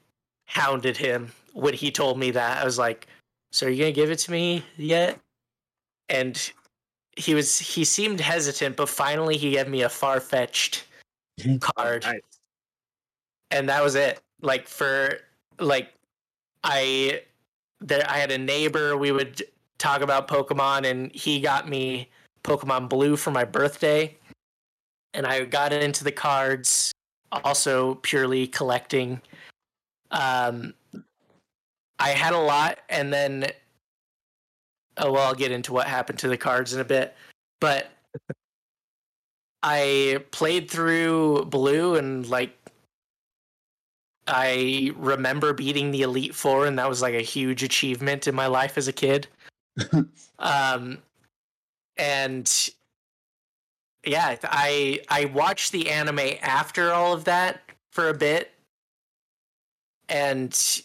hounded 0.46 0.96
him 0.96 1.32
when 1.54 1.74
he 1.74 1.90
told 1.90 2.18
me 2.18 2.30
that. 2.30 2.62
I 2.62 2.64
was 2.64 2.78
like, 2.78 3.08
So 3.50 3.66
are 3.66 3.70
you 3.70 3.78
going 3.78 3.94
to 3.94 4.00
give 4.00 4.10
it 4.10 4.18
to 4.20 4.30
me 4.30 4.64
yet? 4.76 5.18
And 6.08 6.50
he 7.16 7.34
was 7.34 7.58
he 7.58 7.84
seemed 7.84 8.20
hesitant, 8.20 8.76
but 8.76 8.88
finally 8.88 9.36
he 9.36 9.50
gave 9.50 9.68
me 9.68 9.82
a 9.82 9.88
Farfetch'd 9.88 10.82
card, 11.60 12.04
Nice. 12.04 12.37
And 13.50 13.68
that 13.68 13.82
was 13.82 13.94
it. 13.94 14.20
Like 14.40 14.68
for 14.68 15.18
like, 15.58 15.92
I 16.64 17.22
there 17.80 18.04
I 18.08 18.18
had 18.18 18.30
a 18.30 18.38
neighbor. 18.38 18.96
We 18.96 19.12
would 19.12 19.42
talk 19.78 20.00
about 20.00 20.28
Pokemon, 20.28 20.88
and 20.90 21.12
he 21.12 21.40
got 21.40 21.68
me 21.68 22.08
Pokemon 22.44 22.88
Blue 22.88 23.16
for 23.16 23.30
my 23.30 23.44
birthday, 23.44 24.16
and 25.14 25.26
I 25.26 25.44
got 25.44 25.72
into 25.72 26.04
the 26.04 26.12
cards. 26.12 26.92
Also, 27.44 27.96
purely 27.96 28.46
collecting. 28.46 29.20
Um, 30.10 30.72
I 31.98 32.10
had 32.10 32.32
a 32.32 32.38
lot, 32.38 32.78
and 32.88 33.12
then 33.12 33.50
oh 34.98 35.12
well, 35.12 35.28
I'll 35.28 35.34
get 35.34 35.52
into 35.52 35.72
what 35.72 35.86
happened 35.86 36.18
to 36.20 36.28
the 36.28 36.36
cards 36.36 36.74
in 36.74 36.80
a 36.80 36.84
bit. 36.84 37.14
But 37.60 37.90
I 39.62 40.24
played 40.30 40.70
through 40.70 41.46
blue 41.46 41.96
and 41.96 42.26
like 42.28 42.56
I 44.28 44.92
remember 44.96 45.54
beating 45.54 45.90
the 45.90 46.02
Elite 46.02 46.34
Four, 46.34 46.66
and 46.66 46.78
that 46.78 46.88
was 46.88 47.00
like 47.00 47.14
a 47.14 47.22
huge 47.22 47.62
achievement 47.62 48.28
in 48.28 48.34
my 48.34 48.46
life 48.46 48.76
as 48.76 48.86
a 48.86 48.92
kid. 48.92 49.26
um, 50.38 50.98
and 51.96 52.70
yeah, 54.04 54.36
I 54.44 55.00
I 55.08 55.26
watched 55.26 55.72
the 55.72 55.90
anime 55.90 56.20
after 56.42 56.92
all 56.92 57.14
of 57.14 57.24
that 57.24 57.62
for 57.90 58.10
a 58.10 58.14
bit, 58.14 58.52
and 60.10 60.82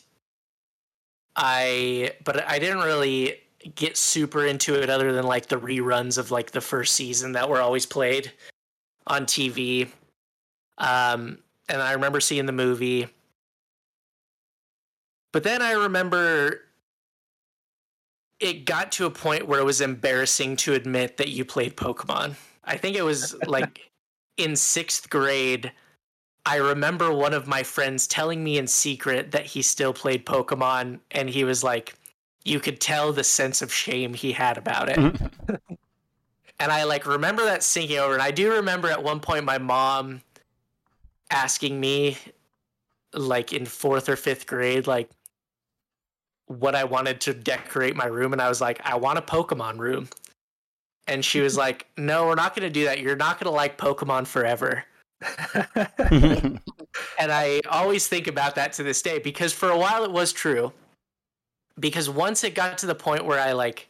I 1.35 2.13
but 2.23 2.47
I 2.47 2.59
didn't 2.59 2.79
really 2.79 3.39
get 3.75 3.97
super 3.97 4.45
into 4.45 4.81
it 4.81 4.89
other 4.89 5.13
than 5.13 5.25
like 5.25 5.47
the 5.47 5.59
reruns 5.59 6.17
of 6.17 6.31
like 6.31 6.51
the 6.51 6.61
first 6.61 6.95
season 6.95 7.33
that 7.33 7.49
were 7.49 7.61
always 7.61 7.85
played 7.85 8.31
on 9.07 9.25
TV. 9.25 9.87
Um, 10.77 11.37
and 11.69 11.81
I 11.81 11.93
remember 11.93 12.19
seeing 12.19 12.45
the 12.45 12.51
movie. 12.51 13.07
But 15.33 15.43
then 15.43 15.61
I 15.61 15.71
remember 15.73 16.61
it 18.39 18.65
got 18.65 18.91
to 18.93 19.05
a 19.05 19.09
point 19.09 19.47
where 19.47 19.59
it 19.59 19.65
was 19.65 19.81
embarrassing 19.81 20.55
to 20.57 20.73
admit 20.73 21.17
that 21.17 21.29
you 21.29 21.43
played 21.43 21.75
Pokemon. 21.75 22.35
I 22.63 22.77
think 22.77 22.95
it 22.95 23.01
was 23.01 23.35
like 23.47 23.91
in 24.37 24.55
sixth 24.55 25.09
grade. 25.09 25.71
I 26.45 26.57
remember 26.57 27.11
one 27.11 27.33
of 27.33 27.47
my 27.47 27.63
friends 27.63 28.05
telling 28.05 28.43
me 28.43 28.57
in 28.57 28.67
secret 28.67 29.31
that 29.31 29.45
he 29.45 29.61
still 29.61 29.93
played 29.93 30.25
Pokemon, 30.25 30.99
and 31.11 31.29
he 31.29 31.45
was 31.45 31.63
like, 31.63 31.95
you 32.45 32.59
could 32.59 32.79
tell 32.79 33.11
the 33.11 33.23
sense 33.23 33.61
of 33.61 33.73
shame 33.73 34.13
he 34.13 34.33
had 34.33 34.57
about 34.57 34.89
it. 34.89 34.97
and 36.59 36.71
I 36.71 36.83
like 36.83 37.07
remember 37.07 37.45
that 37.45 37.63
sinking 37.63 37.97
over. 37.97 38.13
And 38.13 38.21
I 38.21 38.31
do 38.31 38.51
remember 38.51 38.89
at 38.89 39.01
one 39.01 39.21
point 39.21 39.45
my 39.45 39.57
mom 39.57 40.21
asking 41.31 41.79
me, 41.79 42.17
like 43.13 43.53
in 43.53 43.65
fourth 43.65 44.09
or 44.09 44.17
fifth 44.17 44.45
grade, 44.45 44.85
like 44.85 45.09
what 46.47 46.75
I 46.75 46.83
wanted 46.83 47.21
to 47.21 47.33
decorate 47.33 47.95
my 47.95 48.05
room. 48.05 48.33
And 48.33 48.41
I 48.41 48.49
was 48.49 48.61
like, 48.61 48.81
I 48.83 48.95
want 48.95 49.17
a 49.17 49.21
Pokemon 49.21 49.77
room. 49.77 50.09
And 51.07 51.23
she 51.23 51.41
was 51.41 51.57
like, 51.57 51.87
No, 51.97 52.27
we're 52.27 52.35
not 52.35 52.55
going 52.55 52.67
to 52.67 52.73
do 52.73 52.85
that. 52.85 52.99
You're 52.99 53.15
not 53.15 53.39
going 53.39 53.51
to 53.51 53.55
like 53.55 53.77
Pokemon 53.77 54.27
forever. 54.27 54.83
And 57.19 57.31
I 57.31 57.61
always 57.69 58.07
think 58.07 58.27
about 58.27 58.55
that 58.55 58.73
to 58.73 58.83
this 58.83 59.01
day 59.01 59.19
because 59.19 59.53
for 59.53 59.69
a 59.69 59.77
while 59.77 60.03
it 60.03 60.11
was 60.11 60.31
true. 60.31 60.71
Because 61.79 62.09
once 62.09 62.43
it 62.43 62.53
got 62.53 62.77
to 62.79 62.85
the 62.85 62.95
point 62.95 63.25
where 63.25 63.39
I 63.39 63.53
like, 63.53 63.87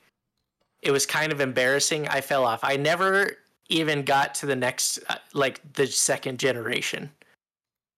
it 0.81 0.91
was 0.91 1.05
kind 1.05 1.31
of 1.31 1.41
embarrassing, 1.41 2.07
I 2.07 2.21
fell 2.21 2.45
off. 2.45 2.61
I 2.63 2.77
never 2.77 3.31
even 3.69 4.03
got 4.03 4.33
to 4.35 4.45
the 4.45 4.55
next, 4.55 4.99
uh, 5.09 5.15
like 5.33 5.61
the 5.73 5.87
second 5.87 6.39
generation. 6.39 7.09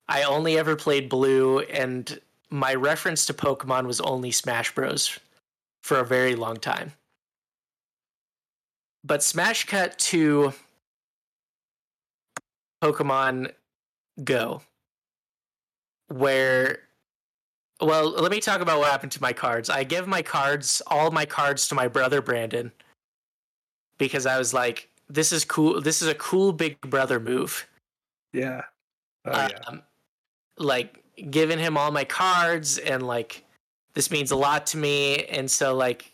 I 0.07 0.23
only 0.23 0.57
ever 0.57 0.75
played 0.75 1.09
Blue, 1.09 1.59
and 1.61 2.19
my 2.49 2.73
reference 2.73 3.25
to 3.25 3.33
Pokemon 3.33 3.85
was 3.85 4.01
only 4.01 4.31
Smash 4.31 4.73
Bros. 4.73 5.19
for 5.83 5.99
a 5.99 6.05
very 6.05 6.35
long 6.35 6.57
time. 6.57 6.93
But 9.03 9.23
Smash 9.23 9.65
cut 9.65 9.97
to 9.99 10.53
Pokemon 12.83 13.51
Go, 14.23 14.61
where 16.07 16.79
well, 17.81 18.09
let 18.09 18.31
me 18.31 18.39
talk 18.39 18.61
about 18.61 18.79
what 18.79 18.89
happened 18.89 19.11
to 19.13 19.21
my 19.21 19.33
cards. 19.33 19.69
I 19.69 19.83
give 19.83 20.07
my 20.07 20.21
cards, 20.21 20.81
all 20.87 21.11
my 21.11 21.25
cards 21.25 21.67
to 21.67 21.75
my 21.75 21.89
brother 21.89 22.21
Brandon 22.21 22.71
because 23.97 24.25
I 24.25 24.37
was 24.37 24.53
like, 24.53 24.89
this 25.09 25.31
is 25.31 25.43
cool. 25.45 25.81
This 25.81 26.01
is 26.01 26.07
a 26.07 26.15
cool 26.15 26.53
big 26.53 26.79
brother 26.81 27.19
move. 27.19 27.67
yeah. 28.33 28.63
Oh 29.25 29.31
yeah. 29.31 29.59
Um, 29.67 29.81
like 30.57 31.03
giving 31.29 31.59
him 31.59 31.77
all 31.77 31.91
my 31.91 32.03
cards 32.03 32.77
and 32.77 33.05
like 33.05 33.43
this 33.93 34.11
means 34.11 34.31
a 34.31 34.35
lot 34.35 34.67
to 34.67 34.77
me, 34.77 35.25
and 35.25 35.49
so 35.49 35.75
like. 35.75 36.11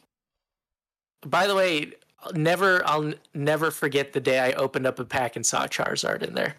By 1.23 1.45
the 1.45 1.53
way, 1.53 1.93
never 2.33 2.85
I'll 2.85 3.13
never 3.33 3.71
forget 3.71 4.13
the 4.13 4.19
day 4.19 4.39
I 4.39 4.53
opened 4.53 4.87
up 4.87 4.99
a 4.99 5.05
pack 5.05 5.35
and 5.35 5.45
saw 5.45 5.67
Charizard 5.67 6.23
in 6.23 6.33
there. 6.33 6.55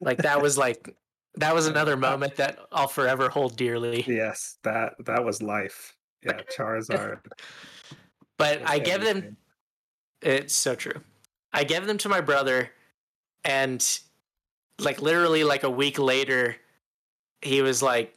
Like 0.00 0.18
that 0.18 0.40
was 0.40 0.58
like 0.58 0.94
that 1.34 1.54
was 1.54 1.66
another 1.66 1.96
moment 2.08 2.36
that 2.36 2.58
I'll 2.72 2.88
forever 2.88 3.28
hold 3.28 3.56
dearly. 3.56 4.04
Yes, 4.06 4.58
that 4.62 4.94
that 5.04 5.24
was 5.24 5.42
life. 5.42 5.94
Yeah, 6.24 6.40
Charizard. 6.56 7.20
But 8.38 8.68
I 8.68 8.78
give 8.80 9.02
them. 9.02 9.38
It's 10.20 10.54
so 10.54 10.74
true. 10.74 11.00
I 11.54 11.64
gave 11.64 11.86
them 11.86 11.96
to 11.96 12.10
my 12.10 12.20
brother, 12.20 12.70
and 13.46 13.82
like 14.78 15.00
literally 15.00 15.42
like 15.42 15.62
a 15.62 15.70
week 15.70 15.98
later, 15.98 16.56
he 17.46 17.62
was 17.62 17.82
like, 17.82 18.14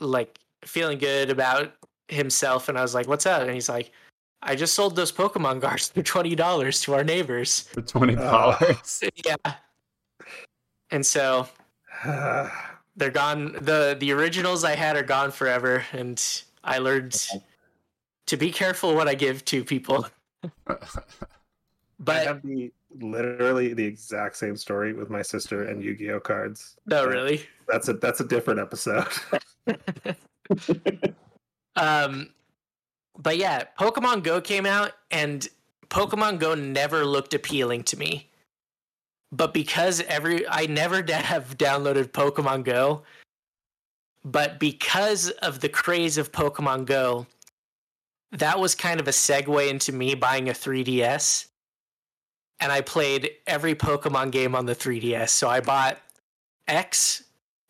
like 0.00 0.38
feeling 0.64 0.98
good 0.98 1.30
about 1.30 1.72
himself, 2.08 2.68
and 2.68 2.78
I 2.78 2.82
was 2.82 2.94
like, 2.94 3.06
"What's 3.06 3.26
up?" 3.26 3.42
And 3.42 3.50
he's 3.50 3.68
like, 3.68 3.92
"I 4.42 4.56
just 4.56 4.74
sold 4.74 4.96
those 4.96 5.12
Pokemon 5.12 5.60
cards 5.60 5.88
for 5.88 6.02
twenty 6.02 6.34
dollars 6.34 6.80
to 6.82 6.94
our 6.94 7.04
neighbors." 7.04 7.60
For 7.72 7.82
twenty 7.82 8.16
ah. 8.16 8.58
dollars. 8.58 9.04
yeah. 9.24 9.54
And 10.90 11.04
so 11.04 11.48
they're 12.04 13.10
gone. 13.10 13.56
the 13.60 13.96
The 13.98 14.12
originals 14.12 14.64
I 14.64 14.74
had 14.74 14.96
are 14.96 15.02
gone 15.02 15.30
forever, 15.30 15.84
and 15.92 16.22
I 16.64 16.78
learned 16.78 17.26
to 18.26 18.36
be 18.36 18.50
careful 18.50 18.94
what 18.94 19.08
I 19.08 19.14
give 19.14 19.44
to 19.46 19.64
people. 19.64 20.06
but 20.64 20.80
I 20.80 20.86
But 21.98 22.26
have 22.26 22.42
the 22.42 22.72
literally 23.00 23.74
the 23.74 23.84
exact 23.84 24.36
same 24.36 24.56
story 24.56 24.92
with 24.92 25.10
my 25.10 25.22
sister 25.22 25.64
and 25.64 25.82
Yu-Gi-Oh 25.82 26.20
cards. 26.20 26.76
no, 26.86 27.02
Yeah. 27.04 27.08
really. 27.08 27.46
That's 27.68 27.88
a 27.88 27.94
that's 27.94 28.20
a 28.20 28.24
different 28.24 28.60
episode. 28.60 29.06
Um, 31.76 32.30
but 33.18 33.36
yeah, 33.36 33.64
Pokemon 33.78 34.22
Go 34.22 34.40
came 34.40 34.64
out, 34.64 34.92
and 35.10 35.46
Pokemon 35.88 36.38
Go 36.38 36.54
never 36.54 37.04
looked 37.04 37.34
appealing 37.34 37.82
to 37.84 37.98
me. 37.98 38.30
But 39.32 39.52
because 39.52 40.00
every 40.02 40.48
I 40.48 40.66
never 40.66 41.02
have 41.12 41.58
downloaded 41.58 42.12
Pokemon 42.12 42.64
Go, 42.64 43.02
but 44.24 44.58
because 44.58 45.30
of 45.42 45.60
the 45.60 45.68
craze 45.68 46.16
of 46.16 46.32
Pokemon 46.32 46.86
Go, 46.86 47.26
that 48.32 48.58
was 48.58 48.74
kind 48.74 48.98
of 49.00 49.06
a 49.08 49.12
segue 49.12 49.68
into 49.68 49.92
me 49.92 50.14
buying 50.14 50.48
a 50.48 50.52
3DS. 50.52 51.46
And 52.60 52.72
I 52.72 52.80
played 52.80 53.30
every 53.46 53.74
Pokemon 53.74 54.30
game 54.30 54.54
on 54.54 54.66
the 54.66 54.74
3DS. 54.74 55.28
So 55.28 55.48
I 55.48 55.60
bought 55.60 55.98
X, 56.66 57.24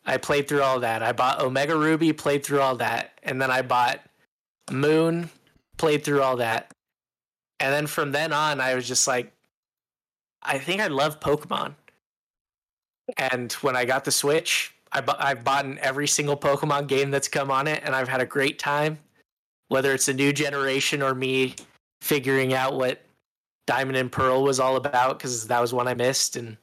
I 0.05 0.17
played 0.17 0.47
through 0.47 0.61
all 0.61 0.79
that. 0.79 1.03
I 1.03 1.11
bought 1.11 1.41
Omega 1.41 1.75
Ruby, 1.77 2.13
played 2.13 2.45
through 2.45 2.61
all 2.61 2.77
that. 2.77 3.19
And 3.23 3.41
then 3.41 3.51
I 3.51 3.61
bought 3.61 3.99
Moon, 4.71 5.29
played 5.77 6.03
through 6.05 6.21
all 6.21 6.37
that. 6.37 6.71
And 7.59 7.73
then 7.73 7.87
from 7.87 8.11
then 8.13 8.31
on, 8.31 8.61
I 8.61 8.75
was 8.75 8.87
just 8.87 9.07
like, 9.07 9.33
I 10.41 10.57
think 10.59 10.81
I 10.81 10.87
love 10.87 11.19
Pokemon. 11.19 11.73
And 13.17 13.51
when 13.53 13.75
I 13.75 13.83
got 13.83 14.05
the 14.05 14.11
Switch, 14.11 14.73
I 14.91 15.01
bu- 15.01 15.13
I've 15.19 15.43
bought 15.43 15.65
every 15.79 16.07
single 16.07 16.37
Pokemon 16.37 16.87
game 16.87 17.11
that's 17.11 17.27
come 17.27 17.51
on 17.51 17.67
it, 17.67 17.81
and 17.83 17.93
I've 17.93 18.07
had 18.07 18.21
a 18.21 18.25
great 18.25 18.59
time. 18.59 18.99
Whether 19.69 19.93
it's 19.93 20.07
a 20.07 20.13
new 20.13 20.31
generation 20.31 21.01
or 21.01 21.13
me 21.13 21.55
figuring 22.01 22.53
out 22.53 22.75
what 22.75 23.01
Diamond 23.67 23.97
and 23.97 24.11
Pearl 24.11 24.43
was 24.43 24.59
all 24.59 24.75
about, 24.75 25.19
because 25.19 25.47
that 25.47 25.61
was 25.61 25.73
one 25.73 25.87
I 25.87 25.93
missed, 25.93 26.35
and 26.35 26.57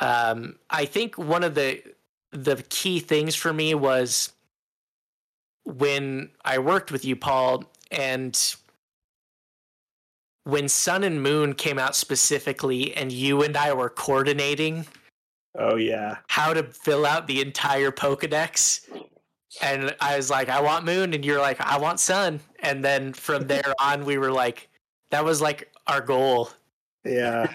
um, 0.00 0.56
I 0.70 0.84
think 0.84 1.18
one 1.18 1.42
of 1.42 1.54
the 1.54 1.82
the 2.30 2.62
key 2.68 3.00
things 3.00 3.34
for 3.34 3.52
me 3.52 3.74
was 3.74 4.32
when 5.64 6.30
I 6.44 6.58
worked 6.58 6.92
with 6.92 7.04
you, 7.04 7.16
Paul, 7.16 7.64
and 7.90 8.38
when 10.44 10.68
Sun 10.68 11.04
and 11.04 11.22
Moon 11.22 11.54
came 11.54 11.78
out 11.78 11.94
specifically, 11.94 12.94
and 12.94 13.12
you 13.12 13.42
and 13.42 13.56
I 13.56 13.72
were 13.72 13.90
coordinating 13.90 14.86
oh 15.58 15.76
yeah. 15.76 16.18
how 16.28 16.54
to 16.54 16.62
fill 16.62 17.04
out 17.04 17.26
the 17.26 17.40
entire 17.40 17.90
Pokedex. 17.90 18.88
And 19.62 19.94
I 20.00 20.16
was 20.16 20.30
like, 20.30 20.48
I 20.48 20.60
want 20.60 20.84
Moon, 20.84 21.12
and 21.14 21.24
you're 21.24 21.40
like, 21.40 21.60
I 21.60 21.78
want 21.78 22.00
Sun. 22.00 22.40
And 22.60 22.84
then 22.84 23.12
from 23.12 23.46
there 23.46 23.74
on, 23.80 24.04
we 24.04 24.18
were 24.18 24.32
like, 24.32 24.67
that 25.10 25.24
was 25.24 25.40
like 25.40 25.72
our 25.86 26.00
goal. 26.00 26.50
Yeah. 27.04 27.50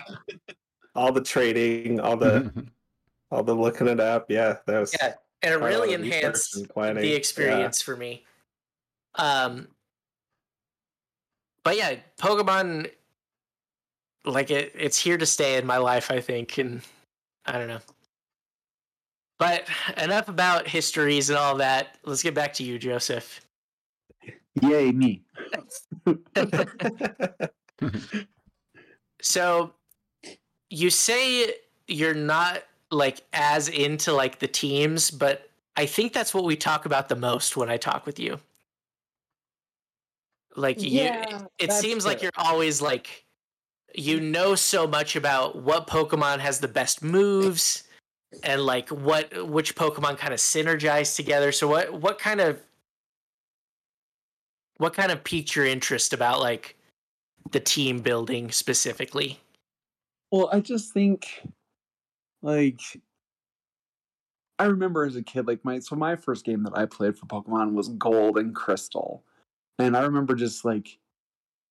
all 0.96 1.12
the 1.12 1.22
trading, 1.22 2.00
all 2.00 2.18
the 2.18 2.52
all 3.32 3.44
the 3.44 3.54
looking 3.54 3.88
it 3.88 4.00
up. 4.00 4.30
Yeah, 4.30 4.58
that 4.66 4.80
was 4.80 4.96
Yeah, 5.00 5.14
and 5.42 5.54
it 5.54 5.58
quite 5.60 5.74
a 5.74 5.78
lot 5.78 5.84
really 5.84 5.94
enhanced 5.94 6.56
and 6.56 6.70
planning. 6.70 7.02
the 7.02 7.10
Yeah. 7.10 7.16
experience 7.18 7.82
for 7.82 7.96
me. 7.96 8.26
Um, 9.16 9.68
but 11.64 11.78
yeah, 11.78 11.96
Pokemon, 12.18 12.90
like 14.26 14.52
it, 14.52 14.72
it's 14.76 14.98
here 14.98 15.18
to 15.18 15.26
stay 15.26 15.58
in 15.58 15.66
my 15.66 15.78
life, 15.78 16.12
I 16.12 16.20
think, 16.20 16.58
and 16.58 16.82
I 17.46 17.54
don't 17.54 17.68
know. 17.68 17.80
But 19.40 19.68
enough 19.98 20.30
about 20.30 20.68
histories 20.68 21.30
and 21.30 21.38
all 21.38 21.56
that. 21.56 21.98
Let's 22.06 22.24
get 22.24 22.34
back 22.34 22.54
to 22.56 22.64
you, 22.64 22.80
Joseph. 22.80 23.42
Yay, 24.62 24.92
me. 24.92 25.24
So, 29.24 29.72
you 30.70 30.90
say 30.90 31.56
you're 31.88 32.14
not 32.14 32.64
like 32.92 33.22
as 33.32 33.70
into 33.70 34.12
like 34.12 34.40
the 34.40 34.48
teams, 34.48 35.12
but 35.12 35.50
I 35.78 35.86
think 35.86 36.14
that's 36.14 36.34
what 36.34 36.44
we 36.44 36.58
talk 36.58 36.86
about 36.86 37.08
the 37.08 37.16
most 37.16 37.56
when 37.56 37.70
I 37.70 37.78
talk 37.78 38.06
with 38.06 38.20
you. 38.20 38.40
Like 40.56 40.76
Yeah, 40.80 41.26
you 41.30 41.48
it 41.58 41.68
that's 41.68 41.80
seems 41.80 42.06
like 42.06 42.22
you're 42.22 42.32
always 42.38 42.82
like 42.82 43.26
you 43.96 44.20
know 44.20 44.56
so 44.56 44.86
much 44.86 45.16
about 45.16 45.56
what 45.56 45.88
Pokemon 45.88 46.40
has 46.40 46.60
the 46.60 46.68
best 46.68 47.02
moves 47.02 47.84
and 48.44 48.62
like 48.62 48.90
what 48.90 49.48
which 49.48 49.76
Pokemon 49.76 50.18
kind 50.18 50.34
of 50.34 50.40
synergize 50.40 51.16
together. 51.16 51.52
So 51.52 51.68
what 51.68 51.94
what 51.94 52.20
kind 52.20 52.42
of 52.42 52.62
what 54.84 54.94
kind 54.94 55.14
of 55.14 55.24
piqued 55.24 55.56
your 55.56 55.66
interest 55.66 56.12
about 56.12 56.42
like 56.42 56.76
the 57.52 57.60
team 57.62 58.00
building 58.00 58.52
specifically? 58.52 59.40
Well, 60.30 60.50
I 60.52 60.60
just 60.60 60.92
think, 60.92 61.48
like, 62.42 62.82
I 64.60 64.66
remember 64.66 65.06
as 65.06 65.16
a 65.16 65.24
kid, 65.24 65.48
like 65.48 65.64
my 65.64 65.80
so 65.80 65.96
my 65.96 66.18
first 66.18 66.44
game 66.44 66.64
that 66.64 66.78
I 66.78 66.86
played 66.86 67.18
for 67.18 67.28
Pokemon 67.28 67.72
was 67.72 67.88
Gold 67.88 68.38
and 68.38 68.54
Crystal, 68.54 69.24
and 69.80 69.96
I 69.96 70.02
remember 70.02 70.36
just 70.36 70.66
like 70.66 70.98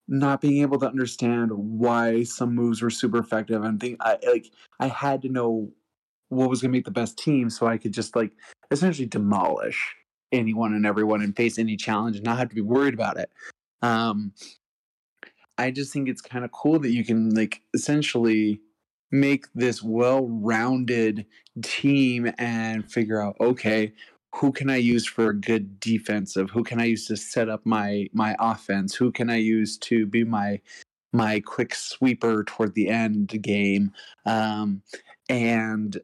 not 0.08 0.40
being 0.40 0.62
able 0.62 0.78
to 0.78 0.88
understand 0.88 1.50
why 1.52 2.22
some 2.22 2.54
moves 2.54 2.80
were 2.80 2.88
super 2.88 3.18
effective, 3.18 3.62
and 3.62 3.78
think 3.78 3.98
I 4.00 4.16
like 4.26 4.50
I 4.80 4.86
had 4.86 5.20
to 5.20 5.28
know 5.28 5.70
what 6.30 6.48
was 6.48 6.62
to 6.62 6.68
make 6.68 6.86
the 6.86 6.90
best 6.90 7.18
team 7.18 7.50
so 7.50 7.66
I 7.66 7.76
could 7.76 7.92
just 7.92 8.16
like 8.16 8.32
essentially 8.70 9.06
demolish 9.06 9.96
anyone 10.33 10.74
and 10.74 10.87
everyone 10.87 11.22
and 11.22 11.37
face 11.37 11.59
any 11.59 11.76
challenge 11.76 12.16
and 12.16 12.24
not 12.24 12.39
have 12.39 12.49
to 12.49 12.55
be 12.55 12.61
worried 12.61 12.95
about 12.95 13.18
it. 13.18 13.30
Um, 13.83 14.33
I 15.59 15.70
just 15.70 15.93
think 15.93 16.09
it's 16.09 16.22
kind 16.22 16.45
of 16.45 16.53
cool 16.53 16.78
that 16.80 16.91
you 16.91 17.05
can 17.05 17.35
like 17.35 17.62
essentially 17.74 18.61
make 19.11 19.47
this 19.55 19.83
well-rounded 19.83 21.26
team 21.62 22.33
and 22.39 22.91
figure 22.91 23.20
out 23.20 23.37
okay 23.41 23.93
who 24.35 24.51
can 24.51 24.70
i 24.70 24.76
use 24.76 25.07
for 25.07 25.28
a 25.28 25.39
good 25.39 25.78
defensive? 25.78 26.51
Who 26.51 26.64
can 26.64 26.80
i 26.80 26.85
use 26.85 27.07
to 27.07 27.16
set 27.16 27.49
up 27.49 27.64
my 27.64 28.09
my 28.12 28.35
offense? 28.39 28.95
Who 28.95 29.12
can 29.12 29.30
i 29.30 29.37
use 29.37 29.76
to 29.78 30.07
be 30.07 30.24
my 30.24 30.61
my 31.12 31.41
quick 31.41 31.74
sweeper 31.74 32.45
toward 32.45 32.74
the 32.74 32.89
end 32.89 33.28
game? 33.43 33.93
Um 34.24 34.83
and 35.28 36.01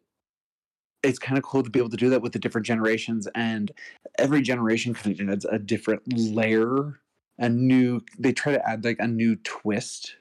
it's 1.03 1.19
kind 1.19 1.39
of 1.39 1.45
cool 1.45 1.63
to 1.63 1.71
be 1.71 1.79
able 1.79 1.91
to 1.91 1.97
do 1.97 2.11
that 2.11 2.23
with 2.23 2.33
the 2.33 2.39
different 2.39 2.67
generations 2.67 3.29
and 3.35 3.71
every 4.19 4.43
generation 4.43 4.95
kind 4.95 5.21
of 5.21 5.29
adds 5.29 5.45
a 5.45 5.59
different 5.59 6.03
layer 6.13 7.01
a 7.39 7.49
new 7.49 8.01
they 8.19 8.33
try 8.33 8.53
to 8.53 8.69
add 8.69 8.85
like 8.85 8.99
a 8.99 9.07
new 9.07 9.37
twist 9.37 10.17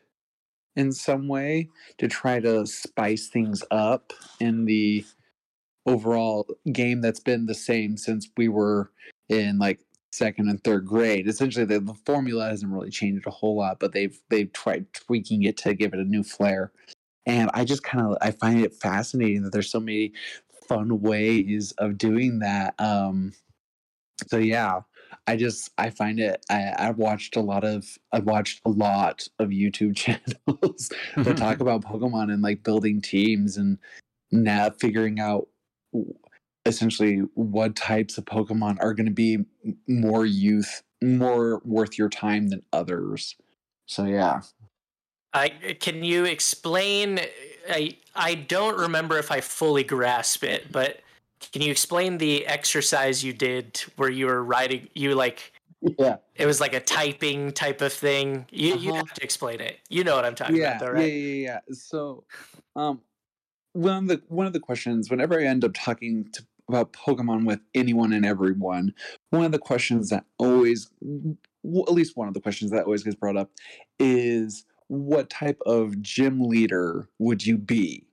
in 0.75 0.91
some 0.91 1.27
way 1.27 1.67
to 1.97 2.07
try 2.07 2.39
to 2.39 2.65
spice 2.65 3.27
things 3.27 3.63
up 3.71 4.13
in 4.39 4.65
the 4.65 5.03
overall 5.87 6.45
game 6.71 7.01
that's 7.01 7.19
been 7.19 7.45
the 7.45 7.55
same 7.55 7.97
since 7.97 8.29
we 8.37 8.47
were 8.47 8.91
in 9.29 9.57
like 9.57 9.79
second 10.11 10.49
and 10.49 10.63
third 10.63 10.85
grade. 10.85 11.27
Essentially 11.27 11.65
the, 11.65 11.79
the 11.79 11.95
formula 12.05 12.49
hasn't 12.49 12.71
really 12.71 12.91
changed 12.91 13.25
a 13.25 13.31
whole 13.31 13.57
lot 13.57 13.79
but 13.79 13.91
they've 13.91 14.19
they've 14.29 14.53
tried 14.53 14.85
tweaking 14.93 15.43
it 15.43 15.57
to 15.57 15.73
give 15.73 15.93
it 15.93 15.99
a 15.99 16.03
new 16.03 16.23
flair. 16.23 16.71
And 17.25 17.49
i 17.53 17.65
just 17.65 17.83
kind 17.83 18.05
of 18.05 18.17
i 18.21 18.31
find 18.31 18.63
it 18.63 18.73
fascinating 18.73 19.41
that 19.43 19.51
there's 19.51 19.71
so 19.71 19.79
many 19.79 20.13
fun 20.67 21.01
ways 21.01 21.73
of 21.77 21.97
doing 21.97 22.39
that 22.39 22.73
um 22.79 23.33
so 24.27 24.37
yeah 24.37 24.81
I 25.25 25.35
just 25.35 25.71
I 25.77 25.89
find 25.89 26.19
it 26.19 26.45
I, 26.49 26.73
I've 26.77 26.97
watched 26.97 27.35
a 27.35 27.41
lot 27.41 27.63
of 27.63 27.85
I've 28.11 28.25
watched 28.25 28.61
a 28.65 28.69
lot 28.69 29.27
of 29.39 29.49
YouTube 29.49 29.95
channels 30.47 30.91
that 31.15 31.37
talk 31.37 31.59
about 31.59 31.83
Pokemon 31.83 32.31
and 32.31 32.41
like 32.41 32.63
building 32.63 33.01
teams 33.01 33.57
and 33.57 33.77
now 34.31 34.69
figuring 34.69 35.19
out 35.19 35.47
essentially 36.65 37.19
what 37.33 37.75
types 37.75 38.17
of 38.17 38.25
Pokemon 38.25 38.77
are 38.79 38.93
going 38.93 39.05
to 39.05 39.11
be 39.11 39.39
more 39.87 40.25
youth, 40.25 40.83
more 41.01 41.61
worth 41.63 41.97
your 41.97 42.09
time 42.09 42.49
than 42.49 42.61
others. 42.73 43.35
So 43.85 44.05
yeah, 44.05 44.41
I 45.33 45.49
can 45.79 46.03
you 46.03 46.25
explain? 46.25 47.19
I 47.69 47.97
I 48.15 48.35
don't 48.35 48.77
remember 48.77 49.17
if 49.17 49.31
I 49.31 49.41
fully 49.41 49.83
grasp 49.83 50.43
it, 50.43 50.71
but 50.71 51.01
can 51.53 51.61
you 51.61 51.71
explain 51.71 52.17
the 52.17 52.45
exercise 52.47 53.23
you 53.23 53.33
did 53.33 53.83
where 53.95 54.09
you 54.09 54.25
were 54.25 54.43
writing? 54.43 54.89
You 54.93 55.15
like 55.15 55.53
yeah, 55.81 56.17
it 56.35 56.45
was 56.45 56.59
like 56.59 56.73
a 56.73 56.79
typing 56.79 57.51
type 57.51 57.81
of 57.81 57.93
thing. 57.93 58.45
You 58.51 58.75
you 58.77 58.91
Uh-huh. 58.91 58.97
have 58.97 59.13
to 59.13 59.23
explain 59.23 59.61
it. 59.61 59.77
You 59.89 60.03
know 60.03 60.15
what 60.15 60.25
I'm 60.25 60.35
talking 60.35 60.55
yeah, 60.55 60.77
about, 60.77 60.95
though, 60.95 60.99
yeah, 60.99 61.05
yeah, 61.05 61.59
yeah. 61.67 61.73
So, 61.73 62.23
um, 62.75 63.01
one 63.73 64.03
of 64.03 64.07
the 64.07 64.21
one 64.27 64.47
of 64.47 64.53
the 64.53 64.59
questions 64.59 65.09
whenever 65.11 65.39
I 65.39 65.43
end 65.43 65.63
up 65.63 65.71
talking 65.75 66.29
to, 66.31 66.43
about 66.67 66.91
Pokemon 66.93 67.45
with 67.45 67.61
anyone 67.75 68.11
and 68.11 68.25
everyone, 68.25 68.93
one 69.29 69.45
of 69.45 69.51
the 69.51 69.59
questions 69.59 70.09
that 70.09 70.25
always, 70.37 70.89
well, 71.63 71.85
at 71.87 71.93
least 71.93 72.17
one 72.17 72.27
of 72.27 72.33
the 72.33 72.41
questions 72.41 72.71
that 72.71 72.85
always 72.85 73.03
gets 73.03 73.15
brought 73.15 73.37
up, 73.37 73.51
is 73.99 74.65
what 74.87 75.29
type 75.29 75.59
of 75.65 76.01
gym 76.01 76.41
leader 76.41 77.09
would 77.19 77.45
you 77.45 77.57
be? 77.57 78.07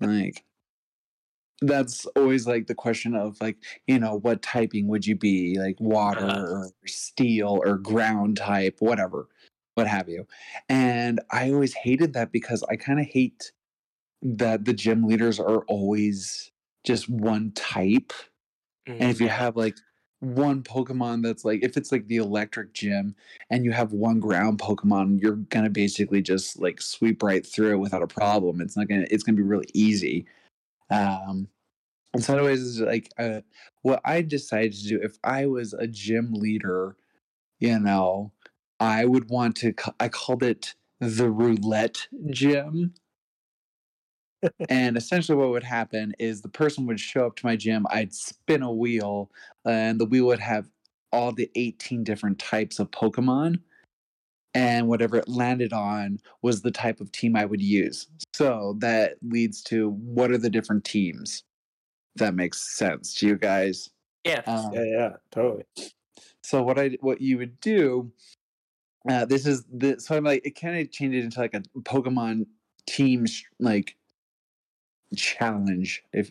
like 0.00 0.44
that's 1.60 2.04
always 2.16 2.46
like 2.46 2.66
the 2.66 2.74
question 2.74 3.14
of 3.14 3.40
like 3.40 3.56
you 3.86 3.98
know 3.98 4.16
what 4.16 4.42
typing 4.42 4.88
would 4.88 5.06
you 5.06 5.16
be 5.16 5.58
like 5.58 5.76
water 5.80 6.26
Uh-huh. 6.26 6.44
or 6.50 6.72
steel 6.86 7.60
or 7.64 7.78
ground 7.78 8.36
type 8.36 8.76
whatever 8.80 9.28
what 9.74 9.86
have 9.86 10.08
you 10.08 10.26
and 10.68 11.20
i 11.30 11.50
always 11.50 11.72
hated 11.74 12.12
that 12.12 12.32
because 12.32 12.62
i 12.70 12.76
kind 12.76 12.98
of 13.00 13.06
hate 13.06 13.52
that 14.22 14.64
the 14.66 14.74
gym 14.74 15.06
leaders 15.06 15.40
are 15.40 15.64
always 15.66 16.52
just 16.84 17.08
one 17.08 17.52
type 17.52 18.12
and 18.98 19.10
if 19.10 19.20
you 19.20 19.28
Mhm. 19.28 19.30
have 19.30 19.56
like 19.56 19.76
one 20.24 20.62
Pokemon 20.62 21.22
that's 21.22 21.44
like, 21.44 21.62
if 21.62 21.76
it's 21.76 21.92
like 21.92 22.06
the 22.08 22.16
electric 22.16 22.72
gym 22.72 23.14
and 23.50 23.64
you 23.64 23.72
have 23.72 23.92
one 23.92 24.20
ground 24.20 24.58
Pokemon, 24.58 25.20
you're 25.20 25.36
gonna 25.36 25.70
basically 25.70 26.22
just 26.22 26.60
like 26.60 26.80
sweep 26.80 27.22
right 27.22 27.46
through 27.46 27.72
it 27.72 27.78
without 27.78 28.02
a 28.02 28.06
problem. 28.06 28.60
It's 28.60 28.76
not 28.76 28.88
gonna, 28.88 29.06
it's 29.10 29.22
gonna 29.22 29.36
be 29.36 29.42
really 29.42 29.68
easy. 29.74 30.26
Um, 30.90 31.48
and 32.14 32.22
so, 32.22 32.36
anyways, 32.36 32.60
is 32.60 32.80
like 32.80 33.10
uh, 33.18 33.40
what 33.82 34.00
I 34.04 34.22
decided 34.22 34.72
to 34.74 34.88
do 34.88 35.00
if 35.02 35.18
I 35.24 35.46
was 35.46 35.72
a 35.74 35.86
gym 35.86 36.32
leader, 36.32 36.96
you 37.58 37.78
know, 37.78 38.32
I 38.80 39.04
would 39.04 39.28
want 39.30 39.56
to, 39.56 39.74
I 39.98 40.08
called 40.08 40.42
it 40.42 40.74
the 41.00 41.28
roulette 41.30 42.06
gym 42.30 42.94
and 44.68 44.96
essentially 44.96 45.36
what 45.36 45.50
would 45.50 45.64
happen 45.64 46.14
is 46.18 46.42
the 46.42 46.48
person 46.48 46.86
would 46.86 47.00
show 47.00 47.26
up 47.26 47.36
to 47.36 47.46
my 47.46 47.56
gym 47.56 47.86
i'd 47.90 48.12
spin 48.12 48.62
a 48.62 48.72
wheel 48.72 49.30
and 49.64 50.00
the 50.00 50.04
wheel 50.06 50.26
would 50.26 50.40
have 50.40 50.68
all 51.12 51.32
the 51.32 51.50
18 51.54 52.04
different 52.04 52.38
types 52.38 52.78
of 52.78 52.90
pokemon 52.90 53.58
and 54.54 54.86
whatever 54.86 55.16
it 55.16 55.28
landed 55.28 55.72
on 55.72 56.18
was 56.42 56.62
the 56.62 56.70
type 56.70 57.00
of 57.00 57.10
team 57.12 57.36
i 57.36 57.44
would 57.44 57.62
use 57.62 58.08
so 58.34 58.76
that 58.78 59.14
leads 59.22 59.62
to 59.62 59.90
what 59.90 60.30
are 60.30 60.38
the 60.38 60.50
different 60.50 60.84
teams 60.84 61.44
that 62.16 62.34
makes 62.34 62.76
sense 62.76 63.14
to 63.14 63.26
you 63.26 63.36
guys 63.36 63.90
yeah. 64.24 64.40
um, 64.46 64.70
Yeah, 64.72 64.84
yeah, 64.84 65.10
totally. 65.30 65.64
so 66.42 66.62
what 66.62 66.78
I 66.78 66.96
what 67.00 67.20
you 67.20 67.38
would 67.38 67.60
do, 67.60 68.10
uh, 69.08 69.26
this 69.26 69.46
is 69.46 69.64
the 69.72 70.00
so 70.00 70.16
I'm 70.16 70.24
like 70.24 70.44
it 70.46 70.58
kind 70.58 70.78
of 70.78 70.90
changed 70.90 71.16
it 71.16 71.24
into 71.24 71.40
like 71.40 71.54
a 71.54 71.60
Pokemon 71.80 72.46
team 72.86 73.26
sh- 73.26 73.44
like 73.60 73.96
challenge 75.14 76.02
if 76.12 76.30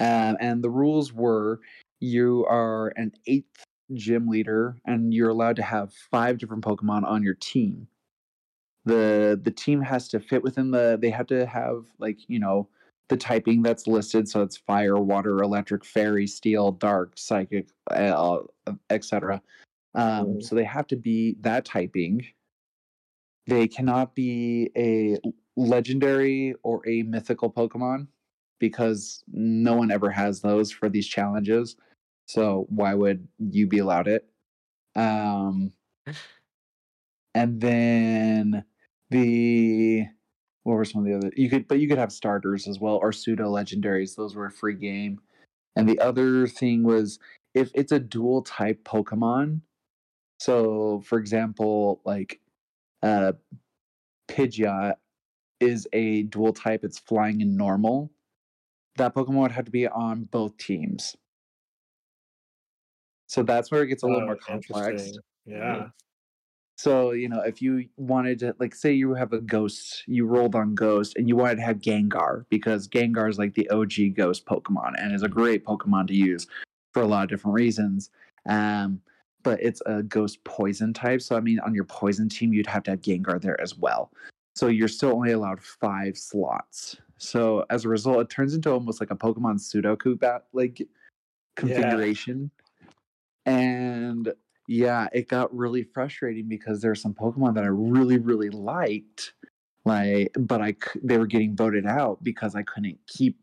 um, 0.00 0.36
and 0.40 0.62
the 0.62 0.70
rules 0.70 1.12
were 1.12 1.60
you 2.00 2.44
are 2.46 2.88
an 2.96 3.12
eighth 3.26 3.64
gym 3.94 4.28
leader 4.28 4.76
and 4.84 5.14
you're 5.14 5.30
allowed 5.30 5.56
to 5.56 5.62
have 5.62 5.92
five 6.10 6.38
different 6.38 6.64
Pokemon 6.64 7.04
on 7.04 7.22
your 7.22 7.34
team. 7.34 7.86
The 8.84 9.40
the 9.42 9.50
team 9.50 9.80
has 9.82 10.08
to 10.08 10.20
fit 10.20 10.42
within 10.42 10.70
the 10.70 10.98
they 11.00 11.10
have 11.10 11.26
to 11.28 11.46
have 11.46 11.86
like 11.98 12.18
you 12.28 12.38
know 12.38 12.68
the 13.08 13.16
typing 13.16 13.62
that's 13.62 13.86
listed 13.86 14.28
so 14.28 14.42
it's 14.42 14.56
fire 14.56 14.98
water 14.98 15.42
electric 15.42 15.84
fairy 15.84 16.26
steel 16.26 16.72
dark 16.72 17.12
psychic 17.16 17.68
uh, 17.90 18.38
etc 18.90 19.40
um, 19.94 20.26
Mhm. 20.26 20.42
so 20.42 20.54
they 20.56 20.64
have 20.64 20.86
to 20.88 20.96
be 20.96 21.36
that 21.40 21.64
typing 21.64 22.26
they 23.46 23.68
cannot 23.68 24.14
be 24.14 24.70
a 24.76 25.18
legendary 25.56 26.54
or 26.62 26.86
a 26.88 27.02
mythical 27.02 27.50
pokemon 27.50 28.08
because 28.58 29.22
no 29.28 29.74
one 29.74 29.90
ever 29.90 30.10
has 30.10 30.40
those 30.40 30.70
for 30.70 30.88
these 30.88 31.06
challenges. 31.06 31.76
So 32.26 32.66
why 32.68 32.94
would 32.94 33.26
you 33.38 33.66
be 33.66 33.78
allowed 33.78 34.08
it? 34.08 34.26
Um, 34.94 35.72
and 37.34 37.60
then 37.60 38.64
the 39.10 40.04
what 40.64 40.74
were 40.74 40.84
some 40.84 41.02
of 41.02 41.06
the 41.06 41.14
other 41.14 41.30
you 41.36 41.48
could 41.48 41.68
but 41.68 41.78
you 41.78 41.88
could 41.88 41.98
have 41.98 42.12
starters 42.12 42.66
as 42.66 42.80
well. 42.80 42.96
Or 42.96 43.12
pseudo 43.12 43.50
legendaries 43.50 44.16
those 44.16 44.34
were 44.34 44.46
a 44.46 44.50
free 44.52 44.74
game. 44.74 45.20
And 45.76 45.88
the 45.88 46.00
other 46.00 46.46
thing 46.46 46.82
was 46.82 47.18
if 47.54 47.70
it's 47.74 47.92
a 47.92 48.00
dual 48.00 48.42
type 48.42 48.82
pokemon 48.84 49.60
so 50.38 51.02
for 51.06 51.18
example 51.18 52.00
like 52.04 52.40
uh 53.02 53.32
pidgeot 54.28 54.94
is 55.60 55.86
a 55.92 56.22
dual 56.24 56.52
type 56.52 56.84
it's 56.84 56.98
flying 56.98 57.42
and 57.42 57.56
normal 57.56 58.10
that 58.96 59.14
pokemon 59.14 59.42
would 59.42 59.52
have 59.52 59.64
to 59.64 59.70
be 59.70 59.86
on 59.88 60.24
both 60.24 60.56
teams 60.58 61.16
so 63.26 63.42
that's 63.42 63.70
where 63.70 63.82
it 63.82 63.88
gets 63.88 64.02
a 64.02 64.06
little 64.06 64.22
Oh, 64.22 64.26
more 64.26 64.36
complex. 64.36 65.12
Yeah. 65.44 65.88
So, 66.78 67.12
you 67.12 67.28
know, 67.28 67.40
if 67.40 67.62
you 67.62 67.88
wanted 67.96 68.38
to, 68.40 68.54
like, 68.58 68.74
say 68.74 68.92
you 68.92 69.14
have 69.14 69.32
a 69.32 69.40
ghost, 69.40 70.04
you 70.06 70.26
rolled 70.26 70.54
on 70.54 70.74
ghost, 70.74 71.16
and 71.16 71.26
you 71.28 71.34
wanted 71.34 71.56
to 71.56 71.62
have 71.62 71.78
Gengar 71.78 72.44
because 72.50 72.86
Gengar 72.86 73.30
is 73.30 73.38
like 73.38 73.54
the 73.54 73.68
OG 73.70 74.14
ghost 74.14 74.44
Pokemon 74.44 74.92
and 74.98 75.14
is 75.14 75.22
a 75.22 75.28
great 75.28 75.64
Pokemon 75.64 76.06
to 76.08 76.14
use 76.14 76.46
for 76.92 77.02
a 77.02 77.06
lot 77.06 77.24
of 77.24 77.30
different 77.30 77.54
reasons. 77.54 78.10
Um, 78.46 79.00
but 79.42 79.58
it's 79.62 79.80
a 79.86 80.02
ghost 80.02 80.44
poison 80.44 80.92
type. 80.92 81.22
So, 81.22 81.36
I 81.36 81.40
mean, 81.40 81.60
on 81.60 81.74
your 81.74 81.84
poison 81.84 82.28
team, 82.28 82.52
you'd 82.52 82.66
have 82.66 82.82
to 82.84 82.90
have 82.92 83.00
Gengar 83.00 83.40
there 83.40 83.60
as 83.60 83.76
well. 83.76 84.12
So, 84.56 84.68
you're 84.68 84.88
still 84.88 85.12
only 85.12 85.32
allowed 85.32 85.62
five 85.62 86.16
slots. 86.16 86.96
So, 87.18 87.64
as 87.70 87.84
a 87.84 87.88
result, 87.88 88.20
it 88.20 88.30
turns 88.30 88.54
into 88.54 88.70
almost 88.70 89.00
like 89.00 89.10
a 89.10 89.16
Pokemon 89.16 89.60
Sudoku 89.60 90.18
bat 90.18 90.44
like 90.52 90.86
configuration. 91.56 92.50
And 93.44 94.32
yeah, 94.68 95.06
it 95.12 95.28
got 95.28 95.54
really 95.56 95.84
frustrating 95.84 96.48
because 96.48 96.80
there 96.80 96.90
are 96.90 96.96
some 96.96 97.14
Pokemon 97.14 97.54
that 97.54 97.64
I 97.64 97.68
really, 97.68 98.18
really 98.18 98.50
liked, 98.50 99.34
like, 99.84 100.32
but 100.38 100.60
I 100.60 100.74
they 101.02 101.18
were 101.18 101.26
getting 101.26 101.56
voted 101.56 101.86
out 101.86 102.22
because 102.22 102.54
I 102.54 102.62
couldn't 102.62 102.98
keep 103.06 103.38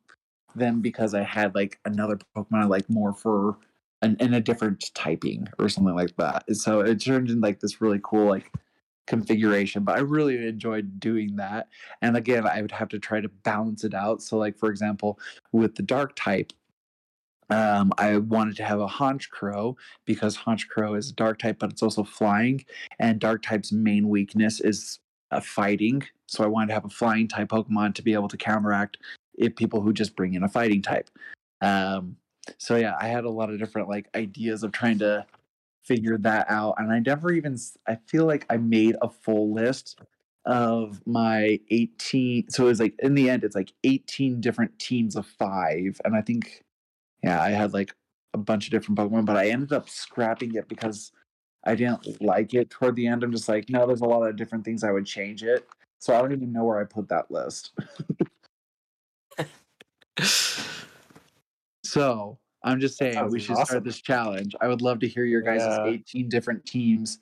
them 0.55 0.82
because 0.82 1.14
I 1.14 1.24
had 1.24 1.55
like 1.55 1.80
another 1.86 2.20
Pokemon 2.36 2.64
I 2.64 2.66
like 2.66 2.89
more 2.89 3.14
for 3.14 3.57
an 4.01 4.18
in 4.20 4.34
a 4.34 4.41
different 4.41 4.93
typing 4.93 5.47
or 5.57 5.70
something 5.70 5.95
like 5.95 6.16
that. 6.18 6.43
And 6.47 6.57
So 6.57 6.82
it 6.82 6.99
turned 6.99 7.30
into 7.30 7.41
like 7.41 7.61
this 7.61 7.82
really 7.82 7.99
cool 8.03 8.26
like 8.26 8.51
configuration, 9.08 9.84
but 9.84 9.97
I 9.97 10.01
really 10.01 10.47
enjoyed 10.47 10.99
doing 10.99 11.36
that. 11.36 11.68
And 12.01 12.16
again, 12.16 12.47
I 12.47 12.62
would 12.62 12.72
have 12.72 12.89
to 12.89 12.99
try 12.99 13.22
to 13.22 13.30
balance 13.30 13.84
it 13.84 13.93
out. 13.93 14.22
So 14.22 14.38
like 14.38 14.58
for 14.58 14.70
example, 14.70 15.20
with 15.51 15.76
the 15.76 15.84
dark 15.84 16.16
type, 16.16 16.54
um, 17.49 17.91
I 17.97 18.18
wanted 18.18 18.56
to 18.58 18.64
have 18.64 18.80
a 18.80 18.88
Honchkrow 18.88 19.76
because 20.06 20.38
Honchkrow 20.38 20.97
is 20.97 21.10
a 21.10 21.14
dark 21.14 21.39
type, 21.39 21.60
but 21.60 21.72
it's 21.72 21.84
also 21.84 22.04
flying, 22.04 22.66
and 22.99 23.20
dark 23.20 23.43
type's 23.43 23.72
main 23.72 24.10
weakness 24.10 24.60
is 24.60 24.99
uh, 25.32 25.39
fighting. 25.39 26.04
So 26.28 26.43
I 26.43 26.47
wanted 26.47 26.68
to 26.68 26.74
have 26.74 26.86
a 26.86 26.89
flying 26.89 27.28
type 27.28 27.49
Pokemon 27.49 27.95
to 27.95 28.01
be 28.01 28.14
able 28.14 28.30
to 28.30 28.38
counteract 28.38 28.97
if 29.36 29.56
people 29.56 29.82
who 29.82 29.93
just 29.93 30.16
bring 30.16 30.36
in 30.36 30.43
a 30.43 30.49
fighting 30.49 30.82
type. 30.82 31.10
Um, 31.62 32.16
so 32.58 32.76
yeah, 32.76 32.95
I 32.99 33.08
had 33.08 33.26
a 33.26 33.30
lot 33.30 33.51
of 33.51 33.60
different 33.60 33.89
like 33.89 34.08
ideas 34.16 34.64
of 34.64 34.72
trying 34.72 34.99
to 34.99 35.26
figure 35.84 36.18
that 36.20 36.50
out, 36.50 36.76
and 36.78 36.92
I 36.92 37.00
never 37.00 37.32
even, 37.32 37.58
I 37.88 37.98
feel 38.08 38.26
like 38.26 38.46
I 38.50 38.58
made 38.58 38.96
a 39.02 39.10
full 39.10 39.54
list 39.54 40.00
of 40.46 41.02
my 41.08 41.58
18 41.72 42.50
so 42.50 42.66
it 42.66 42.68
was 42.68 42.80
like 42.82 42.94
in 43.00 43.14
the 43.14 43.30
end 43.30 43.46
it's 43.46 43.56
like 43.56 43.72
18 43.86 44.42
different 44.42 44.78
teams 44.78 45.16
of 45.16 45.26
five 45.26 46.02
and 46.04 46.18
i 46.18 46.22
think 46.22 46.66
yeah, 47.24 47.42
I 47.42 47.52
had 47.52 47.74
like 47.74 47.96
a 48.34 48.38
bunch 48.38 48.66
of 48.66 48.72
different 48.72 49.00
Pokemon, 49.00 49.26
but 49.26 49.38
I 49.38 49.50
ended 49.50 49.72
up 49.72 49.90
scrapping 49.90 50.56
it 50.56 50.68
because 50.68 51.12
I 51.64 51.76
didn't 51.76 52.22
like 52.22 52.54
it 52.54 52.70
toward 52.70 52.96
the 52.96 53.08
end. 53.08 53.24
I'm 53.24 53.32
just 53.32 53.48
like, 53.48 53.70
no, 53.70 53.88
there's 53.88 54.02
a 54.02 54.06
lot 54.06 54.28
of 54.28 54.36
different 54.36 54.66
things 54.66 54.84
I 54.84 54.92
would 54.92 55.06
change 55.06 55.44
it. 55.44 55.66
So 56.00 56.14
I 56.14 56.22
don't 56.22 56.34
even 56.34 56.52
know 56.52 56.66
where 56.66 56.80
I 56.80 56.84
put 56.84 57.10
that 57.10 57.32
list. 57.32 57.72
So 61.86 62.40
I'm 62.64 62.80
just 62.80 62.97
saying 62.97 63.28
we 63.30 63.39
should 63.39 63.53
awesome. 63.53 63.66
start 63.66 63.84
this 63.84 64.01
challenge. 64.01 64.55
I 64.61 64.68
would 64.68 64.82
love 64.82 64.99
to 64.99 65.07
hear 65.07 65.26
your 65.26 65.41
guys' 65.41 65.61
Yeah. 65.61 65.86
18 65.86 66.30
different 66.30 66.66
teams 66.66 67.20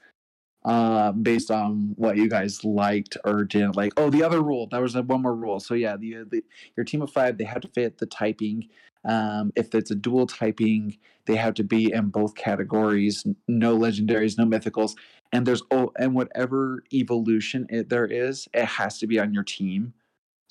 uh, 0.63 1.11
based 1.11 1.49
on 1.49 1.93
what 1.95 2.17
you 2.17 2.29
guys 2.29 2.63
liked 2.63 3.17
or 3.25 3.43
didn't 3.43 3.75
like. 3.75 3.93
Oh, 3.97 4.09
the 4.09 4.23
other 4.23 4.41
rule. 4.41 4.67
That 4.67 4.81
was 4.81 4.95
one 4.95 5.21
more 5.21 5.35
rule. 5.35 5.59
So 5.59 5.73
yeah, 5.73 5.97
the, 5.97 6.23
the 6.29 6.43
your 6.77 6.83
team 6.83 7.01
of 7.01 7.11
five 7.11 7.37
they 7.37 7.43
have 7.43 7.61
to 7.61 7.67
fit 7.69 7.97
the 7.97 8.05
typing. 8.05 8.67
Um, 9.03 9.51
if 9.55 9.73
it's 9.73 9.89
a 9.89 9.95
dual 9.95 10.27
typing, 10.27 10.97
they 11.25 11.35
have 11.35 11.55
to 11.55 11.63
be 11.63 11.91
in 11.91 12.09
both 12.09 12.35
categories. 12.35 13.25
No 13.47 13.75
legendaries, 13.77 14.37
no 14.37 14.45
mythicals, 14.45 14.95
and 15.31 15.45
there's 15.45 15.63
oh, 15.71 15.91
and 15.97 16.13
whatever 16.13 16.83
evolution 16.93 17.65
it, 17.69 17.89
there 17.89 18.05
is, 18.05 18.47
it 18.53 18.65
has 18.65 18.99
to 18.99 19.07
be 19.07 19.19
on 19.19 19.33
your 19.33 19.43
team. 19.43 19.93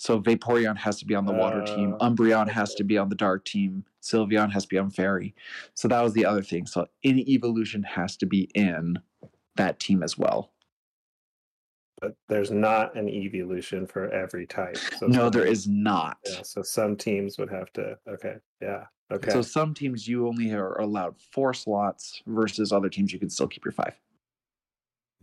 So 0.01 0.19
Vaporeon 0.19 0.79
has 0.79 0.99
to 1.01 1.05
be 1.05 1.15
on 1.15 1.27
the 1.27 1.33
water 1.35 1.63
team. 1.63 1.95
Uh, 2.01 2.09
Umbreon 2.09 2.49
has 2.49 2.75
to 2.77 2.85
be 2.85 2.97
on 2.97 3.11
the 3.11 3.15
dark 3.15 3.45
team. 3.45 3.85
Sylveon 4.01 4.51
has 4.51 4.63
to 4.63 4.69
be 4.71 4.79
on 4.79 4.89
fairy. 4.89 5.35
So 5.75 5.89
that 5.89 6.01
was 6.01 6.15
the 6.15 6.25
other 6.25 6.41
thing. 6.41 6.65
So 6.65 6.87
any 7.05 7.21
evolution 7.29 7.83
has 7.83 8.17
to 8.17 8.25
be 8.25 8.49
in 8.55 8.99
that 9.57 9.79
team 9.79 10.03
as 10.03 10.17
well. 10.17 10.53
But 12.01 12.17
there's 12.31 12.51
not 12.51 12.97
an 12.97 13.11
evolution 13.11 13.87
for 13.87 14.11
every 14.11 14.47
type. 14.47 14.79
So 14.79 15.07
No, 15.07 15.25
some- 15.25 15.33
there 15.33 15.45
is 15.45 15.69
not. 15.69 16.17
Yeah, 16.25 16.41
so 16.45 16.63
some 16.63 16.97
teams 16.97 17.37
would 17.37 17.51
have 17.51 17.71
to. 17.75 17.99
Okay. 18.09 18.37
Yeah. 18.63 18.87
Okay. 19.13 19.31
So 19.33 19.43
some 19.43 19.75
teams 19.75 20.09
you 20.09 20.27
only 20.27 20.51
are 20.55 20.81
allowed 20.81 21.17
four 21.31 21.53
slots 21.53 22.23
versus 22.27 22.73
other 22.73 22.89
teams 22.89 23.13
you 23.13 23.19
can 23.19 23.29
still 23.29 23.49
keep 23.49 23.67
your 23.67 23.73
five. 23.73 24.01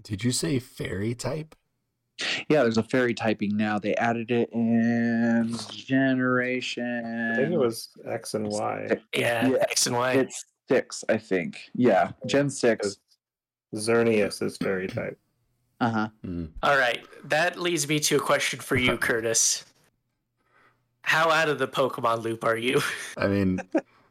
Did 0.03 0.23
you 0.23 0.31
say 0.31 0.59
fairy 0.59 1.15
type? 1.15 1.55
Yeah, 2.49 2.63
there's 2.63 2.77
a 2.77 2.83
fairy 2.83 3.13
typing 3.13 3.55
now. 3.55 3.77
They 3.79 3.95
added 3.95 4.31
it 4.31 4.49
in 4.51 5.55
generation. 5.69 7.31
I 7.33 7.35
think 7.35 7.53
it 7.53 7.57
was 7.57 7.89
X 8.05 8.33
and 8.33 8.47
Y. 8.47 8.87
Yeah, 9.13 9.47
Yeah, 9.47 9.57
X 9.61 9.87
and 9.87 9.95
Y. 9.95 10.13
It's 10.13 10.45
six, 10.67 11.03
I 11.09 11.17
think. 11.17 11.69
Yeah, 11.75 12.11
Gen 12.25 12.49
six. 12.49 12.97
Because 13.71 13.87
Xerneas 13.87 14.41
is 14.41 14.57
fairy 14.57 14.87
type. 14.87 15.19
Uh 15.79 15.89
huh. 15.89 16.09
Mm. 16.25 16.49
All 16.63 16.77
right, 16.77 17.05
that 17.25 17.59
leads 17.59 17.87
me 17.87 17.99
to 17.99 18.15
a 18.15 18.19
question 18.19 18.59
for 18.59 18.75
you, 18.75 18.97
Curtis. 18.97 19.63
How 21.01 21.29
out 21.29 21.49
of 21.49 21.59
the 21.59 21.67
Pokemon 21.67 22.23
loop 22.23 22.43
are 22.43 22.57
you? 22.57 22.81
I 23.15 23.27
mean, 23.27 23.61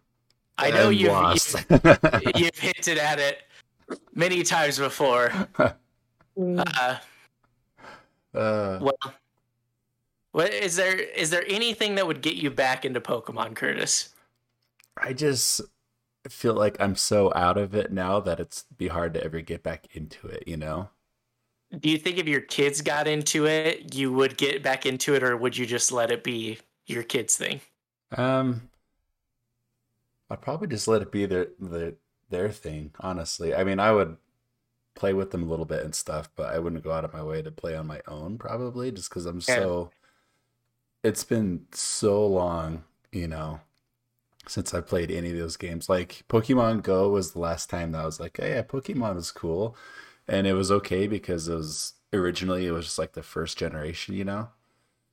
I 0.58 0.70
know 0.70 0.86
I'm 0.88 0.92
you've, 0.92 1.12
lost. 1.12 1.56
you've 1.68 2.36
you've 2.36 2.58
hinted 2.58 2.98
at 2.98 3.18
it 3.18 3.42
many 4.14 4.42
times 4.42 4.78
before. 4.78 5.32
Uh, 6.38 6.98
uh, 8.36 8.78
well, 8.80 9.14
what 10.32 10.52
is 10.52 10.76
there? 10.76 10.96
Is 10.98 11.30
there 11.30 11.44
anything 11.48 11.94
that 11.94 12.06
would 12.06 12.20
get 12.20 12.34
you 12.34 12.50
back 12.50 12.84
into 12.84 13.00
Pokemon, 13.00 13.56
Curtis? 13.56 14.10
I 14.96 15.12
just 15.12 15.60
feel 16.28 16.54
like 16.54 16.76
I'm 16.80 16.96
so 16.96 17.32
out 17.34 17.56
of 17.56 17.74
it 17.74 17.92
now 17.92 18.20
that 18.20 18.40
it's 18.40 18.64
be 18.76 18.88
hard 18.88 19.14
to 19.14 19.24
ever 19.24 19.40
get 19.40 19.62
back 19.62 19.86
into 19.94 20.26
it. 20.26 20.44
You 20.46 20.56
know? 20.56 20.90
Do 21.78 21.90
you 21.90 21.98
think 21.98 22.18
if 22.18 22.28
your 22.28 22.40
kids 22.40 22.80
got 22.80 23.08
into 23.08 23.46
it, 23.46 23.94
you 23.94 24.12
would 24.12 24.36
get 24.36 24.62
back 24.62 24.86
into 24.86 25.14
it, 25.14 25.22
or 25.22 25.36
would 25.36 25.56
you 25.56 25.66
just 25.66 25.90
let 25.90 26.10
it 26.10 26.22
be 26.22 26.58
your 26.86 27.02
kids' 27.02 27.36
thing? 27.36 27.60
Um, 28.16 28.68
I'd 30.30 30.40
probably 30.40 30.68
just 30.68 30.86
let 30.86 31.02
it 31.02 31.10
be 31.10 31.26
their 31.26 31.48
their 31.58 31.94
their 32.30 32.50
thing. 32.50 32.92
Honestly, 33.00 33.54
I 33.54 33.64
mean, 33.64 33.80
I 33.80 33.92
would 33.92 34.16
play 34.96 35.12
with 35.14 35.30
them 35.30 35.44
a 35.44 35.46
little 35.46 35.64
bit 35.64 35.84
and 35.84 35.94
stuff, 35.94 36.28
but 36.36 36.52
I 36.54 36.58
wouldn't 36.58 36.82
go 36.82 36.90
out 36.92 37.04
of 37.04 37.12
my 37.12 37.22
way 37.22 37.42
to 37.42 37.50
play 37.52 37.76
on 37.76 37.86
my 37.86 38.00
own. 38.08 38.38
Probably 38.38 38.90
just 38.90 39.08
because 39.10 39.26
I'm 39.26 39.36
Yeah. 39.48 39.56
so. 39.56 39.90
It's 41.04 41.24
been 41.24 41.66
so 41.72 42.26
long, 42.26 42.84
you 43.12 43.28
know, 43.28 43.60
since 44.48 44.74
I 44.74 44.80
played 44.80 45.10
any 45.10 45.30
of 45.30 45.38
those 45.38 45.56
games. 45.56 45.88
Like 45.88 46.24
Pokemon 46.28 46.82
Go 46.82 47.10
was 47.10 47.32
the 47.32 47.38
last 47.40 47.70
time 47.70 47.92
that 47.92 48.02
I 48.02 48.06
was 48.06 48.18
like, 48.20 48.36
"Hey, 48.38 48.50
yeah, 48.54 48.62
Pokemon 48.62 49.16
is 49.18 49.30
cool," 49.30 49.76
and 50.28 50.46
it 50.46 50.54
was 50.54 50.72
okay 50.72 51.06
because 51.06 51.48
it 51.48 51.54
was 51.54 51.94
originally 52.12 52.66
it 52.66 52.72
was 52.72 52.86
just 52.86 52.98
like 52.98 53.12
the 53.12 53.22
first 53.22 53.58
generation, 53.58 54.14
you 54.14 54.24
know. 54.24 54.48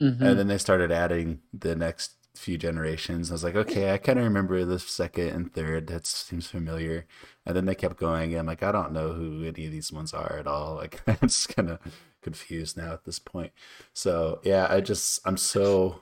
Mm-hmm. 0.02 0.24
And 0.24 0.40
then 0.40 0.48
they 0.48 0.58
started 0.58 0.92
adding 0.92 1.42
the 1.54 1.76
next 1.76 2.14
few 2.36 2.58
generations. 2.58 3.32
I 3.32 3.36
was 3.36 3.44
like, 3.44 3.56
okay, 3.56 3.94
I 3.94 3.98
kind 4.00 4.20
of 4.20 4.26
remember 4.26 4.66
the 4.66 4.80
second 4.80 5.30
and 5.30 5.54
third. 5.54 5.88
That 5.88 6.08
seems 6.08 6.48
familiar. 6.48 7.06
And 7.46 7.56
then 7.56 7.66
they 7.66 7.76
kept 7.76 7.98
going. 7.98 8.32
And 8.32 8.40
I'm 8.40 8.46
like, 8.46 8.64
I 8.64 8.72
don't 8.72 8.94
know 8.94 9.14
who 9.14 9.44
any 9.44 9.66
of 9.66 9.72
these 9.72 9.92
ones 9.92 10.14
are 10.14 10.38
at 10.38 10.48
all. 10.48 10.76
Like, 10.84 11.02
I'm 11.08 11.18
just 11.28 11.56
kind 11.56 11.70
of 11.70 11.80
confused 12.22 12.78
now 12.78 12.94
at 12.94 13.06
this 13.06 13.20
point. 13.20 13.52
So, 13.94 14.40
yeah, 14.44 14.68
I 14.70 14.82
just, 14.82 15.20
I'm 15.26 15.38
so, 15.38 16.02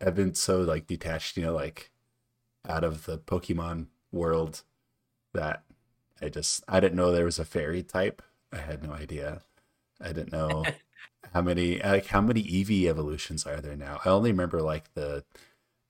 I've 0.00 0.14
been 0.14 0.34
so 0.34 0.60
like 0.62 0.86
detached, 0.86 1.36
you 1.36 1.44
know, 1.44 1.54
like 1.54 1.90
out 2.68 2.84
of 2.84 3.06
the 3.06 3.18
Pokemon 3.18 3.86
world 4.12 4.62
that 5.34 5.62
I 6.22 6.28
just, 6.28 6.64
I 6.68 6.80
didn't 6.80 6.96
know 6.96 7.12
there 7.12 7.24
was 7.24 7.38
a 7.38 7.44
fairy 7.44 7.82
type. 7.82 8.22
I 8.52 8.58
had 8.58 8.82
no 8.82 8.92
idea. 8.92 9.42
I 10.00 10.08
didn't 10.08 10.32
know 10.32 10.64
how 11.32 11.42
many 11.42 11.78
like 11.80 12.06
how 12.06 12.20
many 12.20 12.40
EV 12.42 12.88
evolutions 12.88 13.46
are 13.46 13.60
there 13.60 13.76
now? 13.76 14.00
I 14.04 14.08
only 14.08 14.30
remember 14.30 14.60
like 14.62 14.94
the 14.94 15.24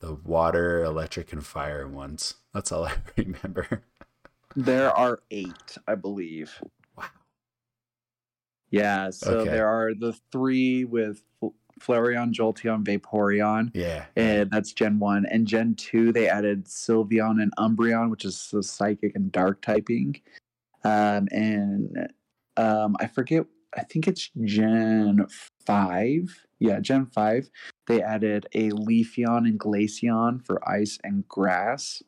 the 0.00 0.14
water, 0.14 0.82
electric, 0.82 1.32
and 1.32 1.44
fire 1.44 1.86
ones. 1.86 2.34
That's 2.52 2.72
all 2.72 2.86
I 2.86 2.94
remember. 3.16 3.84
There 4.56 4.90
are 4.90 5.20
eight, 5.30 5.78
I 5.86 5.94
believe. 5.94 6.52
Wow. 6.96 7.04
Yeah, 8.70 9.10
so 9.10 9.40
Okay. 9.40 9.50
there 9.50 9.68
are 9.68 9.94
the 9.94 10.12
three 10.32 10.84
with 10.84 11.22
Fl- 11.38 11.48
Flareon, 11.80 12.32
Jolteon, 12.32 12.84
Vaporeon, 12.84 13.70
Yeah. 13.74 14.06
and 14.16 14.50
that's 14.50 14.72
Gen 14.72 14.98
1. 14.98 15.24
And 15.26 15.46
Gen 15.46 15.74
2, 15.76 16.12
they 16.12 16.28
added 16.28 16.66
Sylveon 16.66 17.42
and 17.42 17.52
Umbreon, 17.58 18.10
which 18.10 18.24
is 18.24 18.50
the 18.50 18.62
psychic 18.62 19.14
and 19.14 19.32
dark 19.32 19.62
typing. 19.62 20.20
Um, 20.84 21.28
and 21.30 22.12
um, 22.56 22.96
I 23.00 23.06
forget, 23.06 23.46
I 23.76 23.82
think 23.84 24.08
it's 24.08 24.30
Gen 24.44 25.26
5. 25.64 26.46
Yeah, 26.58 26.80
Gen 26.80 27.06
5. 27.06 27.48
They 27.86 28.02
added 28.02 28.46
a 28.54 28.70
Leafeon 28.70 29.48
and 29.48 29.58
Glaceon 29.58 30.44
for 30.44 30.66
ice 30.68 30.98
and 31.02 31.26
grass. 31.28 32.02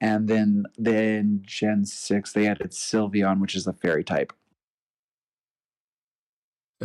And 0.00 0.28
then 0.28 0.66
then 0.76 1.42
Gen 1.46 1.84
6, 1.84 2.32
they 2.32 2.46
added 2.46 2.72
Sylveon, 2.72 3.40
which 3.40 3.54
is 3.54 3.66
a 3.66 3.72
fairy 3.72 4.04
type. 4.04 4.32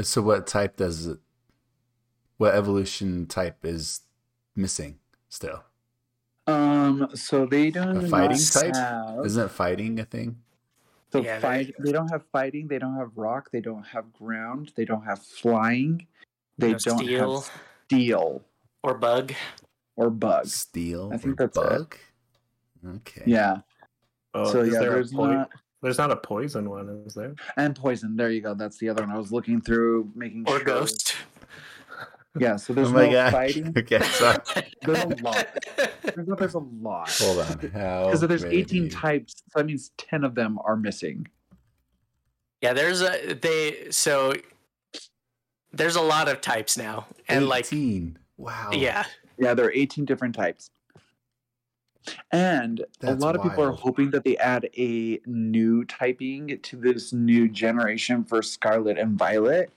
So 0.01 0.21
what 0.21 0.47
type 0.47 0.77
does 0.77 1.07
it? 1.07 1.19
What 2.37 2.55
evolution 2.55 3.25
type 3.25 3.65
is 3.65 4.01
missing 4.55 4.99
still? 5.27 5.63
Um, 6.47 7.09
so 7.13 7.45
they 7.45 7.69
don't 7.69 7.97
A 7.97 8.09
fighting 8.09 8.37
type? 8.37 8.73
have- 8.75 9.25
Isn't 9.25 9.51
fighting 9.51 9.99
a 9.99 10.05
thing? 10.05 10.37
So 11.11 11.21
Yeah, 11.23 11.39
fight, 11.39 11.73
they 11.79 11.91
don't 11.91 12.07
have 12.09 12.23
fighting. 12.31 12.67
They 12.67 12.77
don't 12.77 12.95
have 12.95 13.17
rock. 13.17 13.49
They 13.51 13.61
don't 13.61 13.83
have 13.83 14.13
ground. 14.13 14.71
They 14.75 14.85
don't 14.85 15.03
have 15.03 15.19
flying. 15.19 16.05
They 16.59 16.73
No 16.73 16.77
don't 16.77 16.99
steel 16.99 17.41
have 17.41 17.51
steel 17.87 18.45
or 18.83 18.93
bug? 18.97 19.33
or 19.95 20.09
bug. 20.11 20.45
Steel 20.47 21.09
I 21.11 21.17
think 21.17 21.41
or 21.41 21.47
that's 21.47 21.57
it. 21.57 21.63
Bug? 22.83 22.95
Okay. 23.07 23.23
Yeah. 23.25 23.57
Oh, 24.33 24.51
so 24.51 24.63
yeah, 24.63 24.79
there 24.79 24.91
there's 24.91 25.11
poi- 25.11 25.33
not 25.33 25.49
There's 25.81 25.97
not 25.97 26.11
a 26.11 26.15
poison 26.17 26.69
one, 26.69 27.03
is 27.07 27.13
there? 27.13 27.33
and 27.57 27.75
poison. 27.75 28.15
There 28.15 28.29
you 28.31 28.41
go. 28.41 28.53
That's 28.53 28.77
the 28.77 28.89
other 28.89 29.03
one. 29.03 29.11
I 29.11 29.17
was 29.17 29.31
looking 29.31 29.61
through, 29.61 30.11
making 30.15 30.43
Or 30.47 30.57
sure. 30.57 30.65
ghost? 30.65 31.15
Yeah. 32.37 32.57
So 32.57 32.73
Oh 32.73 32.75
there's 32.75 32.91
my 32.91 33.07
no 33.07 33.11
god. 33.11 33.31
fighting. 33.31 33.73
okay, 33.77 33.99
so 34.01 34.35
There's 34.83 35.03
a 35.03 35.07
lot. 35.23 35.47
There's, 36.03 36.27
no- 36.27 36.35
there's 36.35 36.53
a 36.53 36.59
lot. 36.59 37.09
hold 37.19 37.39
on. 37.39 37.69
How 37.73 38.05
Because 38.05 38.21
there's 38.21 38.43
18 38.45 38.89
types, 38.89 39.33
so 39.49 39.59
that 39.59 39.65
means 39.65 39.91
10 39.97 40.23
of 40.23 40.35
them 40.35 40.59
are 40.63 40.75
missing. 40.75 41.27
Yeah, 42.61 42.73
there's 42.73 43.01
a 43.01 43.33
they 43.33 43.87
so 43.89 44.33
there's 45.71 45.95
a 45.95 46.01
lot 46.01 46.27
of 46.27 46.41
types 46.41 46.77
now, 46.77 47.05
and 47.27 47.47
like 47.47 47.65
18. 47.65 48.17
Wow. 48.37 48.69
yeah, 48.73 49.05
Yeah, 49.37 49.53
there 49.53 49.65
are 49.65 49.71
18 49.71 50.05
different 50.05 50.35
types. 50.35 50.69
And 52.31 52.85
a 53.01 53.13
lot 53.15 53.35
of 53.35 53.43
people 53.43 53.63
are 53.63 53.71
hoping 53.71 54.11
that 54.11 54.23
they 54.23 54.37
add 54.37 54.69
a 54.77 55.19
new 55.25 55.83
typing 55.85 56.59
to 56.61 56.77
this 56.77 57.13
new 57.13 57.47
generation 57.49 58.23
for 58.23 58.41
Scarlet 58.41 58.97
and 58.97 59.17
Violet. 59.17 59.71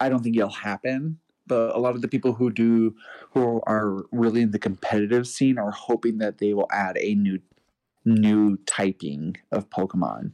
I 0.00 0.08
don't 0.08 0.22
think 0.22 0.36
it'll 0.36 0.50
happen, 0.50 1.18
but 1.46 1.74
a 1.74 1.78
lot 1.78 1.94
of 1.94 2.02
the 2.02 2.08
people 2.08 2.34
who 2.34 2.50
do, 2.50 2.94
who 3.30 3.60
are 3.66 4.04
really 4.12 4.42
in 4.42 4.50
the 4.50 4.58
competitive 4.58 5.26
scene, 5.26 5.58
are 5.58 5.70
hoping 5.70 6.18
that 6.18 6.38
they 6.38 6.54
will 6.54 6.68
add 6.70 6.98
a 6.98 7.14
new, 7.14 7.40
new 8.04 8.56
typing 8.66 9.36
of 9.52 9.70
Pokemon. 9.70 10.32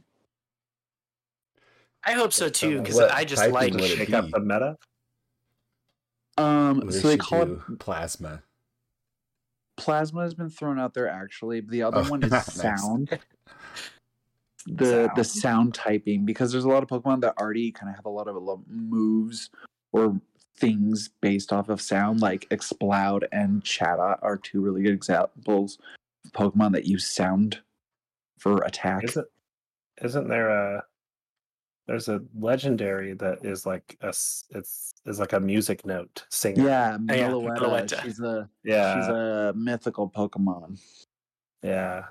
I 2.05 2.13
hope 2.13 2.33
so 2.33 2.49
too 2.49 2.79
because 2.79 2.95
What 2.95 3.11
I 3.13 3.23
just 3.23 3.49
like 3.49 3.73
would 3.73 3.81
it 3.81 3.97
Shake 3.97 4.13
up 4.13 4.29
the 4.29 4.39
meta. 4.39 4.77
Um, 6.37 6.81
They 6.87 6.99
so 6.99 7.07
they 7.07 7.13
should 7.13 7.19
call 7.21 7.41
it 7.43 7.79
plasma. 7.79 8.43
Plasma 9.77 10.21
has 10.23 10.33
been 10.33 10.49
thrown 10.49 10.79
out 10.79 10.93
there 10.93 11.07
actually. 11.09 11.61
The 11.61 11.83
other 11.83 11.99
Oh, 12.05 12.09
one 12.09 12.23
is 12.23 12.31
nice. 12.31 12.53
sound. 12.53 13.09
The 14.65 15.11
the 15.15 15.23
Sound. 15.23 15.25
sound 15.25 15.73
typing 15.73 16.25
because 16.25 16.51
there's 16.51 16.63
a 16.63 16.69
lot 16.69 16.83
of 16.83 16.89
Pokemon 16.89 17.21
that 17.21 17.37
already 17.37 17.71
kind 17.71 17.89
of 17.89 17.95
have 17.97 18.05
a 18.05 18.09
lot 18.09 18.27
of 18.29 18.35
moves 18.67 19.49
or 19.91 20.19
things 20.57 21.09
based 21.21 21.51
off 21.51 21.67
of 21.67 21.81
sound, 21.81 22.21
like 22.21 22.47
Exploud 22.49 23.27
and 23.33 23.61
Chatot 23.63 24.19
are 24.21 24.37
two 24.37 24.61
really 24.61 24.81
good 24.83 24.93
examples 24.93 25.79
of 26.25 26.31
Pokemon 26.31 26.71
that 26.73 26.85
use 26.85 27.05
sound 27.05 27.59
for 28.39 28.59
attack. 28.63 29.03
Isn't 29.03 29.27
isn't 30.01 30.27
there 30.29 30.49
a 30.49 30.83
There's 31.87 32.07
a 32.07 32.21
legendary 32.39 33.13
that 33.15 33.43
is 33.43 33.65
like 33.65 33.97
a 34.01 34.07
s- 34.07 34.45
it's 34.51 34.93
is 35.05 35.19
like 35.19 35.33
a 35.33 35.39
music 35.39 35.85
note 35.85 36.25
singer. 36.29 36.63
Yeah, 36.63 36.97
yeah, 37.09 37.27
Meloetta. 37.29 37.57
Meloetta. 37.57 38.03
She's 38.03 38.19
a 38.21 38.49
yeah, 38.63 38.95
she's 39.01 39.07
a 39.09 39.53
mythical 39.55 40.09
Pokemon. 40.09 40.79
yeah. 41.61 42.05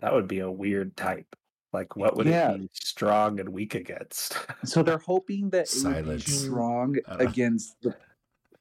That 0.00 0.12
would 0.12 0.28
be 0.28 0.40
a 0.40 0.50
weird 0.50 0.96
type. 0.96 1.34
Like, 1.72 1.96
what 1.96 2.16
would 2.16 2.26
Yeah. 2.26 2.52
it 2.52 2.58
be 2.58 2.70
strong 2.72 3.40
and 3.40 3.48
weak 3.50 3.74
against? 3.74 4.36
So 4.64 4.82
they're 4.82 4.98
hoping 4.98 5.50
that 5.50 5.72
it 5.74 5.82
would 5.84 5.94
be 5.94 6.20
Silence. 6.20 6.24
strong 6.26 6.96
Uh. 7.08 7.16
against 7.18 7.80
the. 7.82 7.96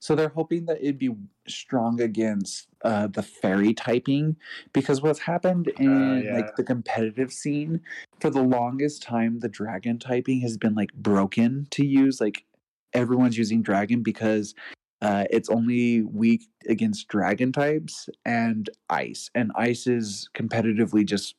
So 0.05 0.13
they're 0.13 0.29
hoping 0.29 0.67
that 0.67 0.77
it'd 0.83 0.99
be 0.99 1.15
strong 1.47 1.99
against 1.99 2.67
uh, 2.83 3.07
the 3.07 3.23
fairy 3.23 3.73
typing 3.73 4.35
because 4.71 5.01
what's 5.01 5.17
happened 5.17 5.69
in 5.79 6.21
yeah. 6.23 6.35
like 6.35 6.55
the 6.57 6.63
competitive 6.63 7.33
scene 7.33 7.81
for 8.19 8.29
the 8.29 8.43
longest 8.43 9.01
time, 9.01 9.39
the 9.39 9.49
dragon 9.49 9.97
typing 9.97 10.41
has 10.41 10.57
been 10.57 10.75
like 10.75 10.93
broken 10.93 11.65
to 11.71 11.83
use. 11.83 12.21
Like 12.21 12.45
everyone's 12.93 13.35
using 13.35 13.63
dragon 13.63 14.03
because 14.03 14.53
uh, 15.01 15.23
it's 15.31 15.49
only 15.49 16.03
weak 16.03 16.43
against 16.69 17.07
dragon 17.07 17.51
types 17.51 18.07
and 18.23 18.69
ice, 18.91 19.31
and 19.33 19.51
ice 19.55 19.87
is 19.87 20.29
competitively 20.35 21.03
just 21.03 21.33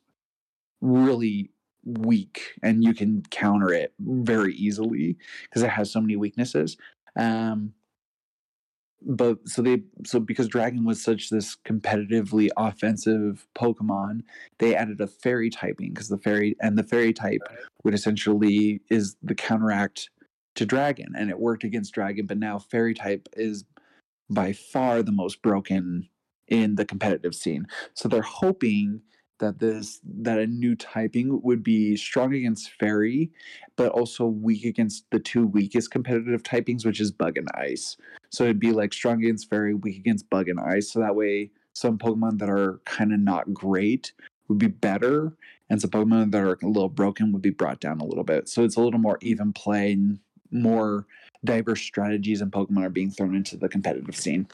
really 0.81 1.51
weak 1.85 2.51
and 2.61 2.83
you 2.83 2.93
can 2.93 3.23
counter 3.29 3.71
it 3.71 3.93
very 3.99 4.53
easily 4.55 5.15
because 5.43 5.63
it 5.63 5.69
has 5.69 5.89
so 5.89 6.01
many 6.01 6.17
weaknesses 6.17 6.75
um 7.15 7.71
but 9.07 9.37
so 9.47 9.61
they 9.61 9.81
so 10.05 10.19
because 10.19 10.47
dragon 10.47 10.83
was 10.83 11.01
such 11.01 11.29
this 11.29 11.55
competitively 11.65 12.49
offensive 12.57 13.47
pokemon 13.57 14.21
they 14.59 14.75
added 14.75 14.99
a 14.99 15.07
fairy 15.07 15.49
typing 15.49 15.93
because 15.93 16.09
the 16.09 16.17
fairy 16.17 16.55
and 16.61 16.77
the 16.77 16.83
fairy 16.83 17.13
type 17.13 17.41
would 17.83 17.93
essentially 17.93 18.81
is 18.89 19.15
the 19.23 19.35
counteract 19.35 20.09
to 20.55 20.65
dragon 20.65 21.13
and 21.17 21.29
it 21.29 21.39
worked 21.39 21.63
against 21.63 21.93
dragon 21.93 22.25
but 22.25 22.37
now 22.37 22.59
fairy 22.59 22.93
type 22.93 23.29
is 23.33 23.63
by 24.29 24.51
far 24.51 25.01
the 25.01 25.11
most 25.11 25.41
broken 25.41 26.09
in 26.47 26.75
the 26.75 26.85
competitive 26.85 27.35
scene. 27.35 27.67
So 27.93 28.07
they're 28.07 28.21
hoping 28.21 29.01
that 29.39 29.59
this 29.59 29.99
that 30.03 30.39
a 30.39 30.47
new 30.47 30.75
typing 30.75 31.41
would 31.41 31.63
be 31.63 31.95
strong 31.95 32.33
against 32.33 32.71
fairy 32.79 33.31
but 33.75 33.91
also 33.91 34.25
weak 34.25 34.65
against 34.65 35.05
the 35.11 35.19
two 35.19 35.45
weakest 35.47 35.91
competitive 35.91 36.43
typings 36.43 36.85
which 36.85 36.99
is 36.99 37.11
bug 37.11 37.37
and 37.37 37.47
ice. 37.53 37.97
So 38.29 38.43
it'd 38.43 38.59
be 38.59 38.71
like 38.71 38.93
strong 38.93 39.23
against 39.23 39.49
fairy 39.49 39.73
weak 39.73 39.97
against 39.97 40.29
bug 40.29 40.49
and 40.49 40.59
ice. 40.59 40.91
So 40.91 40.99
that 40.99 41.15
way 41.15 41.51
some 41.73 41.97
pokemon 41.97 42.39
that 42.39 42.49
are 42.49 42.81
kind 42.85 43.13
of 43.13 43.19
not 43.19 43.53
great 43.53 44.13
would 44.47 44.57
be 44.57 44.67
better 44.67 45.33
and 45.69 45.79
some 45.79 45.91
pokemon 45.91 46.31
that 46.31 46.41
are 46.41 46.57
a 46.63 46.67
little 46.67 46.89
broken 46.89 47.31
would 47.31 47.41
be 47.41 47.49
brought 47.49 47.79
down 47.79 47.99
a 47.99 48.05
little 48.05 48.23
bit. 48.23 48.49
So 48.49 48.63
it's 48.63 48.77
a 48.77 48.81
little 48.81 48.99
more 48.99 49.19
even 49.21 49.53
play 49.53 49.93
and 49.93 50.19
more 50.51 51.05
diverse 51.43 51.81
strategies 51.81 52.41
and 52.41 52.51
pokemon 52.51 52.85
are 52.85 52.89
being 52.89 53.11
thrown 53.11 53.35
into 53.35 53.57
the 53.57 53.69
competitive 53.69 54.15
scene. 54.15 54.47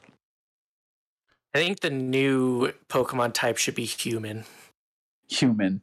I 1.55 1.59
think 1.59 1.81
the 1.81 1.91
new 1.91 2.73
Pokemon 2.89 3.33
type 3.33 3.57
should 3.57 3.75
be 3.75 3.85
human, 3.85 4.45
human 5.29 5.81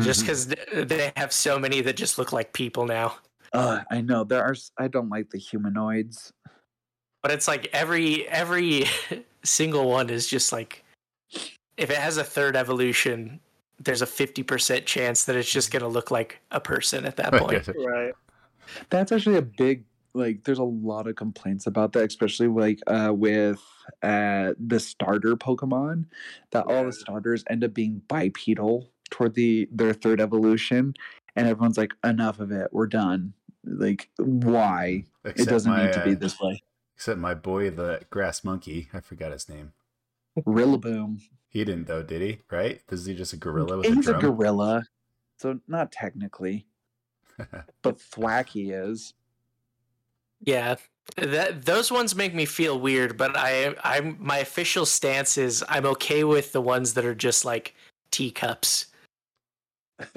just 0.00 0.20
because 0.20 0.46
they 0.46 1.12
have 1.16 1.32
so 1.32 1.58
many 1.58 1.80
that 1.80 1.96
just 1.96 2.18
look 2.18 2.32
like 2.32 2.52
people 2.52 2.84
now. 2.86 3.16
uh, 3.52 3.80
i 3.90 4.00
know 4.00 4.24
there 4.24 4.42
are 4.42 4.54
I 4.76 4.88
don't 4.88 5.08
like 5.08 5.30
the 5.30 5.38
humanoids 5.38 6.32
But 7.22 7.30
it's 7.32 7.48
like 7.48 7.68
every 7.72 8.28
every 8.28 8.84
single 9.44 9.88
one 9.88 10.10
is 10.10 10.26
just 10.26 10.52
like 10.52 10.84
if 11.76 11.90
it 11.90 11.96
has 11.96 12.18
a 12.18 12.24
third 12.24 12.54
evolution, 12.56 13.40
there's 13.80 14.02
a 14.02 14.06
fifty 14.06 14.42
percent 14.42 14.86
chance 14.86 15.24
that 15.24 15.34
it's 15.36 15.50
just 15.50 15.70
gonna 15.72 15.88
look 15.88 16.10
like 16.10 16.40
a 16.50 16.60
person 16.60 17.04
at 17.04 17.16
that 17.16 17.32
point. 17.32 17.66
right. 17.78 18.12
That's 18.90 19.10
actually 19.12 19.36
a 19.36 19.42
big 19.42 19.84
like 20.12 20.44
there's 20.44 20.58
a 20.58 20.64
lot 20.64 21.06
of 21.06 21.16
complaints 21.16 21.66
about 21.66 21.92
that, 21.94 22.04
especially 22.04 22.48
like 22.48 22.80
uh 22.86 23.12
with 23.12 23.60
uh 24.02 24.52
the 24.58 24.80
starter 24.80 25.36
Pokemon, 25.36 26.06
that 26.50 26.66
all 26.66 26.84
the 26.84 26.92
starters 26.92 27.44
end 27.48 27.64
up 27.64 27.74
being 27.74 28.02
bipedal 28.08 28.90
toward 29.10 29.34
the 29.34 29.68
their 29.70 29.92
third 29.92 30.20
evolution. 30.20 30.94
And 31.36 31.48
everyone's 31.48 31.78
like, 31.78 31.94
enough 32.04 32.38
of 32.38 32.52
it, 32.52 32.68
we're 32.72 32.86
done. 32.86 33.32
Like, 33.64 34.08
why? 34.18 35.04
Except 35.24 35.48
it 35.48 35.50
doesn't 35.50 35.72
my, 35.72 35.84
need 35.86 35.92
to 35.94 36.04
be 36.04 36.12
uh, 36.12 36.18
this 36.18 36.38
way. 36.38 36.62
Except 36.96 37.18
my 37.18 37.34
boy, 37.34 37.70
the 37.70 38.02
grass 38.10 38.44
monkey. 38.44 38.88
I 38.92 39.00
forgot 39.00 39.32
his 39.32 39.48
name. 39.48 39.72
Rillaboom. 40.38 41.20
He 41.48 41.64
didn't 41.64 41.86
though, 41.86 42.02
did 42.02 42.20
he? 42.20 42.40
Right? 42.50 42.80
Is 42.90 43.06
he 43.06 43.14
just 43.14 43.32
a 43.32 43.36
gorilla 43.36 43.78
with 43.78 43.86
He's 43.86 44.08
a 44.08 44.16
a 44.16 44.20
gorilla. 44.20 44.84
So 45.38 45.60
not 45.66 45.92
technically. 45.92 46.66
but 47.82 47.98
Thwackey 47.98 48.72
is. 48.72 49.14
Yeah, 50.40 50.76
that 51.16 51.64
those 51.64 51.92
ones 51.92 52.14
make 52.16 52.34
me 52.34 52.44
feel 52.44 52.78
weird, 52.78 53.16
but 53.16 53.36
I 53.36 53.74
I'm 53.84 54.16
my 54.18 54.38
official 54.38 54.86
stance 54.86 55.38
is 55.38 55.64
I'm 55.68 55.86
okay 55.86 56.24
with 56.24 56.52
the 56.52 56.60
ones 56.60 56.94
that 56.94 57.04
are 57.04 57.14
just 57.14 57.44
like 57.44 57.74
teacups. 58.10 58.86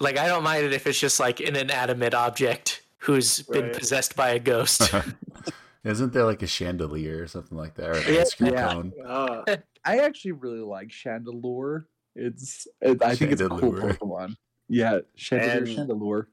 like 0.00 0.16
I 0.18 0.26
don't 0.28 0.42
mind 0.44 0.64
it 0.64 0.72
if 0.72 0.86
it's 0.86 1.00
just 1.00 1.18
like 1.20 1.40
an 1.40 1.56
inanimate 1.56 2.14
object 2.14 2.82
who's 2.98 3.42
been 3.42 3.70
possessed 3.70 4.16
by 4.16 4.30
a 4.30 4.38
ghost. 4.38 4.92
Isn't 5.84 6.12
there 6.12 6.24
like 6.24 6.42
a 6.42 6.46
chandelier 6.46 7.22
or 7.22 7.26
something 7.26 7.56
like 7.56 7.74
that, 7.76 7.88
or 7.88 7.92
an 7.94 8.14
Yeah, 8.14 8.20
ice 8.20 8.34
cream 8.34 8.52
yeah. 8.52 8.72
cone? 8.72 8.92
Oh, 9.06 9.44
I 9.84 9.98
actually 9.98 10.32
really 10.32 10.60
like 10.60 10.88
Chandelure. 10.88 11.84
It's 12.14 12.66
it, 12.80 13.02
I 13.02 13.14
think 13.14 13.32
it's 13.32 13.40
a 13.40 13.48
cool 13.48 13.72
Pokemon. 13.72 14.36
Yeah, 14.68 14.98
Chandelure, 15.16 15.56
And- 15.56 15.66
Chandelure. 15.66 16.26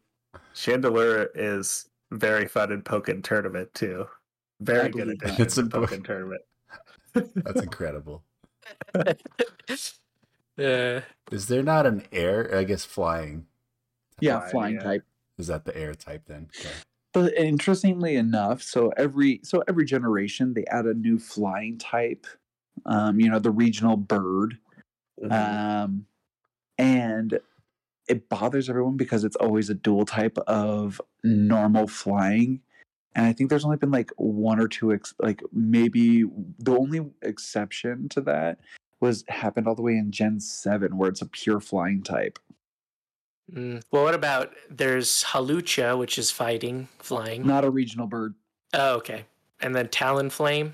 Chandelure 0.54 1.28
is 1.36 1.88
very 2.12 2.48
fun 2.48 2.72
in 2.72 2.82
Pokken 2.82 3.24
tournament 3.24 3.74
too. 3.74 4.06
Very 4.62 4.90
good 4.90 5.20
believe 5.20 5.20
that. 5.20 5.40
It's 5.40 5.56
to 5.56 5.62
in 5.62 5.70
Pokken 5.70 6.04
tournament. 6.04 6.42
That's 7.14 7.62
incredible. 7.64 8.24
yeah. 10.58 11.02
Is 11.32 11.48
there 11.48 11.64
not 11.64 11.86
an 11.86 12.04
air? 12.12 12.56
I 12.56 12.64
guess 12.64 12.86
flying. 12.86 13.46
Yeah, 14.22 14.40
Flying, 14.40 14.52
flying 14.52 14.76
yeah. 14.76 14.84
type. 14.84 15.04
Is 15.38 15.48
that 15.48 15.66
the 15.66 15.78
air 15.78 15.94
type 15.94 16.24
then? 16.28 16.48
Okay. 16.58 16.74
But 17.14 17.34
interestingly 17.34 18.16
enough, 18.16 18.62
so 18.62 18.92
every 18.98 19.42
so 19.44 19.64
every 19.68 19.86
generation 19.86 20.54
they 20.54 20.66
add 20.66 20.86
a 20.86 20.94
new 20.94 21.18
flying 21.20 21.78
type. 21.78 22.26
Um, 22.86 23.20
you 23.20 23.30
know, 23.30 23.40
the 23.40 23.52
regional 23.52 23.98
bird. 23.98 24.58
Mhm. 25.22 25.32
Um, 25.32 26.06
and 26.78 27.40
it 28.08 28.30
bothers 28.30 28.70
everyone 28.70 28.98
because 28.98 29.24
it's 29.24 29.36
always 29.38 29.70
a 29.70 29.74
dual 29.74 30.06
type 30.06 30.38
of 30.48 31.02
normal 31.24 31.88
flying. 31.88 32.62
And 33.16 33.26
I 33.26 33.34
think 33.34 33.50
there's 33.50 33.66
only 33.66 33.78
been 33.78 33.92
like 33.92 34.12
one 34.18 34.60
or 34.60 34.68
two, 34.68 34.94
ex- 34.94 35.16
like 35.20 35.42
maybe 35.54 36.24
the 36.60 36.78
only 36.78 37.06
exception 37.22 38.10
to 38.10 38.22
that 38.22 38.60
was 39.00 39.24
happened 39.28 39.68
all 39.68 39.76
the 39.76 39.82
way 39.82 39.94
in 39.94 40.12
Gen 40.12 40.40
7, 40.40 40.98
where 40.98 41.10
it's 41.10 41.22
a 41.22 41.26
pure 41.26 41.60
flying 41.60 42.04
type. 42.04 42.40
mm. 43.52 43.82
Well, 43.92 44.04
what 44.04 44.16
about 44.16 44.54
there's 44.70 45.24
Hawlucha, 45.24 45.98
which 45.98 46.18
is 46.18 46.32
fighting, 46.32 46.88
flying. 47.00 47.46
Not 47.46 47.64
a 47.64 47.70
regional 47.70 48.08
bird. 48.08 48.36
Oh, 48.74 48.96
okay. 48.96 49.26
And 49.62 49.74
then 49.74 49.88
Talonflame. 49.88 50.74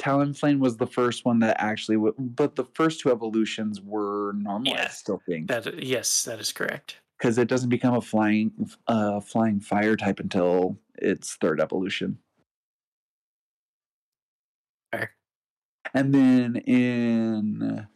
Talonflame 0.00 0.58
was 0.60 0.78
the 0.78 0.86
first 0.86 1.24
one 1.26 1.38
that 1.40 1.56
actually, 1.60 1.96
w- 1.96 2.14
but 2.18 2.56
the 2.56 2.64
first 2.64 3.00
two 3.00 3.10
evolutions 3.10 3.80
were 3.82 4.32
normal. 4.32 4.72
I 4.74 4.86
still 4.88 5.20
think 5.26 5.48
That 5.48 5.82
yes, 5.82 6.24
that 6.24 6.40
is 6.40 6.52
correct. 6.52 6.96
because 7.18 7.36
it 7.36 7.48
doesn't 7.48 7.68
become 7.68 7.94
a 7.94 8.00
flying, 8.00 8.50
uh, 8.86 9.20
flying 9.20 9.60
fire 9.60 9.96
type 9.96 10.18
until 10.18 10.78
its 10.96 11.34
third 11.36 11.60
evolution. 11.60 12.18
Fair. 14.90 15.12
And 15.92 16.14
then 16.14 16.56
in 16.56 17.86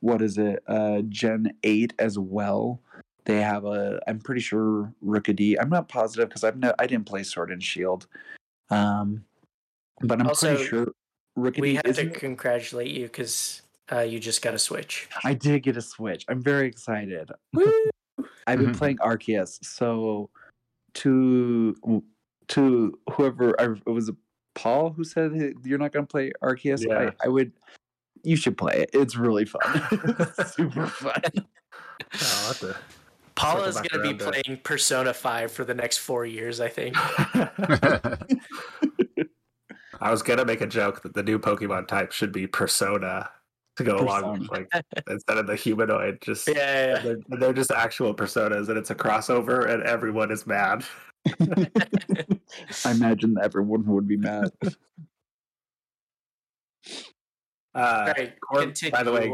what 0.00 0.22
is 0.22 0.36
it, 0.36 0.62
uh, 0.66 1.02
Gen 1.08 1.52
eight 1.62 1.92
as 1.98 2.18
well. 2.18 2.80
They 3.26 3.40
have 3.42 3.64
a. 3.66 4.00
I'm 4.08 4.18
pretty 4.18 4.40
sure 4.40 4.92
Rookidee. 5.04 5.56
I'm 5.60 5.68
not 5.68 5.88
positive 5.88 6.28
because 6.28 6.42
I've 6.42 6.56
no. 6.56 6.74
I 6.78 6.86
didn't 6.86 7.06
play 7.06 7.22
Sword 7.22 7.50
and 7.50 7.62
Shield. 7.62 8.06
Um, 8.70 9.24
but 10.00 10.20
I'm 10.20 10.26
Also, 10.28 10.54
pretty 10.56 10.68
sure 10.68 10.88
Rookidee. 11.38 11.60
We 11.60 11.74
have 11.76 11.84
to 11.84 12.00
it- 12.02 12.14
congratulate 12.14 12.90
you 12.90 13.04
because 13.04 13.62
uh, 13.92 14.00
you 14.00 14.18
just 14.20 14.42
got 14.42 14.54
a 14.54 14.58
Switch. 14.58 15.08
I 15.24 15.34
did 15.34 15.62
get 15.62 15.76
a 15.76 15.82
Switch. 15.82 16.24
I'm 16.28 16.42
very 16.42 16.66
excited. 16.66 17.30
I've 18.46 18.58
been 18.58 18.74
playing 18.74 18.98
Arceus, 18.98 19.64
so 19.64 20.30
to 20.94 22.02
to 22.48 22.98
whoever 23.12 23.60
I, 23.60 23.74
it 23.86 23.90
was 23.90 24.10
Paul 24.54 24.90
who 24.90 25.04
said 25.04 25.32
that 25.38 25.54
you're 25.64 25.78
not 25.78 25.92
going 25.92 26.04
to 26.06 26.10
play 26.10 26.32
Arceus. 26.42 26.84
Yeah. 26.86 27.10
I, 27.20 27.26
I 27.26 27.28
would. 27.28 27.52
You 28.22 28.36
should 28.36 28.58
play 28.58 28.82
it. 28.82 28.90
It's 28.92 29.16
really 29.16 29.44
fun. 29.46 29.60
It's 29.64 30.54
super 30.54 30.86
fun. 30.86 31.22
Oh, 31.34 32.44
what 32.48 32.56
the- 32.60 32.76
Paula 33.36 33.68
is 33.68 33.76
going 33.76 33.88
to 33.92 33.98
be 34.00 34.08
around 34.08 34.34
it. 34.36 34.44
playing 34.44 34.60
Persona 34.62 35.14
5 35.14 35.50
for 35.50 35.64
the 35.64 35.72
next 35.72 35.98
four 35.98 36.26
years, 36.26 36.60
I 36.60 36.68
think. 36.68 36.94
I 40.00 40.10
was 40.10 40.22
gonna 40.22 40.44
make 40.44 40.60
a 40.60 40.66
joke 40.66 41.02
that 41.02 41.14
the 41.14 41.22
new 41.22 41.38
Pokemon 41.38 41.88
type 41.88 42.12
should 42.12 42.32
be 42.32 42.46
Persona, 42.46 43.30
to 43.76 43.84
go 43.84 43.98
along 43.98 44.40
with 44.40 44.50
like 44.50 44.68
instead 45.10 45.38
of 45.38 45.46
the 45.46 45.56
humanoid, 45.56 46.20
just 46.20 46.48
Yeah, 46.48 46.54
yeah, 46.54 46.86
yeah. 46.86 46.98
they're, 47.02 47.38
they're 47.38 47.52
just 47.52 47.70
actual 47.70 48.14
personas, 48.14 48.68
and 48.68 48.78
it's 48.78 48.90
a 48.90 48.94
crossover, 48.94 49.68
and 49.68 49.82
everyone 49.82 50.30
is 50.30 50.46
mad. 50.46 50.84
I 52.84 52.90
imagine 52.90 53.36
everyone 53.42 53.84
would 53.86 54.08
be 54.08 54.16
mad. 54.16 54.50
Uh, 57.72 58.12
right, 58.16 58.34
Cor- 58.40 58.72
by 58.90 59.04
the 59.04 59.12
way, 59.12 59.32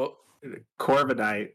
Corviknight 0.78 1.52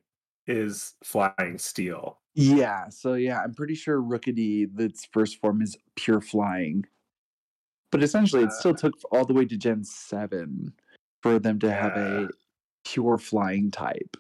is 0.48 0.96
flying 1.04 1.60
steel. 1.60 2.18
Yeah, 2.34 2.90
so 2.90 3.14
yeah, 3.14 3.40
I'm 3.44 3.54
pretty 3.54 3.76
sure 3.76 4.02
Rookidee, 4.02 4.68
its 4.80 5.08
first 5.12 5.40
form 5.40 5.62
is 5.62 5.78
pure 5.96 6.22
flying. 6.22 6.86
But 7.92 8.04
essentially, 8.04 8.44
it 8.44 8.52
still 8.54 8.74
took 8.74 8.94
all 9.12 9.26
the 9.26 9.34
way 9.34 9.46
to 9.46 9.58
Gen 9.58 9.84
7 9.84 10.74
for 11.22 11.40
them 11.40 11.60
to 11.60 11.72
have 11.72 11.98
a 11.98 12.30
pure 12.86 13.18
flying 13.18 13.70
type, 13.70 14.16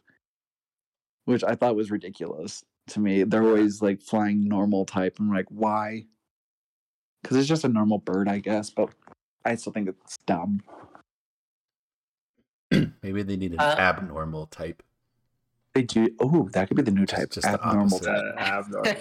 which 1.26 1.44
I 1.44 1.56
thought 1.56 1.76
was 1.76 1.90
ridiculous 1.90 2.64
to 2.90 3.00
me. 3.00 3.24
They're 3.24 3.44
always 3.44 3.82
like 3.82 4.02
flying 4.02 4.48
normal 4.48 4.86
type. 4.86 5.18
I'm 5.20 5.32
like, 5.34 5.46
why? 5.50 6.06
Because 7.22 7.38
it's 7.38 7.48
just 7.48 7.64
a 7.64 7.70
normal 7.70 8.00
bird, 8.00 8.28
I 8.28 8.40
guess, 8.40 8.70
but 8.70 8.90
I 9.46 9.56
still 9.56 9.72
think 9.74 9.88
it's 9.90 10.18
dumb. 10.26 10.62
Maybe 13.02 13.24
they 13.24 13.38
need 13.38 13.54
an 13.54 13.60
Uh, 13.60 13.76
abnormal 13.78 14.48
type. 14.48 14.84
They 15.74 15.84
do. 15.84 16.10
Oh, 16.20 16.50
that 16.52 16.68
could 16.68 16.76
be 16.76 16.84
the 16.84 16.92
new 16.92 17.06
type. 17.06 17.30
just 17.32 17.44
the 17.48 17.54
abnormal 17.54 17.96
opposite. 17.96 18.06
type. 18.06 18.36
Uh, 18.36 18.40
abnormal. 18.42 18.94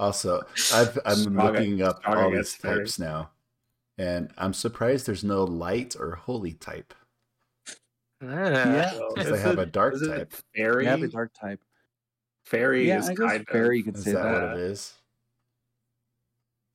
Also, 0.00 0.42
I've, 0.74 0.98
I'm 1.04 1.16
Strong- 1.16 1.36
looking 1.36 1.82
up 1.82 1.98
strong 2.00 2.16
all 2.18 2.30
these 2.32 2.58
types 2.58 2.98
now, 2.98 3.30
and 4.00 4.30
I'm 4.38 4.52
surprised 4.54 5.06
there's 5.06 5.24
no 5.24 5.44
light 5.44 5.94
or 5.98 6.14
holy 6.16 6.54
type. 6.54 6.94
Ah. 8.22 8.90
So 8.94 9.08
Because 9.14 9.30
they 9.32 9.40
have 9.40 9.58
a 9.58 9.66
dark 9.66 9.94
is 9.94 10.02
it 10.02 10.08
type. 10.08 10.34
Fairy. 10.54 10.84
Yeah, 10.84 10.96
the 10.96 11.08
dark 11.08 11.32
type. 11.32 11.60
Fairy 12.44 12.88
Yeah, 12.88 12.98
is 12.98 13.08
I 13.08 13.14
guess 13.14 13.30
kind 13.30 13.46
fairy 13.48 13.78
of, 13.80 13.84
could 13.86 13.96
Is 13.96 14.04
say 14.04 14.12
that 14.12 14.22
that. 14.22 14.32
what 14.50 14.58
it 14.58 14.60
is? 14.60 14.94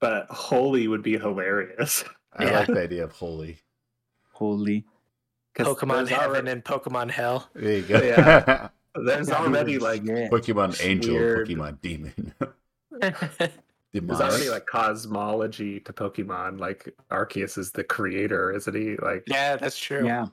but 0.02 0.28
holy 0.30 0.88
would 0.88 1.02
be 1.04 1.18
hilarious. 1.18 2.04
I 2.34 2.46
Yeah. 2.46 2.60
like 2.60 2.68
the 2.68 2.82
idea 2.84 3.04
of 3.06 3.12
holy. 3.14 3.58
Holy. 4.34 4.86
'Cause 5.56 5.68
Pokemon 5.68 5.96
there's 6.06 6.10
Heaven 6.10 6.30
already- 6.32 6.52
and 6.52 6.64
Pokemon 6.64 7.10
Hell. 7.12 7.50
There 7.56 7.72
you 7.78 7.82
go. 7.84 8.02
Yeah. 8.02 8.68
There's 8.96 9.28
Yeah, 9.30 9.36
already 9.42 9.78
like 9.78 10.04
yeah. 10.06 10.30
Pokemon 10.30 10.82
Angel, 10.84 11.16
Weird. 11.16 11.48
Pokemon 11.50 11.82
Demon. 11.82 12.34
There's 14.00 14.20
Demonic. 14.20 14.34
already 14.34 14.50
like 14.50 14.66
cosmology 14.66 15.80
to 15.82 15.94
Pokemon. 15.94 16.60
Like 16.60 16.94
Arceus 17.12 17.58
is 17.58 17.72
the 17.72 17.84
creator, 17.84 18.52
isn't 18.52 18.76
he? 18.76 18.98
Like 18.98 19.24
yeah, 19.28 19.56
that's 19.56 19.78
true. 19.78 20.06
Yeah. 20.06 20.28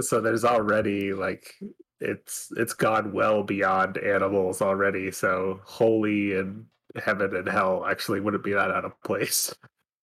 so 0.00 0.20
there's 0.20 0.44
already 0.44 1.12
like 1.12 1.54
it's 2.00 2.52
it's 2.56 2.72
gone 2.72 3.12
well 3.12 3.42
beyond 3.42 3.98
animals 3.98 4.60
already. 4.60 5.12
So 5.12 5.60
holy 5.64 6.36
and 6.36 6.66
heaven 6.96 7.34
and 7.36 7.48
hell 7.48 7.86
actually 7.88 8.20
wouldn't 8.20 8.44
be 8.44 8.52
that 8.52 8.70
out 8.70 8.84
of 8.84 9.00
place. 9.02 9.54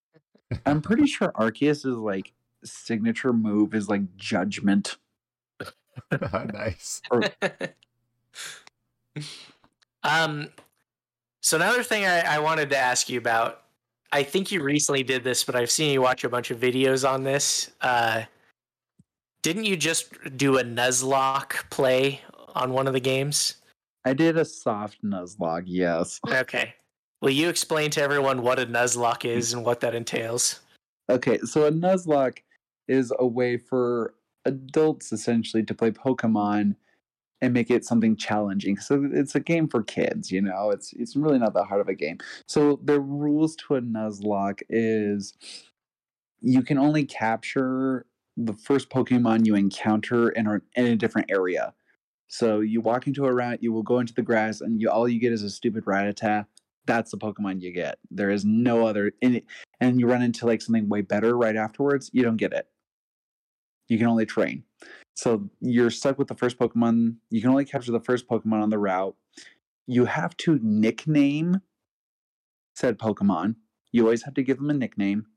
I'm 0.66 0.82
pretty 0.82 1.06
sure 1.06 1.32
Arceus' 1.34 1.86
is 1.86 1.98
like 1.98 2.34
signature 2.64 3.34
move 3.34 3.74
is 3.74 3.90
like 3.90 4.16
judgment. 4.16 4.98
nice. 6.54 7.02
um, 10.04 10.50
so 11.42 11.58
another 11.58 11.84
thing 11.84 12.06
I, 12.06 12.36
I 12.36 12.40
wanted 12.40 12.70
to 12.70 12.78
ask 12.78 13.10
you 13.10 13.18
about, 13.18 13.64
I 14.12 14.24
think 14.24 14.52
you 14.52 14.62
recently 14.62 15.04
did 15.04 15.24
this, 15.24 15.44
but 15.44 15.56
I've 15.56 15.72
seen 15.72 15.92
you 15.92 16.02
watch 16.02 16.24
a 16.24 16.30
bunch 16.30 16.52
of 16.52 16.60
videos 16.60 17.08
on 17.10 17.24
this. 17.24 17.72
Uh, 17.82 18.24
didn't 19.42 19.66
you 19.66 19.76
just 19.76 20.14
do 20.38 20.58
a 20.58 20.64
Nuzlocke 20.64 21.70
play 21.70 22.22
on 22.54 22.74
one 22.74 22.88
of 22.88 22.94
the 22.94 23.00
games? 23.00 23.56
I 24.06 24.14
did 24.14 24.38
a 24.38 24.46
soft 24.46 25.04
Nuzlocke, 25.04 25.64
yes. 25.66 26.20
Okay. 26.28 26.76
Will 27.22 27.30
you 27.30 27.50
explain 27.50 27.92
to 27.92 28.02
everyone 28.02 28.42
what 28.42 28.60
a 28.60 28.66
Nuzlocke 28.66 29.26
is 29.26 29.54
and 29.54 29.64
what 29.64 29.80
that 29.82 29.96
entails? 29.96 30.60
Okay, 31.10 31.38
so 31.40 31.66
a 31.66 31.72
Nuzlocke 31.72 32.40
is 32.88 33.14
a 33.20 33.26
way 33.26 33.58
for 33.58 34.16
adults 34.46 35.12
essentially 35.12 35.64
to 35.64 35.74
play 35.74 35.92
Pokemon 35.92 36.76
and 37.42 37.54
make 37.54 37.72
it 37.72 37.84
something 37.84 38.16
challenging. 38.16 38.78
So 38.78 39.10
it's 39.12 39.36
a 39.36 39.40
game 39.40 39.68
for 39.68 39.84
kids, 39.84 40.32
you 40.32 40.42
know. 40.42 40.70
It's 40.70 40.94
it's 40.94 41.16
really 41.16 41.40
not 41.40 41.54
that 41.56 41.66
hard 41.66 41.82
of 41.82 41.88
a 41.88 41.96
game. 41.96 42.20
So 42.48 42.80
the 42.84 43.00
rules 43.00 43.56
to 43.68 43.76
a 43.76 43.82
Nuzlocke 43.82 44.62
is 44.70 45.34
you 46.40 46.62
can 46.62 46.78
only 46.78 47.06
capture 47.06 48.06
the 48.38 48.54
first 48.54 48.90
Pokemon 48.90 49.46
you 49.46 49.56
encounter 49.56 50.30
in 50.30 50.48
a, 50.48 50.62
in 50.76 50.86
a 50.86 50.96
different 50.96 51.30
area. 51.32 51.74
So 52.28 52.62
you 52.62 52.80
walk 52.80 53.08
into 53.08 53.26
a 53.26 53.34
rat, 53.34 53.62
you 53.62 53.74
will 53.74 53.84
go 53.84 54.00
into 54.00 54.14
the 54.14 54.22
grass, 54.22 54.62
and 54.62 54.80
you 54.80 54.90
all 54.90 55.08
you 55.08 55.20
get 55.20 55.34
is 55.34 55.44
a 55.44 55.50
stupid 55.50 55.86
Rattata. 55.86 56.46
That's 56.86 57.12
the 57.12 57.18
Pokemon 57.18 57.62
you 57.62 57.72
get. 57.72 58.00
There 58.10 58.30
is 58.30 58.46
no 58.46 58.88
other, 58.88 59.12
and, 59.22 59.42
and 59.80 60.00
you 60.00 60.08
run 60.08 60.22
into 60.22 60.48
like 60.48 60.62
something 60.62 60.90
way 60.90 61.02
better 61.02 61.38
right 61.38 61.56
afterwards. 61.56 62.10
You 62.14 62.24
don't 62.24 62.38
get 62.38 62.54
it. 62.54 62.68
You 63.88 63.98
can 63.98 64.08
only 64.08 64.26
train. 64.26 64.64
So 65.16 65.50
you're 65.60 65.90
stuck 65.90 66.18
with 66.18 66.28
the 66.28 66.36
first 66.36 66.58
Pokemon. 66.58 67.16
You 67.30 67.42
can 67.42 67.50
only 67.50 67.66
capture 67.66 67.92
the 67.92 68.00
first 68.00 68.28
Pokemon 68.28 68.62
on 68.62 68.70
the 68.70 68.80
route. 68.80 69.16
You 69.88 70.06
have 70.06 70.36
to 70.38 70.60
nickname 70.62 71.62
said 72.76 72.98
Pokemon. 72.98 73.56
You 73.92 74.04
always 74.04 74.24
have 74.24 74.34
to 74.36 74.44
give 74.44 74.58
them 74.58 74.70
a 74.70 74.74
nickname. 74.74 75.28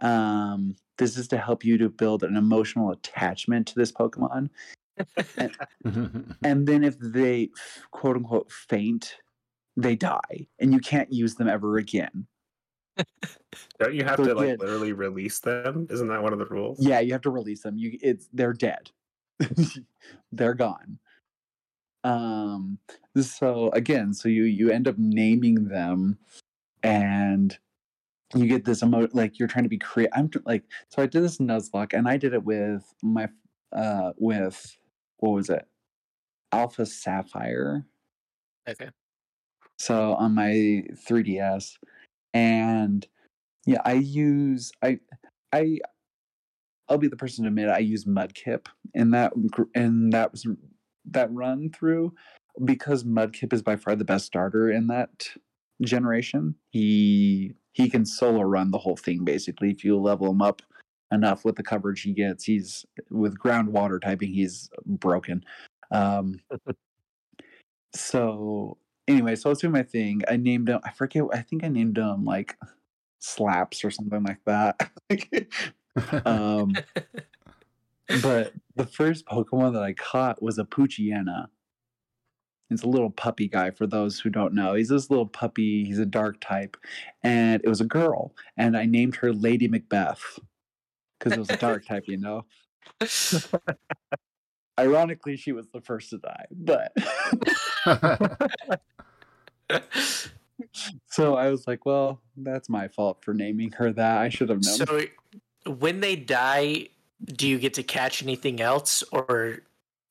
Um, 0.00 0.76
this 0.98 1.16
is 1.16 1.28
to 1.28 1.38
help 1.38 1.64
you 1.64 1.78
to 1.78 1.88
build 1.88 2.22
an 2.22 2.36
emotional 2.36 2.90
attachment 2.90 3.68
to 3.68 3.74
this 3.76 3.92
Pokemon. 3.92 4.50
And 6.42 6.66
then 6.66 6.82
if 6.82 6.98
they 6.98 7.50
quote 7.90 8.16
unquote 8.16 8.50
faint, 8.50 9.16
they 9.76 9.94
die, 9.94 10.48
and 10.58 10.72
you 10.72 10.78
can't 10.80 11.12
use 11.12 11.34
them 11.34 11.48
ever 11.48 11.76
again. 11.76 12.26
Don't 13.78 13.94
you 13.94 14.04
have 14.04 14.16
So 14.16 14.24
to 14.24 14.34
like 14.34 14.44
again- 14.44 14.58
literally 14.58 14.92
release 14.92 15.40
them? 15.40 15.86
Isn't 15.90 16.08
that 16.08 16.22
one 16.22 16.32
of 16.32 16.38
the 16.38 16.46
rules? 16.46 16.78
Yeah, 16.84 17.00
you 17.00 17.12
have 17.12 17.22
to 17.22 17.30
release 17.30 17.62
them. 17.62 17.76
You 17.76 17.98
it's 18.02 18.28
they're 18.32 18.52
dead. 18.52 18.90
they're 20.32 20.54
gone. 20.54 20.98
Um 22.04 22.78
so 23.20 23.70
again, 23.70 24.12
so 24.14 24.28
you 24.28 24.44
you 24.44 24.70
end 24.70 24.88
up 24.88 24.96
naming 24.98 25.68
them 25.68 26.18
and 26.82 27.56
you 28.34 28.46
get 28.46 28.64
this 28.64 28.82
emo 28.82 29.08
like 29.12 29.38
you're 29.38 29.48
trying 29.48 29.64
to 29.64 29.68
be 29.70 29.78
creative. 29.78 30.12
I'm 30.16 30.30
like 30.44 30.64
so 30.88 31.02
I 31.02 31.06
did 31.06 31.22
this 31.22 31.38
Nuzlocke 31.38 31.92
and 31.94 32.08
I 32.08 32.16
did 32.16 32.32
it 32.34 32.44
with 32.44 32.82
my 33.02 33.28
uh 33.72 34.12
with 34.16 34.76
what 35.18 35.30
was 35.30 35.50
it? 35.50 35.66
Alpha 36.52 36.86
Sapphire. 36.86 37.84
Okay. 38.68 38.90
so 39.78 40.14
on 40.14 40.34
my 40.34 40.82
3ds 41.08 41.74
and 42.36 43.06
yeah 43.66 43.80
i 43.84 43.92
use 43.92 44.72
i 44.82 44.98
i 45.52 45.78
i'll 46.88 46.98
be 46.98 47.08
the 47.08 47.16
person 47.16 47.44
to 47.44 47.48
admit 47.48 47.68
i 47.68 47.78
use 47.78 48.04
mudkip 48.04 48.66
in 48.94 49.10
that 49.10 49.32
in 49.74 50.10
that 50.10 50.32
was 50.32 50.46
that 51.10 51.32
run 51.32 51.70
through 51.70 52.12
because 52.64 53.04
mudkip 53.04 53.52
is 53.52 53.62
by 53.62 53.76
far 53.76 53.94
the 53.94 54.04
best 54.04 54.26
starter 54.26 54.70
in 54.70 54.86
that 54.88 55.28
generation. 55.82 56.54
He 56.70 57.54
he 57.72 57.90
can 57.90 58.06
solo 58.06 58.42
run 58.42 58.70
the 58.70 58.78
whole 58.78 58.96
thing 58.96 59.24
basically. 59.24 59.70
If 59.70 59.84
you 59.84 59.98
level 59.98 60.30
him 60.30 60.42
up 60.42 60.62
enough 61.12 61.44
with 61.44 61.56
the 61.56 61.62
coverage 61.62 62.02
he 62.02 62.12
gets 62.12 62.44
he's 62.44 62.84
with 63.10 63.38
groundwater 63.38 64.00
typing 64.00 64.32
he's 64.32 64.70
broken. 64.86 65.44
Um 65.90 66.40
so 67.94 68.78
anyway, 69.08 69.36
so 69.36 69.48
I 69.48 69.52
was 69.52 69.60
doing 69.60 69.72
my 69.72 69.82
thing. 69.82 70.22
I 70.28 70.36
named 70.36 70.68
him. 70.68 70.80
I 70.84 70.92
forget. 70.92 71.24
I 71.32 71.42
think 71.42 71.64
I 71.64 71.68
named 71.68 71.98
him 71.98 72.24
like 72.24 72.56
Slaps 73.18 73.84
or 73.84 73.90
something 73.90 74.24
like 74.24 74.40
that. 74.44 74.90
um, 76.26 76.74
but 78.22 78.52
the 78.76 78.86
first 78.86 79.26
Pokemon 79.26 79.72
that 79.74 79.82
I 79.82 79.92
caught 79.92 80.42
was 80.42 80.58
a 80.58 80.64
Poochyena. 80.64 81.48
It's 82.68 82.82
a 82.82 82.88
little 82.88 83.10
puppy 83.10 83.46
guy. 83.48 83.70
For 83.70 83.86
those 83.86 84.18
who 84.18 84.28
don't 84.28 84.52
know, 84.54 84.74
he's 84.74 84.88
this 84.88 85.08
little 85.08 85.28
puppy. 85.28 85.84
He's 85.84 86.00
a 86.00 86.06
dark 86.06 86.40
type, 86.40 86.76
and 87.22 87.62
it 87.62 87.68
was 87.68 87.80
a 87.80 87.86
girl. 87.86 88.34
And 88.56 88.76
I 88.76 88.86
named 88.86 89.16
her 89.16 89.32
Lady 89.32 89.68
Macbeth 89.68 90.40
because 91.18 91.34
it 91.34 91.38
was 91.38 91.50
a 91.50 91.56
dark 91.56 91.86
type. 91.86 92.04
You 92.08 92.18
know. 92.18 92.44
Ironically, 94.78 95.36
she 95.36 95.52
was 95.52 95.68
the 95.68 95.80
first 95.80 96.10
to 96.10 96.18
die, 96.18 96.46
but. 96.50 96.92
So 101.08 101.36
I 101.36 101.50
was 101.50 101.66
like, 101.66 101.84
well, 101.86 102.20
that's 102.36 102.68
my 102.68 102.88
fault 102.88 103.18
for 103.22 103.34
naming 103.34 103.72
her 103.72 103.92
that. 103.92 104.18
I 104.18 104.28
should 104.28 104.48
have 104.48 104.62
known. 104.62 104.86
so 104.86 105.00
when 105.66 106.00
they 106.00 106.16
die, 106.16 106.88
do 107.24 107.48
you 107.48 107.58
get 107.58 107.74
to 107.74 107.82
catch 107.82 108.22
anything 108.22 108.60
else 108.60 109.02
or 109.12 109.60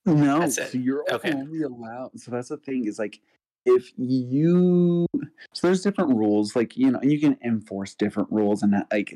no, 0.05 0.47
so 0.47 0.65
you're 0.73 1.03
Okay. 1.11 1.31
only 1.33 1.63
allowed. 1.63 2.19
So 2.19 2.31
that's 2.31 2.49
the 2.49 2.57
thing 2.57 2.85
is 2.85 2.99
like, 2.99 3.21
if 3.65 3.91
you 3.97 5.07
so 5.53 5.67
there's 5.67 5.81
different 5.81 6.15
rules 6.15 6.55
like 6.55 6.77
you 6.77 6.91
know 6.91 6.99
you 7.01 7.19
can 7.19 7.37
enforce 7.43 7.93
different 7.93 8.31
rules 8.31 8.63
and 8.63 8.73
that, 8.73 8.87
like 8.91 9.15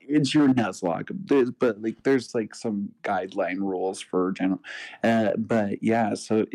it's 0.00 0.34
your 0.34 0.48
nuzlocke 0.48 1.08
there's, 1.26 1.50
but 1.50 1.80
like 1.82 2.02
there's 2.02 2.34
like 2.34 2.54
some 2.54 2.90
guideline 3.02 3.58
rules 3.58 4.00
for 4.00 4.32
general 4.32 4.60
uh, 5.02 5.32
but 5.36 5.82
yeah 5.82 6.14
so 6.14 6.46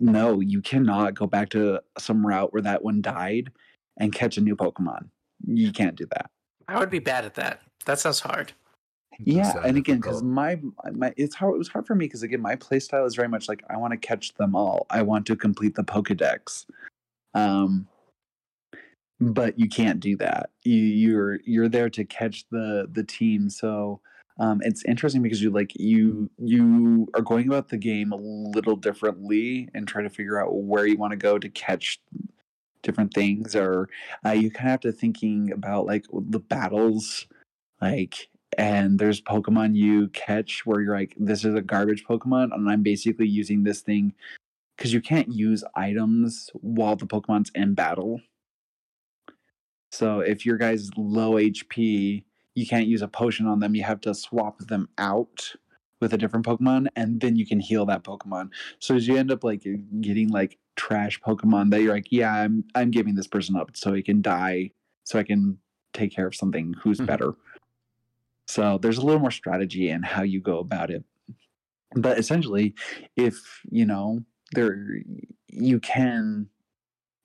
no 0.00 0.40
you 0.40 0.62
cannot 0.62 1.14
go 1.14 1.26
back 1.26 1.48
to 1.50 1.80
some 1.98 2.26
route 2.26 2.52
where 2.52 2.62
that 2.62 2.82
one 2.82 3.02
died 3.02 3.50
and 3.98 4.12
catch 4.12 4.36
a 4.36 4.40
new 4.40 4.56
pokemon 4.56 5.08
you 5.46 5.72
can't 5.72 5.96
do 5.96 6.06
that 6.06 6.30
I 6.68 6.78
would 6.78 6.90
be 6.90 6.98
bad 6.98 7.24
at 7.24 7.34
that. 7.34 7.60
That 7.86 7.98
sounds 7.98 8.20
hard. 8.20 8.52
Yeah 9.20 9.52
and 9.64 9.76
again 9.76 9.96
because 9.96 10.22
my 10.22 10.58
my 10.92 11.12
it's 11.16 11.34
hard 11.34 11.54
it 11.54 11.58
was 11.58 11.68
hard 11.68 11.86
for 11.86 11.94
me 11.94 12.06
because 12.06 12.22
again 12.22 12.40
my 12.40 12.56
play 12.56 12.78
style 12.78 13.04
is 13.04 13.14
very 13.14 13.28
much 13.28 13.48
like 13.48 13.62
i 13.70 13.76
want 13.76 13.92
to 13.92 13.96
catch 13.96 14.34
them 14.34 14.54
all. 14.54 14.86
I 14.90 15.02
want 15.02 15.26
to 15.26 15.36
complete 15.36 15.74
the 15.74 15.84
pokedex. 15.84 16.66
Um 17.34 17.86
but 19.20 19.58
you 19.58 19.68
can't 19.68 20.00
do 20.00 20.16
that. 20.16 20.50
You 20.64 20.76
you're 20.76 21.40
you're 21.44 21.68
there 21.68 21.90
to 21.90 22.04
catch 22.04 22.44
the 22.50 22.88
the 22.92 23.04
team 23.04 23.48
so 23.48 24.00
um 24.38 24.60
it's 24.64 24.84
interesting 24.84 25.22
because 25.22 25.42
you 25.42 25.50
like 25.50 25.72
you 25.76 26.28
you 26.38 27.08
are 27.14 27.22
going 27.22 27.46
about 27.48 27.68
the 27.68 27.76
game 27.76 28.12
a 28.12 28.16
little 28.16 28.76
differently 28.76 29.68
and 29.74 29.86
try 29.86 30.02
to 30.02 30.10
figure 30.10 30.42
out 30.42 30.54
where 30.54 30.86
you 30.86 30.96
want 30.96 31.12
to 31.12 31.16
go 31.16 31.38
to 31.38 31.48
catch 31.50 32.00
different 32.82 33.14
things 33.14 33.56
or 33.56 33.88
uh, 34.26 34.30
you 34.30 34.50
kind 34.50 34.66
of 34.66 34.70
have 34.72 34.80
to 34.80 34.92
thinking 34.92 35.52
about 35.52 35.86
like 35.86 36.04
the 36.12 36.40
battles 36.40 37.26
like 37.80 38.28
and 38.58 38.98
there's 38.98 39.20
pokemon 39.20 39.74
you 39.74 40.08
catch 40.08 40.64
where 40.66 40.80
you're 40.80 40.94
like 40.96 41.14
this 41.18 41.44
is 41.44 41.54
a 41.54 41.60
garbage 41.62 42.04
pokemon 42.04 42.52
and 42.54 42.68
i'm 42.70 42.82
basically 42.82 43.26
using 43.28 43.62
this 43.64 43.80
thing 43.80 44.12
because 44.76 44.92
you 44.92 45.00
can't 45.00 45.32
use 45.32 45.62
items 45.76 46.50
while 46.60 46.96
the 46.96 47.06
pokemon's 47.06 47.50
in 47.54 47.74
battle. 47.74 48.20
So 49.92 50.20
if 50.20 50.44
your 50.44 50.56
guy's 50.56 50.90
low 50.96 51.32
hp 51.34 52.24
you 52.56 52.66
can't 52.66 52.86
use 52.86 53.02
a 53.02 53.08
potion 53.08 53.46
on 53.46 53.60
them 53.60 53.74
you 53.74 53.82
have 53.84 54.00
to 54.02 54.14
swap 54.14 54.58
them 54.58 54.88
out 54.98 55.52
with 56.00 56.12
a 56.12 56.18
different 56.18 56.44
pokemon 56.44 56.88
and 56.96 57.20
then 57.20 57.36
you 57.36 57.46
can 57.46 57.60
heal 57.60 57.86
that 57.86 58.02
pokemon. 58.04 58.50
So 58.80 58.94
as 58.96 59.06
you 59.08 59.16
end 59.16 59.30
up 59.30 59.44
like 59.44 59.64
getting 60.00 60.28
like 60.28 60.58
trash 60.76 61.20
pokemon 61.20 61.70
that 61.70 61.82
you're 61.82 61.94
like 61.94 62.08
yeah 62.10 62.32
i'm 62.34 62.64
i'm 62.74 62.90
giving 62.90 63.14
this 63.14 63.28
person 63.28 63.54
up 63.56 63.70
so 63.76 63.92
he 63.92 64.02
can 64.02 64.20
die 64.20 64.70
so 65.04 65.18
i 65.20 65.22
can 65.22 65.56
take 65.92 66.12
care 66.12 66.26
of 66.26 66.34
something 66.34 66.74
who's 66.82 66.98
Mhm. 67.00 67.06
better 67.06 67.34
so 68.46 68.78
there's 68.78 68.98
a 68.98 69.04
little 69.04 69.20
more 69.20 69.30
strategy 69.30 69.90
in 69.90 70.02
how 70.02 70.22
you 70.22 70.40
go 70.40 70.58
about 70.58 70.90
it. 70.90 71.04
But 71.94 72.18
essentially 72.18 72.74
if 73.16 73.62
you 73.70 73.86
know 73.86 74.24
there 74.52 74.76
you 75.48 75.80
can 75.80 76.48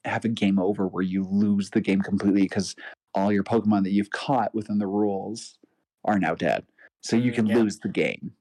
have 0.05 0.25
a 0.25 0.29
game 0.29 0.59
over 0.59 0.87
where 0.87 1.03
you 1.03 1.23
lose 1.25 1.71
the 1.71 1.81
game 1.81 2.01
completely 2.01 2.43
because 2.43 2.75
all 3.15 3.31
your 3.31 3.43
pokemon 3.43 3.83
that 3.83 3.91
you've 3.91 4.11
caught 4.11 4.53
within 4.55 4.79
the 4.79 4.87
rules 4.87 5.57
are 6.05 6.19
now 6.19 6.35
dead. 6.35 6.65
So 7.01 7.15
you 7.15 7.31
Mm, 7.31 7.35
can 7.35 7.47
yeah. 7.47 7.55
lose 7.55 7.79
the 7.79 7.89
game. 7.89 8.33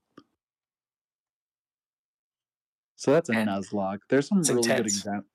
So 2.96 3.12
that's 3.12 3.28
a 3.28 3.32
And 3.32 3.48
nuzlocke. 3.48 4.00
There's 4.08 4.28
some 4.28 4.42
really 4.42 4.72
good 4.72 4.86
examples 4.86 5.26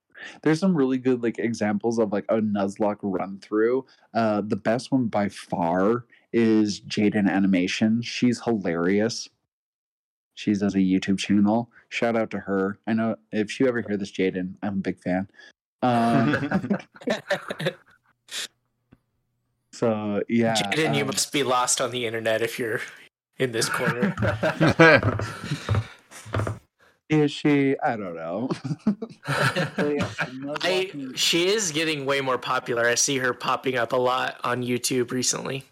there's 0.44 0.60
some 0.60 0.76
really 0.76 0.98
good 0.98 1.24
like 1.24 1.40
examples 1.40 2.00
of 2.00 2.12
like 2.14 2.26
a 2.30 2.36
nuzlocke 2.40 3.00
run 3.02 3.40
through 3.40 3.86
uh 4.14 4.42
the 4.42 4.56
best 4.56 4.92
one 4.92 5.08
by 5.08 5.28
far 5.28 6.06
is 6.34 6.82
Jaiden 6.82 7.30
Animation. 7.30 8.02
She's 8.02 8.42
hilarious. 8.42 9.30
She 10.36 10.54
does 10.54 10.74
a 10.74 10.80
youtube 10.80 11.20
channel. 11.20 11.70
Shout 11.90 12.16
out 12.16 12.32
to 12.32 12.40
her. 12.40 12.80
I 12.88 12.94
know 12.94 13.16
if 13.32 13.60
you 13.60 13.68
ever 13.68 13.82
hear 13.82 13.98
this 13.98 14.12
Jaiden 14.12 14.56
i'm 14.64 14.74
a 14.74 14.78
big 14.78 15.00
fan. 15.00 15.30
Um 15.82 16.78
so 19.72 20.22
yeah 20.28 20.56
Jaiden, 20.56 20.96
you 20.96 21.02
um, 21.02 21.08
must 21.08 21.32
be 21.32 21.44
lost 21.44 21.80
on 21.80 21.92
the 21.92 22.06
internet 22.08 22.42
if 22.42 22.58
you're 22.58 22.82
in 23.38 23.52
this 23.52 23.70
corner. 23.70 24.16
is 27.10 27.32
she? 27.32 27.76
I 27.80 27.96
don't 27.96 28.16
know. 28.16 28.50
Yeah, 29.78 30.08
I 30.62 30.92
she 31.16 31.48
is 31.48 31.72
getting 31.72 32.06
way 32.06 32.22
more 32.22 32.38
popular. 32.38 32.88
I 32.88 32.96
see 32.96 33.18
her 33.18 33.34
popping 33.34 33.78
up 33.78 33.94
a 33.94 33.98
lot 33.98 34.40
on 34.44 34.64
YouTube 34.64 35.12
recently. 35.12 35.64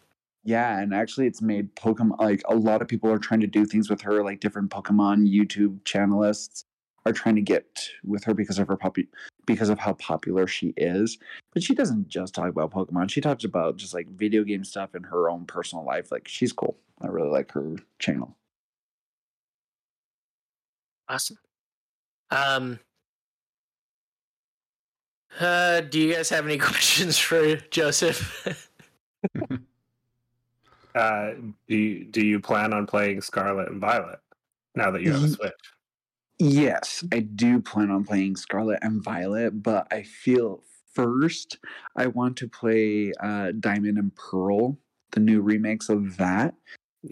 Yeah, 0.44 0.80
and 0.80 0.94
actually, 0.94 1.28
it's 1.28 1.42
made 1.42 1.76
Pokemon 1.76 2.20
like 2.20 2.42
a 2.50 2.56
lot 2.56 2.82
of 2.82 2.88
people 2.88 3.12
are 3.12 3.20
trying 3.20 3.42
to 3.42 3.48
do 3.48 3.66
things 3.66 3.90
with 3.90 4.02
her, 4.02 4.24
like 4.24 4.40
different 4.40 4.72
Pokemon 4.72 5.28
YouTube 5.32 5.80
channelists 5.84 6.64
are 7.06 7.14
trying 7.14 7.36
to 7.36 7.42
get 7.42 7.90
with 8.04 8.24
her 8.24 8.34
because 8.34 8.60
of 8.60 8.68
her 8.68 8.78
popu- 8.78 9.08
because 9.46 9.70
of 9.70 9.80
how 9.80 9.94
popular 9.94 10.48
she 10.48 10.74
is. 10.78 11.20
But 11.54 11.64
she 11.64 11.76
doesn't 11.76 12.08
just 12.08 12.34
talk 12.34 12.50
about 12.50 12.72
Pokemon; 12.72 13.12
she 13.12 13.22
talks 13.22 13.44
about 13.44 13.78
just 13.78 13.94
like 13.94 14.08
video 14.10 14.44
game 14.44 14.64
stuff 14.64 14.96
and 14.96 15.06
her 15.06 15.30
own 15.30 15.46
personal 15.46 15.86
life. 15.86 16.12
Like 16.12 16.28
she's 16.28 16.54
cool. 16.54 16.78
I 17.02 17.08
really 17.08 17.30
like 17.30 17.52
her 17.52 17.76
channel. 18.00 18.36
Awesome. 21.08 21.38
Um 22.32 22.80
uh, 25.40 25.82
do 25.82 26.00
you 26.00 26.14
guys 26.14 26.30
have 26.30 26.46
any 26.46 26.58
questions 26.60 27.18
for 27.18 27.56
Joseph? 27.56 28.70
Uh, 30.96 31.32
do 31.68 31.76
you, 31.76 32.06
do 32.06 32.26
you 32.26 32.40
plan 32.40 32.74
on 32.74 32.86
playing 32.86 33.22
Scarlet 33.22 33.70
and 33.70 33.80
Violet 33.80 34.20
now 34.76 34.92
that 34.92 35.02
you 35.02 35.12
have 35.12 35.24
a 35.24 35.30
Switch? 35.30 35.54
Yes, 36.40 37.04
I 37.12 37.20
do 37.20 37.62
plan 37.62 37.92
on 37.92 38.04
playing 38.04 38.36
Scarlet 38.36 38.80
and 38.82 39.04
Violet, 39.04 39.62
but 39.62 39.88
I 39.92 40.04
feel 40.04 40.64
first 40.94 41.60
I 41.96 42.08
want 42.08 42.36
to 42.38 42.48
play 42.48 43.14
uh, 43.22 43.52
Diamond 43.60 43.98
and 43.98 44.14
Pearl, 44.16 44.78
the 45.12 45.20
new 45.20 45.42
remakes 45.42 45.90
of 45.90 46.18
that. 46.18 46.56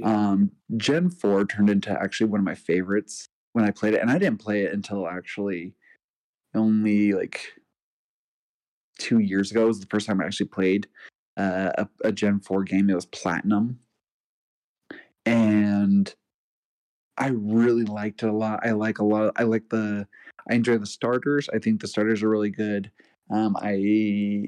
Um, 0.03 0.51
Gen 0.77 1.09
4 1.09 1.45
turned 1.45 1.69
into 1.69 1.91
actually 1.91 2.29
one 2.29 2.39
of 2.39 2.45
my 2.45 2.55
favorites 2.55 3.27
when 3.53 3.65
I 3.65 3.71
played 3.71 3.93
it, 3.93 4.01
and 4.01 4.11
I 4.11 4.17
didn't 4.17 4.39
play 4.39 4.63
it 4.63 4.73
until 4.73 5.07
actually 5.07 5.73
only 6.55 7.13
like 7.13 7.41
two 8.97 9.19
years 9.19 9.51
ago. 9.51 9.63
It 9.63 9.67
was 9.67 9.79
the 9.79 9.87
first 9.87 10.07
time 10.07 10.21
I 10.21 10.25
actually 10.25 10.47
played 10.47 10.87
uh, 11.39 11.71
a, 11.77 11.87
a 12.09 12.11
Gen 12.11 12.39
4 12.39 12.63
game. 12.63 12.89
It 12.89 12.95
was 12.95 13.05
Platinum. 13.05 13.79
And 15.25 16.13
I 17.17 17.29
really 17.29 17.85
liked 17.85 18.23
it 18.23 18.29
a 18.29 18.33
lot. 18.33 18.61
I 18.63 18.71
like 18.71 18.99
a 18.99 19.03
lot. 19.03 19.33
I 19.37 19.43
like 19.43 19.69
the. 19.69 20.07
I 20.49 20.55
enjoy 20.55 20.77
the 20.77 20.85
starters. 20.85 21.49
I 21.53 21.59
think 21.59 21.81
the 21.81 21.87
starters 21.87 22.23
are 22.23 22.29
really 22.29 22.49
good. 22.49 22.91
Um, 23.29 23.55
I 23.59 24.47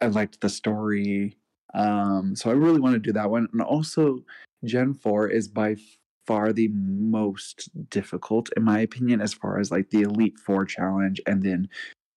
I 0.00 0.06
liked 0.06 0.40
the 0.40 0.48
story. 0.48 1.36
Um, 1.74 2.34
so 2.34 2.50
I 2.50 2.54
really 2.54 2.80
want 2.80 2.94
to 2.94 3.00
do 3.00 3.12
that 3.12 3.30
one. 3.30 3.48
And 3.52 3.60
also, 3.60 4.24
Gen 4.64 4.94
Four 4.94 5.28
is 5.28 5.48
by 5.48 5.76
far 6.26 6.52
the 6.52 6.68
most 6.68 7.68
difficult, 7.90 8.48
in 8.56 8.62
my 8.62 8.80
opinion, 8.80 9.20
as 9.20 9.34
far 9.34 9.58
as 9.58 9.70
like 9.70 9.90
the 9.90 10.02
Elite 10.02 10.38
Four 10.38 10.64
challenge. 10.64 11.20
And 11.26 11.42
then 11.42 11.68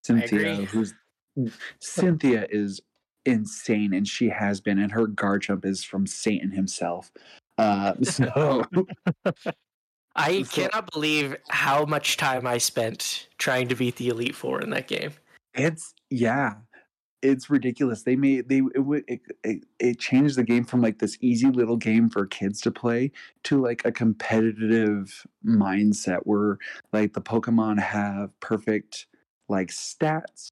Cynthia, 0.03 0.55
who's 0.55 0.93
Cynthia 1.79 2.47
is 2.49 2.79
insane, 3.25 3.93
and 3.93 4.07
she 4.07 4.29
has 4.29 4.61
been, 4.61 4.79
and 4.79 4.91
her 4.91 5.07
Garchomp 5.07 5.65
is 5.65 5.83
from 5.83 6.05
Satan 6.07 6.51
himself. 6.51 7.11
Uh, 7.57 7.93
so 8.03 8.65
I 10.15 10.43
cannot 10.51 10.91
believe 10.91 11.35
how 11.49 11.85
much 11.85 12.17
time 12.17 12.45
I 12.45 12.57
spent 12.57 13.27
trying 13.37 13.67
to 13.69 13.75
beat 13.75 13.95
the 13.97 14.09
Elite 14.09 14.35
Four 14.35 14.61
in 14.61 14.69
that 14.71 14.87
game. 14.87 15.13
It's 15.53 15.93
yeah, 16.09 16.55
it's 17.21 17.49
ridiculous. 17.49 18.03
They 18.03 18.15
made 18.15 18.49
they 18.49 18.61
it, 18.75 19.03
it, 19.07 19.21
it 19.43 19.63
it 19.79 19.99
changed 19.99 20.35
the 20.35 20.43
game 20.43 20.65
from 20.65 20.81
like 20.81 20.99
this 20.99 21.17
easy 21.21 21.47
little 21.47 21.77
game 21.77 22.09
for 22.09 22.25
kids 22.25 22.61
to 22.61 22.71
play 22.71 23.11
to 23.43 23.61
like 23.61 23.83
a 23.85 23.91
competitive 23.91 25.25
mindset 25.45 26.19
where 26.23 26.57
like 26.91 27.13
the 27.13 27.21
Pokemon 27.21 27.79
have 27.79 28.37
perfect 28.39 29.07
like 29.49 29.69
stats. 29.69 30.49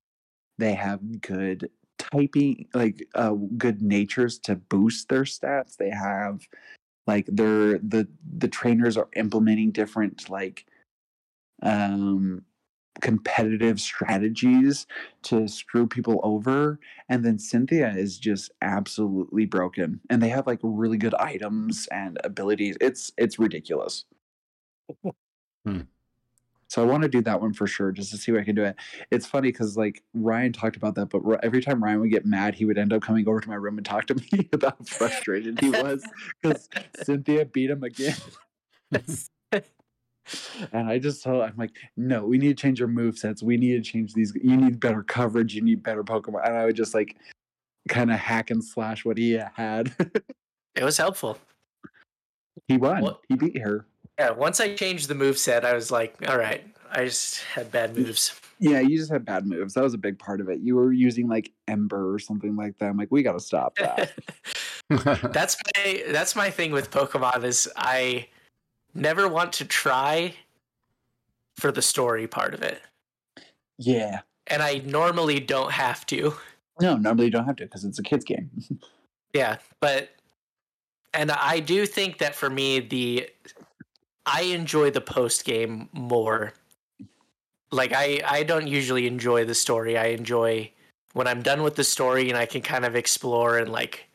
They 0.57 0.73
have 0.73 1.22
good 1.22 1.69
typing, 2.02 2.68
like 2.73 3.07
uh, 3.15 3.34
good 3.57 3.82
natures 3.82 4.40
to 4.40 4.56
boost 4.56 5.10
their 5.10 5.23
stats. 5.23 5.78
They 5.78 5.90
have 5.91 6.41
like 7.07 7.26
they're 7.28 7.78
the 7.80 8.07
the 8.38 8.48
trainers 8.48 8.98
are 8.98 9.10
implementing 9.15 9.72
different 9.72 10.30
like 10.30 10.65
um 11.64 12.44
competitive 13.02 13.80
strategies 13.80 14.86
to 15.23 15.48
screw 15.48 15.88
people 15.88 16.19
over 16.23 16.80
and 17.10 17.23
then 17.26 17.40
cynthia 17.40 17.90
is 17.95 18.19
just 18.19 18.52
absolutely 18.61 19.45
broken 19.45 19.99
and 20.10 20.22
they 20.22 20.30
have 20.30 20.45
like 20.45 20.60
really 20.61 20.98
good 20.98 21.15
items 21.15 21.88
and 21.91 22.19
abilities 22.23 22.78
it's 22.82 23.11
it's 23.18 23.40
ridiculous 23.40 24.06
Hmm. 25.65 25.82
So 26.72 26.81
i 26.81 26.85
want 26.85 27.03
to 27.03 27.10
do 27.10 27.22
that 27.22 27.39
one 27.41 27.52
for 27.53 27.68
sure 27.68 27.91
just 27.91 28.11
to 28.11 28.18
see 28.18 28.31
what 28.31 28.39
i 28.39 28.43
can 28.43 28.56
do 28.56 28.64
it 28.64 28.76
it's 29.11 29.26
funny 29.26 29.49
because 29.52 29.76
like 29.76 30.02
ryan 30.14 30.53
talked 30.53 30.76
about 30.77 30.95
that 30.95 31.07
but 31.07 31.22
every 31.43 31.61
time 31.61 31.84
ryan 31.84 31.99
would 31.99 32.10
get 32.11 32.26
mad 32.26 32.56
he 32.56 32.64
would 32.65 32.77
end 32.77 32.93
up 32.93 33.02
coming 33.02 33.27
over 33.27 33.39
to 33.41 33.49
my 33.49 33.56
room 33.56 33.77
and 33.77 33.85
talk 33.85 34.06
to 34.07 34.15
me 34.31 34.48
about 34.53 34.77
how 34.80 34.85
frustrated 34.85 35.60
he 35.60 35.69
was 35.69 36.02
because 36.41 36.69
cynthia 37.03 37.43
beat 37.45 37.69
him 37.69 37.84
again 37.84 38.15
and 40.72 40.88
I 40.88 40.99
just 40.99 41.23
told 41.23 41.41
I'm 41.43 41.56
like, 41.57 41.72
no, 41.98 42.26
we 42.26 42.38
need 42.38 42.56
to 42.56 42.61
change 42.61 42.80
your 42.80 42.88
move 42.88 43.18
sets. 43.18 43.41
We 43.43 43.57
need 43.57 43.84
to 43.84 43.91
change 43.91 44.14
these. 44.14 44.34
You 44.41 44.56
need 44.56 44.80
better 44.80 45.03
coverage. 45.03 45.56
You 45.56 45.61
need 45.61 45.81
better 45.84 46.03
Pokemon. 46.03 46.45
And 46.48 46.56
I 46.56 46.65
would 46.65 46.76
just 46.76 46.93
like 46.93 47.18
kind 47.89 48.11
of 48.11 48.19
hack 48.19 48.52
and 48.52 48.64
slash 48.64 49.03
what 49.03 49.18
he 49.18 49.39
had. 49.56 49.93
It 50.76 50.85
was 50.85 50.95
helpful. 50.95 51.38
he 52.69 52.77
won. 52.77 53.02
What- 53.02 53.19
He 53.27 53.35
beat 53.35 53.57
her. 53.61 53.85
Yeah, 54.22 54.30
once 54.30 54.60
I 54.60 54.76
changed 54.76 55.07
the 55.07 55.15
move 55.15 55.39
set, 55.39 55.65
I 55.65 55.73
was 55.73 55.89
like, 55.89 56.15
all 56.27 56.38
right, 56.38 56.64
I 56.91 57.06
just 57.06 57.41
had 57.41 57.72
bad 57.72 57.98
moves. 57.98 58.39
Yeah, 58.60 58.80
you 58.80 58.95
just 58.99 59.11
had 59.11 59.26
bad 59.26 59.48
moves. 59.48 59.73
That 59.73 59.81
was 59.81 59.95
a 59.95 59.98
big 59.98 60.19
part 60.19 60.39
of 60.39 60.48
it. 60.48 60.60
You 60.60 60.76
were 60.76 60.93
using 60.93 61.27
like 61.27 61.52
Ember 61.68 62.14
or 62.14 62.19
something 62.19 62.56
like 62.56 62.77
that. 62.77 62.85
I'm 62.85 62.98
like, 62.98 63.10
we 63.10 63.23
got 63.23 63.31
to 63.31 63.39
stop 63.39 63.76
that. 63.77 64.11
that's 65.34 65.57
my 65.76 66.03
that's 66.10 66.35
my 66.35 66.52
thing 66.52 66.72
with 66.72 66.91
Pokemon 66.91 67.43
is 67.43 67.68
I 67.76 68.27
never 68.93 69.27
want 69.27 69.53
to 69.53 69.65
try 69.65 70.35
for 71.56 71.72
the 71.72 71.81
story 71.81 72.27
part 72.27 72.53
of 72.53 72.61
it. 72.61 72.80
yeah. 73.80 74.19
And 74.45 74.61
I 74.61 74.84
normally 74.85 75.39
don't 75.39 75.72
have 75.72 76.06
to. 76.07 76.35
No, 76.80 76.95
normally 76.95 77.26
you 77.26 77.31
don't 77.31 77.45
have 77.45 77.56
to 77.56 77.64
because 77.64 77.85
it's 77.85 77.98
a 77.98 78.03
kids 78.03 78.23
game. 78.26 78.52
Yeah, 79.34 79.60
but 79.80 80.10
and 81.14 81.31
I 81.31 81.61
do 81.61 81.85
think 81.85 82.18
that 82.18 82.35
for 82.35 82.49
me 82.49 82.81
the 82.81 83.30
I 84.26 84.43
enjoy 84.43 84.91
the 84.91 85.02
post 85.02 85.45
game 85.45 85.89
more. 85.93 86.53
Like 87.72 87.93
I 87.93 88.22
I 88.26 88.43
don't 88.43 88.68
usually 88.68 89.07
enjoy 89.07 89.45
the 89.45 89.56
story. 89.56 89.98
I 89.98 90.07
enjoy 90.07 90.72
when 91.14 91.27
I'm 91.27 91.41
done 91.41 91.64
with 91.64 91.76
the 91.76 91.84
story 91.84 92.30
and 92.30 92.38
I 92.38 92.45
can 92.45 92.61
kind 92.61 92.85
of 92.85 92.95
explore 92.95 93.57
and 93.57 93.72
like 93.72 94.10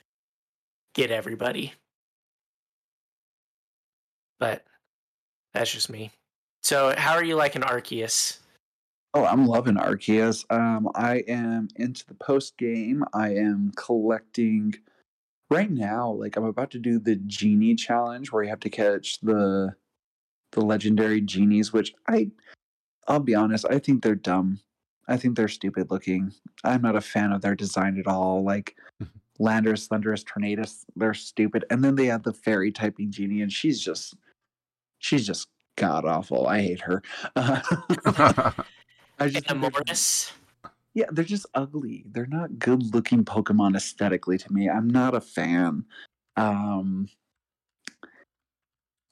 get 0.95 1.11
everybody. 1.11 1.75
But 4.39 4.65
that's 5.55 5.73
just 5.73 5.91
me. 5.91 6.11
So 6.63 6.95
how 6.97 7.15
are 7.15 7.25
you 7.25 7.37
liking 7.37 7.63
Arceus? 7.63 8.39
Oh, 9.15 9.25
I'm 9.25 9.47
loving 9.47 9.77
Arceus. 9.77 10.45
Um, 10.51 10.91
I 10.95 11.25
am 11.27 11.69
into 11.77 12.05
the 12.07 12.15
post 12.15 12.59
game. 12.59 13.03
I 13.15 13.31
am 13.35 13.73
collecting 13.75 14.75
right 15.51 15.71
now. 15.71 16.11
Like 16.11 16.37
I'm 16.37 16.45
about 16.45 16.71
to 16.73 16.79
do 16.79 16.99
the 16.99 17.17
genie 17.17 17.77
challenge 17.77 18.31
where 18.31 18.43
you 18.43 18.51
have 18.51 18.61
to 18.61 18.71
catch 18.71 19.19
the 19.21 19.75
the 20.57 20.65
legendary 20.65 21.21
genies, 21.21 21.73
which 21.73 21.95
I 22.09 22.31
I'll 23.07 23.21
be 23.21 23.37
honest, 23.37 23.65
I 23.71 23.79
think 23.79 24.03
they're 24.03 24.17
dumb. 24.17 24.59
I 25.07 25.17
think 25.17 25.37
they're 25.37 25.47
stupid 25.47 25.93
looking. 25.93 26.33
I'm 26.65 26.83
not 26.83 26.97
a 26.97 27.01
fan 27.01 27.31
of 27.31 27.41
their 27.41 27.55
design 27.55 28.01
at 28.01 28.09
all. 28.09 28.43
Like 28.43 28.75
Landorus, 29.39 29.87
Thundurus, 29.87 30.25
Tornadus, 30.25 30.85
they're 30.97 31.15
stupid. 31.15 31.65
And 31.71 31.85
then 31.85 31.95
they 31.95 32.07
have 32.07 32.25
the 32.25 32.33
fairy 32.33 32.73
typing 32.73 33.13
genie, 33.13 33.43
and 33.43 33.53
she's 33.53 33.81
just 33.81 34.17
she's 34.99 35.25
just 35.25 35.47
god 35.77 36.05
awful. 36.05 36.49
I 36.49 36.63
hate 36.63 36.81
her. 36.81 37.03
I 37.37 39.29
just 39.29 39.49
And 39.51 39.61
think 39.61 39.75
yeah, 40.95 41.05
they're 41.13 41.25
just 41.25 41.47
ugly. 41.55 42.05
They're 42.11 42.27
not 42.27 42.59
good 42.59 42.95
looking 42.95 43.25
Pokemon 43.25 43.77
aesthetically 43.77 44.39
to 44.39 44.53
me. 44.53 44.71
I'm 44.71 44.89
not 44.89 45.15
a 45.15 45.21
fan. 45.21 45.85
Um 46.37 47.09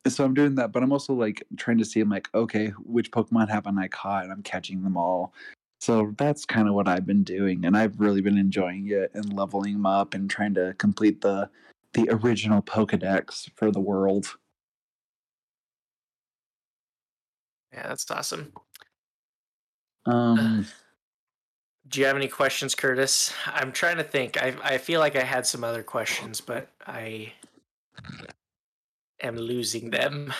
so 0.08 0.24
I'm 0.24 0.34
doing 0.34 0.54
that, 0.56 0.72
but 0.72 0.82
I'm 0.82 0.92
also 0.92 1.14
like 1.14 1.42
trying 1.56 1.78
to 1.78 1.84
see 1.84 2.00
I'm 2.00 2.08
like, 2.10 2.28
okay, 2.34 2.68
which 2.84 3.10
Pokemon 3.10 3.48
haven't 3.48 3.78
I 3.78 3.88
caught? 3.88 4.24
And 4.24 4.32
I'm 4.32 4.42
catching 4.42 4.82
them 4.82 4.96
all. 4.96 5.32
So 5.80 6.14
that's 6.16 6.44
kind 6.46 6.68
of 6.68 6.74
what 6.74 6.88
I've 6.88 7.06
been 7.06 7.24
doing, 7.24 7.64
and 7.64 7.76
I've 7.76 8.00
really 8.00 8.22
been 8.22 8.38
enjoying 8.38 8.88
it 8.88 9.10
and 9.14 9.32
leveling 9.32 9.74
them 9.74 9.86
up 9.86 10.14
and 10.14 10.30
trying 10.30 10.54
to 10.54 10.74
complete 10.78 11.20
the 11.20 11.50
the 11.92 12.08
original 12.10 12.62
Pokedex 12.62 13.50
for 13.54 13.70
the 13.70 13.80
world. 13.80 14.36
Yeah, 17.72 17.88
that's 17.88 18.10
awesome. 18.10 18.52
Um 20.06 20.66
Do 21.86 22.00
you 22.00 22.06
have 22.06 22.16
any 22.16 22.28
questions, 22.28 22.74
Curtis? 22.74 23.32
I'm 23.46 23.70
trying 23.70 23.98
to 23.98 24.04
think. 24.04 24.42
I 24.42 24.54
I 24.62 24.78
feel 24.78 25.00
like 25.00 25.16
I 25.16 25.22
had 25.22 25.46
some 25.46 25.62
other 25.64 25.82
questions, 25.82 26.40
but 26.40 26.70
I 26.86 27.34
am 29.24 29.36
losing 29.36 29.90
them. 29.90 30.32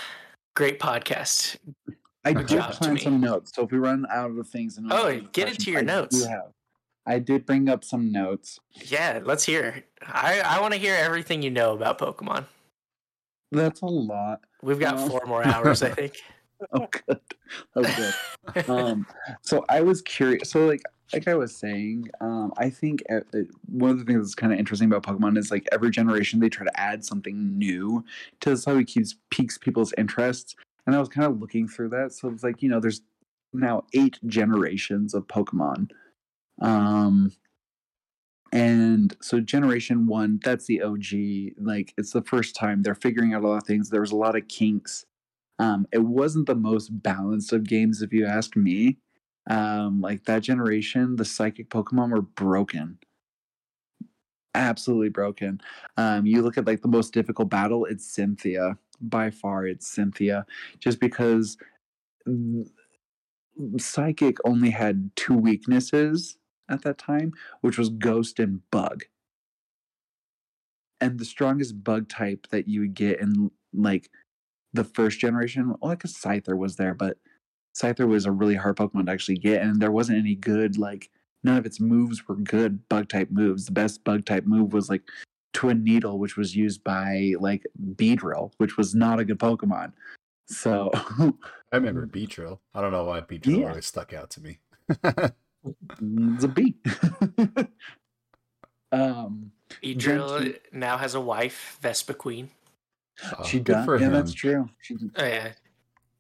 Great 0.55 0.78
podcast. 0.78 1.56
I 2.24 2.32
Good 2.32 2.47
did 2.47 2.61
plan 2.61 2.98
some 2.98 3.20
notes, 3.20 3.52
so 3.55 3.65
if 3.65 3.70
we 3.73 3.78
run 3.78 4.06
out 4.11 4.31
of 4.31 4.48
things, 4.48 4.78
and 4.78 4.90
Oh, 4.93 5.20
get 5.32 5.48
into 5.48 5.70
your 5.70 5.81
I 5.81 5.85
notes. 5.85 6.24
have- 6.24 6.52
I 7.06 7.19
did 7.19 7.44
bring 7.44 7.69
up 7.69 7.85
some 7.85 8.11
notes. 8.12 8.59
Yeah, 8.73 9.20
let's 9.23 9.44
hear. 9.44 9.85
I 10.02 10.40
I 10.40 10.61
want 10.61 10.73
to 10.73 10.81
hear 10.81 10.94
everything 10.94 11.43
you 11.43 11.51
know 11.51 11.74
about 11.74 11.98
Pokemon. 11.98 12.47
That's 13.52 13.82
a 13.82 13.86
lot. 13.86 14.40
We've 14.62 14.81
got 14.81 14.97
Well. 14.97 15.09
four 15.11 15.23
more 15.27 15.47
hours, 15.47 15.82
I 15.82 15.90
think. 15.98 16.23
Oh, 16.73 16.86
good. 17.06 17.20
Oh, 17.77 17.82
good. 18.55 18.69
um, 18.70 19.06
so 19.43 19.65
I 19.69 19.82
was 19.82 20.01
curious. 20.01 20.48
So, 20.51 20.65
like, 20.66 20.81
like 21.12 21.28
I 21.28 21.35
was 21.35 21.55
saying, 21.55 22.09
um, 22.20 22.52
I 22.56 22.70
think 22.70 23.02
uh, 23.10 23.20
uh, 23.35 23.43
one 23.66 23.90
of 23.90 23.98
the 23.98 24.05
things 24.05 24.20
that's 24.20 24.35
kind 24.35 24.52
of 24.52 24.59
interesting 24.59 24.90
about 24.90 25.02
Pokemon 25.02 25.36
is 25.36 25.51
like 25.51 25.68
every 25.70 25.90
generation 25.90 26.40
they 26.40 26.48
try 26.48 26.64
to 26.64 26.81
add 26.81 27.05
something 27.05 27.59
new 27.59 28.05
to 28.40 28.51
this 28.51 28.64
how 28.64 28.76
it 28.76 28.86
keeps 28.86 29.14
piques 29.31 29.59
people's 29.59 29.93
interests. 29.98 30.56
And 30.86 30.97
I 30.97 31.01
was 31.01 31.09
kind 31.09 31.26
of 31.26 31.40
looking 31.40 31.68
through 31.68 31.90
that. 31.90 32.12
So 32.12 32.28
it's 32.28 32.43
like 32.43 32.62
you 32.62 32.68
know, 32.68 32.81
there's 32.81 33.02
now 33.52 33.85
eight 33.93 34.18
generations 34.26 35.14
of 35.14 35.26
Pokemon. 35.26 35.90
Um, 36.60 37.32
and 38.52 39.16
so 39.20 39.40
generation 39.40 40.06
one, 40.06 40.40
that's 40.44 40.66
the 40.66 40.82
OG. 40.82 41.56
Like 41.59 41.93
it's 41.98 42.12
the 42.12 42.22
first 42.22 42.55
time 42.55 42.82
they're 42.82 42.94
figuring 42.94 43.35
out 43.35 43.43
a 43.43 43.48
lot 43.48 43.56
of 43.56 43.66
things. 43.66 43.90
There 43.90 44.01
was 44.01 44.12
a 44.12 44.16
lot 44.16 44.36
of 44.36 44.47
kinks. 44.48 45.05
Um, 45.59 45.86
it 45.93 46.02
wasn't 46.02 46.47
the 46.47 46.55
most 46.55 47.02
balanced 47.02 47.52
of 47.52 47.64
games, 47.64 48.02
if 48.02 48.12
you 48.12 48.26
ask 48.26 48.56
me. 48.56 48.98
Um, 49.48 50.00
like 50.00 50.24
that 50.24 50.42
generation, 50.42 51.16
the 51.16 51.24
psychic 51.24 51.68
Pokemon 51.68 52.10
were 52.10 52.22
broken. 52.22 52.98
Absolutely 54.54 55.08
broken. 55.08 55.60
Um, 55.96 56.26
you 56.26 56.42
look 56.42 56.56
at 56.56 56.66
like 56.66 56.82
the 56.82 56.88
most 56.88 57.12
difficult 57.12 57.50
battle, 57.50 57.84
it's 57.84 58.06
Cynthia. 58.06 58.78
By 59.00 59.30
far, 59.30 59.66
it's 59.66 59.86
Cynthia. 59.86 60.46
Just 60.78 61.00
because 61.00 61.58
Psychic 63.78 64.38
only 64.44 64.70
had 64.70 65.10
two 65.16 65.36
weaknesses 65.36 66.38
at 66.68 66.82
that 66.82 66.98
time, 66.98 67.32
which 67.60 67.78
was 67.78 67.90
Ghost 67.90 68.38
and 68.38 68.60
Bug. 68.70 69.04
And 71.00 71.18
the 71.18 71.24
strongest 71.24 71.84
bug 71.84 72.08
type 72.08 72.46
that 72.50 72.66
you 72.66 72.80
would 72.80 72.94
get 72.94 73.20
in 73.20 73.50
like 73.74 74.10
the 74.72 74.84
first 74.84 75.18
generation, 75.18 75.74
like 75.82 76.04
a 76.04 76.08
Scyther 76.08 76.56
was 76.56 76.76
there, 76.76 76.94
but 76.94 77.18
Scyther 77.74 78.06
was 78.06 78.26
a 78.26 78.32
really 78.32 78.55
hard 78.55 78.76
Pokemon 78.76 79.06
to 79.06 79.12
actually 79.12 79.38
get, 79.38 79.62
and 79.62 79.80
there 79.80 79.90
wasn't 79.90 80.18
any 80.18 80.34
good 80.34 80.78
like 80.78 81.10
none 81.42 81.56
of 81.59 81.66
its 81.66 81.80
moves 81.80 82.26
were 82.28 82.36
good 82.36 82.88
bug 82.88 83.09
type 83.09 83.30
moves. 83.30 83.66
The 83.66 83.72
best 83.72 84.02
bug 84.05 84.24
type 84.24 84.46
move 84.46 84.72
was 84.72 84.88
like 84.88 85.02
Twin 85.52 85.82
Needle, 85.84 86.18
which 86.18 86.36
was 86.36 86.55
used 86.56 86.82
by 86.84 87.34
like 87.40 87.64
Beedrill, 87.96 88.52
which 88.59 88.76
was 88.76 88.94
not 88.94 89.18
a 89.20 89.24
good 89.24 89.38
Pokemon. 89.38 89.92
So 90.46 90.90
I 90.94 91.32
remember 91.76 92.06
Beedrill. 92.06 92.59
I 92.74 92.80
don't 92.80 92.92
know 92.92 93.05
why 93.05 93.20
Beedrill 93.20 93.60
Yeah. 93.60 93.68
always 93.70 93.86
stuck 93.86 94.12
out 94.12 94.30
to 94.30 94.40
me. 94.40 94.59
it's 94.88 96.44
a 96.44 96.48
B. 96.48 96.76
um, 98.92 99.51
Beedrill 99.82 100.38
Gen 100.42 100.55
now 100.72 100.96
has 100.96 101.14
a 101.14 101.20
wife, 101.20 101.78
Vespiquen. 101.82 102.48
Oh, 103.38 103.44
she 103.44 103.59
good 103.59 103.72
does. 103.72 103.84
for 103.84 103.96
Yeah, 103.98 104.06
him. 104.06 104.12
that's 104.12 104.32
true. 104.32 104.68
She, 104.80 104.96
Oh 105.16 105.24
yeah, 105.24 105.52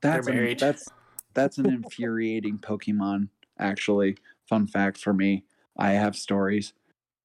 that's 0.00 0.26
an, 0.26 0.34
married. 0.34 0.58
that's 0.60 0.88
that's 1.34 1.58
an 1.58 1.66
infuriating 1.84 2.58
Pokemon. 2.58 3.28
Actually, 3.58 4.16
fun 4.48 4.66
fact 4.66 4.98
for 4.98 5.12
me, 5.12 5.44
I 5.76 5.92
have 5.92 6.16
stories 6.16 6.72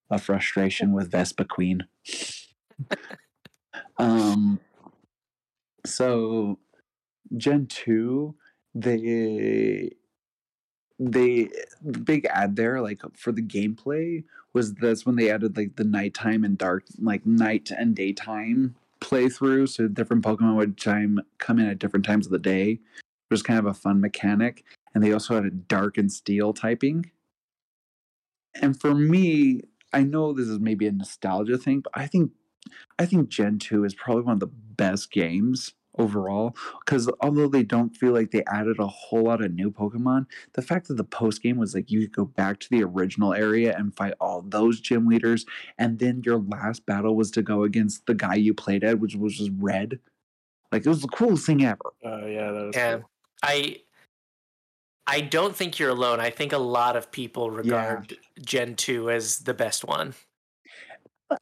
of 0.10 0.22
frustration 0.22 0.94
with 0.94 1.12
Vespiquen. 1.12 1.82
um, 3.98 4.60
so 5.86 6.60
Gen 7.38 7.68
two, 7.68 8.36
they 8.76 9.92
they 11.00 11.50
the 11.82 12.00
big 12.00 12.26
ad 12.26 12.56
there 12.56 12.82
like 12.82 13.02
for 13.16 13.32
the 13.32 13.42
gameplay 13.42 14.24
was 14.54 14.74
that's 14.76 15.06
when 15.06 15.16
they 15.16 15.32
added 15.32 15.56
like 15.56 15.76
the 15.78 15.84
nighttime 15.84 16.44
and 16.44 16.58
dark 16.58 16.84
like 17.00 17.26
night 17.26 17.72
and 17.72 17.96
daytime 17.96 18.76
playthrough 19.00 19.68
so 19.68 19.88
different 19.88 20.24
pokemon 20.24 20.58
would 20.58 20.78
time 20.78 21.18
come 21.38 21.58
in 21.58 21.68
at 21.68 21.80
different 21.80 22.06
times 22.06 22.26
of 22.26 22.34
the 22.34 22.38
day 22.38 22.78
was 23.30 23.44
kind 23.44 23.60
of 23.60 23.66
a 23.66 23.74
fun 23.74 24.02
mechanic 24.02 24.64
and 24.94 25.04
they 25.04 25.14
also 25.14 25.36
had 25.36 25.46
a 25.46 25.52
dark 25.52 25.98
and 25.98 26.12
steel 26.12 26.54
typing 26.54 27.12
and 28.62 28.80
for 28.80 28.94
me 28.96 29.62
i 29.94 30.04
know 30.04 30.34
this 30.34 30.48
is 30.48 30.60
maybe 30.60 30.88
a 30.88 30.92
nostalgia 30.92 31.58
thing 31.58 31.82
but 31.82 31.92
i 31.96 32.08
think 32.08 32.32
i 32.98 33.06
think 33.06 33.30
gen 33.30 33.60
2 33.60 33.84
is 33.84 33.94
probably 33.96 34.24
one 34.24 34.34
of 34.34 34.40
the 34.40 34.48
best 34.48 35.12
games 35.12 35.74
overall 35.98 36.56
because 36.86 37.10
although 37.22 37.48
they 37.48 37.64
don't 37.64 37.96
feel 37.98 38.14
like 38.14 38.32
they 38.32 38.44
added 38.46 38.80
a 38.80 38.88
whole 38.88 39.24
lot 39.24 39.44
of 39.44 39.52
new 39.54 39.70
pokemon 39.70 40.26
the 40.54 40.62
fact 40.62 40.88
that 40.88 40.96
the 40.96 41.04
post 41.04 41.42
game 41.44 41.58
was 41.58 41.76
like 41.76 41.92
you 41.92 42.02
could 42.02 42.14
go 42.16 42.26
back 42.26 42.60
to 42.60 42.70
the 42.70 42.82
original 42.84 43.34
area 43.34 43.76
and 43.78 43.96
fight 43.96 44.14
all 44.22 44.42
those 44.42 44.80
gym 44.80 45.08
leaders 45.08 45.46
and 45.78 46.00
then 46.00 46.22
your 46.26 46.38
last 46.40 46.86
battle 46.86 47.16
was 47.16 47.32
to 47.32 47.42
go 47.42 47.64
against 47.64 48.06
the 48.06 48.14
guy 48.14 48.36
you 48.36 48.54
played 48.54 48.84
at 48.84 49.00
which 49.00 49.16
was 49.16 49.38
just 49.38 49.52
red 49.58 50.00
Like 50.72 50.86
it 50.86 50.90
was 50.90 51.02
the 51.02 51.08
coolest 51.10 51.46
thing 51.46 51.66
ever. 51.66 51.80
Oh 52.06 52.26
yeah, 52.28 52.52
that 52.52 52.66
was 52.68 52.76
Yeah. 52.76 52.98
cool. 52.98 53.10
I 53.44 53.82
I 55.08 55.22
don't 55.22 55.56
think 55.56 55.80
you're 55.80 55.90
alone. 55.90 56.20
I 56.20 56.30
think 56.30 56.54
a 56.54 56.58
lot 56.60 56.96
of 56.96 57.12
people 57.12 57.50
regard 57.50 58.16
Gen 58.40 58.76
2 58.76 59.10
as 59.10 59.40
the 59.40 59.56
best 59.56 59.84
one. 59.84 60.14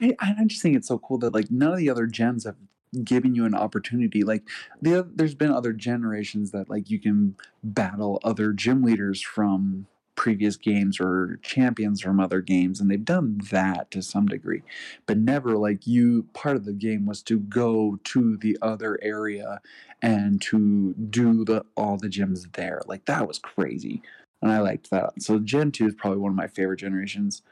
I, 0.02 0.15
I 0.19 0.45
just 0.45 0.61
think 0.61 0.76
it's 0.76 0.88
so 0.88 0.99
cool 0.99 1.18
that 1.19 1.34
like 1.34 1.52
none 1.52 1.74
of 1.74 1.78
the 1.78 1.90
other 1.90 2.07
gens 2.07 2.45
have 2.45 2.56
given 3.03 3.36
you 3.36 3.45
an 3.45 3.53
opportunity. 3.53 4.24
Like 4.24 4.44
the 4.82 5.07
there's 5.14 5.36
been 5.36 5.52
other 5.52 5.74
generations 5.74 6.52
that 6.52 6.69
like 6.69 6.90
you 6.90 6.99
can 6.99 7.36
battle 7.64 8.19
other 8.24 8.53
gym 8.53 8.84
leaders 8.84 9.22
from 9.22 9.88
previous 10.18 10.57
games 10.57 10.99
or 10.99 11.39
champions 11.44 12.02
from 12.02 12.19
other 12.19 12.41
games, 12.41 12.81
and 12.81 12.91
they've 12.91 13.06
done 13.06 13.39
that 13.52 13.89
to 13.91 14.02
some 14.02 14.26
degree, 14.26 14.61
but 15.06 15.18
never 15.18 15.56
like 15.56 15.88
you. 15.88 16.23
Part 16.34 16.57
of 16.57 16.65
the 16.65 16.73
game 16.73 17.06
was 17.06 17.23
to 17.23 17.39
go 17.39 17.98
to 18.03 18.35
the 18.38 18.57
other 18.61 18.99
area 19.02 19.61
and 20.02 20.41
to 20.41 20.94
do 20.95 21.45
the 21.45 21.64
all 21.77 21.98
the 21.98 22.10
gyms 22.10 22.52
there. 22.56 22.81
Like 22.88 23.06
that 23.06 23.26
was 23.27 23.39
crazy, 23.39 24.02
and 24.41 24.52
I 24.52 24.60
liked 24.60 24.89
that. 24.89 25.22
So 25.22 25.39
Gen 25.39 25.72
two 25.72 25.88
is 25.88 25.95
probably 25.95 26.19
one 26.19 26.31
of 26.31 26.38
my 26.38 26.48
favorite 26.48 26.80
generations. 26.80 27.44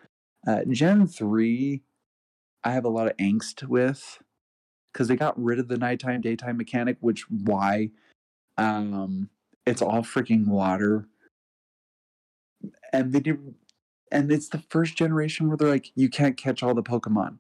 Uh, 0.46 0.66
Gen 0.70 1.08
three. 1.08 1.82
I 2.66 2.72
have 2.72 2.86
a 2.86 2.90
lot 2.90 3.08
of 3.08 3.16
angst 3.18 3.64
with 3.68 4.20
because 4.92 5.08
they 5.08 5.16
got 5.16 5.42
rid 5.42 5.60
of 5.60 5.68
the 5.68 5.78
nighttime 5.78 6.22
daytime 6.22 6.58
mechanic, 6.58 6.98
which 7.00 7.30
why 7.30 7.92
um 8.58 9.30
it's 9.68 9.82
all 9.84 10.02
freaking 10.02 10.48
water. 10.48 11.08
And 12.94 13.14
they 13.14 13.20
did 13.20 13.40
and 14.12 14.32
it's 14.32 14.50
the 14.50 14.64
first 14.70 14.96
generation 14.96 15.48
where 15.48 15.58
they're 15.58 15.70
like, 15.70 15.92
you 15.96 16.10
can't 16.10 16.38
catch 16.38 16.64
all 16.64 16.74
the 16.74 16.84
Pokemon. 16.84 17.40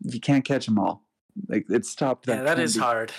You 0.00 0.20
can't 0.20 0.44
catch 0.44 0.66
them 0.66 0.78
all. 0.78 1.04
Like 1.48 1.68
it 1.70 1.86
stopped 1.86 2.26
that. 2.26 2.38
Yeah, 2.38 2.42
that 2.42 2.58
is 2.58 2.76
hard. 2.76 3.12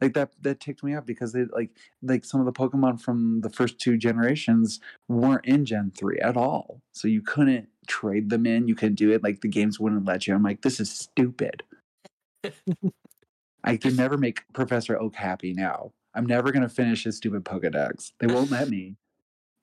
Like 0.00 0.14
that 0.14 0.30
that 0.42 0.60
ticked 0.60 0.82
me 0.82 0.94
off 0.94 1.06
because 1.06 1.32
they 1.32 1.44
like 1.44 1.70
like 2.02 2.24
some 2.24 2.40
of 2.40 2.46
the 2.46 2.52
Pokemon 2.52 3.00
from 3.00 3.40
the 3.40 3.50
first 3.50 3.78
two 3.78 3.96
generations 3.96 4.80
weren't 5.08 5.44
in 5.44 5.64
Gen 5.64 5.92
3 5.96 6.18
at 6.20 6.36
all. 6.36 6.82
So 6.92 7.08
you 7.08 7.22
couldn't 7.22 7.68
trade 7.86 8.30
them 8.30 8.46
in. 8.46 8.68
You 8.68 8.74
couldn't 8.74 8.96
do 8.96 9.12
it. 9.12 9.22
Like 9.22 9.40
the 9.40 9.48
games 9.48 9.80
wouldn't 9.80 10.04
let 10.04 10.26
you. 10.26 10.34
I'm 10.34 10.42
like, 10.42 10.62
this 10.62 10.80
is 10.80 10.90
stupid. 10.90 11.62
I 13.64 13.76
can 13.76 13.96
never 13.96 14.16
make 14.16 14.42
Professor 14.52 14.98
Oak 14.98 15.16
happy 15.16 15.52
now. 15.52 15.92
I'm 16.14 16.26
never 16.26 16.52
gonna 16.52 16.68
finish 16.68 17.04
his 17.04 17.16
stupid 17.16 17.44
Pokedex. 17.44 18.12
They 18.20 18.26
won't 18.26 18.50
let 18.50 18.68
me. 18.68 18.96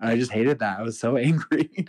And 0.04 0.12
I 0.12 0.18
just 0.18 0.34
hated 0.34 0.60
that. 0.60 0.80
I 0.80 0.82
was 0.82 1.00
so 1.00 1.16
angry. 1.18 1.88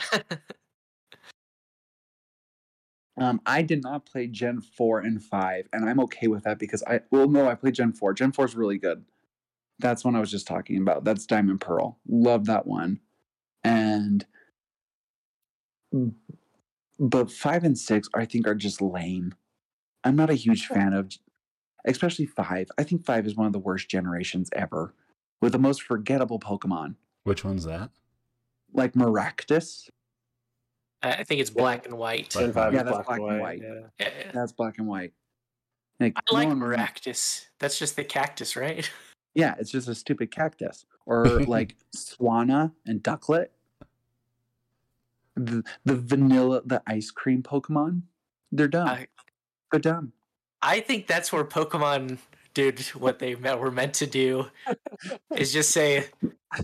Um, 3.16 3.40
I 3.44 3.62
did 3.62 3.82
not 3.82 4.06
play 4.06 4.28
Gen 4.28 4.60
4 4.60 5.00
and 5.00 5.22
5, 5.22 5.68
and 5.72 5.88
I'm 5.88 5.98
okay 6.00 6.28
with 6.28 6.44
that 6.44 6.60
because 6.60 6.82
I 6.84 7.00
well 7.10 7.28
no, 7.28 7.48
I 7.48 7.56
played 7.56 7.74
Gen 7.74 7.92
4. 7.92 8.14
Gen 8.14 8.30
4 8.30 8.44
is 8.44 8.54
really 8.54 8.78
good. 8.78 9.04
That's 9.80 10.04
one 10.04 10.14
I 10.14 10.20
was 10.20 10.30
just 10.30 10.46
talking 10.46 10.78
about. 10.78 11.02
That's 11.02 11.26
Diamond 11.26 11.60
Pearl. 11.60 11.98
Love 12.08 12.46
that 12.46 12.66
one. 12.66 13.00
And 13.64 14.24
but 16.98 17.30
5 17.32 17.64
and 17.64 17.78
6 17.78 18.08
I 18.14 18.24
think 18.24 18.46
are 18.46 18.54
just 18.54 18.80
lame. 18.80 19.34
I'm 20.04 20.16
not 20.16 20.30
a 20.30 20.34
huge 20.34 20.66
fan 20.66 20.92
of 20.92 21.10
especially 21.84 22.26
5. 22.26 22.68
I 22.78 22.82
think 22.84 23.04
5 23.04 23.26
is 23.26 23.34
one 23.34 23.48
of 23.48 23.52
the 23.52 23.58
worst 23.58 23.88
generations 23.88 24.50
ever 24.54 24.94
with 25.40 25.52
the 25.52 25.58
most 25.58 25.82
forgettable 25.82 26.38
Pokemon 26.38 26.94
Which 27.24 27.44
one's 27.44 27.64
that? 27.64 27.90
Like 28.74 28.92
Maractus. 28.92 29.88
I 31.02 31.12
I 31.12 31.24
think 31.24 31.40
it's 31.40 31.50
black 31.50 31.86
and 31.86 31.96
white. 31.96 32.32
Black 32.32 32.44
Gen 32.46 32.52
five 32.52 32.72
Yeah, 32.74 32.82
that's 32.82 32.94
black, 32.96 33.06
black 33.06 33.20
and 33.20 33.30
and 33.30 33.40
white. 33.40 33.60
white. 33.60 33.62
Yeah. 33.62 33.80
Yeah, 34.00 34.12
yeah. 34.26 34.30
That's 34.34 34.52
black 34.52 34.78
and 34.78 34.86
white. 34.86 35.12
Like, 36.00 36.14
I 36.16 36.34
like 36.34 36.48
no 36.48 36.54
one- 36.56 36.60
Maractus. 36.76 37.46
That's 37.60 37.78
just 37.78 37.96
the 37.96 38.04
cactus, 38.04 38.56
right? 38.56 38.90
Yeah, 39.36 39.56
it's 39.58 39.72
just 39.72 39.88
a 39.88 39.96
stupid 39.96 40.30
cactus. 40.30 40.86
Or 41.06 41.24
like 41.48 41.74
Swanna 41.96 42.70
and 42.86 43.02
Ducklett. 43.02 43.48
The, 45.34 45.64
the 45.84 45.96
vanilla, 45.96 46.62
the 46.64 46.80
ice 46.86 47.10
cream 47.10 47.42
Pokemon. 47.42 48.02
They're 48.52 48.68
dumb. 48.68 48.86
I- 48.88 49.08
They're 49.72 49.80
dumb. 49.80 50.12
I 50.62 50.78
think 50.78 51.08
that's 51.08 51.32
where 51.32 51.42
Pokemon 51.44 52.18
did 52.54 52.78
what 52.94 53.18
they 53.18 53.34
were 53.34 53.72
meant 53.72 53.94
to 53.94 54.06
do 54.06 54.46
is 55.36 55.52
just 55.52 55.72
say, 55.72 56.06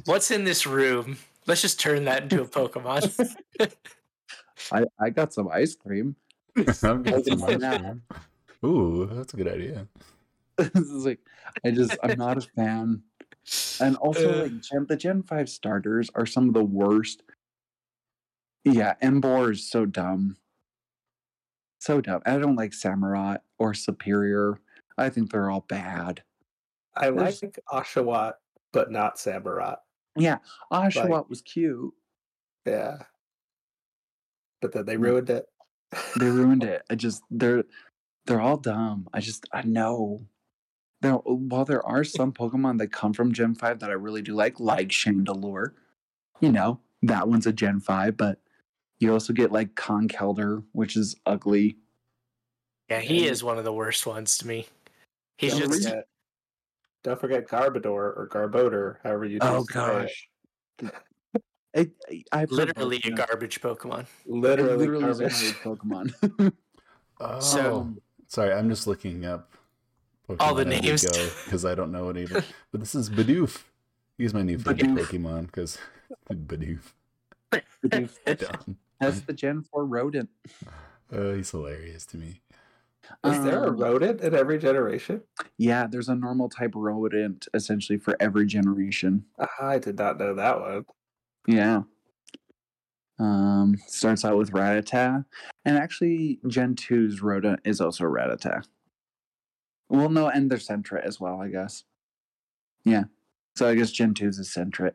what's 0.04 0.30
in 0.30 0.44
this 0.44 0.64
room? 0.64 1.18
Let's 1.50 1.62
just 1.62 1.80
turn 1.80 2.04
that 2.04 2.22
into 2.22 2.42
a 2.42 2.46
Pokemon. 2.48 3.34
I, 4.70 4.84
I 5.00 5.10
got 5.10 5.32
some 5.32 5.48
ice 5.48 5.74
cream. 5.74 6.14
I'm 6.84 7.02
getting 7.02 7.38
some 7.38 7.42
ice 7.42 7.80
cream. 7.80 8.02
Ooh, 8.64 9.10
that's 9.12 9.34
a 9.34 9.36
good 9.36 9.48
idea. 9.48 9.88
this 10.56 10.86
is 10.86 11.04
like 11.04 11.18
I 11.64 11.72
just 11.72 11.98
I'm 12.04 12.16
not 12.16 12.38
a 12.38 12.42
fan. 12.42 13.02
And 13.80 13.96
also 13.96 14.32
uh. 14.32 14.42
like 14.42 14.60
Gen, 14.60 14.86
the 14.88 14.96
Gen 14.96 15.24
5 15.24 15.48
starters 15.48 16.08
are 16.14 16.24
some 16.24 16.46
of 16.46 16.54
the 16.54 16.62
worst. 16.62 17.24
Yeah, 18.62 18.94
Emboar 19.02 19.50
is 19.50 19.68
so 19.68 19.86
dumb. 19.86 20.36
So 21.80 22.00
dumb. 22.00 22.22
I 22.26 22.38
don't 22.38 22.54
like 22.54 22.70
Samurott 22.70 23.38
or 23.58 23.72
Serperior. 23.72 24.58
I 24.96 25.08
think 25.08 25.32
they're 25.32 25.50
all 25.50 25.66
bad. 25.68 26.22
I 26.94 27.10
There's- 27.10 27.42
like 27.42 27.58
Oshawott, 27.72 28.34
but 28.72 28.92
not 28.92 29.16
Samurott. 29.16 29.78
Yeah, 30.16 30.38
Oshawott 30.72 31.28
was 31.28 31.42
cute. 31.42 31.94
Yeah. 32.66 32.98
But 34.60 34.72
then 34.72 34.86
they 34.86 34.96
ruined 34.96 35.30
it. 35.30 35.46
They 36.18 36.26
ruined 36.26 36.64
it. 36.64 36.82
I 36.90 36.94
just 36.96 37.22
they're 37.30 37.64
they're 38.26 38.40
all 38.40 38.56
dumb. 38.56 39.08
I 39.12 39.20
just 39.20 39.46
I 39.52 39.62
know. 39.62 40.20
There, 41.02 41.14
while 41.14 41.64
there 41.64 41.86
are 41.86 42.04
some 42.04 42.32
Pokemon 42.32 42.78
that 42.78 42.92
come 42.92 43.12
from 43.12 43.32
Gen 43.32 43.54
5 43.54 43.78
that 43.80 43.90
I 43.90 43.94
really 43.94 44.20
do 44.20 44.34
like, 44.34 44.60
like 44.60 44.88
Chandelure, 44.88 45.72
you 46.40 46.52
know, 46.52 46.78
that 47.02 47.26
one's 47.26 47.46
a 47.46 47.54
Gen 47.54 47.80
5, 47.80 48.18
but 48.18 48.38
you 48.98 49.10
also 49.10 49.32
get 49.32 49.50
like 49.50 49.74
Conkeldurr, 49.74 50.62
which 50.72 50.96
is 50.96 51.16
ugly. 51.24 51.78
yeah, 52.90 53.00
he 53.00 53.26
is 53.26 53.42
one 53.42 53.56
of 53.56 53.64
the 53.64 53.72
worst 53.72 54.06
ones 54.06 54.36
to 54.38 54.46
me. 54.46 54.66
He's 55.38 55.52
don't 55.52 55.70
just 55.70 55.88
forget, 55.88 56.06
don't 57.02 57.20
forget 57.20 57.48
Garbodor 57.48 57.86
or 57.86 58.28
Garbodor, 58.30 58.96
however 59.02 59.24
you 59.24 59.38
Oh, 59.40 59.58
choose 59.58 59.68
it. 59.68 59.72
gosh. 59.74 60.28
I, 61.76 61.88
I, 62.08 62.22
I've 62.32 62.50
literally 62.50 63.00
a 63.04 63.10
garbage 63.10 63.60
Pokemon. 63.60 64.06
Literally, 64.26 64.76
literally 64.86 65.10
is 65.10 65.20
a 65.20 65.52
garbage. 65.62 65.62
garbage 65.62 66.12
Pokemon. 66.42 66.52
Oh, 67.20 67.40
So- 67.40 67.94
sorry, 68.26 68.52
I'm 68.52 68.68
just 68.68 68.86
looking 68.86 69.24
up 69.24 69.52
All 70.40 70.54
the 70.54 70.64
names. 70.64 71.04
because 71.44 71.64
I 71.64 71.74
don't 71.74 71.92
know 71.92 72.08
it 72.10 72.16
even. 72.16 72.42
But 72.72 72.80
this 72.80 72.94
is 72.94 73.08
Bidoof. 73.10 73.62
He's 74.18 74.34
my 74.34 74.42
new 74.42 74.58
favorite 74.58 74.78
Bidoof. 74.78 75.06
Pokemon 75.06 75.46
because 75.46 75.78
Bidoof. 76.30 76.92
Bidoof. 77.84 78.16
That's 79.00 79.20
the 79.20 79.32
Gen 79.32 79.62
4 79.62 79.84
rodent. 79.86 80.28
Uh, 81.12 81.32
he's 81.32 81.50
hilarious 81.50 82.06
to 82.06 82.16
me. 82.16 82.40
Is 83.24 83.42
there 83.42 83.64
a 83.64 83.68
Um, 83.68 83.76
rodent 83.76 84.20
in 84.20 84.34
every 84.34 84.58
generation? 84.58 85.22
Yeah, 85.58 85.86
there's 85.86 86.08
a 86.08 86.14
normal 86.14 86.48
type 86.48 86.72
rodent 86.74 87.48
essentially 87.54 87.98
for 87.98 88.16
every 88.20 88.46
generation. 88.46 89.24
I 89.60 89.78
did 89.78 89.98
not 89.98 90.18
know 90.18 90.34
that 90.34 90.60
one. 90.60 90.84
Yeah. 91.46 91.82
Um, 93.18 93.76
starts 93.86 94.24
out 94.24 94.38
with 94.38 94.52
Rattata, 94.52 95.26
and 95.66 95.76
actually, 95.76 96.40
Gen 96.46 96.74
2's 96.74 97.20
rodent 97.20 97.60
is 97.64 97.80
also 97.80 98.04
Rattata. 98.04 98.64
Well, 99.90 100.08
no, 100.08 100.28
and 100.28 100.50
Sentret 100.50 101.04
as 101.04 101.20
well, 101.20 101.40
I 101.40 101.48
guess. 101.48 101.84
Yeah. 102.84 103.04
So 103.56 103.68
I 103.68 103.74
guess 103.74 103.90
Gen 103.90 104.14
2's 104.14 104.38
is 104.38 104.48
Sentret. 104.48 104.94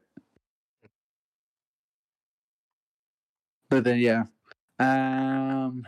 But 3.70 3.84
then, 3.84 4.00
yeah. 4.00 4.24
Um, 4.80 5.86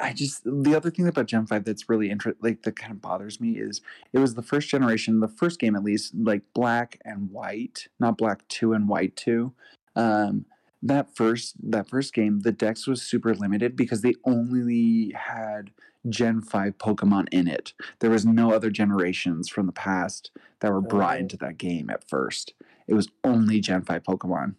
I 0.00 0.12
just 0.12 0.42
the 0.44 0.76
other 0.76 0.90
thing 0.90 1.08
about 1.08 1.26
Gen 1.26 1.46
Five 1.46 1.64
that's 1.64 1.88
really 1.88 2.10
interesting, 2.10 2.40
like 2.42 2.62
that 2.62 2.76
kind 2.76 2.92
of 2.92 3.00
bothers 3.00 3.40
me 3.40 3.58
is 3.58 3.80
it 4.12 4.18
was 4.18 4.34
the 4.34 4.42
first 4.42 4.68
generation, 4.68 5.20
the 5.20 5.28
first 5.28 5.58
game 5.58 5.74
at 5.74 5.82
least, 5.82 6.14
like 6.14 6.42
Black 6.54 7.00
and 7.04 7.30
White, 7.30 7.88
not 7.98 8.16
Black 8.16 8.46
Two 8.48 8.72
and 8.72 8.88
White 8.88 9.16
Two. 9.16 9.52
Um, 9.96 10.44
that 10.82 11.16
first 11.16 11.56
that 11.70 11.88
first 11.88 12.14
game, 12.14 12.40
the 12.40 12.52
dex 12.52 12.86
was 12.86 13.02
super 13.02 13.34
limited 13.34 13.74
because 13.74 14.02
they 14.02 14.14
only 14.24 15.12
had 15.16 15.72
Gen 16.08 16.42
Five 16.42 16.78
Pokemon 16.78 17.26
in 17.32 17.48
it. 17.48 17.72
There 17.98 18.10
was 18.10 18.24
no 18.24 18.52
other 18.52 18.70
generations 18.70 19.48
from 19.48 19.66
the 19.66 19.72
past 19.72 20.30
that 20.60 20.72
were 20.72 20.80
brought 20.80 21.18
into 21.18 21.36
that 21.38 21.58
game 21.58 21.90
at 21.90 22.08
first. 22.08 22.54
It 22.86 22.94
was 22.94 23.08
only 23.24 23.60
Gen 23.60 23.82
Five 23.82 24.04
Pokemon. 24.04 24.54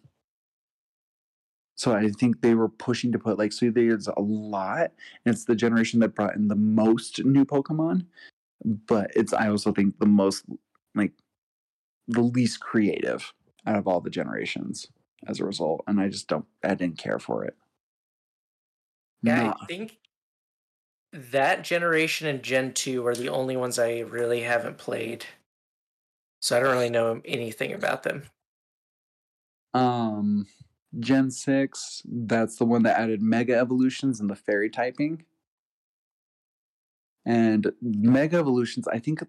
So 1.80 1.94
I 1.94 2.10
think 2.10 2.42
they 2.42 2.54
were 2.54 2.68
pushing 2.68 3.10
to 3.12 3.18
put 3.18 3.38
like 3.38 3.54
so 3.54 3.70
there's 3.70 4.06
a 4.06 4.20
lot, 4.20 4.92
and 5.24 5.34
it's 5.34 5.46
the 5.46 5.54
generation 5.54 5.98
that 6.00 6.14
brought 6.14 6.36
in 6.36 6.46
the 6.46 6.54
most 6.54 7.24
new 7.24 7.46
Pokemon, 7.46 8.04
but 8.86 9.10
it's 9.16 9.32
I 9.32 9.48
also 9.48 9.72
think 9.72 9.98
the 9.98 10.04
most 10.04 10.44
like 10.94 11.12
the 12.06 12.20
least 12.20 12.60
creative 12.60 13.32
out 13.66 13.76
of 13.76 13.88
all 13.88 14.02
the 14.02 14.10
generations 14.10 14.88
as 15.26 15.40
a 15.40 15.44
result, 15.46 15.82
and 15.86 15.98
I 15.98 16.10
just 16.10 16.28
don't 16.28 16.44
I 16.62 16.74
didn't 16.74 16.98
care 16.98 17.18
for 17.18 17.46
it. 17.46 17.56
Yeah, 19.22 19.44
Not- 19.44 19.58
I 19.62 19.64
think 19.64 19.96
that 21.14 21.64
generation 21.64 22.26
and 22.26 22.42
Gen 22.42 22.74
2 22.74 23.06
are 23.06 23.14
the 23.14 23.30
only 23.30 23.56
ones 23.56 23.78
I 23.78 24.00
really 24.00 24.42
haven't 24.42 24.76
played. 24.76 25.24
So 26.42 26.58
I 26.58 26.60
don't 26.60 26.72
really 26.72 26.90
know 26.90 27.22
anything 27.24 27.72
about 27.72 28.02
them. 28.02 28.24
Um, 29.72 30.46
Gen 30.98 31.30
six. 31.30 32.02
That's 32.04 32.56
the 32.56 32.64
one 32.64 32.82
that 32.82 32.98
added 32.98 33.22
mega 33.22 33.56
evolutions 33.56 34.20
and 34.20 34.28
the 34.28 34.34
fairy 34.36 34.70
typing. 34.70 35.24
And 37.24 37.70
mega 37.80 38.38
evolutions, 38.38 38.88
I 38.88 38.98
think. 38.98 39.22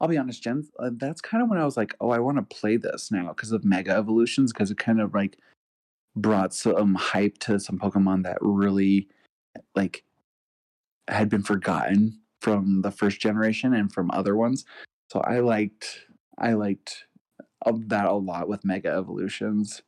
I'll 0.00 0.08
be 0.08 0.18
honest, 0.18 0.42
Gen. 0.42 0.68
Uh, 0.78 0.90
that's 0.92 1.20
kind 1.20 1.42
of 1.42 1.48
when 1.48 1.58
I 1.58 1.64
was 1.64 1.76
like, 1.76 1.94
oh, 2.00 2.10
I 2.10 2.20
want 2.20 2.36
to 2.36 2.56
play 2.56 2.76
this 2.76 3.10
now 3.10 3.28
because 3.28 3.50
of 3.50 3.64
mega 3.64 3.90
evolutions 3.90 4.52
because 4.52 4.70
it 4.70 4.78
kind 4.78 5.00
of 5.00 5.12
like 5.12 5.38
brought 6.14 6.54
some 6.54 6.94
hype 6.94 7.38
to 7.38 7.58
some 7.58 7.78
Pokemon 7.78 8.22
that 8.24 8.38
really 8.40 9.08
like 9.74 10.04
had 11.08 11.28
been 11.28 11.42
forgotten 11.42 12.20
from 12.40 12.82
the 12.82 12.90
first 12.90 13.20
generation 13.20 13.74
and 13.74 13.92
from 13.92 14.10
other 14.12 14.36
ones. 14.36 14.64
So 15.10 15.20
I 15.20 15.40
liked 15.40 16.06
I 16.38 16.52
liked 16.52 17.06
uh, 17.66 17.72
that 17.86 18.06
a 18.06 18.12
lot 18.12 18.48
with 18.48 18.64
mega 18.64 18.90
evolutions. 18.90 19.82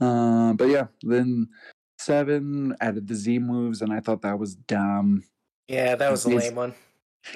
Uh, 0.00 0.52
but 0.54 0.68
yeah, 0.68 0.86
then 1.02 1.48
seven 1.98 2.76
added 2.80 3.08
the 3.08 3.14
Z 3.14 3.38
moves, 3.38 3.82
and 3.82 3.92
I 3.92 4.00
thought 4.00 4.22
that 4.22 4.38
was 4.38 4.54
dumb. 4.54 5.24
Yeah, 5.68 5.94
that 5.94 6.10
was 6.10 6.24
a 6.24 6.30
lame 6.30 6.54
one. 6.54 6.74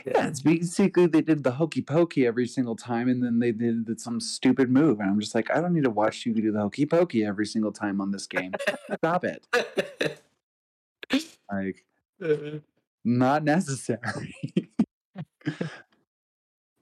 Yeah, 0.05 0.29
it's 0.29 0.43
basically 0.43 1.07
they 1.07 1.23
did 1.23 1.45
the 1.45 1.53
hokey 1.53 1.81
pokey 1.81 2.27
every 2.27 2.47
single 2.47 2.77
time, 2.77 3.09
and 3.09 3.23
then 3.23 3.39
they 3.39 3.53
did 3.53 3.99
some 4.01 4.21
stupid 4.21 4.71
move, 4.71 5.01
and 5.01 5.09
I'm 5.09 5.19
just 5.19 5.35
like, 5.35 5.51
I 5.51 5.61
don't 5.61 5.73
need 5.73 5.85
to 5.85 5.91
watch 5.91 6.27
you 6.27 6.35
do 6.35 6.53
the 6.53 6.61
hokey 6.61 6.85
pokey 6.85 7.25
every 7.25 7.47
single 7.47 7.73
time 7.73 8.01
on 8.01 8.11
this 8.11 8.27
game. 8.27 8.53
Stop 8.97 9.25
it! 9.25 9.47
Like, 11.51 11.87
not 13.05 13.43
necessary. 13.43 14.35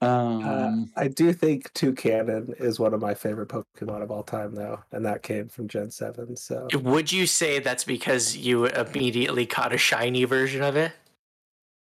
Uh, 0.01 0.05
um, 0.05 0.91
I 0.95 1.07
do 1.07 1.33
think 1.33 1.73
Toucannon 1.73 2.59
is 2.61 2.79
one 2.79 2.93
of 2.93 3.01
my 3.01 3.13
favorite 3.15 3.49
Pokemon 3.49 4.03
of 4.03 4.11
all 4.11 4.23
time, 4.23 4.53
though, 4.53 4.79
and 4.91 5.03
that 5.05 5.23
came 5.23 5.47
from 5.49 5.67
Gen 5.67 5.89
Seven. 5.89 6.35
So 6.35 6.67
Would 6.73 7.11
you 7.11 7.25
say 7.25 7.59
that's 7.59 7.83
because 7.83 8.37
you 8.37 8.65
immediately 8.67 9.45
caught 9.47 9.73
a 9.73 9.77
shiny 9.77 10.23
version 10.25 10.61
of 10.61 10.75
it? 10.75 10.91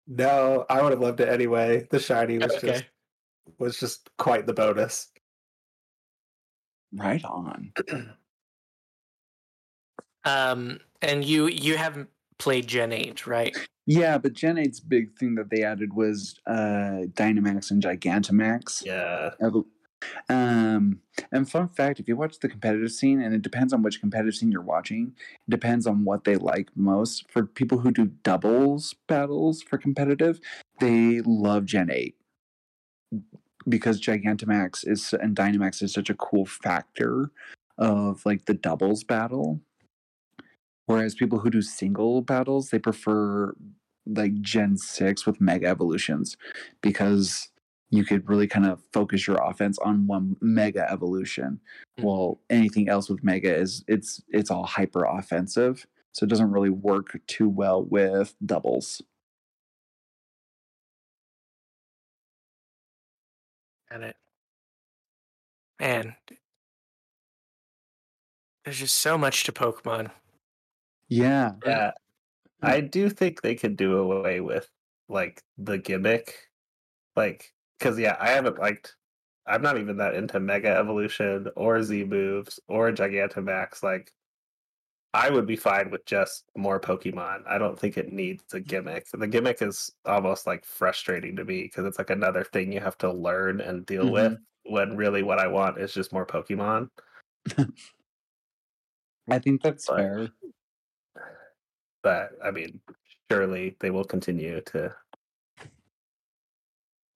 no, 0.07 0.65
I 0.71 0.81
would 0.81 0.93
have 0.93 1.01
loved 1.01 1.21
it 1.21 1.29
anyway. 1.29 1.87
The 1.91 1.99
shiny 1.99 2.39
was 2.39 2.55
Okay. 2.55 2.67
just 2.69 2.85
was 3.59 3.79
just 3.81 4.09
quite 4.17 4.47
the 4.47 4.55
bonus. 4.55 5.09
right 6.95 7.25
on. 7.25 7.73
Um, 10.25 10.81
and 11.03 11.25
you 11.25 11.47
you 11.47 11.77
haven't 11.77 12.09
played 12.39 12.67
Gen 12.67 12.93
8, 12.93 13.27
right? 13.27 13.57
Yeah, 13.87 14.19
but 14.19 14.35
Gen 14.35 14.57
8's 14.57 14.81
big 14.81 15.17
thing 15.19 15.35
that 15.37 15.51
they 15.51 15.63
added 15.63 15.95
was 15.95 16.39
uh 16.47 17.07
Dynamax 17.15 17.71
and 17.71 17.83
Gigantamax. 17.83 18.85
Yeah, 18.85 19.31
Um, 20.29 21.01
and 21.33 21.51
fun 21.51 21.69
fact, 21.69 21.99
if 21.99 22.07
you 22.07 22.17
watch 22.17 22.39
the 22.39 22.49
competitive 22.49 22.93
scene, 22.93 23.21
and 23.21 23.35
it 23.35 23.43
depends 23.43 23.73
on 23.73 23.83
which 23.83 24.01
competitive 24.01 24.35
scene 24.35 24.53
you're 24.53 24.63
watching, 24.63 25.15
it 25.19 25.51
depends 25.51 25.87
on 25.87 26.05
what 26.05 26.25
they 26.25 26.37
like 26.37 26.69
most. 26.77 27.25
For 27.31 27.45
people 27.47 27.79
who 27.79 27.91
do 27.91 28.13
doubles 28.23 28.95
battles 29.09 29.63
for 29.63 29.79
competitive, 29.79 30.41
they 30.81 31.21
love 31.25 31.65
Gen 31.65 31.91
8 31.91 32.15
because 33.69 34.01
Gigantamax 34.01 34.87
is 34.87 35.13
and 35.15 35.37
Dynamax 35.37 35.83
is 35.83 35.93
such 35.93 36.11
a 36.11 36.15
cool 36.15 36.47
factor 36.47 37.31
of 37.79 38.25
like 38.25 38.45
the 38.47 38.55
doubles 38.55 39.05
battle. 39.05 39.61
Whereas 40.89 41.15
people 41.15 41.39
who 41.39 41.51
do 41.51 41.61
single 41.61 42.23
battles, 42.23 42.71
they 42.71 42.79
prefer 42.79 43.55
like 44.07 44.41
Gen 44.41 44.79
6 44.79 45.27
with 45.27 45.39
Mega 45.39 45.67
Evolutions 45.67 46.39
because 46.81 47.51
you 47.91 48.05
could 48.05 48.27
really 48.27 48.47
kind 48.47 48.65
of 48.65 48.81
focus 48.91 49.27
your 49.27 49.37
offense 49.37 49.79
on 49.81 50.07
one 50.07 50.37
mega 50.41 50.91
evolution. 50.91 51.61
Mhm. 51.99 52.05
Well, 52.05 52.41
anything 52.49 52.89
else 52.89 53.11
with 53.11 53.23
mega 53.23 53.55
is 53.55 53.85
it's 53.87 54.23
it's 54.29 54.51
all 54.51 54.65
hyper 54.65 55.05
offensive, 55.05 55.87
so 56.13 56.25
it 56.25 56.31
doesn't 56.31 56.51
really 56.53 56.71
work 56.71 57.21
too 57.27 57.51
well 57.51 57.85
with 57.85 58.35
doubles. 58.47 59.03
Got 63.91 64.03
it. 64.03 64.17
Man, 65.81 66.17
there's 68.65 68.79
just 68.79 68.97
so 68.97 69.17
much 69.19 69.45
to 69.45 69.53
Pokemon. 69.53 70.11
Yeah, 71.09 71.53
yeah. 71.65 71.93
I 72.63 72.81
do 72.81 73.09
think 73.09 73.41
they 73.41 73.55
could 73.55 73.77
do 73.77 73.99
away 73.99 74.41
with 74.41 74.69
like 75.09 75.43
the 75.57 75.79
gimmick, 75.79 76.49
like 77.17 77.53
because 77.79 77.99
yeah, 77.99 78.17
I 78.21 78.31
haven't 78.31 78.59
liked. 78.59 78.97
I'm 79.47 79.63
not 79.63 79.79
even 79.79 79.97
that 79.97 80.15
into 80.15 80.39
Mega 80.41 80.69
Evolution 80.69 81.49
or 81.57 81.83
Z 81.83 82.05
moves 82.05 82.61
or 82.69 82.93
Gigantamax. 82.93 83.83
Like, 83.83 84.13
I 85.15 85.31
would 85.31 85.47
be 85.47 85.57
fine 85.57 85.91
with 85.91 86.05
just 86.05 86.45
more 86.55 86.79
Pokemon. 86.79 87.45
I 87.49 87.57
don't 87.57 87.79
think 87.79 87.97
it 87.97 88.13
needs 88.13 88.53
a 88.53 88.61
gimmick. 88.61 89.07
The 89.11 89.27
gimmick 89.27 89.63
is 89.63 89.91
almost 90.05 90.47
like 90.47 90.67
frustrating 90.67 91.35
to 91.37 91.45
me 91.47 91.63
because 91.63 91.87
it's 91.87 91.97
like 91.97 92.11
another 92.11 92.45
thing 92.45 92.71
you 92.71 92.81
have 92.81 92.99
to 92.99 93.11
learn 93.11 93.63
and 93.63 93.87
deal 93.87 94.11
with. 94.11 94.33
Mm-hmm. 94.33 94.73
When 94.75 94.97
really 94.99 95.23
what 95.23 95.39
I 95.39 95.47
want 95.47 95.79
is 95.79 95.95
just 95.95 96.13
more 96.13 96.27
Pokemon. 96.27 96.91
I 99.31 99.39
think 99.39 99.63
that's 99.63 99.87
But- 99.87 99.97
fair. 99.97 100.29
But 102.09 102.31
I 102.43 102.51
mean, 102.51 102.81
surely 103.31 103.77
they 103.81 103.91
will 103.91 104.05
continue 104.05 104.63
to 104.63 104.95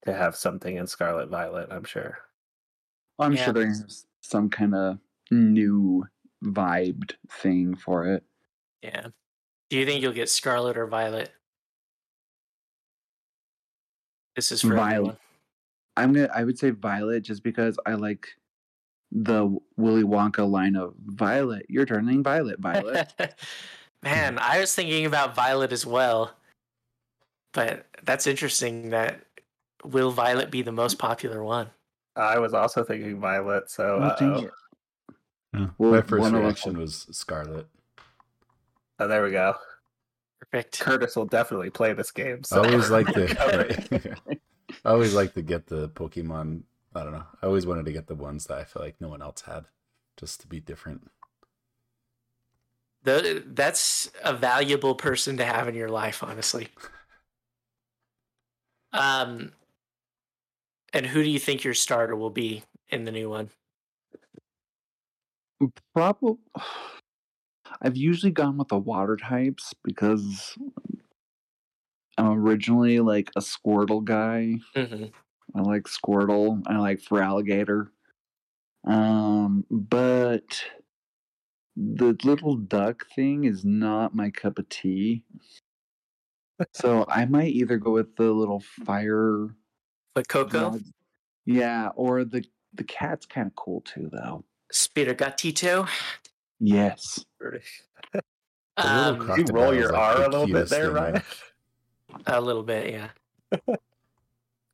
to 0.04 0.12
have 0.12 0.36
something 0.36 0.76
in 0.76 0.86
Scarlet 0.86 1.30
Violet. 1.30 1.68
I'm 1.70 1.84
sure. 1.84 2.18
I'm 3.18 3.32
Yeah. 3.32 3.44
sure 3.44 3.54
there's 3.54 4.04
some 4.20 4.50
kind 4.50 4.74
of 4.74 4.98
new 5.30 6.04
vibed 6.44 7.14
thing 7.30 7.74
for 7.74 8.06
it. 8.06 8.22
Yeah. 8.82 9.06
Do 9.70 9.78
you 9.78 9.86
think 9.86 10.02
you'll 10.02 10.12
get 10.12 10.28
Scarlet 10.28 10.76
or 10.76 10.86
Violet? 10.86 11.32
This 14.36 14.52
is 14.52 14.60
for 14.60 14.74
Violet. 14.74 14.92
everyone. 14.96 15.16
I'm 15.96 16.12
gonna 16.12 16.28
I 16.34 16.44
would 16.44 16.58
say 16.58 16.68
Violet 16.68 17.22
just 17.22 17.42
because 17.42 17.78
I 17.86 17.94
like 17.94 18.28
the 19.10 19.56
Willy 19.78 20.02
Wonka 20.02 20.46
line 20.50 20.76
of 20.76 20.94
Violet, 21.06 21.64
you're 21.70 21.86
turning 21.86 22.22
violet, 22.22 22.58
Violet. 22.60 23.14
Man, 24.02 24.38
I 24.38 24.58
was 24.58 24.74
thinking 24.74 25.06
about 25.06 25.34
Violet 25.34 25.72
as 25.72 25.86
well. 25.86 26.32
But 27.52 27.86
that's 28.02 28.26
interesting 28.26 28.90
that 28.90 29.20
will 29.84 30.10
Violet 30.10 30.50
be 30.50 30.62
the 30.62 30.72
most 30.72 30.98
popular 30.98 31.42
one? 31.44 31.68
I 32.16 32.38
was 32.38 32.54
also 32.54 32.82
thinking 32.82 33.20
Violet. 33.20 33.70
So 33.70 33.98
uh-oh. 33.98 34.48
Yeah. 35.54 35.66
Well, 35.78 35.92
My 35.92 36.02
first 36.02 36.20
one 36.20 36.34
of 36.34 36.40
us 36.40 36.44
reaction 36.44 36.78
was 36.78 37.06
Scarlet. 37.10 37.66
oh, 38.98 39.08
there 39.08 39.22
we 39.22 39.30
go. 39.30 39.54
Perfect. 40.40 40.80
Curtis 40.80 41.14
will 41.14 41.26
definitely 41.26 41.70
play 41.70 41.92
this 41.92 42.10
game. 42.10 42.40
I 42.50 42.56
always 42.58 42.90
like 42.90 43.06
to. 43.08 44.16
I 44.84 44.88
always 44.90 45.14
like 45.14 45.34
to 45.34 45.42
get 45.42 45.66
the 45.66 45.90
Pokemon. 45.90 46.62
I 46.94 47.02
don't 47.02 47.12
know. 47.12 47.24
I 47.42 47.46
always 47.46 47.66
wanted 47.66 47.84
to 47.86 47.92
get 47.92 48.06
the 48.06 48.14
ones 48.14 48.46
that 48.46 48.58
I 48.58 48.64
feel 48.64 48.82
like 48.82 48.96
no 49.00 49.08
one 49.08 49.22
else 49.22 49.42
had, 49.42 49.66
just 50.16 50.40
to 50.40 50.46
be 50.46 50.60
different. 50.60 51.10
The, 53.04 53.42
that's 53.46 54.10
a 54.24 54.32
valuable 54.32 54.94
person 54.94 55.36
to 55.38 55.44
have 55.44 55.68
in 55.68 55.74
your 55.74 55.88
life, 55.88 56.22
honestly. 56.22 56.68
Um, 58.92 59.52
and 60.92 61.06
who 61.06 61.22
do 61.22 61.30
you 61.30 61.38
think 61.38 61.64
your 61.64 61.74
starter 61.74 62.14
will 62.14 62.30
be 62.30 62.62
in 62.90 63.04
the 63.04 63.12
new 63.12 63.28
one? 63.28 63.50
Probably. 65.94 66.36
I've 67.80 67.96
usually 67.96 68.32
gone 68.32 68.56
with 68.58 68.68
the 68.68 68.78
water 68.78 69.16
types 69.16 69.72
because 69.82 70.56
I'm 72.18 72.28
originally 72.28 73.00
like 73.00 73.30
a 73.36 73.40
Squirtle 73.40 74.04
guy. 74.04 74.58
Mm-hmm. 74.76 75.06
I 75.54 75.60
like 75.60 75.84
Squirtle. 75.84 76.62
I 76.66 76.78
like 76.78 77.00
Feraligatr. 77.00 77.88
Um, 78.84 79.64
but 79.70 80.64
the 81.76 82.16
little 82.24 82.56
duck 82.56 83.06
thing 83.14 83.44
is 83.44 83.64
not 83.64 84.14
my 84.14 84.30
cup 84.30 84.58
of 84.58 84.68
tea. 84.68 85.24
so 86.72 87.04
I 87.08 87.24
might 87.24 87.52
either 87.52 87.76
go 87.78 87.92
with 87.92 88.14
the 88.16 88.30
little 88.30 88.60
fire. 88.84 89.48
But 90.14 90.28
Coco, 90.28 90.70
dog- 90.72 90.82
Yeah, 91.46 91.88
or 91.96 92.24
the 92.24 92.44
the 92.74 92.84
cat's 92.84 93.26
kind 93.26 93.46
of 93.46 93.54
cool 93.56 93.80
too, 93.82 94.08
though. 94.12 94.44
Sprigatito. 94.72 95.88
Yes. 96.60 97.24
The 98.74 98.84
little 98.88 99.02
Um, 99.14 99.18
croc- 99.26 99.38
you 99.38 99.44
roll 99.52 99.74
your 99.74 99.92
like, 99.92 100.00
R 100.00 100.16
the 100.16 100.28
a 100.28 100.30
little 100.30 100.46
bit 100.46 100.68
there, 100.70 100.90
right? 100.92 101.22
A 102.26 102.40
little 102.40 102.62
bit, 102.62 102.90
yeah. 102.90 103.74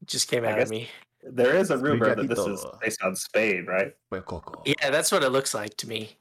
Just 0.04 0.28
came 0.30 0.44
out 0.44 0.60
of 0.60 0.70
me. 0.70 0.88
There 1.24 1.56
is 1.56 1.70
a 1.72 1.78
rumor 1.78 2.14
that 2.14 2.28
this 2.28 2.38
is 2.38 2.64
based 2.80 3.02
on 3.02 3.16
Spain, 3.16 3.66
right? 3.66 3.92
Well, 4.12 4.22
Coco. 4.22 4.62
Yeah, 4.64 4.90
that's 4.90 5.10
what 5.10 5.24
it 5.24 5.30
looks 5.30 5.52
like 5.52 5.76
to 5.78 5.88
me. 5.88 6.16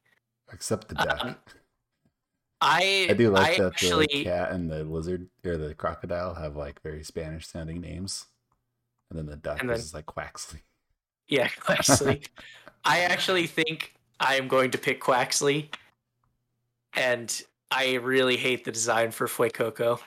Except 0.51 0.87
the 0.87 0.95
duck. 0.95 1.23
Um, 1.23 1.35
I 2.61 3.07
I 3.09 3.13
do 3.13 3.29
like 3.29 3.59
I 3.59 3.63
that 3.63 3.73
actually 3.73 4.07
the 4.11 4.23
cat 4.23 4.51
and 4.51 4.69
the 4.69 4.83
lizard 4.83 5.27
or 5.45 5.57
the 5.57 5.75
crocodile 5.75 6.33
have 6.33 6.55
like 6.55 6.81
very 6.81 7.03
Spanish 7.03 7.47
sounding 7.47 7.81
names, 7.81 8.25
and 9.09 9.19
then 9.19 9.27
the 9.27 9.35
duck 9.35 9.59
then- 9.59 9.69
is 9.69 9.93
like 9.93 10.07
Quaxly. 10.07 10.61
yeah 11.27 11.47
Quaxly. 11.59 12.25
I 12.83 13.01
actually 13.01 13.45
think 13.47 13.93
I 14.19 14.35
am 14.37 14.47
going 14.47 14.71
to 14.71 14.77
pick 14.79 15.01
Quaxly, 15.01 15.69
and 16.93 17.43
I 17.69 17.95
really 17.95 18.37
hate 18.37 18.63
the 18.65 18.71
design 18.71 19.11
for 19.11 19.27
Fuecoco. 19.27 19.99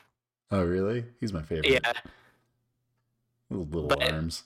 Oh, 0.51 0.65
really? 0.65 1.05
He's 1.21 1.33
my 1.33 1.43
favorite. 1.43 1.71
Yeah, 1.71 1.93
little, 3.51 3.67
little 3.67 3.89
But- 3.89 4.13
arms. 4.13 4.43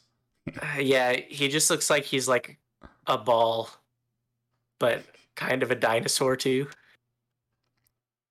uh, 0.60 0.78
yeah, 0.78 1.12
he 1.28 1.48
just 1.48 1.70
looks 1.70 1.88
like 1.88 2.04
he's 2.04 2.28
like 2.28 2.58
a 3.06 3.16
ball, 3.16 3.70
but 4.78 5.02
kind 5.36 5.62
of 5.62 5.70
a 5.70 5.74
dinosaur 5.74 6.36
too. 6.36 6.68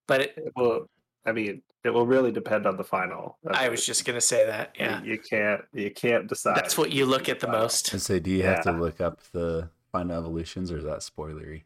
But 0.07 0.21
it, 0.21 0.33
It 0.37 0.53
will. 0.55 0.89
I 1.25 1.31
mean, 1.31 1.61
it 1.85 1.89
will 1.89 2.05
really 2.05 2.31
depend 2.31 2.65
on 2.65 2.75
the 2.77 2.83
final. 2.83 3.37
That's 3.43 3.57
I 3.57 3.63
what- 3.63 3.71
was 3.71 3.85
just 3.85 4.05
gonna 4.05 4.21
say 4.21 4.45
that. 4.45 4.75
Yeah, 4.77 5.01
You, 5.03 5.17
can't. 5.19 5.61
You 5.73 5.91
can't 5.91 6.27
decide. 6.27 6.55
that's 6.57 6.77
what 6.77 6.91
you 6.91 7.05
look 7.05 7.29
at 7.29 7.39
the 7.39 7.47
most. 7.47 7.93
And 7.93 8.01
say, 8.01 8.19
do 8.19 8.29
you 8.29 8.43
have 8.43 8.63
to 8.63 8.71
look 8.71 8.99
up 9.01 9.21
the 9.31 9.69
final 9.91 10.17
evolutions, 10.17 10.71
or 10.71 10.77
is 10.77 10.83
that 10.83 10.99
spoilery? 10.99 11.63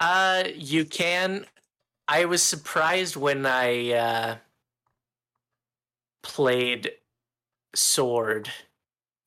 Uh, 0.00 0.44
you 0.54 0.84
can. 0.84 1.46
I 2.08 2.24
was 2.26 2.42
surprised 2.42 3.16
when 3.16 3.46
I 3.46 3.92
uh, 3.92 4.36
played 6.22 6.90
Sword 7.74 8.50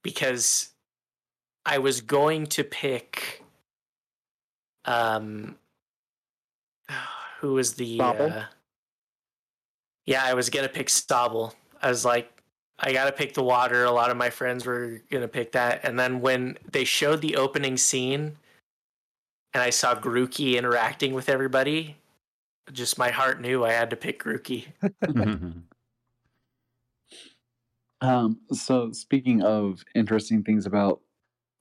because 0.04 0.70
I 1.66 1.78
was 1.80 2.02
going 2.02 2.46
to 2.48 2.64
pick. 2.64 3.44
Um, 4.86 5.56
who 7.40 7.54
was 7.54 7.74
the? 7.74 7.98
Sobble? 7.98 8.36
Uh, 8.36 8.46
yeah, 10.06 10.24
I 10.24 10.34
was 10.34 10.50
gonna 10.50 10.70
pick 10.70 10.88
Sobble. 10.88 11.54
I 11.82 11.90
was 11.90 12.06
like, 12.06 12.32
I 12.80 12.94
gotta 12.94 13.12
pick 13.12 13.34
the 13.34 13.44
water. 13.44 13.84
A 13.84 13.92
lot 13.92 14.12
of 14.12 14.18
my 14.18 14.30
friends 14.30 14.66
were 14.66 15.02
gonna 15.10 15.28
pick 15.28 15.52
that, 15.54 15.82
and 15.84 16.00
then 16.00 16.22
when 16.22 16.58
they 16.72 16.84
showed 16.84 17.22
the 17.22 17.36
opening 17.36 17.78
scene, 17.78 18.38
and 19.54 19.64
I 19.64 19.70
saw 19.70 19.96
Grookey 19.96 20.58
interacting 20.58 21.14
with 21.14 21.30
everybody, 21.30 21.98
just 22.72 22.98
my 22.98 23.10
heart 23.10 23.42
knew 23.42 23.64
I 23.64 23.72
had 23.72 23.90
to 23.90 23.96
pick 23.96 24.24
Grookey. 24.24 24.66
Um, 28.02 28.42
so 28.52 28.92
speaking 28.92 29.42
of 29.42 29.84
interesting 29.96 30.44
things 30.44 30.66
about 30.66 31.02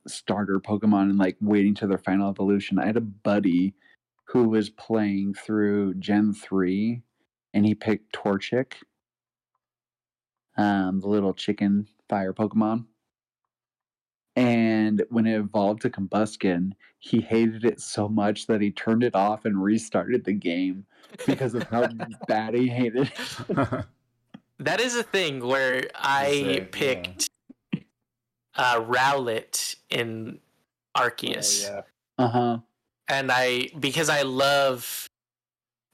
starter 0.07 0.61
Pokemon 0.61 1.11
and 1.11 1.19
like 1.19 1.37
waiting 1.41 1.75
to 1.75 1.87
their 1.87 1.99
final 1.99 2.31
evolution, 2.31 2.79
I 2.79 2.87
had 2.87 2.97
a 2.97 3.03
buddy 3.03 3.75
who 4.25 4.49
was 4.49 4.71
playing 4.71 5.35
through 5.35 5.95
Gen 5.95 6.33
3 6.33 7.03
and 7.53 7.67
he 7.67 7.75
picked 7.75 8.15
Torchic. 8.15 8.75
Um, 10.57 11.01
the 11.01 11.09
little 11.09 11.35
chicken 11.35 11.89
fire 12.09 12.33
Pokemon. 12.33 12.87
And 14.37 15.05
when 15.11 15.27
it 15.27 15.37
evolved 15.37 15.83
to 15.83 15.91
Combusken, 15.91 16.73
he 16.99 17.21
hated 17.21 17.65
it 17.65 17.81
so 17.81 18.09
much 18.09 18.47
that 18.47 18.61
he 18.61 18.71
turned 18.71 19.05
it 19.05 19.15
off 19.15 19.45
and 19.45 19.63
restarted 19.63 20.25
the 20.25 20.33
game 20.33 20.87
because 21.27 21.55
of 21.55 21.65
how 21.65 21.89
bad 22.29 22.55
he 22.55 22.69
hated 22.69 23.13
it. 23.49 23.85
That 24.59 24.81
is 24.81 24.97
a 24.97 25.03
thing 25.03 25.45
where 25.45 25.89
I 25.95 26.31
Same, 26.31 26.49
yeah. 26.49 26.65
picked 26.71 27.31
uh, 28.57 28.81
Rowlet 28.81 29.77
in 29.91 30.39
Oh, 30.97 31.01
Arceus. 31.03 31.63
yeah. 31.63 31.81
Uh 32.19 32.29
huh. 32.29 32.59
and 33.09 33.31
I 33.33 33.69
because 33.81 34.09
I 34.09 34.23
love 34.23 35.07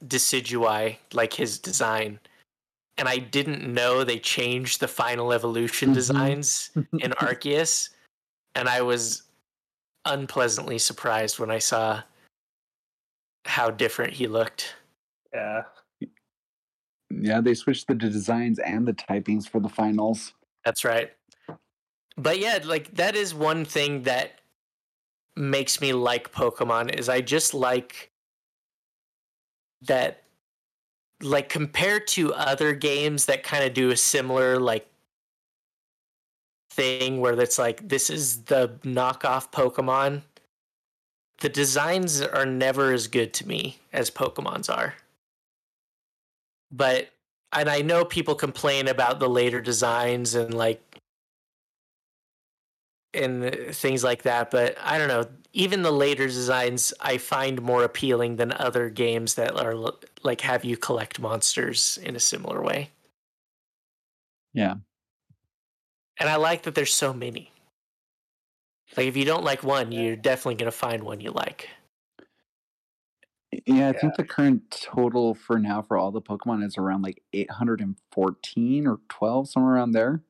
Decidueye, 0.05 0.97
like 1.13 1.33
his 1.33 1.59
design, 1.59 2.19
and 2.99 3.09
I 3.09 3.19
didn't 3.19 3.63
know 3.73 4.05
they 4.05 4.19
changed 4.19 4.81
the 4.81 4.89
final 4.89 5.33
evolution 5.33 5.91
Mhm. 5.91 5.95
designs 5.95 6.71
in 7.01 7.13
Arceus, 7.13 7.91
and 8.55 8.69
I 8.69 8.83
was 8.83 9.23
unpleasantly 10.05 10.79
surprised 10.79 11.39
when 11.39 11.51
I 11.51 11.59
saw 11.59 12.03
how 13.47 13.71
different 13.71 14.13
he 14.13 14.27
looked. 14.27 14.75
Yeah. 15.33 15.63
Yeah, 17.11 17.41
they 17.41 17.55
switched 17.55 17.89
the 17.89 17.95
designs 17.95 18.59
and 18.61 18.87
the 18.87 18.93
typings 18.95 19.49
for 19.49 19.61
the 19.61 19.69
finals. 19.69 20.33
That's 20.65 20.85
right. 20.85 21.11
But 22.21 22.39
yeah, 22.39 22.59
like 22.65 22.95
that 22.97 23.17
is 23.17 23.35
one 23.35 23.65
thing 23.65 24.03
that 24.03 24.41
makes 25.37 25.81
me 25.81 25.93
like 25.93 26.33
Pokemon 26.33 26.95
is 26.95 27.09
I 27.09 27.21
just 27.21 27.55
like 27.55 28.11
that 29.83 30.23
like 31.23 31.49
compared 31.49 32.07
to 32.09 32.35
other 32.35 32.75
games 32.75 33.27
that 33.27 33.43
kind 33.43 33.65
of 33.65 33.73
do 33.73 33.91
a 33.91 33.97
similar 33.97 34.59
like 34.59 34.87
thing 36.71 37.21
where 37.21 37.39
it's 37.41 37.59
like 37.59 37.89
this 37.89 38.11
is 38.11 38.45
the 38.45 38.69
knockoff 38.85 39.51
Pokemon 39.51 40.23
the 41.41 41.49
designs 41.49 42.21
are 42.21 42.45
never 42.45 42.93
as 42.93 43.07
good 43.07 43.33
to 43.33 43.49
me 43.49 43.79
as 43.95 44.11
Pokemon's 44.11 44.69
are. 44.69 44.95
But 46.71 47.09
and 47.53 47.69
I 47.69 47.81
know 47.81 48.05
people 48.05 48.35
complain 48.35 48.87
about 48.87 49.19
the 49.19 49.29
later 49.29 49.61
designs 49.61 50.35
and 50.35 50.53
like 50.55 50.90
and 53.15 53.55
things 53.73 54.05
like 54.05 54.23
that, 54.23 54.51
but 54.51 54.77
I 54.83 54.99
don't 54.99 55.09
know. 55.09 55.27
Even 55.53 55.83
the 55.83 55.91
later 55.91 56.27
designs 56.27 56.93
I 57.01 57.19
find 57.19 57.61
more 57.61 57.83
appealing 57.83 58.37
than 58.37 58.53
other 58.53 58.89
games 58.89 59.35
that 59.35 59.57
are 59.57 59.75
like 60.23 60.43
have 60.43 60.65
you 60.65 60.77
collect 60.77 61.19
monsters 61.19 61.99
in 62.03 62.15
a 62.15 62.21
similar 62.21 62.63
way. 62.63 62.91
Yeah. 64.53 64.75
And 66.19 66.29
I 66.29 66.37
like 66.37 66.63
that 66.63 66.75
there's 66.75 66.95
so 66.95 67.13
many. 67.13 67.51
Like 68.97 69.07
if 69.07 69.17
you 69.17 69.25
don't 69.25 69.45
like 69.45 69.63
one, 69.63 69.91
you're 69.93 70.17
definitely 70.17 70.57
going 70.57 70.71
to 70.71 70.77
find 70.77 71.03
one 71.03 71.21
you 71.21 71.31
like. 71.31 71.69
Yeah, 73.67 73.89
I 73.89 73.93
think 73.93 74.15
the 74.17 74.25
current 74.25 74.71
total 74.71 75.35
for 75.35 75.59
now 75.59 75.83
for 75.83 75.97
all 75.97 76.13
the 76.13 76.23
Pokemon 76.23 76.65
is 76.65 76.79
around 76.79 77.03
like 77.03 77.23
814 77.33 78.87
or 78.87 79.01
12, 79.09 79.49
somewhere 79.49 79.75
around 79.75 79.93
there. 79.93 80.23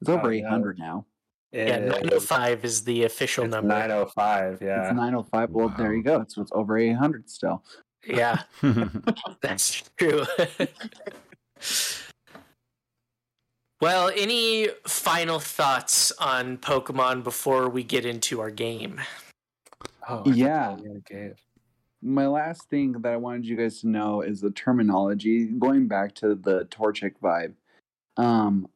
It's 0.00 0.08
over 0.08 0.28
Oh, 0.28 0.30
yeah. 0.30 0.46
800 0.46 0.78
now. 0.78 1.04
Yeah, 1.52 1.78
905 1.78 2.64
is 2.64 2.84
the 2.84 3.04
official 3.04 3.44
It's 3.44 3.52
number. 3.52 3.68
905. 3.68 4.60
Yeah. 4.60 4.80
It's 4.88 4.94
905. 4.94 5.50
Well, 5.50 5.74
there 5.78 5.94
you 5.94 6.02
go. 6.02 6.24
So 6.28 6.42
it's 6.42 6.52
over 6.52 6.76
800 6.76 7.28
still. 7.30 7.64
Yeah, 8.06 8.42
that's 9.42 9.82
true. 9.96 10.24
well, 13.80 14.10
any 14.16 14.68
final 14.86 15.40
thoughts 15.40 16.12
on 16.12 16.58
Pokemon 16.58 17.24
before 17.24 17.68
we 17.68 17.82
get 17.82 18.04
into 18.04 18.40
our 18.40 18.50
game? 18.50 19.00
Oh, 20.08 20.22
I 20.26 20.30
Yeah. 20.30 20.76
forgot 20.76 20.84
you 20.84 21.02
gave. 21.08 21.34
My 22.00 22.26
last 22.28 22.68
thing 22.70 22.92
that 22.92 23.12
I 23.12 23.16
wanted 23.16 23.44
you 23.46 23.56
guys 23.56 23.80
to 23.80 23.88
know 23.88 24.20
is 24.22 24.40
the 24.40 24.50
terminology, 24.52 25.46
going 25.46 25.88
back 25.88 26.14
to 26.16 26.34
the 26.36 26.66
Torchic 26.66 27.14
vibe. 27.22 27.54
Um, 28.16 28.68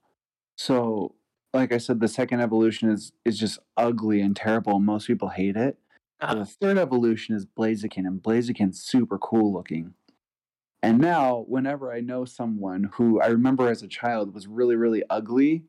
so, 0.56 1.14
like 1.54 1.72
I 1.72 1.78
said, 1.78 2.00
the 2.00 2.08
second 2.08 2.40
evolution 2.40 2.90
is 2.90 3.12
is 3.24 3.38
just 3.38 3.58
ugly 3.76 4.20
and 4.20 4.34
terrible. 4.36 4.76
and 4.76 4.86
Most 4.86 5.06
people 5.06 5.28
hate 5.28 5.56
it. 5.56 5.78
Uh, 6.20 6.36
the 6.36 6.44
third 6.46 6.78
evolution 6.78 7.34
is 7.34 7.44
Blaziken, 7.46 8.06
and 8.06 8.22
Blaziken's 8.22 8.80
super 8.82 9.18
cool 9.18 9.52
looking. 9.52 9.94
And 10.82 10.98
now, 10.98 11.44
whenever 11.48 11.92
I 11.92 12.00
know 12.00 12.24
someone 12.24 12.90
who 12.94 13.20
I 13.20 13.26
remember 13.28 13.68
as 13.68 13.82
a 13.82 13.88
child 13.88 14.34
was 14.34 14.46
really, 14.48 14.74
really 14.76 15.02
ugly, 15.10 15.64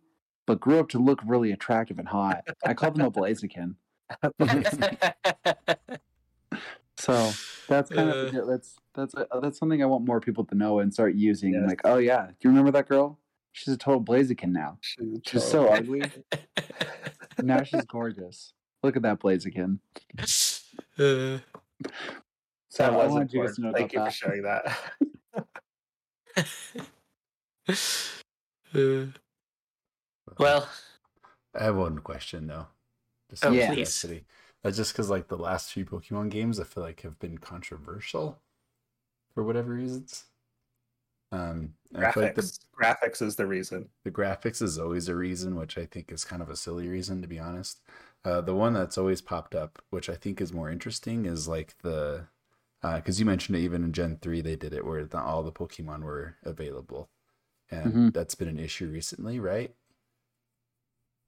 but 0.47 0.59
grew 0.59 0.79
up 0.79 0.89
to 0.89 0.99
look 0.99 1.21
really 1.25 1.51
attractive 1.51 1.99
and 1.99 2.07
hot, 2.07 2.47
I 2.65 2.73
call 2.73 2.91
them 2.91 3.05
a 3.05 3.11
Blaziken. 3.11 3.75
So 6.97 7.31
that's 7.67 7.89
kind 7.89 8.09
Uh. 8.09 8.13
of 8.13 8.47
that's 8.47 8.75
that's 8.93 9.13
a, 9.15 9.27
that's 9.41 9.57
something 9.57 9.81
I 9.81 9.87
want 9.87 10.05
more 10.05 10.21
people 10.21 10.45
to 10.45 10.55
know 10.55 10.79
and 10.79 10.93
start 10.93 11.15
using. 11.15 11.53
Yes. 11.53 11.63
Like, 11.67 11.81
oh 11.85 11.97
yeah, 11.97 12.27
do 12.27 12.33
you 12.41 12.49
remember 12.51 12.71
that 12.71 12.87
girl? 12.87 13.19
She's 13.53 13.73
a 13.73 13.77
total 13.77 14.03
Blaziken 14.03 14.51
now. 14.51 14.77
She's 14.81 15.19
She's 15.25 15.43
so 15.43 15.67
ugly. 15.69 16.01
now 17.43 17.63
she's 17.63 17.85
gorgeous. 17.85 18.53
Look 18.81 18.95
at 18.97 19.03
that 19.03 19.19
Blaziken. 19.19 19.79
Uh, 20.19 21.39
So 22.69 22.83
That 22.83 22.93
I 22.93 22.95
was 22.97 23.11
wanted 23.11 23.31
you 23.31 23.41
guys 23.41 23.51
important. 23.51 23.55
to 23.55 23.61
know 23.61 23.71
Thank 23.73 23.93
you 23.93 23.99
about 23.99 24.13
for 24.13 24.29
that. 24.29 24.33
showing 24.33 24.41
that. 24.43 24.77
uh, 28.75 29.05
well, 30.39 30.67
I 31.53 31.63
have 31.63 31.75
one 31.75 31.99
question 31.99 32.47
though. 32.47 32.67
Just 33.29 33.45
Oh, 33.45 33.49
out 33.49 33.55
of 33.55 33.75
please. 33.75 34.05
That's 34.63 34.77
just 34.77 34.93
because 34.93 35.09
like 35.09 35.27
the 35.27 35.37
last 35.37 35.71
few 35.71 35.85
Pokemon 35.85 36.29
games, 36.31 36.59
I 36.59 36.63
feel 36.63 36.83
like 36.83 37.01
have 37.01 37.19
been 37.19 37.37
controversial 37.37 38.39
for 39.33 39.43
whatever 39.43 39.73
reasons. 39.73 40.25
Um, 41.33 41.73
feel 42.11 42.23
like 42.23 42.35
the, 42.35 42.43
graphics. 42.43 42.59
Graphics 42.79 43.21
is 43.21 43.35
the 43.35 43.47
reason. 43.47 43.89
the 44.03 44.11
graphics 44.11 44.61
is 44.61 44.77
always 44.77 45.07
a 45.07 45.15
reason, 45.15 45.55
which 45.55 45.77
I 45.77 45.85
think 45.85 46.11
is 46.11 46.25
kind 46.25 46.41
of 46.41 46.49
a 46.49 46.55
silly 46.55 46.87
reason 46.87 47.21
to 47.21 47.27
be 47.27 47.39
honest. 47.39 47.81
Uh, 48.25 48.41
the 48.41 48.55
one 48.55 48.73
that's 48.73 48.97
always 48.97 49.21
popped 49.21 49.55
up, 49.55 49.81
which 49.89 50.09
I 50.09 50.15
think 50.15 50.41
is 50.41 50.53
more 50.53 50.69
interesting, 50.69 51.25
is 51.25 51.47
like 51.47 51.75
the 51.83 52.27
because 52.81 53.19
you 53.19 53.25
mentioned 53.25 53.57
it 53.57 53.61
even 53.61 53.83
in 53.83 53.93
Gen 53.93 54.17
three 54.21 54.41
they 54.41 54.55
did 54.57 54.73
it 54.73 54.85
where 54.85 55.01
not 55.13 55.25
all 55.25 55.43
the 55.43 55.51
Pokemon 55.53 56.03
were 56.03 56.37
available, 56.43 57.09
and 57.71 57.93
Mhm. 57.93 58.13
that's 58.13 58.35
been 58.35 58.49
an 58.49 58.59
issue 58.59 58.89
recently, 58.89 59.39
right? 59.39 59.75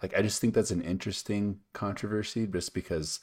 Like 0.02 0.16
I 0.16 0.22
just 0.22 0.42
think 0.42 0.54
that's 0.54 0.72
an 0.72 0.82
interesting 0.82 1.62
controversy, 1.74 2.48
just 2.48 2.74
because 2.74 3.20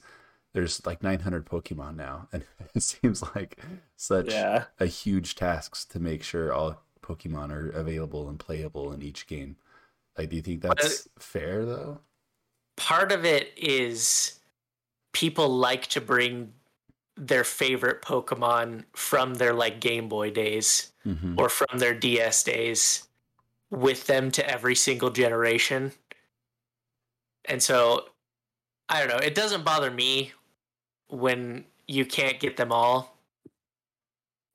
there's 0.54 0.84
like 0.86 1.02
900 1.02 1.46
Pokemon 1.46 1.96
now, 1.96 2.28
and 2.32 2.44
it 2.74 2.82
seems 2.82 3.22
like 3.34 3.58
such 3.96 4.28
Yeah. 4.28 4.66
a 4.80 4.86
huge 4.86 5.34
task 5.34 5.90
to 5.90 6.00
make 6.00 6.22
sure 6.22 6.52
all 6.52 6.82
Pokemon 7.02 7.50
are 7.52 7.70
available 7.70 8.28
and 8.28 8.38
playable 8.38 8.92
in 8.92 9.02
each 9.02 9.26
game. 9.26 9.56
Like, 10.18 10.30
do 10.30 10.36
you 10.36 10.42
think 10.42 10.60
But, 10.66 10.78
that's 10.78 11.08
fair 11.18 11.64
though? 11.64 12.00
Part 12.76 13.12
of 13.12 13.24
it 13.24 13.52
is 13.56 14.38
people 15.12 15.48
like 15.48 15.86
to 15.88 16.00
bring 16.00 16.54
their 17.16 17.44
favorite 17.44 18.02
Pokemon 18.02 18.84
from 18.94 19.34
their 19.34 19.54
like 19.54 19.80
Game 19.80 20.08
Boy 20.08 20.30
days 20.30 20.92
hmm 21.04 21.38
or 21.38 21.48
from 21.48 21.78
their 21.78 21.94
DS 21.94 22.44
days 22.44 23.08
with 23.70 24.06
them 24.06 24.30
to 24.32 24.48
every 24.50 24.74
single 24.76 25.10
generation. 25.10 25.92
And 27.44 27.62
so 27.62 28.06
I 28.88 29.00
don't 29.00 29.08
know, 29.08 29.24
it 29.24 29.34
doesn't 29.34 29.64
bother 29.64 29.90
me 29.90 30.32
when 31.12 31.64
you 31.86 32.04
can't 32.06 32.40
get 32.40 32.56
them 32.56 32.72
all. 32.72 33.16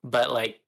But 0.04 0.30
like 0.32 0.60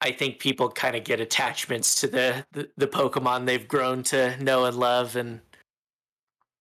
I 0.00 0.12
think 0.12 0.38
people 0.38 0.70
kind 0.70 0.96
of 0.96 1.04
get 1.04 1.20
attachments 1.20 2.00
to 2.00 2.06
the, 2.06 2.44
the 2.52 2.70
the 2.76 2.86
Pokemon 2.86 3.46
they've 3.46 3.68
grown 3.68 4.02
to 4.04 4.42
know 4.42 4.64
and 4.64 4.76
love 4.76 5.16
and 5.16 5.40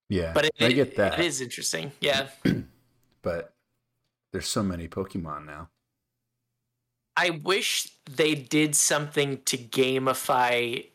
Yeah, 0.10 0.34
but 0.34 0.46
it, 0.46 0.54
I 0.60 0.72
get 0.72 0.96
that. 0.98 1.20
it 1.20 1.26
is 1.26 1.40
interesting. 1.40 1.92
Yeah. 2.02 2.28
but 3.22 3.54
there's 4.34 4.48
so 4.48 4.64
many 4.64 4.88
Pokemon 4.88 5.46
now. 5.46 5.70
I 7.16 7.32
wish 7.32 7.92
they 8.10 8.34
did 8.34 8.76
something 8.76 9.42
to 9.46 9.58
gamify 9.58 10.86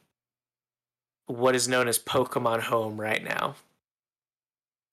what 1.26 1.54
is 1.54 1.68
known 1.68 1.88
as 1.88 1.98
Pokemon 1.98 2.60
Home 2.62 2.98
right 3.00 3.22
now. 3.22 3.56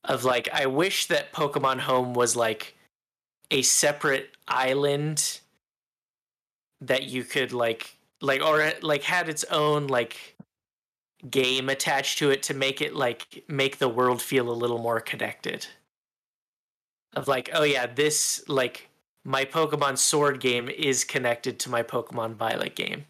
Of 0.04 0.24
like, 0.24 0.50
I 0.52 0.66
wish 0.66 1.06
that 1.08 1.32
Pokemon 1.32 1.82
Home 1.82 2.14
was 2.14 2.36
like 2.36 2.76
a 3.52 3.62
separate 3.62 4.32
island 4.48 5.40
that 6.82 7.04
you 7.04 7.24
could 7.24 7.54
like, 7.54 7.98
like, 8.20 8.42
or 8.42 8.72
like 8.82 9.04
had 9.04 9.30
its 9.30 9.44
own 9.46 9.88
like 9.88 10.36
game 11.30 11.70
attached 11.70 12.18
to 12.18 12.32
it 12.32 12.42
to 12.44 12.54
make 12.54 12.82
it 12.82 12.96
like 12.96 13.44
make 13.48 13.78
the 13.78 13.90
world 13.90 14.22
feel 14.22 14.50
a 14.50 14.54
little 14.54 14.80
more 14.80 15.00
connected. 15.00 15.68
Of 17.16 17.28
like, 17.28 17.50
oh 17.54 17.64
yeah, 17.64 17.86
this 17.86 18.44
like 18.48 18.90
my 19.24 19.46
Pokemon 19.46 19.98
Sword 19.98 20.40
game 20.40 20.70
is 20.70 21.04
connected 21.04 21.60
to 21.60 21.70
my 21.70 21.84
Pokemon 21.84 22.36
Violet 22.36 22.76
game. 22.76 23.06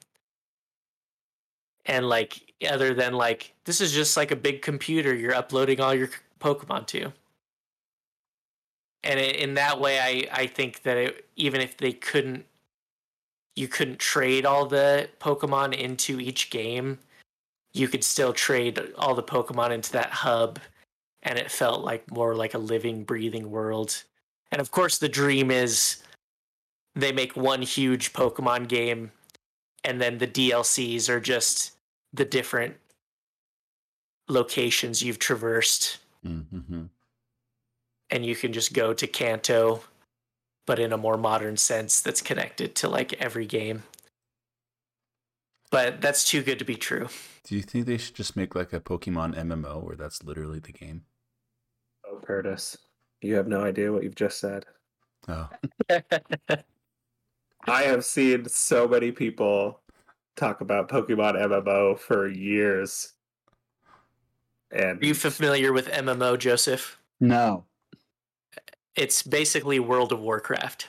And 1.85 2.07
like 2.07 2.53
other 2.69 2.93
than 2.93 3.13
like 3.13 3.53
this 3.65 3.81
is 3.81 3.91
just 3.91 4.17
like 4.17 4.31
a 4.31 4.35
big 4.35 4.61
computer 4.61 5.15
you're 5.15 5.33
uploading 5.33 5.79
all 5.79 5.93
your 5.95 6.09
Pokemon 6.41 6.87
to. 6.87 7.13
And 9.03 9.19
it, 9.19 9.37
in 9.37 9.53
that 9.55 9.79
way 9.79 9.99
I 9.99 10.41
I 10.41 10.47
think 10.47 10.83
that 10.83 10.97
it, 10.97 11.25
even 11.35 11.61
if 11.61 11.77
they 11.77 11.93
couldn't 11.93 12.45
you 13.55 13.67
couldn't 13.67 13.99
trade 13.99 14.45
all 14.45 14.65
the 14.65 15.09
Pokemon 15.19 15.73
into 15.77 16.19
each 16.19 16.49
game, 16.49 16.99
you 17.73 17.87
could 17.87 18.03
still 18.03 18.33
trade 18.33 18.79
all 18.97 19.15
the 19.15 19.23
Pokemon 19.23 19.71
into 19.71 19.91
that 19.93 20.09
hub 20.09 20.59
and 21.23 21.37
it 21.37 21.51
felt 21.51 21.83
like 21.83 22.09
more 22.11 22.35
like 22.35 22.53
a 22.53 22.59
living 22.59 23.03
breathing 23.03 23.51
world. 23.51 24.03
And 24.51 24.59
of 24.59 24.71
course, 24.71 24.97
the 24.97 25.09
dream 25.09 25.51
is 25.51 26.03
they 26.95 27.11
make 27.11 27.35
one 27.35 27.61
huge 27.61 28.13
Pokemon 28.13 28.67
game, 28.67 29.11
and 29.83 30.01
then 30.01 30.17
the 30.17 30.27
DLCs 30.27 31.09
are 31.09 31.19
just 31.19 31.71
the 32.13 32.25
different 32.25 32.75
locations 34.27 35.01
you've 35.01 35.19
traversed, 35.19 35.99
Mm-hmm. 36.25 36.83
and 38.11 38.25
you 38.25 38.35
can 38.35 38.53
just 38.53 38.73
go 38.73 38.93
to 38.93 39.07
Kanto, 39.07 39.81
but 40.67 40.77
in 40.77 40.93
a 40.93 40.97
more 40.97 41.17
modern 41.17 41.57
sense 41.57 41.99
that's 42.01 42.21
connected 42.21 42.75
to 42.75 42.89
like 42.89 43.13
every 43.13 43.45
game. 43.47 43.83
But 45.71 46.01
that's 46.01 46.23
too 46.23 46.43
good 46.43 46.59
to 46.59 46.65
be 46.65 46.75
true. 46.75 47.07
Do 47.45 47.55
you 47.55 47.61
think 47.61 47.85
they 47.85 47.97
should 47.97 48.15
just 48.15 48.35
make 48.35 48.53
like 48.53 48.73
a 48.73 48.79
Pokemon 48.79 49.35
MMO 49.35 49.81
where 49.81 49.95
that's 49.95 50.23
literally 50.23 50.59
the 50.59 50.73
game? 50.73 51.05
Oh, 52.05 52.19
Curtis, 52.23 52.77
you 53.21 53.35
have 53.35 53.47
no 53.47 53.63
idea 53.63 53.91
what 53.91 54.03
you've 54.03 54.15
just 54.15 54.39
said. 54.39 54.65
Oh, 55.27 55.49
I 57.67 57.83
have 57.83 58.05
seen 58.05 58.47
so 58.47 58.87
many 58.87 59.11
people 59.11 59.79
talk 60.35 60.61
about 60.61 60.89
Pokemon 60.89 61.35
MMO 61.35 61.97
for 61.97 62.27
years. 62.27 63.13
And 64.71 65.01
Are 65.01 65.05
you 65.05 65.13
familiar 65.13 65.73
with 65.73 65.89
MMO, 65.89 66.37
Joseph? 66.37 66.99
No. 67.19 67.65
It's 68.95 69.23
basically 69.23 69.79
World 69.79 70.11
of 70.11 70.19
Warcraft. 70.21 70.87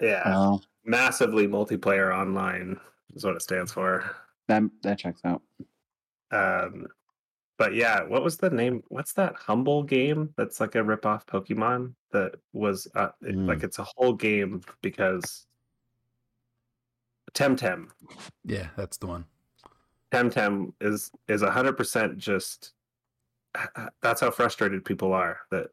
yeah, 0.00 0.22
Oh, 0.26 0.60
massively 0.84 1.46
multiplayer 1.46 2.14
online 2.16 2.78
is 3.14 3.24
what 3.24 3.36
it 3.36 3.42
stands 3.42 3.72
for. 3.72 4.14
that 4.48 4.62
that 4.82 4.98
checks 4.98 5.20
out. 5.24 5.42
Um, 6.32 6.86
but 7.58 7.74
yeah, 7.74 8.02
what 8.04 8.22
was 8.22 8.36
the 8.36 8.50
name? 8.50 8.82
What's 8.88 9.12
that 9.14 9.34
Humble 9.36 9.82
game 9.84 10.34
that's 10.36 10.60
like 10.60 10.74
a 10.74 10.78
ripoff 10.78 11.24
Pokemon 11.26 11.94
that 12.12 12.32
was 12.52 12.86
uh, 12.94 13.08
Mm. 13.22 13.46
like 13.48 13.62
it's 13.62 13.78
a 13.78 13.86
whole 13.96 14.12
game 14.12 14.60
because 14.82 15.46
Temtem. 17.32 17.88
yeah, 18.44 18.68
that's 18.76 18.96
the 18.98 19.06
one. 19.06 19.24
Temtem 20.12 20.72
is 20.80 21.10
is 21.28 21.42
a 21.42 21.50
hundred 21.50 21.76
percent 21.76 22.18
just. 22.18 22.72
That's 24.02 24.20
how 24.20 24.30
frustrated 24.30 24.84
people 24.84 25.12
are 25.12 25.38
that 25.50 25.68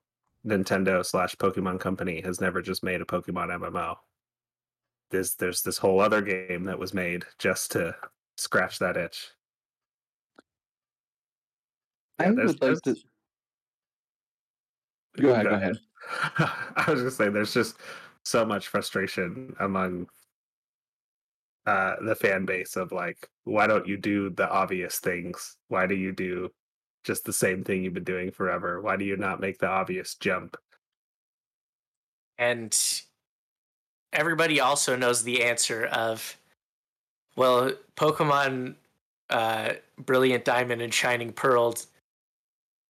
Nintendo 0.46 1.06
slash 1.06 1.36
Pokemon 1.36 1.80
Company 1.80 2.22
has 2.22 2.42
never 2.42 2.62
just 2.62 2.84
made 2.84 3.02
a 3.02 3.06
Pokemon 3.06 3.50
MMO. 3.60 3.96
There's 5.12 5.36
there's 5.36 5.62
this 5.62 5.78
whole 5.78 6.00
other 6.00 6.22
game 6.22 6.64
that 6.66 6.80
was 6.80 6.94
made 6.94 7.24
just 7.40 7.72
to 7.74 7.96
scratch 8.38 8.80
that 8.80 8.98
itch. 8.98 9.30
I 12.20 12.26
Yeah, 12.26 12.32
there's- 12.32 12.54
would 12.60 12.62
like 12.62 12.82
to. 12.84 12.96
Go 15.22 15.32
ahead. 15.34 15.46
Go 15.46 15.52
ahead. 15.56 15.78
I 16.76 16.86
was 16.90 17.00
gonna 17.00 17.12
say 17.12 17.30
there's 17.30 17.54
just 17.54 17.78
so 18.24 18.46
much 18.46 18.68
frustration 18.68 19.56
among 19.60 20.08
uh 21.66 21.96
the 22.04 22.16
fan 22.16 22.46
base 22.46 22.76
of 22.76 22.92
like, 22.92 23.30
why 23.46 23.68
don't 23.68 23.88
you 23.88 23.98
do 23.98 24.30
the 24.32 24.50
obvious 24.50 25.00
things? 25.00 25.58
Why 25.68 25.86
do 25.88 25.96
you 25.96 26.12
do 26.12 26.50
just 27.04 27.26
the 27.26 27.34
same 27.34 27.64
thing 27.64 27.84
you've 27.84 27.94
been 27.94 28.04
doing 28.04 28.32
forever? 28.32 28.82
Why 28.82 28.96
do 28.98 29.06
you 29.06 29.18
not 29.18 29.40
make 29.40 29.60
the 29.60 29.68
obvious 29.68 30.16
jump? 30.16 30.58
and 32.38 33.02
everybody 34.12 34.60
also 34.60 34.96
knows 34.96 35.24
the 35.24 35.44
answer 35.44 35.86
of 35.86 36.38
well 37.36 37.72
pokemon 37.96 38.76
uh, 39.30 39.74
brilliant 39.98 40.46
diamond 40.46 40.82
and 40.82 40.94
shining 40.94 41.32
pearl 41.32 41.76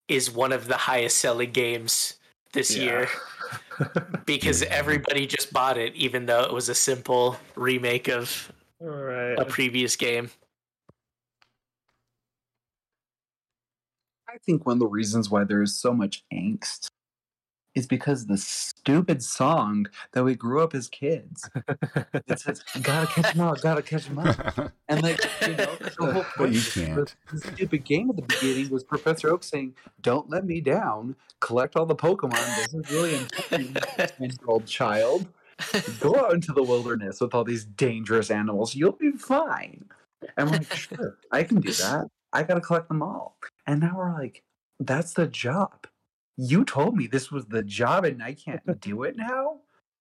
is 0.07 0.30
one 0.30 0.52
of 0.52 0.68
the 0.68 0.76
highest 0.76 1.18
selling 1.18 1.52
games 1.52 2.15
this 2.52 2.76
year 2.76 3.07
because 4.26 4.64
everybody 4.64 5.26
just 5.26 5.53
bought 5.53 5.77
it 5.77 5.95
even 5.95 6.26
though 6.26 6.44
it 6.44 6.52
was 6.52 6.69
a 6.69 6.76
simple 6.76 7.38
remake 7.56 8.10
of 8.10 8.52
right. 8.80 9.35
a 9.38 9.45
previous 9.45 9.95
game 9.95 10.30
I 14.34 14.38
think 14.40 14.66
one 14.66 14.74
of 14.74 14.80
the 14.80 14.88
reasons 14.88 15.30
why 15.30 15.44
there 15.44 15.62
is 15.62 15.78
so 15.78 15.94
much 15.94 16.24
angst 16.34 16.88
is 17.76 17.86
because 17.86 18.26
the 18.26 18.38
stupid 18.38 19.22
song 19.24 19.86
that 20.14 20.24
we 20.24 20.34
grew 20.34 20.64
up 20.64 20.74
as 20.74 20.88
kids. 20.88 21.48
It 22.28 22.40
says, 22.40 22.64
"Gotta 22.82 23.08
catch 23.08 23.36
'em 23.36 23.42
up, 23.42 23.62
gotta 23.62 23.84
catch 23.84 24.10
'em 24.10 24.20
up," 24.20 24.72
and 24.90 25.04
like 25.04 25.20
you 25.42 25.56
know, 25.56 25.76
the 25.76 26.12
whole 26.14 26.24
point 26.36 26.54
the-. 26.54 27.12
The, 27.32 27.38
stupid 27.40 27.86
game 27.86 28.10
at 28.10 28.16
the 28.16 28.24
beginning 28.24 28.70
was 28.70 28.84
Professor 28.84 29.30
Oak 29.30 29.44
saying, 29.44 29.76
"Don't 30.02 30.30
let 30.30 30.46
me 30.46 30.62
down. 30.62 31.16
Collect 31.40 31.76
all 31.76 31.86
the 31.86 31.96
Pokemon. 31.96 32.56
This 32.56 32.74
is 32.74 32.92
really 32.92 33.16
important, 33.16 33.78
ten-year-old 33.98 34.66
child. 34.66 35.28
Go 36.00 36.16
out 36.16 36.34
into 36.34 36.54
the 36.54 36.64
wilderness 36.64 37.22
with 37.22 37.36
all 37.36 37.44
these 37.44 37.66
dangerous 37.66 38.32
animals. 38.32 38.74
You'll 38.74 38.94
be 38.94 39.12
fine." 39.12 39.86
And 40.38 40.50
we're 40.50 40.58
like, 40.58 40.74
"Sure, 40.74 41.18
I 41.32 41.44
can 41.44 41.60
do 41.60 41.72
that. 41.74 42.08
I 42.34 42.44
gotta 42.44 42.62
collect 42.62 42.90
them 42.90 43.02
all." 43.02 43.38
And 43.68 43.80
now 43.80 43.96
we're 43.98 44.14
like, 44.14 44.44
"That's 44.80 45.14
the 45.14 45.28
job." 45.28 45.88
You 46.36 46.66
told 46.66 46.98
me 46.98 47.08
this 47.08 47.32
was 47.32 47.46
the 47.46 47.64
job, 47.64 48.06
and 48.06 48.22
I 48.24 48.34
can't 48.34 48.62
do 48.82 49.04
it 49.04 49.16
now. 49.16 49.60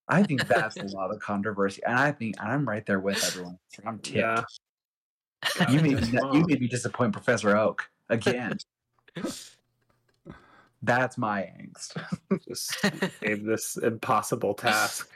I 0.09 0.23
think 0.23 0.47
that's 0.49 0.77
a 0.77 0.85
lot 0.97 1.11
of 1.13 1.21
controversy, 1.21 1.83
and 1.87 1.97
I 1.97 2.13
think 2.13 2.37
I'm 2.43 2.69
right 2.69 2.85
there 2.85 3.01
with 3.01 3.25
everyone. 3.25 3.59
I'm 3.87 3.99
ticked. 4.03 4.17
Yeah. 4.17 4.43
You 5.69 5.81
made 5.81 6.01
me, 6.01 6.21
you 6.33 6.47
made 6.47 6.61
me 6.61 6.69
disappoint 6.69 7.13
Professor 7.13 7.57
Oak 7.57 7.89
again. 8.09 8.59
That's 10.83 11.17
my 11.17 11.43
angst. 11.43 11.97
just 12.47 12.77
gave 13.21 13.45
this 13.45 13.77
impossible 13.77 14.55
task. 14.55 15.09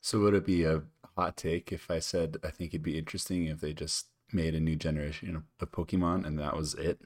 So 0.00 0.20
would 0.20 0.34
it 0.34 0.44
be 0.44 0.64
a 0.64 0.82
hot 1.16 1.36
take 1.36 1.72
if 1.72 1.90
I 1.90 1.98
said 1.98 2.38
I 2.42 2.50
think 2.50 2.70
it'd 2.70 2.82
be 2.82 2.98
interesting 2.98 3.46
if 3.46 3.60
they 3.60 3.72
just 3.72 4.08
made 4.32 4.54
a 4.54 4.60
new 4.60 4.76
generation 4.76 5.36
of- 5.36 5.44
of 5.60 5.70
Pokemon 5.70 6.26
and 6.26 6.38
that 6.38 6.56
was 6.56 6.74
it 6.74 7.00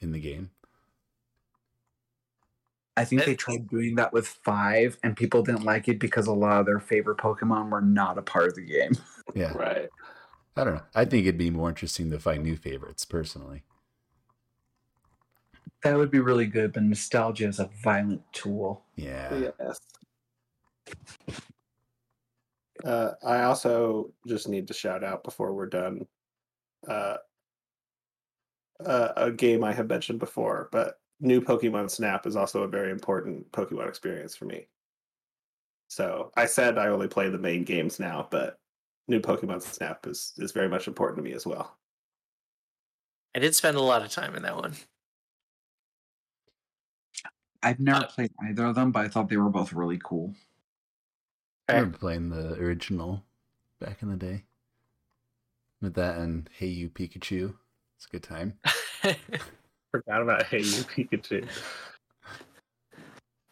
in 0.00 0.12
the 0.12 0.20
game? 0.20 0.50
I 2.96 3.04
think 3.04 3.24
they 3.24 3.36
tried 3.36 3.68
doing 3.68 3.94
that 3.94 4.12
with 4.12 4.26
five, 4.26 4.98
and 5.04 5.16
people 5.16 5.42
didn't 5.42 5.62
like 5.62 5.86
it 5.86 6.00
because 6.00 6.26
a 6.26 6.32
lot 6.32 6.58
of 6.58 6.66
their 6.66 6.80
favorite 6.80 7.18
Pokemon 7.18 7.70
were 7.70 7.80
not 7.80 8.18
a 8.18 8.22
part 8.22 8.48
of 8.48 8.54
the 8.56 8.64
game. 8.64 8.92
Yeah. 9.34 9.52
Right. 9.52 9.88
I 10.56 10.64
don't 10.64 10.74
know. 10.74 10.82
I 10.94 11.04
think 11.04 11.26
it'd 11.26 11.38
be 11.38 11.50
more 11.50 11.68
interesting 11.68 12.10
to 12.10 12.18
find 12.18 12.42
new 12.42 12.56
favorites 12.56 13.04
personally. 13.04 13.62
That 15.84 15.96
would 15.96 16.10
be 16.10 16.18
really 16.18 16.46
good, 16.46 16.72
but 16.72 16.82
nostalgia 16.82 17.46
is 17.46 17.60
a 17.60 17.70
violent 17.84 18.22
tool. 18.32 18.84
Yeah. 18.96 19.50
Yes. 19.60 19.78
Uh, 22.84 23.12
I 23.24 23.42
also 23.42 24.12
just 24.26 24.48
need 24.48 24.68
to 24.68 24.74
shout 24.74 25.02
out 25.02 25.24
before 25.24 25.52
we're 25.52 25.66
done. 25.66 26.06
Uh, 26.86 27.16
uh, 28.84 29.12
a 29.16 29.30
game 29.32 29.64
I 29.64 29.72
have 29.72 29.88
mentioned 29.88 30.20
before, 30.20 30.68
but 30.70 31.00
new 31.20 31.40
Pokemon 31.40 31.90
Snap 31.90 32.26
is 32.26 32.36
also 32.36 32.62
a 32.62 32.68
very 32.68 32.92
important 32.92 33.50
Pokemon 33.50 33.88
experience 33.88 34.36
for 34.36 34.44
me. 34.44 34.68
So 35.88 36.30
I 36.36 36.46
said 36.46 36.78
I 36.78 36.88
only 36.88 37.08
play 37.08 37.28
the 37.28 37.38
main 37.38 37.64
games 37.64 37.98
now, 37.98 38.28
but 38.30 38.60
new 39.08 39.20
Pokemon 39.20 39.62
Snap 39.62 40.06
is 40.06 40.34
is 40.38 40.52
very 40.52 40.68
much 40.68 40.86
important 40.86 41.16
to 41.18 41.22
me 41.22 41.34
as 41.34 41.46
well. 41.46 41.76
I 43.34 43.40
did 43.40 43.54
spend 43.54 43.76
a 43.76 43.82
lot 43.82 44.02
of 44.02 44.10
time 44.10 44.34
in 44.36 44.42
that 44.42 44.56
one. 44.56 44.74
I've 47.62 47.80
never 47.80 48.04
Uh, 48.04 48.08
played 48.08 48.30
either 48.48 48.66
of 48.66 48.74
them, 48.76 48.92
but 48.92 49.04
I 49.04 49.08
thought 49.08 49.28
they 49.28 49.36
were 49.36 49.50
both 49.50 49.72
really 49.72 49.98
cool. 50.04 50.34
I 51.68 51.74
remember 51.74 51.98
playing 51.98 52.30
the 52.30 52.54
original 52.54 53.24
back 53.78 54.02
in 54.02 54.10
the 54.10 54.16
day. 54.16 54.44
With 55.82 55.94
that 55.94 56.16
and 56.16 56.48
Hey 56.56 56.66
You 56.66 56.88
Pikachu. 56.88 57.54
It's 57.96 58.06
a 58.06 58.10
good 58.10 58.22
time. 58.22 58.58
Forgot 59.90 60.22
about 60.22 60.44
Hey 60.44 60.58
You 60.58 60.82
Pikachu. 60.84 61.46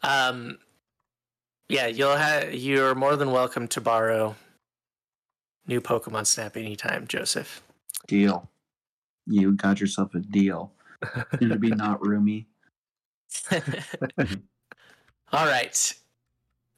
um, 0.03 0.59
yeah, 1.69 1.87
you'll 1.89 2.17
have. 2.17 2.55
You're 2.55 2.95
more 2.95 3.17
than 3.17 3.31
welcome 3.33 3.69
to 3.69 3.81
borrow 3.81 4.35
new 5.67 5.81
Pokemon 5.81 6.27
Snap 6.27 6.57
anytime, 6.57 7.07
Joseph. 7.07 7.63
Deal. 8.07 8.49
You 9.27 9.53
got 9.53 9.81
yourself 9.81 10.15
a 10.15 10.21
deal. 10.21 10.73
Soon 11.39 11.51
to 11.51 11.59
be 11.59 11.71
not 11.71 12.01
roomy. 12.07 12.47
All 15.33 15.47
right. 15.47 15.95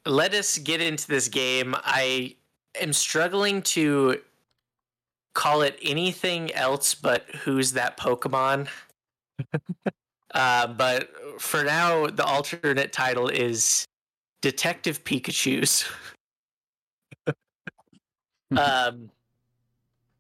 Let 0.09 0.33
us 0.33 0.57
get 0.57 0.81
into 0.81 1.07
this 1.07 1.29
game. 1.29 1.75
I 1.85 2.37
am 2.81 2.95
struggling 2.95 3.61
to 3.63 4.23
call 5.35 5.61
it 5.61 5.79
anything 5.83 6.53
else 6.55 6.95
but 6.95 7.27
who's 7.45 7.73
that 7.73 7.99
Pokemon. 7.99 8.69
uh, 10.35 10.67
but 10.69 11.11
for 11.39 11.63
now, 11.63 12.07
the 12.07 12.25
alternate 12.25 12.91
title 12.91 13.29
is 13.29 13.85
Detective 14.41 15.05
Pikachu's. 15.05 15.85
um, 18.57 19.11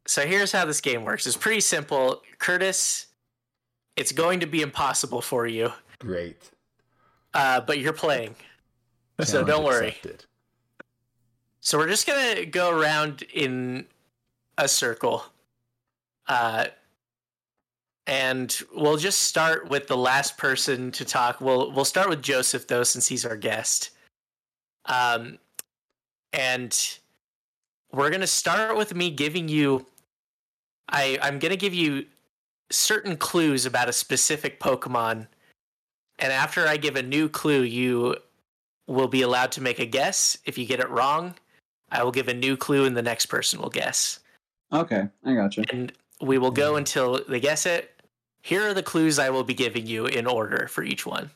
so 0.06 0.26
here's 0.26 0.52
how 0.52 0.66
this 0.66 0.82
game 0.82 1.02
works. 1.02 1.26
It's 1.26 1.34
pretty 1.34 1.62
simple. 1.62 2.20
Curtis, 2.38 3.06
it's 3.96 4.12
going 4.12 4.40
to 4.40 4.46
be 4.46 4.60
impossible 4.60 5.22
for 5.22 5.46
you, 5.46 5.72
Great. 5.98 6.50
uh, 7.32 7.62
but 7.62 7.78
you're 7.78 7.94
playing. 7.94 8.36
So 9.24 9.42
don't 9.42 9.64
worry. 9.64 9.88
accepted. 9.88 10.24
So 11.60 11.76
we're 11.76 11.88
just 11.88 12.06
gonna 12.06 12.46
go 12.46 12.70
around 12.70 13.22
in 13.34 13.86
a 14.56 14.68
circle, 14.68 15.24
uh, 16.28 16.66
and 18.06 18.56
we'll 18.74 18.96
just 18.96 19.22
start 19.22 19.68
with 19.68 19.86
the 19.86 19.96
last 19.96 20.38
person 20.38 20.92
to 20.92 21.04
talk. 21.04 21.40
We'll 21.40 21.72
we'll 21.72 21.84
start 21.84 22.08
with 22.08 22.22
Joseph 22.22 22.68
though, 22.68 22.84
since 22.84 23.08
he's 23.08 23.26
our 23.26 23.36
guest. 23.36 23.90
Um, 24.86 25.38
and 26.32 26.98
we're 27.92 28.10
gonna 28.10 28.26
start 28.26 28.76
with 28.76 28.94
me 28.94 29.10
giving 29.10 29.48
you. 29.48 29.84
I 30.88 31.18
I'm 31.20 31.38
gonna 31.38 31.56
give 31.56 31.74
you 31.74 32.06
certain 32.70 33.16
clues 33.16 33.66
about 33.66 33.88
a 33.88 33.92
specific 33.92 34.60
Pokemon, 34.60 35.26
and 36.20 36.32
after 36.32 36.66
I 36.68 36.76
give 36.76 36.96
a 36.96 37.02
new 37.02 37.28
clue, 37.28 37.62
you 37.62 38.16
will 38.88 39.06
be 39.06 39.22
allowed 39.22 39.52
to 39.52 39.60
make 39.60 39.78
a 39.78 39.86
guess. 39.86 40.36
If 40.44 40.58
you 40.58 40.66
get 40.66 40.80
it 40.80 40.90
wrong, 40.90 41.34
I 41.92 42.02
will 42.02 42.10
give 42.10 42.26
a 42.26 42.34
new 42.34 42.56
clue 42.56 42.86
and 42.86 42.96
the 42.96 43.02
next 43.02 43.26
person 43.26 43.60
will 43.60 43.68
guess. 43.68 44.18
Okay, 44.72 45.08
I 45.24 45.34
gotcha. 45.34 45.64
And 45.72 45.92
we 46.20 46.38
will 46.38 46.50
go 46.50 46.76
until 46.76 47.22
they 47.28 47.38
guess 47.38 47.66
it. 47.66 47.94
Here 48.42 48.66
are 48.66 48.74
the 48.74 48.82
clues 48.82 49.18
I 49.18 49.30
will 49.30 49.44
be 49.44 49.54
giving 49.54 49.86
you 49.86 50.06
in 50.06 50.26
order 50.26 50.66
for 50.68 50.82
each 50.82 51.06
one. 51.06 51.30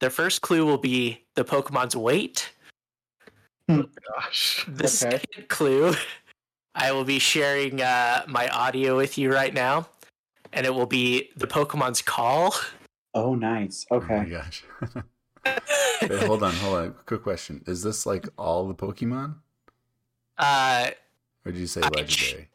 The 0.00 0.10
first 0.10 0.40
clue 0.40 0.64
will 0.64 0.78
be 0.78 1.22
the 1.34 1.44
Pokemon's 1.44 1.94
weight. 1.94 2.52
Oh, 3.68 3.84
gosh. 4.14 4.64
The 4.66 4.84
Okay. 4.84 4.88
second 4.88 5.48
clue, 5.48 5.94
I 6.74 6.92
will 6.92 7.04
be 7.04 7.18
sharing 7.18 7.80
uh, 7.82 8.24
my 8.26 8.48
audio 8.48 8.96
with 8.96 9.16
you 9.18 9.32
right 9.32 9.52
now, 9.52 9.86
and 10.52 10.66
it 10.66 10.74
will 10.74 10.86
be 10.86 11.30
the 11.36 11.46
Pokemon's 11.46 12.02
call. 12.02 12.54
Oh, 13.14 13.34
nice. 13.34 13.86
Okay. 13.90 14.14
Oh 14.14 14.16
my 14.16 14.22
Okay. 14.24 14.30
gosh. 14.30 14.64
Wait, 15.44 16.22
hold 16.24 16.42
on, 16.42 16.52
hold 16.54 16.76
on. 16.76 16.94
Quick 17.06 17.22
question. 17.22 17.62
Is 17.66 17.82
this 17.82 18.06
like 18.06 18.28
all 18.38 18.66
the 18.68 18.74
Pokemon? 18.74 19.36
uh, 20.38 20.90
Or 21.44 21.52
did 21.52 21.60
you 21.60 21.66
say 21.66 21.80
I- 21.82 21.88
legendary? 21.88 22.48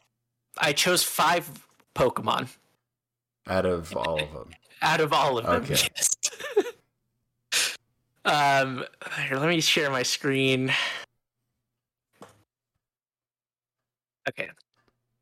I 0.57 0.73
chose 0.73 1.03
five 1.03 1.67
Pokemon. 1.95 2.49
Out 3.47 3.65
of 3.65 3.95
all 3.95 4.21
of 4.21 4.33
them. 4.33 4.49
out 4.81 4.99
of 5.01 5.13
all 5.13 5.37
of 5.37 5.45
them. 5.45 5.63
Okay. 5.63 5.75
Yes. 5.95 6.09
um, 8.25 8.83
here, 9.27 9.37
let 9.37 9.49
me 9.49 9.61
share 9.61 9.89
my 9.89 10.03
screen. 10.03 10.73
Okay. 14.27 14.49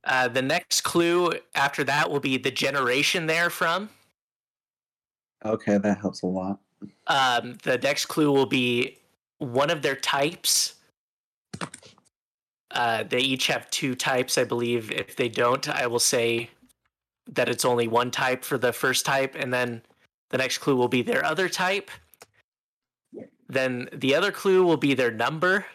Uh, 0.04 0.28
the 0.28 0.42
next 0.42 0.82
clue 0.82 1.34
after 1.54 1.84
that 1.84 2.10
will 2.10 2.20
be 2.20 2.38
the 2.38 2.52
generation 2.52 3.26
they're 3.28 3.50
from. 3.50 3.90
Okay, 5.44 5.78
that 5.78 6.00
helps 6.00 6.22
a 6.24 6.28
lot. 6.28 6.60
Um, 7.08 7.58
the 7.64 7.78
next 7.78 8.08
clue 8.08 8.32
will 8.32 8.46
be 8.46 8.98
one 9.38 9.70
of 9.70 9.82
their 9.82 9.96
types. 9.96 10.76
Uh, 12.72 13.04
they 13.04 13.20
each 13.20 13.48
have 13.48 13.70
two 13.70 13.96
types, 13.96 14.38
I 14.38 14.44
believe. 14.44 14.92
If 14.92 15.16
they 15.16 15.30
don't, 15.30 15.68
I 15.70 15.88
will 15.88 16.00
say 16.00 16.50
that 17.32 17.50
it's 17.50 17.66
only 17.66 17.88
one 17.88 18.12
type 18.12 18.44
for 18.44 18.58
the 18.58 18.74
first 18.74 19.06
type, 19.06 19.36
and 19.38 19.54
then 19.54 19.82
the 20.30 20.38
next 20.38 20.58
clue 20.60 20.76
will 20.76 20.88
be 20.88 21.02
their 21.02 21.24
other 21.24 21.48
type. 21.48 21.90
Then 23.48 23.88
the 23.94 24.16
other 24.16 24.32
clue 24.32 24.64
will 24.64 24.78
be 24.78 24.94
their 24.94 25.12
number. 25.12 25.66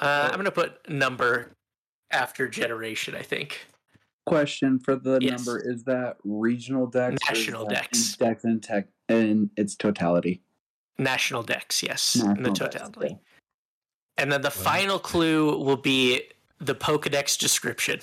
Uh, 0.00 0.28
I'm 0.28 0.34
going 0.34 0.44
to 0.44 0.50
put 0.50 0.88
number 0.88 1.52
after 2.10 2.48
generation, 2.48 3.14
I 3.14 3.22
think. 3.22 3.66
Question 4.26 4.78
for 4.78 4.94
the 4.96 5.18
Yes. 5.20 5.44
number 5.44 5.58
is 5.60 5.82
that 5.84 6.16
regional 6.24 6.86
dex? 6.86 7.16
National 7.28 7.66
that 7.66 7.74
dex. 7.90 8.16
Dex 8.16 8.44
and 8.44 8.62
tech 8.62 8.86
in 9.08 9.50
its 9.56 9.74
totality. 9.74 10.42
National 10.98 11.42
Dex, 11.42 11.82
yes, 11.82 12.14
in 12.16 12.20
the 12.20 12.26
National 12.50 12.52
dex, 12.54 12.74
totality. 12.74 12.98
okay. 13.14 13.18
And 14.18 14.30
then 14.30 14.42
the 14.42 14.50
final 14.50 14.98
clue 14.98 15.58
will 15.58 15.76
be 15.78 16.22
the 16.58 16.74
Pokedex 16.74 17.36
description, 17.38 18.00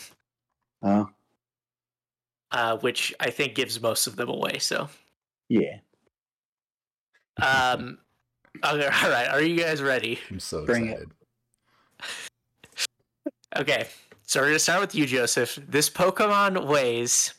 Oh, 0.81 1.09
uh, 2.51 2.77
which 2.79 3.13
I 3.19 3.29
think 3.29 3.55
gives 3.55 3.79
most 3.79 4.07
of 4.07 4.15
them 4.17 4.27
away. 4.27 4.57
So, 4.59 4.89
yeah. 5.47 5.77
um, 7.37 7.99
okay, 8.65 8.87
all 9.03 9.09
right, 9.09 9.27
are 9.29 9.41
you 9.41 9.55
guys 9.61 9.81
ready? 9.81 10.19
I'm 10.29 10.39
so 10.39 10.65
Bring 10.65 10.87
it. 10.87 10.91
excited. 10.93 11.11
Okay, 13.57 13.87
so 14.29 14.41
we're 14.41 14.45
gonna 14.45 14.59
start 14.59 14.81
with 14.81 14.93
you, 14.93 15.07
Joseph. 15.07 15.57
This 15.67 15.89
Pokemon 15.89 16.67
weighs 16.67 17.33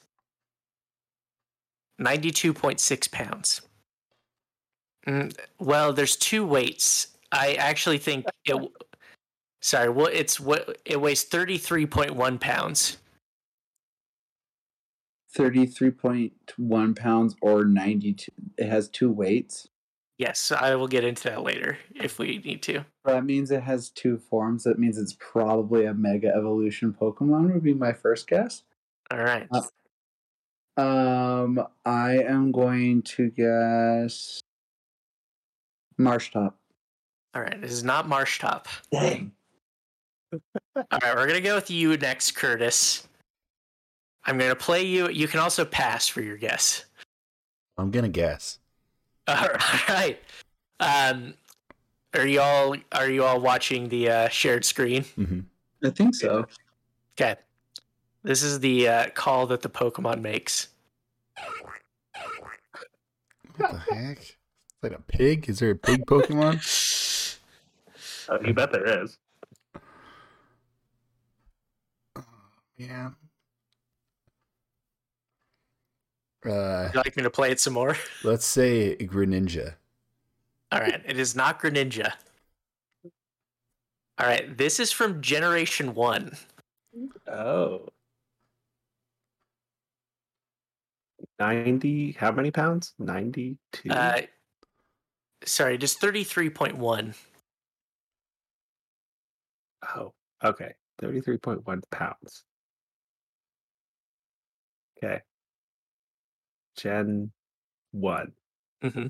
ninety-two 2.01 2.53
point 2.53 2.81
six 2.81 3.07
pounds. 3.07 3.61
Mm, 5.07 5.33
well, 5.61 5.93
there's 5.93 6.17
two 6.17 6.45
weights. 6.45 7.07
I 7.31 7.55
actually 7.55 7.99
think 7.99 8.27
it. 8.45 8.61
Sorry, 9.61 9.89
well, 9.89 10.09
it's 10.13 10.41
what 10.41 10.81
it 10.85 11.01
weighs 11.01 11.23
thirty-three 11.23 11.87
point 11.87 12.17
one 12.17 12.41
pounds. 12.41 12.97
33.1 15.37 16.97
pounds 16.97 17.37
or 17.41 17.65
92. 17.65 18.33
It 18.59 18.69
has 18.69 18.89
two 18.89 19.13
weights. 19.13 19.69
Yes, 20.21 20.53
I 20.53 20.75
will 20.75 20.87
get 20.87 21.03
into 21.03 21.31
that 21.31 21.45
later 21.45 21.79
if 21.95 22.19
we 22.19 22.43
need 22.45 22.61
to. 22.65 22.85
That 23.07 23.25
means 23.25 23.51
it 23.51 23.63
has 23.63 23.89
two 23.89 24.19
forms. 24.19 24.65
That 24.65 24.79
means 24.79 24.99
it's 24.99 25.17
probably 25.19 25.87
a 25.87 25.95
Mega 25.95 26.29
Evolution 26.29 26.93
Pokemon, 26.93 27.55
would 27.55 27.63
be 27.63 27.73
my 27.73 27.95
first 27.95 28.29
guess. 28.29 28.65
All 29.11 29.19
right. 29.19 29.49
Uh, 29.51 29.63
Um, 30.77 31.67
I 31.87 32.19
am 32.19 32.53
going 32.53 33.01
to 33.03 33.31
guess 33.31 34.43
Marshtomp. 35.99 36.53
All 37.35 37.41
right, 37.41 37.59
this 37.59 37.73
is 37.73 37.83
not 37.83 38.07
Marshtomp. 38.07 38.67
Dang. 38.93 39.33
All 40.35 40.41
right, 41.03 41.15
we're 41.17 41.29
gonna 41.29 41.41
go 41.41 41.55
with 41.55 41.71
you 41.71 41.97
next, 41.97 42.33
Curtis. 42.33 43.09
I'm 44.27 44.37
gonna 44.37 44.55
play 44.55 44.83
you. 44.83 45.09
You 45.09 45.27
can 45.29 45.41
also 45.41 45.65
pass 45.65 46.09
for 46.09 46.21
your 46.21 46.37
guess. 46.37 46.85
I'm 47.79 47.91
gonna 47.91 48.11
guess. 48.11 48.59
All 49.89 49.95
right. 49.95 50.19
Um, 50.81 51.35
are 52.15 52.27
you 52.27 52.41
all 52.41 52.75
are 52.93 53.09
you 53.09 53.25
all 53.25 53.41
watching 53.41 53.89
the 53.89 54.11
uh, 54.11 54.29
shared 54.29 54.65
screen? 54.65 55.05
hmm 55.15 55.41
I 55.85 55.91
think 55.91 56.15
so. 56.15 56.47
Okay. 57.15 57.37
This 58.23 58.43
is 58.43 58.61
the 58.61 58.89
uh, 58.89 59.11
call 59.11 59.47
that 59.47 59.63
the 59.63 59.71
Pokemon 59.71 60.21
makes. 60.21 60.69
What 63.57 63.71
the 63.71 63.79
heck? 63.79 64.19
Is 64.21 64.37
that 64.83 64.93
a 64.93 65.01
pig? 65.01 65.49
Is 65.49 65.61
there 65.61 65.71
a 65.71 65.77
pig 65.77 66.07
Pokemon? 66.07 66.61
Uh, 68.29 68.39
you 68.47 68.55
bet 68.55 68.71
there 68.71 69.03
is. 69.03 69.19
Yeah. 72.77 73.11
Uh, 76.45 76.85
Would 76.85 76.95
you 76.95 77.01
like 77.05 77.17
me 77.17 77.23
to 77.23 77.31
play 77.31 77.51
it 77.51 77.61
some 77.61 77.75
more? 77.75 77.97
let's 78.25 78.47
say 78.47 78.97
Greninja. 78.97 79.75
All 80.73 80.81
right, 80.81 81.03
it 81.07 81.19
is 81.19 81.35
not 81.37 81.61
Greninja. 81.61 82.13
All 84.19 84.27
right, 84.27 84.57
this 84.57 84.81
is 84.81 84.93
from 84.93 85.21
Generation 85.21 85.95
One. 85.95 86.37
Oh. 87.27 87.89
90, 91.39 92.13
how 92.13 92.31
many 92.31 92.51
pounds? 92.51 92.93
92? 92.99 93.91
Uh, 93.91 94.21
sorry, 95.45 95.79
just 95.79 96.01
thirty-three 96.01 96.51
point 96.51 96.77
one. 96.77 97.15
oh, 99.97 100.13
okay. 100.45 100.75
33.1 101.03 101.83
pounds. 101.91 102.45
Okay. 104.99 105.23
Gen 106.77 107.31
1. 107.93 108.33
Mm-hmm. 108.85 109.07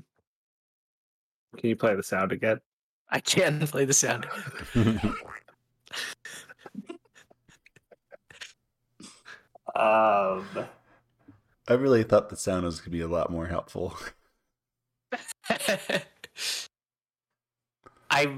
Can 1.57 1.69
you 1.69 1.75
play 1.75 1.95
the 1.95 2.03
sound 2.03 2.31
again? 2.31 2.59
I 3.09 3.19
can 3.19 3.59
play 3.67 3.85
the 3.85 3.93
sound. 3.93 4.25
Um, 9.73 10.45
I 11.67 11.73
really 11.73 12.03
thought 12.03 12.29
the 12.29 12.35
sound 12.35 12.65
was 12.65 12.81
gonna 12.81 12.91
be 12.91 13.01
a 13.01 13.07
lot 13.07 13.31
more 13.31 13.45
helpful. 13.47 13.97
I 18.09 18.37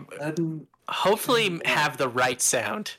hopefully 0.88 1.60
have 1.66 1.98
the 1.98 2.08
right 2.08 2.40
sound. 2.42 2.98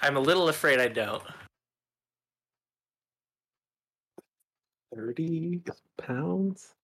I'm 0.00 0.16
a 0.16 0.20
little 0.20 0.48
afraid 0.48 0.78
I 0.78 0.88
don't. 0.88 1.22
30 4.96 5.62
pounds? 5.98 6.74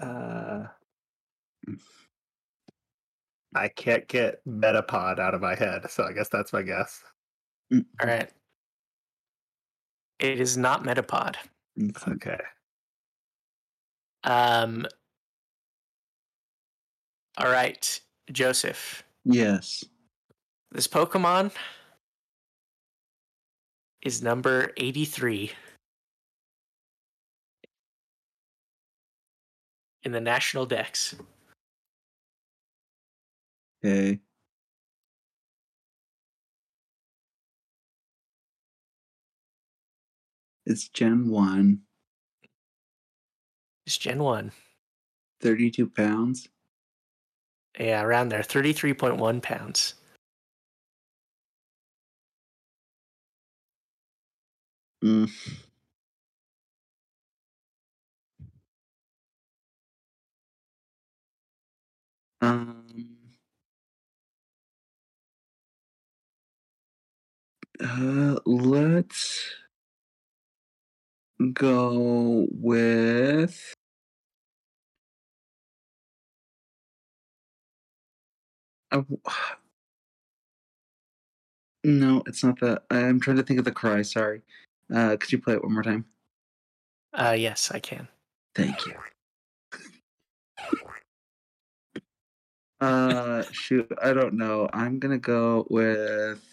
Uh, 0.00 0.64
I 3.54 3.68
can't 3.68 4.06
get 4.08 4.44
Metapod 4.46 5.18
out 5.18 5.34
of 5.34 5.40
my 5.40 5.54
head, 5.54 5.90
so 5.90 6.04
I 6.04 6.12
guess 6.12 6.28
that's 6.28 6.52
my 6.52 6.62
guess. 6.62 7.02
All 7.72 7.80
right. 8.04 8.30
It 10.18 10.40
is 10.40 10.56
not 10.56 10.84
Metapod. 10.84 11.36
Okay. 12.08 12.40
Um. 14.24 14.86
All 17.38 17.50
right, 17.50 18.00
Joseph. 18.32 19.04
Yes. 19.24 19.84
This 20.72 20.88
Pokemon 20.88 21.52
is 24.02 24.22
number 24.22 24.72
83 24.76 25.52
in 30.02 30.12
the 30.12 30.20
National 30.20 30.66
Dex. 30.66 31.14
Okay. 33.84 34.20
It's 40.66 40.88
Gen 40.88 41.30
1, 41.30 41.80
It's 43.86 43.96
Gen 43.96 44.22
1. 44.22 44.52
32 45.40 45.88
pounds. 45.88 46.48
Yeah, 47.78 48.02
around 48.02 48.28
there. 48.28 48.42
33.1 48.42 49.40
pounds. 49.40 49.94
Mm. 55.02 55.30
Um, 62.40 62.86
uh, 67.80 68.38
let's 68.46 69.50
go 71.52 72.46
with. 72.50 73.74
Uh, 78.90 79.02
no, 81.84 82.22
it's 82.26 82.44
not 82.44 82.60
that. 82.60 82.84
I'm 82.90 83.20
trying 83.20 83.36
to 83.36 83.42
think 83.42 83.58
of 83.58 83.64
the 83.64 83.72
cry. 83.72 84.02
Sorry. 84.02 84.42
Uh, 84.94 85.16
could 85.16 85.32
you 85.32 85.38
play 85.38 85.54
it 85.54 85.62
one 85.62 85.74
more 85.74 85.82
time? 85.82 86.04
Uh, 87.12 87.34
yes, 87.36 87.70
I 87.72 87.80
can. 87.80 88.08
Thank 88.54 88.86
you. 88.86 88.94
Uh, 92.80 93.42
shoot, 93.50 93.90
I 94.02 94.12
don't 94.12 94.34
know. 94.34 94.68
I'm 94.72 94.98
gonna 94.98 95.18
go 95.18 95.66
with. 95.68 96.44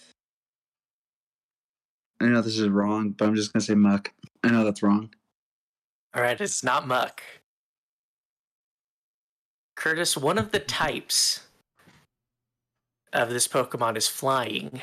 I 2.20 2.26
know 2.26 2.42
this 2.42 2.58
is 2.58 2.70
wrong, 2.70 3.12
but 3.12 3.28
I'm 3.28 3.36
just 3.36 3.54
gonna 3.54 3.64
say 3.64 3.76
Muk. 3.76 4.12
I 4.44 4.50
know 4.50 4.64
that's 4.64 4.82
wrong. 4.82 5.14
All 6.14 6.22
right, 6.22 6.40
it's 6.40 6.64
not 6.64 6.88
Muk. 6.88 7.22
Curtis, 9.76 10.18
one 10.18 10.38
of 10.38 10.52
the 10.52 10.60
types 10.60 11.42
of 13.14 13.30
this 13.30 13.48
Pokemon 13.48 13.98
is 13.98 14.08
flying. 14.08 14.82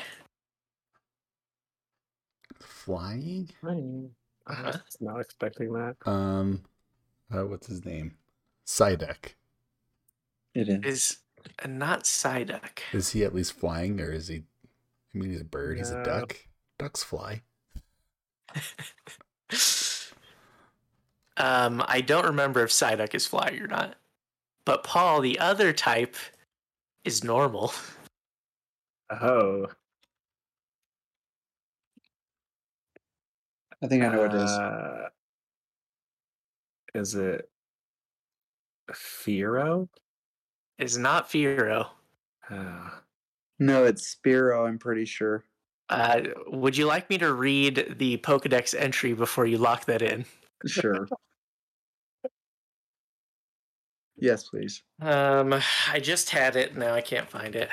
Flying? 2.61 3.49
Flying. 3.59 4.11
I 4.47 4.63
was 4.63 4.97
not 4.99 5.19
expecting 5.19 5.73
that. 5.73 5.95
Um, 6.05 6.63
uh, 7.33 7.45
what's 7.45 7.67
his 7.67 7.85
name? 7.85 8.15
Psyduck. 8.67 9.33
It 10.53 10.69
It 10.69 11.17
is 11.63 11.79
not 11.79 12.03
Psyduck. 12.03 12.79
Is 12.91 13.11
he 13.11 13.23
at 13.23 13.33
least 13.35 13.53
flying, 13.53 13.99
or 13.99 14.11
is 14.11 14.27
he? 14.27 14.43
I 15.13 15.17
mean, 15.17 15.31
he's 15.31 15.41
a 15.41 15.45
bird. 15.45 15.77
He's 15.77 15.91
a 15.91 16.03
duck. 16.03 16.37
Ducks 16.77 17.03
fly. 17.03 17.41
Um, 21.37 21.83
I 21.87 22.01
don't 22.01 22.25
remember 22.25 22.63
if 22.63 22.69
Psyduck 22.69 23.15
is 23.15 23.25
flying 23.25 23.59
or 23.59 23.67
not. 23.67 23.95
But 24.65 24.83
Paul, 24.83 25.21
the 25.21 25.39
other 25.39 25.73
type, 25.73 26.15
is 27.03 27.23
normal. 27.23 27.73
Oh. 29.09 29.67
I 33.81 33.87
think 33.87 34.03
I 34.03 34.09
know 34.09 34.21
what 34.21 34.33
it 34.33 34.41
is. 34.41 34.49
Uh, 34.49 35.09
Is 36.95 37.15
it 37.15 37.49
Fearow? 38.91 39.89
Is 40.83 40.97
not 40.97 41.29
Fearow. 41.29 41.87
Uh, 42.49 42.89
No, 43.57 43.85
it's 43.85 44.15
Spearow. 44.15 44.67
I'm 44.67 44.77
pretty 44.77 45.05
sure. 45.05 45.45
Uh, 45.87 46.23
would 46.47 46.75
you 46.75 46.85
like 46.85 47.09
me 47.09 47.17
to 47.19 47.31
read 47.33 47.95
the 47.97 48.17
Pokedex 48.17 48.75
entry 48.77 49.13
before 49.13 49.45
you 49.45 49.57
lock 49.57 49.85
that 49.85 50.01
in? 50.01 50.25
Sure. 50.65 51.07
yes, 54.17 54.49
please. 54.49 54.83
Um, 55.01 55.53
I 55.89 55.99
just 56.01 56.31
had 56.31 56.57
it. 56.57 56.75
Now 56.75 56.93
I 56.93 57.01
can't 57.01 57.29
find 57.29 57.55
it. 57.55 57.69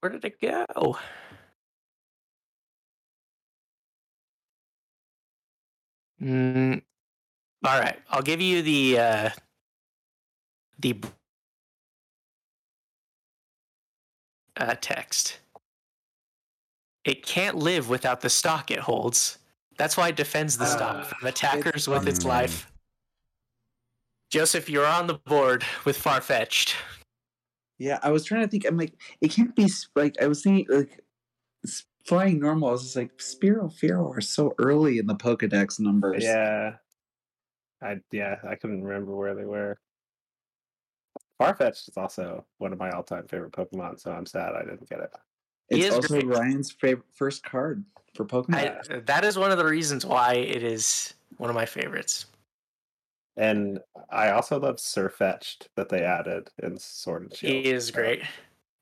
Where 0.00 0.10
did 0.10 0.24
it 0.24 0.40
go? 0.40 0.98
Mm, 6.20 6.80
all 7.64 7.78
right, 7.78 7.98
I'll 8.10 8.22
give 8.22 8.40
you 8.40 8.62
the 8.62 8.98
uh, 8.98 9.30
the 10.78 11.00
uh, 14.56 14.74
text. 14.80 15.40
It 17.04 17.24
can't 17.24 17.56
live 17.56 17.88
without 17.88 18.20
the 18.20 18.30
stock 18.30 18.70
it 18.70 18.80
holds. 18.80 19.38
That's 19.78 19.96
why 19.96 20.08
it 20.08 20.16
defends 20.16 20.58
the 20.58 20.66
stock 20.66 20.96
Ah, 20.98 21.02
from 21.04 21.28
attackers 21.28 21.88
with 21.88 22.06
its 22.08 22.24
Mm. 22.24 22.28
life. 22.28 22.70
Joseph, 24.30 24.68
you're 24.68 24.84
on 24.86 25.06
the 25.06 25.14
board 25.14 25.64
with 25.84 25.96
Farfetch'd. 25.96 26.74
Yeah, 27.78 27.98
I 28.02 28.10
was 28.10 28.24
trying 28.24 28.42
to 28.42 28.48
think. 28.48 28.66
I'm 28.66 28.76
like, 28.76 28.92
it 29.20 29.30
can't 29.30 29.54
be 29.54 29.68
like 29.94 30.20
I 30.20 30.26
was 30.26 30.42
thinking 30.42 30.66
like 30.68 31.00
flying 32.04 32.40
normal. 32.40 32.68
I 32.68 32.72
was 32.72 32.82
just 32.82 32.96
like 32.96 33.16
Spearow 33.18 33.72
Fearow 33.72 34.14
are 34.16 34.20
so 34.20 34.54
early 34.58 34.98
in 34.98 35.06
the 35.06 35.14
Pokedex 35.14 35.78
numbers. 35.80 36.24
Yeah. 36.24 36.74
I 37.82 38.00
yeah, 38.10 38.36
I 38.48 38.54
couldn't 38.54 38.82
remember 38.82 39.14
where 39.14 39.34
they 39.34 39.44
were. 39.44 39.78
Farfetch'd 41.40 41.88
is 41.88 41.96
also 41.96 42.44
one 42.58 42.72
of 42.72 42.78
my 42.78 42.90
all-time 42.90 43.26
favorite 43.28 43.52
Pokemon, 43.52 44.00
so 44.00 44.10
I'm 44.10 44.26
sad 44.26 44.54
I 44.54 44.64
didn't 44.64 44.88
get 44.88 45.00
it. 45.00 45.10
He 45.70 45.76
it's 45.76 45.86
is 45.86 45.94
also 45.94 46.20
great. 46.20 46.26
Ryan's 46.26 46.72
favorite 46.72 47.06
first 47.14 47.44
card 47.44 47.84
for 48.14 48.24
Pokemon. 48.24 48.90
I, 48.90 48.98
that 49.00 49.24
is 49.24 49.38
one 49.38 49.52
of 49.52 49.58
the 49.58 49.64
reasons 49.64 50.04
why 50.04 50.34
it 50.34 50.64
is 50.64 51.14
one 51.36 51.48
of 51.50 51.54
my 51.54 51.66
favorites. 51.66 52.26
And 53.36 53.78
I 54.10 54.30
also 54.30 54.58
love 54.58 54.76
Sirfetch'd 54.76 55.68
that 55.76 55.88
they 55.88 56.02
added 56.02 56.50
in 56.60 56.76
Sword 56.76 57.22
and 57.22 57.36
Shield. 57.36 57.52
He 57.52 57.70
is 57.70 57.92
great, 57.92 58.22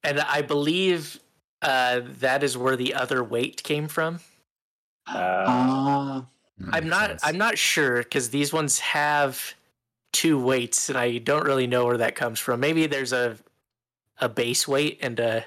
and 0.03 0.21
I 0.21 0.41
believe 0.41 1.21
uh, 1.61 2.01
that 2.21 2.43
is 2.43 2.57
where 2.57 2.77
the 2.77 2.95
other 2.95 3.23
weight 3.23 3.63
came 3.63 3.87
from. 3.87 4.21
Uh, 5.07 5.45
Ah, 5.47 6.21
That 6.21 6.27
I'm 6.73 6.89
not. 6.89 7.11
sense. 7.11 7.23
I'm 7.25 7.39
not 7.39 7.59
sure 7.59 7.99
because 7.99 8.31
these 8.31 8.53
ones 8.53 8.79
have 8.79 9.55
two 10.13 10.39
weights, 10.43 10.89
and 10.89 10.97
I 10.97 11.19
don't 11.19 11.45
really 11.45 11.67
know 11.67 11.85
where 11.87 11.99
that 11.99 12.15
comes 12.15 12.39
from. 12.41 12.61
Maybe 12.61 12.87
there's 12.87 13.13
a 13.13 13.37
a 14.21 14.29
base 14.29 14.67
weight 14.67 14.99
and 15.03 15.19
a 15.21 15.45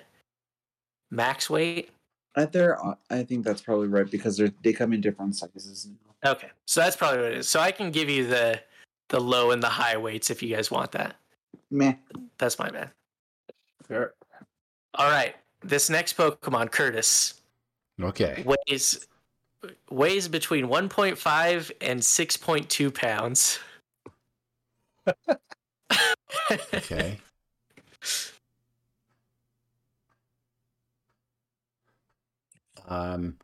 max 1.09 1.49
weight. 1.49 1.89
I 2.35 2.45
there. 2.45 2.83
Uh, 2.85 2.95
I 3.09 3.23
think 3.23 3.43
that's 3.43 3.61
probably 3.61 3.87
right 3.87 4.09
because 4.09 4.37
they're. 4.37 4.51
they 4.63 4.73
come 4.73 4.93
in 4.93 5.01
different 5.01 5.35
sizes. 5.35 5.87
Okay, 6.25 6.49
so 6.65 6.81
that's 6.81 6.95
probably 6.95 7.19
what 7.23 7.31
it 7.31 7.37
is. 7.39 7.49
So 7.49 7.59
I 7.59 7.71
can 7.71 7.91
give 7.91 8.09
you 8.09 8.27
the 8.27 8.61
the 9.09 9.19
low 9.19 9.51
and 9.51 9.63
the 9.63 9.69
high 9.69 9.97
weights 9.97 10.29
if 10.29 10.43
you 10.43 10.55
guys 10.55 10.69
want 10.69 10.91
that. 10.91 11.15
Meh. 11.71 11.93
That's 12.37 12.59
my 12.59 12.69
bad. 12.69 12.91
sure. 13.87 14.13
All 14.95 15.09
right, 15.09 15.35
this 15.61 15.89
next 15.89 16.17
Pokemon, 16.17 16.71
Curtis, 16.71 17.41
Okay. 18.01 18.43
weighs 18.45 19.07
weighs 19.89 20.27
between 20.27 20.67
1.5 20.67 21.71
and 21.81 21.99
6.2 22.01 22.93
pounds. 22.93 23.59
Okay. 26.73 27.19
Um. 32.89 33.37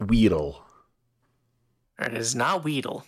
Weedle. 0.00 0.64
It 2.00 2.14
is 2.14 2.34
not 2.34 2.64
Weedle. 2.64 3.04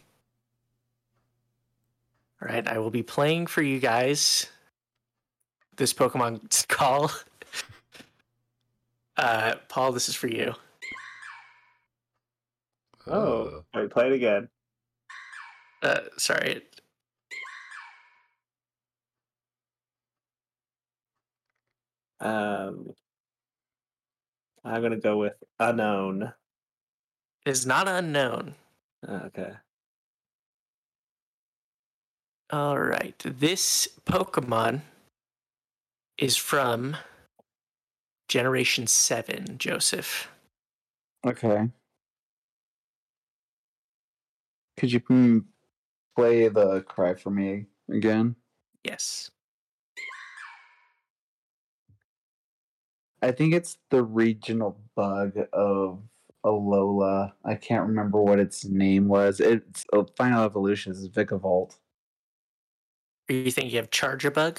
All 2.41 2.49
right, 2.49 2.67
I 2.69 2.79
will 2.79 2.91
be 2.91 3.03
playing 3.03 3.49
for 3.49 3.63
you 3.63 3.81
guys 3.81 4.47
this 5.77 5.93
Pokemon 5.93 6.69
call. 6.69 7.11
Uh, 9.17 9.55
Paul, 9.69 9.93
this 9.93 10.09
is 10.09 10.15
for 10.15 10.29
you. 10.29 10.55
Oh, 13.07 13.65
wait, 13.75 13.91
play 13.91 14.07
it 14.07 14.13
again. 14.15 14.49
Uh, 15.83 16.01
sorry. 16.17 16.63
Um, 22.21 22.95
I'm 24.65 24.81
gonna 24.81 24.97
go 24.97 25.19
with 25.19 25.37
Unown. 25.61 26.33
Is 27.45 27.67
not 27.67 27.87
Unown. 27.87 28.55
Okay. 29.07 29.53
All 32.51 32.79
right, 32.79 33.19
this 33.19 33.89
Pokemon 34.07 34.83
is 36.17 36.37
from 36.37 36.97
Generation 38.35 38.89
7, 38.89 39.59
Joseph. 39.59 40.29
Okay. 41.25 41.69
Could 44.77 44.91
you 44.91 45.45
play 46.17 46.49
the 46.49 46.81
cry 46.81 47.15
for 47.15 47.31
me 47.31 47.67
again? 47.89 48.35
Yes. 48.83 49.31
I 53.23 53.31
think 53.31 53.55
it's 53.55 53.79
the 53.91 54.03
regional 54.03 54.81
bug 54.97 55.39
of 55.53 56.03
Alola. 56.45 57.35
I 57.45 57.55
can't 57.55 57.87
remember 57.87 58.21
what 58.21 58.41
its 58.41 58.65
name 58.65 59.07
was. 59.07 59.39
It's 59.39 59.85
oh, 59.93 60.09
Final 60.17 60.43
Evolution 60.43 60.91
is 60.91 61.09
Vikavolt. 61.09 61.77
Or 63.31 63.37
you 63.37 63.53
think 63.53 63.71
you 63.71 63.77
have 63.77 63.91
Charjabug? 63.91 64.59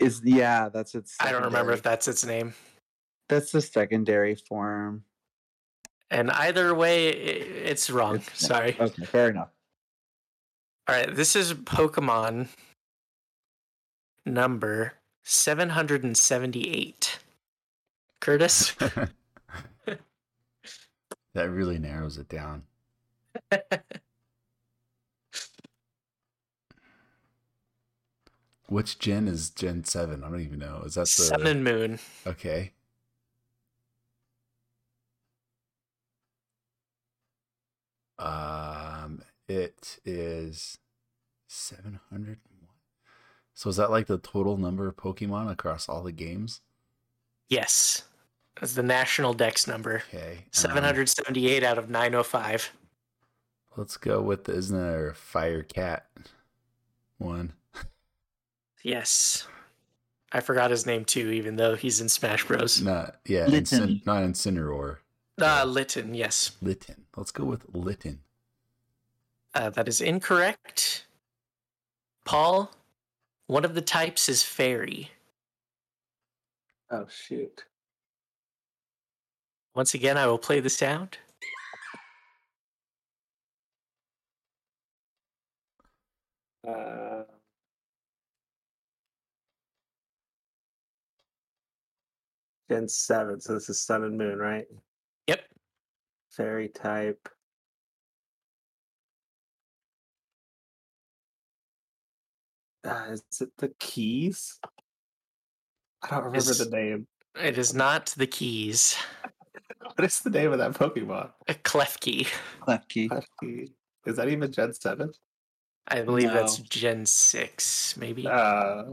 Is 0.00 0.22
yeah, 0.24 0.68
that's 0.70 0.94
its. 0.94 1.16
I 1.20 1.30
don't 1.30 1.44
remember 1.44 1.72
if 1.72 1.82
that's 1.82 2.08
its 2.08 2.24
name. 2.24 2.54
that's 3.28 3.52
the 3.52 3.60
secondary 3.60 4.34
form. 4.34 5.04
And 6.10 6.30
either 6.30 6.74
way, 6.74 7.08
it's 7.10 7.88
wrong. 7.90 8.16
It's- 8.16 8.40
Sorry. 8.46 8.76
Okay, 8.80 9.04
fair 9.04 9.28
enough. 9.30 9.50
All 10.88 10.96
right, 10.96 11.14
this 11.14 11.36
is 11.36 11.54
Pokemon 11.54 12.48
number 14.26 14.94
778. 15.22 17.18
Curtis? 18.20 18.72
that 21.34 21.50
really 21.50 21.78
narrows 21.78 22.18
it 22.18 22.28
down. 22.28 22.64
Which 28.70 29.00
gen 29.00 29.26
is 29.26 29.50
Gen 29.50 29.82
Seven? 29.82 30.22
I 30.22 30.30
don't 30.30 30.42
even 30.42 30.60
know. 30.60 30.82
Is 30.86 30.94
that 30.94 31.00
the 31.00 31.06
Sun 31.06 31.44
and 31.44 31.64
Moon. 31.64 31.98
okay? 32.24 32.70
Um, 38.16 39.22
it 39.48 39.98
is 40.04 40.78
seven 41.48 41.98
hundred 42.10 42.38
one. 42.60 42.68
So 43.54 43.70
is 43.70 43.76
that 43.76 43.90
like 43.90 44.06
the 44.06 44.18
total 44.18 44.56
number 44.56 44.86
of 44.86 44.94
Pokemon 44.94 45.50
across 45.50 45.88
all 45.88 46.04
the 46.04 46.12
games? 46.12 46.60
Yes. 47.48 48.04
That's 48.60 48.74
the 48.74 48.84
national 48.84 49.34
dex 49.34 49.66
number. 49.66 50.04
Okay, 50.14 50.32
um, 50.42 50.44
778 50.52 51.64
out 51.64 51.76
of 51.78 51.90
905. 51.90 52.72
let's 53.76 53.96
go 53.96 54.20
with 54.20 54.44
the 54.44 54.54
isn't 54.54 54.78
there 54.78 55.08
a 55.08 55.14
Fire 55.14 55.64
Cat 55.64 56.06
one? 57.18 57.54
Yes. 58.82 59.46
I 60.32 60.40
forgot 60.40 60.70
his 60.70 60.86
name 60.86 61.04
too, 61.04 61.30
even 61.30 61.56
though 61.56 61.74
he's 61.74 62.00
in 62.00 62.08
Smash 62.08 62.44
Bros. 62.46 62.80
Not 62.80 63.16
yeah, 63.26 63.46
Litten. 63.46 63.80
Incin- 63.80 64.06
not 64.06 64.22
Incineroar. 64.22 64.98
Uh, 65.40 65.64
Litten, 65.64 66.14
yes. 66.14 66.52
Litten. 66.62 66.96
Let's 67.16 67.32
go 67.32 67.44
with 67.44 67.66
Litten. 67.74 68.18
Uh, 69.54 69.70
that 69.70 69.88
is 69.88 70.00
incorrect. 70.00 71.06
Paul, 72.24 72.70
one 73.46 73.64
of 73.64 73.74
the 73.74 73.80
types 73.80 74.28
is 74.28 74.42
fairy. 74.42 75.10
Oh 76.90 77.06
shoot. 77.08 77.64
Once 79.74 79.94
again, 79.94 80.16
I 80.16 80.26
will 80.26 80.38
play 80.38 80.60
the 80.60 80.70
sound. 80.70 81.18
Uh, 86.66 87.19
Gen 92.70 92.86
seven. 92.86 93.40
So 93.40 93.54
this 93.54 93.68
is 93.68 93.80
Sun 93.80 94.04
and 94.04 94.16
Moon, 94.16 94.38
right? 94.38 94.64
Yep. 95.26 95.40
Fairy 96.30 96.68
type. 96.68 97.28
Uh, 102.86 103.06
is 103.10 103.22
it 103.40 103.50
the 103.58 103.72
keys? 103.80 104.58
I 106.02 106.10
don't 106.10 106.18
remember 106.24 106.38
Is- 106.38 106.58
the 106.58 106.70
name. 106.70 107.06
It 107.40 107.58
is 107.58 107.74
not 107.74 108.06
the 108.16 108.26
keys. 108.26 108.96
What 109.96 110.04
is 110.04 110.20
the 110.20 110.30
name 110.30 110.52
of 110.52 110.58
that 110.58 110.72
Pokemon? 110.72 111.30
A 111.48 111.54
Klefki. 111.54 112.26
Klefki. 112.60 113.08
Klefki. 113.08 113.72
Is 114.06 114.16
that 114.16 114.28
even 114.28 114.50
Gen 114.50 114.72
seven? 114.72 115.12
I 115.88 116.02
believe 116.02 116.32
that's 116.32 116.58
Gen 116.58 117.04
6, 117.04 117.96
maybe. 117.98 118.26
Uh, 118.26 118.84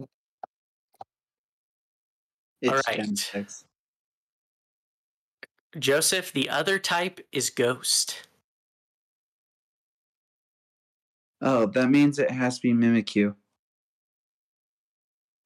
It's 2.62 2.72
Alright. 2.72 2.98
Gen 2.98 3.16
6. 3.16 3.64
Joseph, 5.78 6.32
the 6.34 6.50
other 6.50 6.80
type 6.80 7.20
is 7.32 7.50
Ghost. 7.50 8.28
Oh, 11.42 11.68
that 11.68 11.90
means 11.90 12.18
it 12.18 12.32
has 12.32 12.60
to 12.60 12.62
be 12.62 12.74
Mimikyu. 12.74 13.36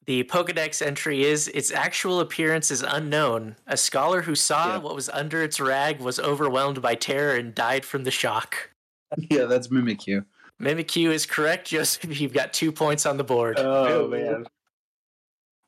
The 0.06 0.24
Pokedex 0.24 0.82
entry 0.86 1.24
is 1.26 1.48
its 1.50 1.72
actual 1.72 2.22
appearance 2.22 2.72
is 2.72 2.82
unknown. 2.82 3.56
A 3.68 3.78
scholar 3.78 4.22
who 4.22 4.34
saw 4.36 4.74
Yeah. 4.76 4.78
what 4.78 4.96
was 4.96 5.10
under 5.10 5.44
its 5.44 5.60
rag 5.60 6.00
was 6.00 6.20
overwhelmed 6.20 6.82
by 6.82 6.96
terror 6.96 7.36
and 7.36 7.54
died 7.54 7.86
from 7.86 8.04
the 8.04 8.12
shock. 8.12 8.72
yeah, 9.30 9.46
that's 9.46 9.68
Mimikyu. 9.68 10.26
Mimikyu 10.62 11.12
is 11.12 11.26
correct, 11.26 11.68
Joseph. 11.68 12.20
You've 12.22 12.34
got 12.34 12.54
two 12.54 12.72
points 12.72 13.06
on 13.06 13.18
the 13.18 13.24
board. 13.24 13.58
Oh 13.60 14.06
Ew. 14.06 14.10
man. 14.12 14.46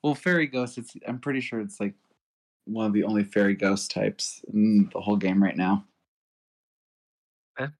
Well, 0.03 0.15
fairy 0.15 0.47
ghost. 0.47 0.77
It's. 0.77 0.95
I'm 1.07 1.19
pretty 1.19 1.39
sure 1.39 1.61
it's 1.61 1.79
like 1.79 1.93
one 2.65 2.85
of 2.85 2.93
the 2.93 3.03
only 3.03 3.23
fairy 3.23 3.55
ghost 3.55 3.91
types 3.91 4.41
in 4.53 4.89
the 4.93 5.01
whole 5.01 5.17
game 5.17 5.41
right 5.41 5.57
now. 5.57 5.85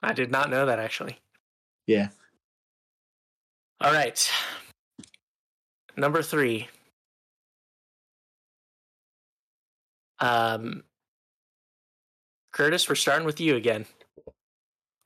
I 0.01 0.13
did 0.13 0.31
not 0.31 0.49
know 0.49 0.65
that 0.65 0.79
actually. 0.79 1.17
Yeah. 1.87 2.09
All 3.81 3.91
right. 3.91 4.31
Number 5.97 6.21
three. 6.21 6.69
Um, 10.19 10.83
Curtis, 12.53 12.87
we're 12.87 12.95
starting 12.95 13.25
with 13.25 13.41
you 13.41 13.55
again. 13.55 13.85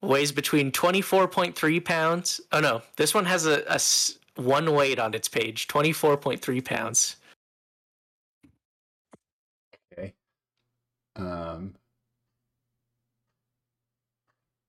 Weighs 0.04 0.32
between 0.32 0.72
24.3 0.72 1.84
pounds. 1.84 2.40
Oh, 2.52 2.60
no. 2.60 2.84
This 2.98 3.16
one 3.16 3.26
has 3.26 3.48
a, 3.48 3.64
a 3.68 3.80
one 4.38 4.74
weight 4.74 5.00
on 5.00 5.14
its 5.14 5.28
page 5.28 5.68
24.3 5.68 6.64
pounds. 6.66 7.18
Okay. 9.94 10.14
Um, 11.16 11.74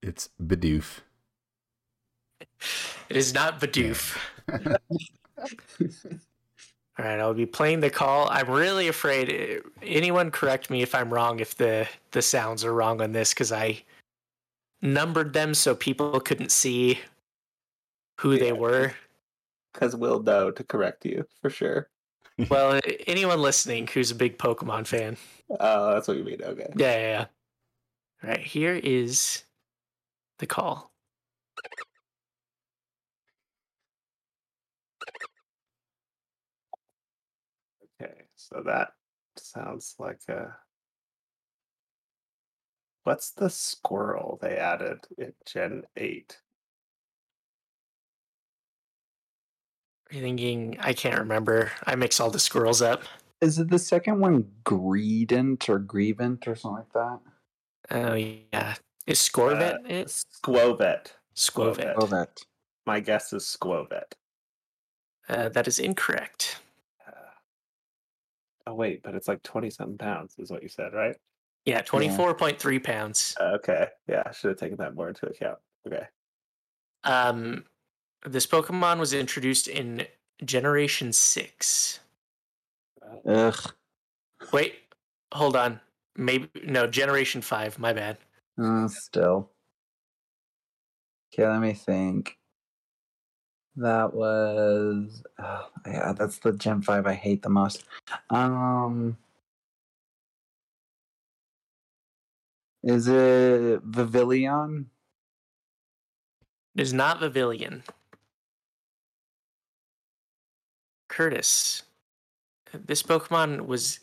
it's 0.03 0.31
Bidoof. 0.43 1.01
It 3.09 3.17
is 3.17 3.33
not 3.35 3.61
Bidoof. 3.61 4.19
All 6.99 7.05
right, 7.05 7.21
I'll 7.21 7.33
be 7.35 7.47
playing 7.47 7.79
the 7.81 7.91
call. 7.91 8.29
I'm 8.29 8.51
really 8.51 8.89
afraid. 8.89 9.31
eh, 9.31 9.61
Anyone 9.83 10.33
correct 10.33 10.69
me 10.69 10.83
if 10.83 10.95
I'm 10.97 11.13
wrong. 11.15 11.39
If 11.39 11.57
the 11.57 11.87
the 12.11 12.21
sounds 12.23 12.65
are 12.65 12.73
wrong 12.75 13.01
on 13.01 13.13
this, 13.13 13.33
because 13.33 13.53
I 13.53 13.83
numbered 14.83 15.33
them 15.33 15.55
so 15.55 15.75
people 15.77 16.19
couldn't 16.19 16.51
see 16.51 16.99
who 18.19 18.37
they 18.39 18.53
were. 18.53 18.95
Because 19.79 19.95
we'll 19.95 20.23
know 20.23 20.51
to 20.51 20.65
correct 20.65 21.05
you 21.05 21.25
for 21.41 21.51
sure. 21.51 21.89
Well, 22.51 22.81
anyone 23.07 23.41
listening 23.41 23.87
who's 23.87 24.11
a 24.11 24.15
big 24.17 24.37
Pokemon 24.37 24.89
fan, 24.89 25.17
Oh, 25.61 25.95
that's 25.95 26.09
what 26.09 26.17
you 26.17 26.25
mean. 26.25 26.43
Okay. 26.43 26.67
yeah, 26.77 26.97
yeah. 26.97 27.01
yeah. 27.01 27.27
All 28.25 28.31
right, 28.31 28.41
here 28.41 28.75
is 28.75 29.45
the 30.41 30.47
call. 30.47 30.93
Okay. 38.03 38.15
So 38.35 38.63
that 38.67 38.89
sounds 39.37 39.95
like 39.99 40.21
a. 40.29 40.57
What's 43.05 43.31
the 43.31 43.49
squirrel 43.49 44.39
they 44.43 44.57
added 44.57 45.07
in 45.17 45.33
Gen 45.47 45.85
8? 45.97 46.37
You're 50.11 50.23
thinking 50.23 50.77
I 50.81 50.93
can't 50.93 51.19
remember. 51.19 51.73
I 51.87 51.95
mix 51.95 52.21
all 52.21 52.31
the 52.31 52.39
squirrels 52.39 52.81
up. 52.83 53.03
Is 53.41 53.59
it 53.59 53.69
the 53.69 53.79
second 53.79 54.21
one 54.21 54.51
Greedent 54.65 55.69
or 55.69 55.79
Grievant 55.79 56.49
or 56.49 56.57
something 56.57 56.79
like 56.79 56.93
that? 56.95 57.21
Oh 57.91 58.15
yeah, 58.15 58.75
is 59.07 59.19
Scorvet 59.21 59.75
Uh, 59.75 59.79
it? 59.87 60.07
Skwovet. 60.09 61.13
Skwovet. 61.37 62.11
That. 62.11 62.41
My 62.87 63.01
guess 63.01 63.33
is 63.33 63.45
Skwovet. 63.45 64.13
Uh, 65.29 65.49
that 65.51 65.69
is 65.69 65.79
incorrect. 65.79 66.59
Uh, 67.07 67.11
oh, 68.67 68.75
wait, 68.75 69.03
but 69.03 69.15
it's 69.15 69.29
like 69.29 69.43
20 69.43 69.69
something 69.71 69.99
pounds, 69.99 70.37
is 70.39 70.51
what 70.51 70.63
you 70.63 70.69
said, 70.69 70.95
right? 70.95 71.17
Yeah, 71.67 71.83
twenty 71.83 72.09
four 72.09 72.35
point 72.35 72.59
three 72.59 72.79
pounds. 72.79 73.37
Okay. 73.39 73.89
Yeah, 74.09 74.23
I 74.25 74.33
should 74.33 74.49
have 74.51 74.59
taken 74.59 74.79
that 74.79 74.95
more 74.95 75.09
into 75.09 75.27
account. 75.27 75.59
Okay. 75.87 76.07
Um, 77.05 77.65
this 78.27 78.47
Pokemon 78.47 78.99
was 78.99 79.13
introduced 79.13 79.69
in 79.69 80.07
Generation 80.45 81.13
Six. 81.13 82.01
Ugh. 83.27 83.73
Wait, 84.53 84.75
hold 85.33 85.57
on. 85.57 85.81
Maybe 86.17 86.49
no, 86.65 86.87
Generation 86.87 87.41
Five. 87.43 87.79
My 87.79 87.93
bad. 87.93 88.19
Uh, 88.61 88.89
still. 88.89 89.51
Okay, 91.33 91.47
let 91.47 91.61
me 91.61 91.73
think. 91.73 92.39
That 93.77 94.13
was 94.13 95.23
oh, 95.39 95.69
yeah, 95.87 96.13
that's 96.13 96.39
the 96.39 96.53
Gen 96.53 96.83
5 96.83 97.07
I 97.07 97.15
hate 97.15 97.43
the 97.43 97.49
most. 97.49 97.85
Um 98.29 99.17
Is 102.83 103.07
it 103.07 103.83
Vivillon? 103.85 104.87
It 106.75 106.81
is 106.81 106.93
not 106.93 107.21
Vivillon. 107.21 107.85
Curtis. 111.19 111.83
This 112.73 113.03
Pokemon 113.03 113.67
was 113.67 113.99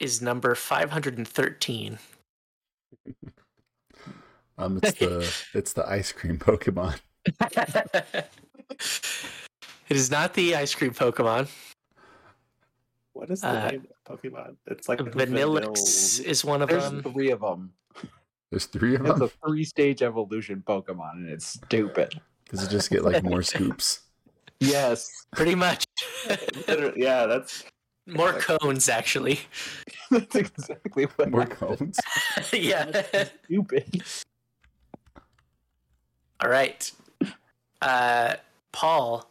is 0.00 0.20
number 0.20 0.56
five 0.56 0.90
hundred 0.90 1.16
and 1.16 1.28
thirteen. 1.28 1.98
Um, 4.56 4.78
it's 4.80 4.98
the 5.00 5.34
it's 5.58 5.72
the 5.72 5.88
ice 5.88 6.12
cream 6.12 6.38
Pokemon. 6.38 7.00
it 7.26 8.30
is 9.88 10.08
not 10.12 10.32
the 10.34 10.54
ice 10.54 10.72
cream 10.76 10.92
Pokemon. 10.92 11.48
What 13.14 13.30
is 13.30 13.40
the 13.40 13.48
Uh, 13.48 13.70
name 13.70 13.88
of 14.06 14.20
Pokemon? 14.22 14.54
It's 14.68 14.88
like 14.88 15.00
Vanilluxe 15.00 16.20
is 16.22 16.44
one 16.44 16.62
of 16.62 16.68
them. 16.68 16.78
There's 16.78 17.02
them. 17.02 17.12
three 17.12 17.30
of 17.32 17.40
them. 17.40 17.72
There's 18.52 18.66
three 18.66 18.94
of 18.94 19.02
them? 19.02 19.20
It's 19.22 19.34
a 19.34 19.36
three 19.44 19.64
stage 19.64 20.02
evolution 20.02 20.62
Pokemon 20.64 21.14
and 21.14 21.28
it's 21.30 21.46
stupid. 21.58 22.20
Does 22.48 22.62
it 22.62 22.70
just 22.70 22.90
get 22.90 23.02
like 23.02 23.24
more 23.24 23.42
scoops? 23.42 24.03
Yes. 24.60 25.10
Pretty 25.32 25.54
much. 25.66 25.84
Yeah, 26.96 27.26
that's 27.26 27.64
More 28.06 28.32
cones, 28.34 28.88
actually. 28.88 29.40
That's 30.10 30.36
exactly 30.36 31.04
what 31.16 31.30
More 31.30 31.40
happened. 31.40 31.78
cones? 31.78 31.98
yeah. 32.52 33.02
Stupid. 33.46 34.02
All 36.40 36.50
right. 36.50 36.90
Uh, 37.82 38.34
Paul, 38.72 39.28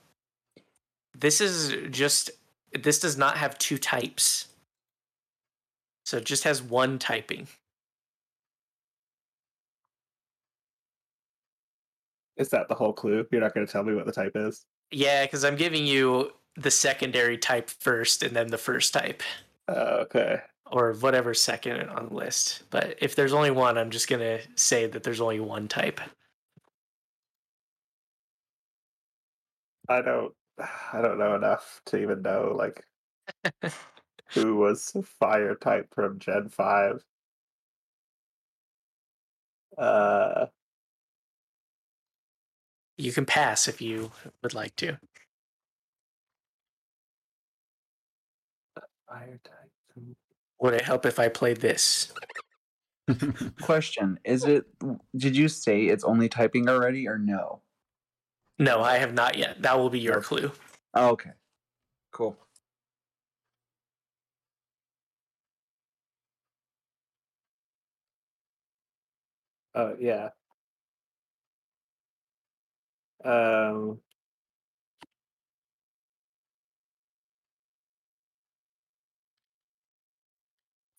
this 1.18 1.40
is 1.40 1.74
just, 1.92 2.32
this 2.74 3.00
does 3.00 3.18
not 3.18 3.38
have 3.38 3.58
two 3.60 3.78
types. 3.78 4.48
So 6.06 6.18
it 6.18 6.26
just 6.26 6.44
has 6.44 6.62
one 6.62 7.00
typing. 7.00 7.48
is 12.36 12.50
that 12.50 12.68
the 12.68 12.76
whole 12.76 12.94
clue? 12.94 13.26
You're 13.32 13.42
not 13.42 13.54
going 13.54 13.66
to 13.66 13.72
tell 13.72 13.84
me 13.84 13.94
what 13.94 14.06
the 14.06 14.12
type 14.12 14.32
is. 14.36 14.66
Yeah, 14.94 15.26
because 15.26 15.44
I'm 15.44 15.56
giving 15.56 15.86
you 15.88 16.32
the 16.56 16.70
secondary 16.72 17.38
type 17.38 17.70
first 17.70 18.22
and 18.22 18.36
then 18.36 18.48
the 18.48 18.58
first 18.60 18.94
type. 18.94 19.24
Uh, 19.68 20.04
okay. 20.04 20.42
or 20.72 20.94
whatever 20.94 21.34
second 21.34 21.90
on 21.90 22.10
the 22.10 22.14
list. 22.14 22.64
But 22.70 22.98
if 23.02 23.16
there's 23.16 23.34
only 23.34 23.52
one, 23.52 23.78
I'm 23.78 23.90
just 23.92 24.10
gonna 24.10 24.40
say 24.56 24.86
that 24.88 25.04
there's 25.04 25.22
only 25.22 25.40
one 25.40 25.68
type. 25.68 26.00
I 29.90 30.02
don't. 30.02 30.34
I 30.60 31.02
don't 31.02 31.18
know 31.18 31.36
enough 31.36 31.82
to 31.88 31.98
even 31.98 32.22
know 32.22 32.54
like 32.56 32.84
who 34.34 34.56
was 34.58 34.96
fire 35.20 35.56
type 35.56 35.88
from 35.96 36.20
Gen 36.20 36.50
Five. 36.50 37.04
Uh, 39.78 40.48
You 42.98 43.12
can 43.12 43.26
pass 43.26 43.68
if 43.68 43.82
you 43.82 44.12
would 44.42 44.54
like 44.54 44.76
to. 44.78 44.98
fire 49.08 49.40
type. 49.44 50.06
Would 50.60 50.74
it 50.74 50.82
help 50.82 51.06
if 51.06 51.20
I 51.20 51.28
played 51.30 51.58
this? 51.58 52.14
Question: 53.62 54.20
Is 54.24 54.46
it? 54.46 54.66
Did 55.16 55.36
you 55.36 55.50
say 55.50 55.86
it's 55.86 56.04
only 56.04 56.30
typing 56.30 56.70
already, 56.70 57.08
or 57.08 57.18
no? 57.18 57.62
No, 58.60 58.82
I 58.82 58.98
have 58.98 59.14
not 59.14 59.38
yet. 59.38 59.62
That 59.62 59.78
will 59.78 59.90
be 59.90 60.00
your 60.00 60.22
clue. 60.22 60.52
Oh, 60.94 61.10
okay. 61.10 61.32
Cool. 62.12 62.38
Oh 69.76 69.96
yeah. 70.00 70.30
Um. 73.24 74.00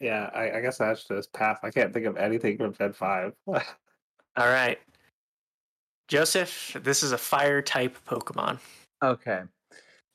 Yeah, 0.01 0.30
I, 0.34 0.59
I 0.59 0.60
guess 0.60 0.80
I 0.80 0.92
should 0.94 1.16
just 1.16 1.32
pass. 1.32 1.59
I 1.62 1.70
can't 1.70 1.92
think 1.92 2.06
of 2.06 2.16
anything 2.16 2.59
from 2.59 2.74
Gen 2.74 2.92
Five. 2.92 3.32
All 3.46 3.62
right. 4.36 4.78
Joseph, 6.09 6.76
this 6.82 7.02
is 7.02 7.12
a 7.12 7.18
fire 7.18 7.62
type 7.62 7.96
Pokemon. 8.06 8.59
Okay. 9.02 9.42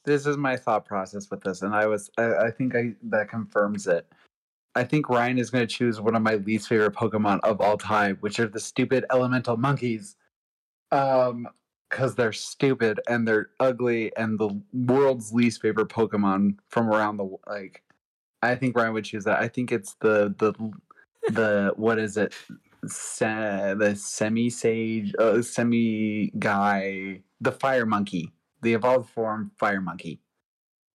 This 0.05 0.25
is 0.25 0.37
my 0.37 0.55
thought 0.55 0.85
process 0.85 1.29
with 1.29 1.41
this, 1.41 1.61
and 1.61 1.73
I 1.73 1.87
was 1.87 2.09
I, 2.17 2.33
I 2.35 2.51
think 2.51 2.75
I 2.75 2.93
that 3.03 3.29
confirms 3.29 3.87
it. 3.87 4.07
I 4.75 4.83
think 4.83 5.09
Ryan 5.09 5.39
is 5.39 5.49
going 5.49 5.67
to 5.67 5.73
choose 5.73 5.99
one 5.99 6.15
of 6.15 6.21
my 6.21 6.35
least 6.35 6.67
favorite 6.69 6.93
Pokemon 6.93 7.39
of 7.43 7.59
all 7.59 7.77
time, 7.77 8.17
which 8.21 8.39
are 8.39 8.47
the 8.47 8.59
stupid 8.59 9.05
elemental 9.11 9.57
monkeys. 9.57 10.15
Um, 10.91 11.47
because 11.89 12.15
they're 12.15 12.33
stupid 12.33 12.99
and 13.07 13.27
they're 13.27 13.49
ugly 13.59 14.15
and 14.15 14.39
the 14.39 14.61
world's 14.73 15.33
least 15.33 15.61
favorite 15.61 15.89
Pokemon 15.89 16.57
from 16.69 16.87
around 16.89 17.17
the 17.17 17.37
like. 17.47 17.83
I 18.41 18.55
think 18.55 18.77
Ryan 18.77 18.93
would 18.93 19.05
choose 19.05 19.25
that. 19.25 19.39
I 19.39 19.47
think 19.47 19.71
it's 19.71 19.95
the 19.95 20.33
the 20.37 20.53
the 21.31 21.73
what 21.75 21.99
is 21.99 22.17
it? 22.17 22.33
Se- 22.87 23.75
the 23.77 23.95
semi 23.95 24.49
sage, 24.49 25.13
uh, 25.19 25.41
semi 25.41 26.31
guy, 26.39 27.21
the 27.41 27.51
fire 27.51 27.85
monkey, 27.85 28.31
the 28.61 28.73
evolved 28.73 29.09
form 29.09 29.51
fire 29.57 29.81
monkey, 29.81 30.21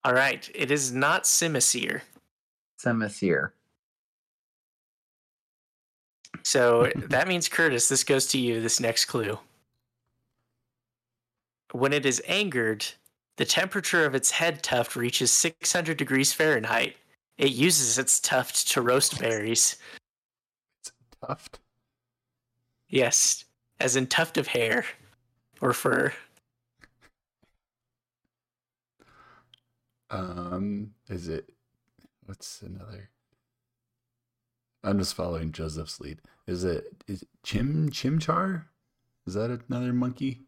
All 0.03 0.13
right, 0.13 0.49
it 0.55 0.71
is 0.71 0.91
not 0.91 1.25
Simisear. 1.25 2.01
Semisear. 2.83 3.51
So 6.43 6.91
that 6.95 7.27
means 7.27 7.47
Curtis, 7.49 7.87
this 7.89 8.03
goes 8.03 8.27
to 8.27 8.39
you. 8.39 8.61
This 8.61 8.79
next 8.79 9.05
clue. 9.05 9.39
When 11.75 11.91
it 11.91 12.05
is 12.05 12.23
angered, 12.25 12.85
the 13.35 13.43
temperature 13.43 14.05
of 14.05 14.15
its 14.15 14.31
head 14.31 14.63
tuft 14.63 14.95
reaches 14.95 15.29
600 15.33 15.97
degrees 15.97 16.31
Fahrenheit. 16.31 16.95
It 17.37 17.51
uses 17.51 17.99
its 17.99 18.21
tuft 18.21 18.69
to 18.69 18.81
roast 18.81 19.19
berries. 19.19 19.75
It's 20.79 20.93
tuft. 21.19 21.59
Yes, 22.87 23.43
as 23.81 23.97
in 23.97 24.07
tuft 24.07 24.37
of 24.37 24.47
hair 24.47 24.85
or 25.59 25.73
fur. 25.73 26.13
Um, 30.09 30.93
is 31.09 31.27
it? 31.27 31.51
What's 32.25 32.61
another? 32.61 33.09
I'm 34.81 34.97
just 34.97 35.13
following 35.13 35.51
Joseph's 35.51 35.99
lead. 35.99 36.21
Is 36.47 36.63
it 36.63 36.85
is 37.05 37.23
it 37.23 37.27
Chim 37.43 37.89
Chimchar? 37.89 38.63
Is 39.27 39.33
that 39.33 39.51
another 39.67 39.91
monkey? 39.91 40.45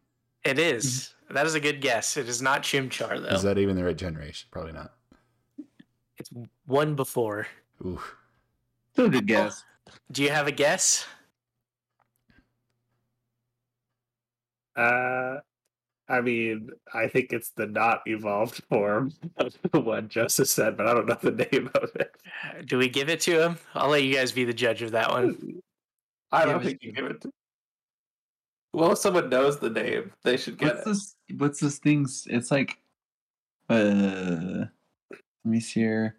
It 0.47 0.59
is. 0.59 1.13
That 1.29 1.45
is 1.45 1.55
a 1.55 1.59
good 1.59 1.81
guess. 1.81 2.15
It 2.15 2.29
is 2.29 2.41
not 2.41 2.63
Chimchar 2.63 3.21
though. 3.21 3.35
Is 3.35 3.43
that 3.43 3.57
even 3.57 3.75
the 3.75 3.83
right 3.83 3.97
generation? 3.97 4.47
Probably 4.49 4.71
not. 4.71 4.93
It's 6.17 6.29
one 6.65 6.95
before. 6.95 7.47
Ooh, 7.85 8.01
Still 8.93 9.07
a 9.07 9.09
good 9.09 9.27
guess. 9.27 9.63
Do 10.11 10.23
you 10.23 10.29
have 10.29 10.47
a 10.47 10.51
guess? 10.51 11.05
Uh, 14.75 15.37
I 16.07 16.21
mean, 16.21 16.69
I 16.93 17.07
think 17.07 17.33
it's 17.33 17.49
the 17.49 17.67
not 17.67 18.01
evolved 18.05 18.63
form 18.69 19.11
of 19.37 19.53
the 19.71 19.81
what 19.81 20.07
Joseph 20.07 20.47
said, 20.47 20.77
but 20.77 20.87
I 20.87 20.93
don't 20.93 21.07
know 21.07 21.17
the 21.21 21.47
name 21.51 21.69
of 21.75 21.89
it. 21.95 22.15
Do 22.65 22.77
we 22.77 22.87
give 22.87 23.09
it 23.09 23.19
to 23.21 23.43
him? 23.43 23.57
I'll 23.75 23.89
let 23.89 24.03
you 24.03 24.13
guys 24.15 24.31
be 24.31 24.45
the 24.45 24.53
judge 24.53 24.81
of 24.81 24.91
that 24.91 25.09
one. 25.11 25.61
I 26.31 26.45
don't 26.45 26.61
it 26.61 26.65
think 26.65 26.81
to 26.81 26.87
you 26.87 26.93
give 26.93 27.05
it 27.05 27.21
to. 27.21 27.31
Well, 28.77 28.91
if 28.91 28.99
someone 28.99 29.29
knows 29.29 29.57
the 29.57 29.71
name, 29.71 30.13
they 30.23 30.37
should 30.37 30.59
get 30.59 30.75
What's 30.75 30.81
it. 30.81 30.85
this? 30.85 31.15
What's 31.39 31.59
this 31.59 31.79
thing's? 31.79 32.27
It's 32.29 32.51
like, 32.51 32.77
uh, 33.71 34.65
let 35.09 35.19
me 35.43 35.59
see 35.59 35.79
here. 35.79 36.17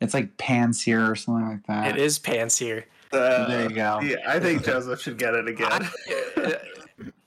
It's 0.00 0.14
like 0.14 0.38
Pansear 0.38 1.10
or 1.10 1.14
something 1.14 1.46
like 1.46 1.66
that. 1.66 1.88
It 1.88 2.00
is 2.00 2.18
Pansear. 2.18 2.84
Uh, 3.12 3.48
There 3.48 3.68
you 3.68 3.76
go. 3.76 4.00
Yeah, 4.00 4.16
I 4.26 4.40
think 4.40 4.64
Joseph 4.64 5.02
should 5.02 5.18
get 5.18 5.34
it 5.34 5.46
again. 5.46 5.68
I, 5.70 6.56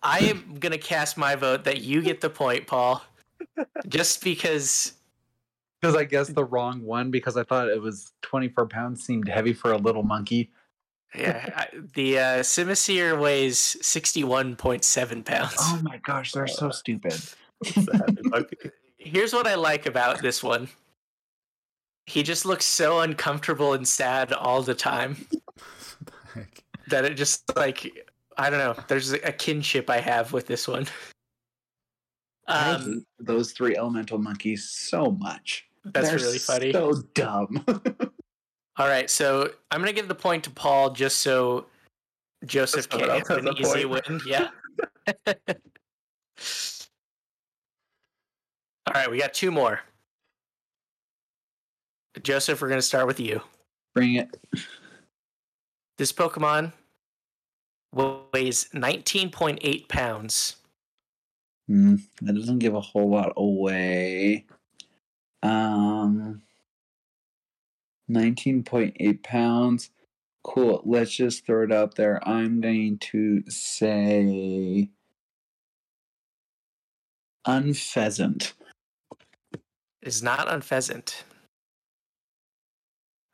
I 0.02 0.20
am 0.22 0.56
gonna 0.60 0.80
cast 0.80 1.20
my 1.20 1.36
vote 1.36 1.66
that 1.66 1.82
you 1.82 2.02
get 2.02 2.20
the 2.20 2.32
point, 2.32 2.66
Paul. 2.66 3.04
Just 3.88 4.24
because 4.24 4.94
Because 5.82 5.96
I 5.96 6.06
guessed 6.06 6.34
the 6.34 6.46
wrong 6.46 6.82
one 6.82 7.12
because 7.12 7.38
I 7.38 7.44
thought 7.44 7.70
it 7.70 7.80
was 7.80 8.12
24 8.24 8.66
pounds 8.70 9.04
seemed 9.04 9.28
heavy 9.28 9.54
for 9.54 9.72
a 9.72 9.78
little 9.78 10.02
monkey. 10.02 10.50
Yeah, 11.16 11.66
the 11.94 12.20
uh, 12.20 12.24
Simisear 12.40 13.20
weighs 13.20 13.58
sixty-one 13.82 14.56
point 14.56 14.84
seven 14.84 15.24
pounds. 15.24 15.56
Oh 15.60 15.80
my 15.84 15.98
gosh, 15.98 16.32
they're 16.32 16.48
so 16.48 16.70
stupid. 16.70 17.20
Here's 18.98 19.34
what 19.34 19.48
I 19.48 19.56
like 19.56 19.86
about 19.86 20.22
this 20.22 20.42
one. 20.42 20.70
He 22.06 22.24
just 22.24 22.46
looks 22.46 22.66
so 22.66 23.00
uncomfortable 23.00 23.74
and 23.74 23.88
sad 23.88 24.34
all 24.34 24.62
the 24.62 24.76
time 24.76 25.28
that 26.88 27.06
it 27.06 27.16
just 27.16 27.56
like 27.56 28.08
I 28.38 28.50
don't 28.50 28.60
know. 28.60 28.84
There's 28.88 29.14
a 29.14 29.32
kinship 29.32 29.90
I 29.90 30.00
have 30.00 30.34
with 30.34 30.48
this 30.48 30.68
one. 30.68 30.88
I 32.48 32.72
Um, 32.72 33.06
those 33.20 33.52
three 33.54 33.78
elemental 33.78 34.18
monkeys 34.18 34.70
so 34.70 35.12
much. 35.12 35.66
that's 35.86 36.10
They're 36.10 36.18
really 36.18 36.40
funny. 36.40 36.72
So 36.74 37.02
dumb. 37.14 37.66
All 38.78 38.88
right, 38.88 39.10
so 39.10 39.52
I'm 39.72 39.80
gonna 39.82 39.94
give 39.94 40.08
the 40.08 40.16
point 40.16 40.44
to 40.46 40.50
Paul 40.50 40.90
just 40.92 41.20
so 41.20 41.68
Joseph 42.46 42.88
Someone 42.90 43.10
can 43.10 43.20
else 43.20 43.28
have 43.28 43.38
an 43.40 43.58
easy 43.58 43.86
point. 43.86 44.10
win. 44.10 44.22
Yeah. 44.26 44.50
All 48.88 48.94
right, 48.94 49.10
we 49.10 49.18
got 49.20 49.34
two 49.34 49.52
more. 49.52 49.80
Joseph, 52.22 52.62
we're 52.62 52.70
gonna 52.70 52.82
start 52.82 53.08
with 53.08 53.20
you. 53.20 53.42
Bring 53.94 54.16
it. 54.16 54.36
This 55.98 56.12
Pokemon 56.12 56.74
weighs 57.94 58.70
19.8 58.74 59.88
pounds. 59.88 60.58
Hmm, 61.68 61.96
that 62.22 62.34
doesn't 62.36 62.60
give 62.60 62.76
a 62.76 62.82
whole 62.82 63.10
lot 63.10 63.34
away. 63.38 64.46
Um, 65.44 66.43
19.8 68.10 69.24
pounds. 69.24 69.90
Cool. 70.44 70.82
Let's 70.86 71.16
just 71.16 71.46
throw 71.46 71.64
it 71.64 71.72
out 71.72 71.96
there. 71.96 72.26
I'm 72.28 72.60
going 72.62 72.98
to 73.12 73.44
say 73.50 74.90
Unfezant. 77.48 78.54
It 79.54 79.62
is 80.02 80.22
not 80.22 80.48
Unfezant. 80.48 81.24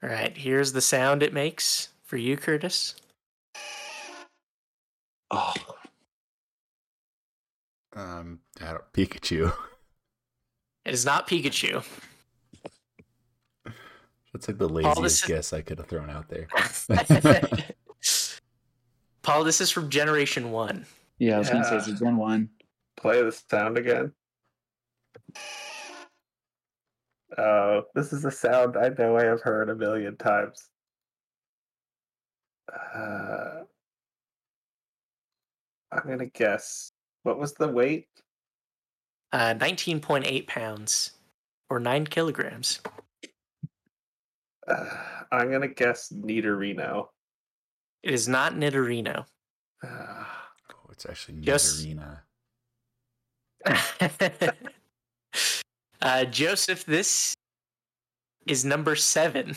All 0.02 0.10
right, 0.10 0.36
here's 0.38 0.72
the 0.72 0.82
sound 0.82 1.24
it 1.24 1.34
makes 1.34 1.90
for 2.04 2.16
you, 2.18 2.38
Curtis. 2.38 2.96
Oh, 5.32 5.54
Um, 7.96 8.40
I 8.62 8.72
don't, 8.72 8.94
Pikachu. 8.94 9.52
It 10.86 10.94
is 10.94 11.06
not 11.06 11.28
Pikachu. 11.28 11.84
That's 14.40 14.48
like 14.48 14.58
the 14.58 14.68
Paul, 14.70 14.96
laziest 14.96 15.02
this 15.04 15.22
is- 15.24 15.28
guess 15.28 15.54
I 15.54 15.62
could 15.62 15.80
have 15.80 15.88
thrown 15.88 16.10
out 16.10 16.30
there. 16.30 16.48
Paul, 19.22 19.44
this 19.44 19.60
is 19.60 19.70
from 19.70 19.90
Generation 19.90 20.52
1. 20.52 20.86
yeah, 21.20 21.36
I 21.36 21.40
was 21.40 21.50
going 21.50 21.62
to 21.64 21.70
say 21.70 21.76
it's 21.76 21.88
a 21.88 21.94
Gen 21.94 22.16
1. 22.16 22.50
Play 22.98 23.22
the 23.22 23.32
sound 23.32 23.78
again. 23.78 24.14
Oh, 27.38 27.84
this 27.94 28.12
is 28.14 28.24
a 28.26 28.32
sound 28.32 28.76
I 28.78 28.90
know 28.98 29.18
I 29.18 29.26
have 29.26 29.42
heard 29.42 29.70
a 29.70 29.76
million 29.76 30.16
times. 30.18 30.68
Uh, 32.74 33.64
I'm 35.92 36.08
gonna 36.08 36.26
guess. 36.28 36.92
What 37.24 37.38
was 37.40 37.54
the 37.54 37.68
weight? 37.68 38.08
Uh, 39.32 39.54
19.8 39.56 40.48
pounds 40.48 41.12
or 41.70 41.80
9 41.80 42.06
kilograms. 42.08 42.80
Uh, 44.70 44.86
I'm 45.32 45.52
gonna 45.52 45.68
guess 45.68 46.10
Nidorino. 46.10 47.08
It 48.04 48.14
is 48.14 48.28
not 48.28 48.54
Nidorino. 48.54 49.26
Uh, 49.84 49.88
Oh, 50.72 50.92
it's 50.92 51.06
actually 51.06 51.40
Yes. 51.42 51.84
Nidorina. 51.84 52.20
uh, 56.02 56.26
Joseph, 56.26 56.86
this 56.86 57.36
is 58.48 58.64
number 58.66 58.96
seven. 58.96 59.56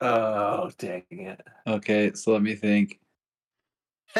oh, 0.00 0.70
dang 0.78 1.04
it! 1.10 1.40
Okay, 1.66 2.12
so 2.14 2.32
let 2.32 2.42
me 2.42 2.54
think. 2.54 2.98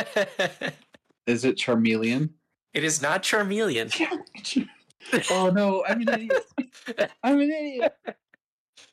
is 1.27 1.45
it 1.45 1.57
Charmeleon? 1.57 2.31
It 2.75 2.85
is 2.85 3.03
not 3.03 3.23
Charmeleon. 3.23 3.91
oh 5.31 5.51
no, 5.51 5.85
I'm 5.87 6.01
an 6.03 6.09
idiot. 6.09 6.47
I'm 7.23 7.41
an 7.41 7.51
idiot. 7.51 7.95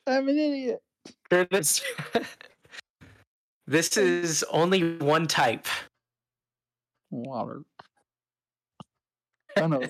I'm 0.06 0.28
an 0.28 0.38
idiot. 0.38 0.82
Curtis. 1.30 1.82
this 3.66 3.96
is 3.96 4.44
only 4.50 4.98
one 4.98 5.26
type. 5.26 5.66
Water. 7.10 7.62
Oh 9.56 9.66
no. 9.66 9.82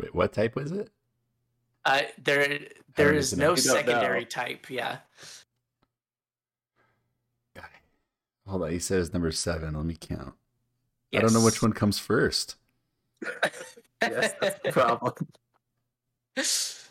Wait, 0.00 0.14
what 0.14 0.32
type 0.32 0.56
was 0.56 0.72
it? 0.72 0.90
Uh, 1.84 2.02
there, 2.22 2.58
there 2.96 3.12
need 3.12 3.18
is 3.18 3.30
to 3.30 3.36
no 3.36 3.42
know. 3.42 3.50
You 3.50 3.62
don't 3.62 3.76
secondary 3.76 4.20
know. 4.20 4.26
type. 4.26 4.70
Yeah. 4.70 4.98
God. 7.54 7.64
Hold 8.46 8.62
on, 8.62 8.70
he 8.70 8.78
says 8.78 9.12
number 9.12 9.30
seven. 9.30 9.74
Let 9.74 9.84
me 9.84 9.96
count. 9.98 10.34
I 11.14 11.18
don't 11.18 11.32
know 11.32 11.44
which 11.44 11.62
one 11.62 11.72
comes 11.72 11.98
first. 11.98 12.56
Yes, 14.02 14.32
that's 14.40 14.58
the 14.64 14.72
problem. 14.72 15.12
Is 16.36 16.88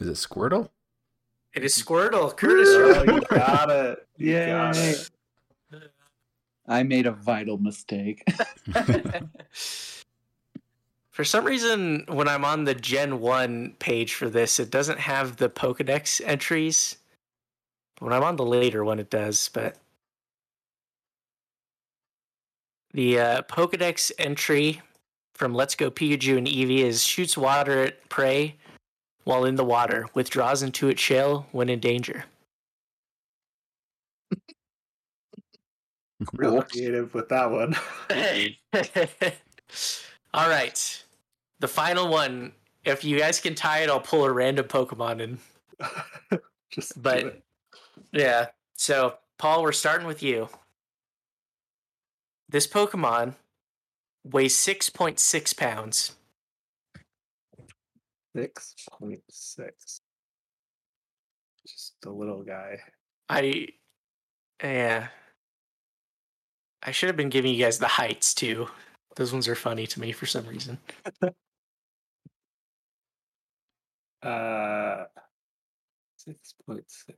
it 0.00 0.06
Squirtle? 0.14 0.68
It 1.54 1.64
is 1.64 1.74
Squirtle. 1.74 2.36
Curtis, 2.36 2.68
Oh, 2.70 3.02
you're 3.04 3.20
got 3.30 3.70
it. 3.70 4.06
You 4.16 4.32
got 4.46 4.76
Yay. 4.76 4.90
it. 4.90 5.10
I 6.66 6.82
made 6.82 7.06
a 7.06 7.12
vital 7.12 7.56
mistake. 7.58 8.22
For 11.10 11.24
some 11.24 11.44
reason, 11.44 12.04
when 12.08 12.28
I'm 12.28 12.44
on 12.44 12.64
the 12.64 12.74
Gen 12.74 13.18
1 13.20 13.74
page 13.80 14.14
for 14.14 14.28
this, 14.30 14.60
it 14.60 14.70
doesn't 14.70 15.00
have 15.00 15.36
the 15.38 15.48
Pokedex 15.48 16.20
entries. 16.24 16.98
When 17.98 18.12
I'm 18.12 18.22
on 18.22 18.36
the 18.36 18.44
later 18.46 18.84
one, 18.84 19.00
it 19.00 19.10
does, 19.10 19.50
but. 19.52 19.76
The 22.92 23.18
uh, 23.20 23.42
Pokedex 23.42 24.10
entry 24.18 24.80
from 25.34 25.54
Let's 25.54 25.74
Go 25.74 25.90
Pikachu 25.90 26.38
and 26.38 26.46
Eevee 26.46 26.80
is 26.80 27.02
shoots 27.02 27.36
water 27.36 27.84
at 27.84 28.08
prey 28.08 28.56
while 29.24 29.44
in 29.44 29.56
the 29.56 29.64
water, 29.64 30.06
withdraws 30.14 30.62
into 30.62 30.88
its 30.88 31.02
shell 31.02 31.46
when 31.52 31.68
in 31.68 31.80
danger. 31.80 32.24
Real 36.32 36.62
creative 36.62 37.12
with 37.14 37.28
that 37.28 37.50
one. 37.50 37.76
All 40.34 40.48
right. 40.48 41.04
The 41.60 41.68
final 41.68 42.08
one. 42.08 42.52
If 42.84 43.04
you 43.04 43.18
guys 43.18 43.38
can 43.38 43.54
tie 43.54 43.80
it, 43.80 43.90
I'll 43.90 44.00
pull 44.00 44.24
a 44.24 44.32
random 44.32 44.64
Pokemon 44.66 45.20
in. 45.20 45.38
Just 46.70 46.94
do 46.94 47.00
But- 47.02 47.18
it. 47.18 47.44
Yeah. 48.12 48.46
So, 48.76 49.18
Paul, 49.36 49.62
we're 49.62 49.72
starting 49.72 50.06
with 50.06 50.22
you. 50.22 50.48
This 52.48 52.66
Pokemon 52.66 53.34
weighs 54.24 54.56
6.6 54.56 55.56
pounds. 55.56 56.16
six 58.36 58.74
point 58.90 59.22
six. 59.30 60.00
Just 61.66 61.94
a 62.06 62.10
little 62.10 62.42
guy. 62.42 62.80
I, 63.28 63.68
yeah. 64.62 65.08
I 66.82 66.90
should 66.92 67.08
have 67.08 67.16
been 67.16 67.28
giving 67.28 67.52
you 67.54 67.64
guys 67.64 67.78
the 67.78 67.88
heights 67.88 68.32
too. 68.34 68.68
Those 69.16 69.32
ones 69.32 69.48
are 69.48 69.54
funny 69.54 69.86
to 69.88 70.00
me 70.00 70.12
for 70.12 70.26
some 70.26 70.46
reason. 70.46 70.78
Uh, 74.22 75.04
six 76.16 76.54
point 76.66 76.84
six. 76.88 77.16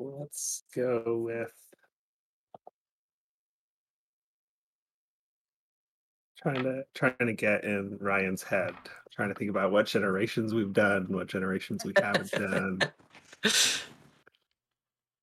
Let's 0.00 0.62
go 0.74 1.18
with. 1.18 1.52
Trying 6.40 6.62
to 6.62 6.84
trying 6.94 7.14
to 7.18 7.34
get 7.34 7.64
in 7.64 7.98
Ryan's 8.00 8.42
head. 8.42 8.74
Trying 9.12 9.28
to 9.28 9.34
think 9.34 9.50
about 9.50 9.72
what 9.72 9.86
generations 9.86 10.54
we've 10.54 10.72
done, 10.72 11.04
what 11.08 11.26
generations 11.26 11.84
we 11.84 11.92
haven't 11.96 12.30
done. 12.30 12.80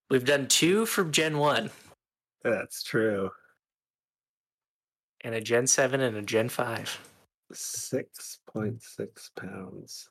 We've 0.10 0.24
done 0.26 0.48
two 0.48 0.86
from 0.86 1.12
Gen 1.12 1.38
1 1.38 1.70
That's 2.42 2.82
true. 2.82 3.30
and 5.22 5.36
a 5.36 5.42
Gen 5.42 5.68
7 5.68 6.00
and 6.00 6.16
a 6.16 6.22
Gen 6.22 6.48
5. 6.48 7.10
Six 7.52 8.40
point 8.48 8.82
six 8.82 9.32
pounds. 9.38 10.10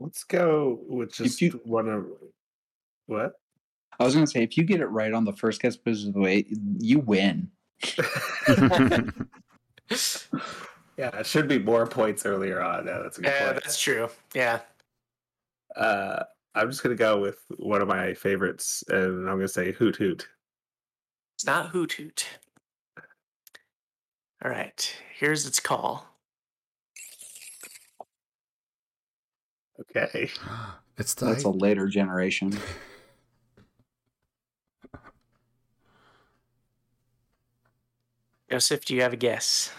Let's 0.00 0.24
go 0.24 0.80
with 0.88 1.12
just 1.12 1.40
you- 1.40 1.60
one 1.64 1.88
of 1.88 2.06
what? 3.06 3.32
I 3.98 4.04
was 4.04 4.14
gonna 4.14 4.26
say 4.28 4.42
if 4.44 4.56
you 4.56 4.62
get 4.64 4.80
it 4.80 4.86
right 4.86 5.12
on 5.12 5.24
the 5.24 5.32
first 5.32 5.60
guess 5.60 5.76
because 5.76 6.06
of 6.06 6.14
the 6.14 6.20
way 6.20 6.46
you 6.78 7.00
win. 7.00 7.50
yeah, 10.96 11.10
it 11.18 11.26
should 11.26 11.48
be 11.48 11.58
more 11.58 11.86
points 11.86 12.24
earlier 12.26 12.60
on. 12.62 12.86
Yeah, 12.86 12.98
that's 13.02 13.18
a 13.18 13.22
good 13.22 13.28
Yeah, 13.30 13.44
point. 13.52 13.64
that's 13.64 13.80
true. 13.80 14.08
Yeah. 14.34 14.60
Uh, 15.76 16.22
I'm 16.54 16.70
just 16.70 16.82
gonna 16.82 16.94
go 16.96 17.20
with 17.20 17.38
one 17.56 17.80
of 17.82 17.88
my 17.88 18.14
favorites, 18.14 18.82
and 18.88 19.28
I'm 19.28 19.36
gonna 19.36 19.48
say 19.48 19.72
Hoothoot. 19.72 20.24
It's 21.36 21.46
not 21.46 21.72
Hoothoot. 21.72 22.24
All 24.44 24.50
right. 24.50 24.96
Here's 25.18 25.46
its 25.46 25.58
call. 25.60 26.07
Okay. 29.80 30.30
it's 30.98 31.14
the 31.14 31.26
That's 31.26 31.44
a 31.44 31.50
later 31.50 31.86
generation. 31.88 32.58
Joseph, 38.50 38.84
do 38.84 38.94
you 38.94 39.02
have 39.02 39.12
a 39.12 39.16
guess? 39.16 39.70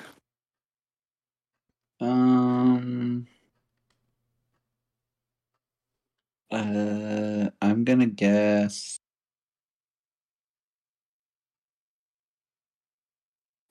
Um. 2.00 3.28
Uh, 6.52 7.50
I'm 7.62 7.84
gonna 7.84 8.08
guess 8.08 9.00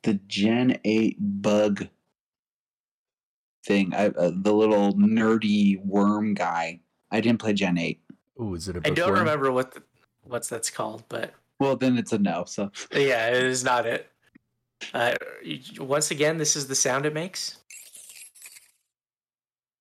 the 0.02 0.14
Gen 0.14 0.78
Eight 0.84 1.16
bug 1.18 1.88
thing. 3.68 3.94
I 3.94 4.06
uh, 4.08 4.32
the 4.34 4.52
little 4.52 4.94
nerdy 4.94 5.84
worm 5.84 6.34
guy. 6.34 6.80
I 7.12 7.20
didn't 7.20 7.38
play 7.40 7.52
Gen 7.52 7.78
Eight. 7.78 8.00
Oh, 8.38 8.54
is 8.54 8.68
it 8.68 8.76
a 8.76 8.80
I 8.80 8.90
don't 8.90 8.96
bookworm? 8.98 9.18
remember 9.20 9.52
what 9.52 9.72
the, 9.74 9.82
what's 10.24 10.48
that's 10.48 10.70
called, 10.70 11.04
but 11.08 11.34
Well, 11.60 11.76
then 11.76 11.96
it's 11.98 12.12
a 12.12 12.18
no. 12.18 12.44
So 12.46 12.72
yeah, 12.92 13.28
it 13.28 13.44
is 13.44 13.62
not 13.62 13.86
it. 13.86 14.10
Uh, 14.94 15.14
once 15.78 16.10
again, 16.10 16.38
this 16.38 16.56
is 16.56 16.66
the 16.68 16.74
sound 16.74 17.04
it 17.04 17.12
makes, 17.12 17.58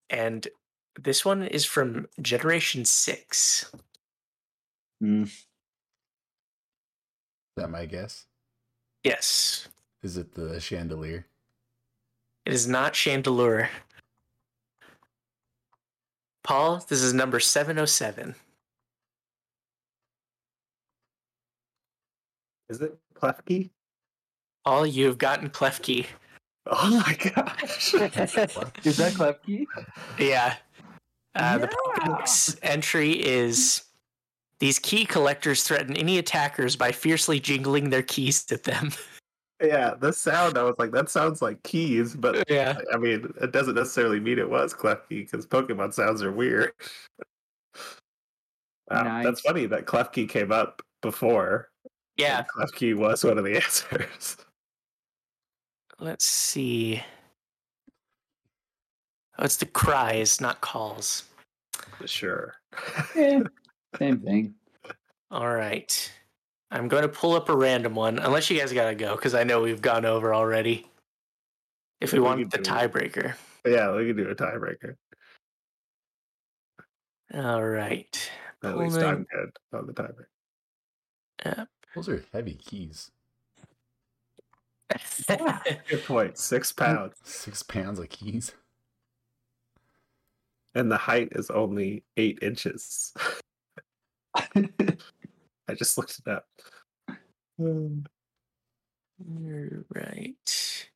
and 0.10 0.48
this 1.00 1.24
one 1.24 1.44
is 1.44 1.66
from 1.66 2.08
Generation 2.22 2.84
Six. 2.84 3.72
mm, 5.02 5.24
Is 5.24 5.46
that 7.58 7.70
my 7.70 7.86
guess? 7.86 8.26
Yes, 9.04 9.68
Is 10.04 10.18
it 10.18 10.34
the 10.34 10.60
chandelier? 10.60 11.28
It 12.48 12.54
is 12.54 12.66
not 12.66 12.94
Chandelure. 12.94 13.68
Paul, 16.46 16.82
this 16.88 17.02
is 17.02 17.14
number 17.14 17.42
seven 17.42 17.78
oh 17.78 17.84
seven. 17.84 18.36
Is 22.70 22.80
it 22.80 22.98
Klefki? 23.14 23.70
All 24.64 24.86
you 24.86 25.08
have 25.08 25.18
gotten 25.18 25.50
Klefki. 25.50 26.06
Oh 26.68 27.04
my 27.06 27.16
gosh. 27.16 27.94
is 28.86 28.96
that 28.96 29.12
Klefki? 29.12 29.66
Yeah. 30.18 30.56
Uh, 31.36 31.58
The 31.58 31.68
Yeah. 31.68 32.06
Pokedex 32.08 32.60
entry 32.62 33.12
is 33.12 33.84
these 34.60 34.80
key 34.80 35.06
collectors 35.06 35.64
threaten 35.64 35.98
any 35.98 36.18
attackers 36.18 36.78
by 36.78 36.94
fiercely 36.94 37.42
jingling 37.42 37.90
their 37.90 38.04
keys 38.04 38.50
at 38.54 38.64
them. 38.64 38.94
yeah, 39.62 39.94
the 40.00 40.12
sound, 40.14 40.58
I 40.58 40.64
was 40.64 40.76
like, 40.78 40.92
that 40.92 41.10
sounds 41.10 41.42
like 41.42 41.62
keys, 41.64 42.16
but 42.16 42.44
yeah. 42.50 42.78
I 42.94 42.98
mean, 42.98 43.34
it 43.42 43.52
doesn't 43.52 43.76
necessarily 43.76 44.20
mean 44.20 44.40
it 44.40 44.50
was 44.50 44.74
Klefki 44.74 45.10
because 45.10 45.46
Pokemon 45.46 45.94
sounds 45.94 46.22
are 46.24 46.32
weird. 46.32 46.72
Wow, 48.90 49.22
that's 49.22 49.42
funny 49.42 49.66
that 49.66 49.86
Klefki 49.86 50.30
came 50.30 50.50
up 50.50 50.82
before. 51.02 51.70
Yeah. 52.16 52.38
and 52.38 52.48
Klefki 52.48 52.96
was 52.96 53.22
one 53.22 53.38
of 53.38 53.44
the 53.44 53.56
answers. 53.62 54.38
Let's 56.00 56.24
see. 56.24 57.04
Oh, 59.38 59.44
it's 59.44 59.58
the 59.58 59.66
cries, 59.66 60.40
not 60.40 60.62
calls. 60.62 61.26
sure. 62.06 62.56
Eh, 63.16 63.42
same 64.00 64.20
thing. 64.22 64.54
All 65.32 65.54
right. 65.54 66.10
I'm 66.72 66.88
going 66.88 67.04
to 67.04 67.10
pull 67.10 67.34
up 67.34 67.50
a 67.50 67.56
random 67.56 67.96
one, 67.96 68.20
unless 68.20 68.50
you 68.50 68.60
guys 68.60 68.74
got 68.74 68.90
to 68.90 68.96
go, 68.96 69.16
because 69.16 69.34
I 69.34 69.44
know 69.44 69.62
we've 69.62 69.82
gone 69.82 70.06
over 70.06 70.34
already. 70.34 70.86
If 72.02 72.12
we 72.14 72.20
We 72.20 72.26
want 72.26 72.52
the 72.52 72.60
can 72.60 72.78
it. 72.78 72.92
tiebreaker. 72.94 73.36
yeah, 73.66 73.96
we 73.96 74.08
can 74.08 74.18
do 74.18 74.30
a 74.30 74.36
tiebreaker. 74.36 74.96
All 77.34 77.64
right. 77.64 78.32
At 78.64 78.78
least 78.78 78.96
Pulling- 78.98 79.10
I'm 79.10 79.26
good 79.32 79.52
on 79.74 79.88
the 79.88 79.94
tiebreaker. 79.94 81.68
Those 81.96 82.10
are 82.10 82.24
heavy 82.34 82.56
keys. 82.56 83.12
Good 85.28 86.04
point. 86.06 86.38
Six 86.38 86.72
pounds. 86.72 87.16
Six 87.24 87.62
pounds 87.64 88.00
of 88.00 88.08
keys. 88.10 88.54
And 90.76 90.92
the 90.92 90.98
height 90.98 91.30
is 91.34 91.50
only 91.50 92.04
eight 92.18 92.40
inches. 92.42 93.14
I 95.68 95.74
just 95.74 95.98
looked 95.98 96.20
it 96.20 96.28
up. 96.30 96.46
Um, 97.60 98.06
you're 99.20 99.86
right. 99.94 100.90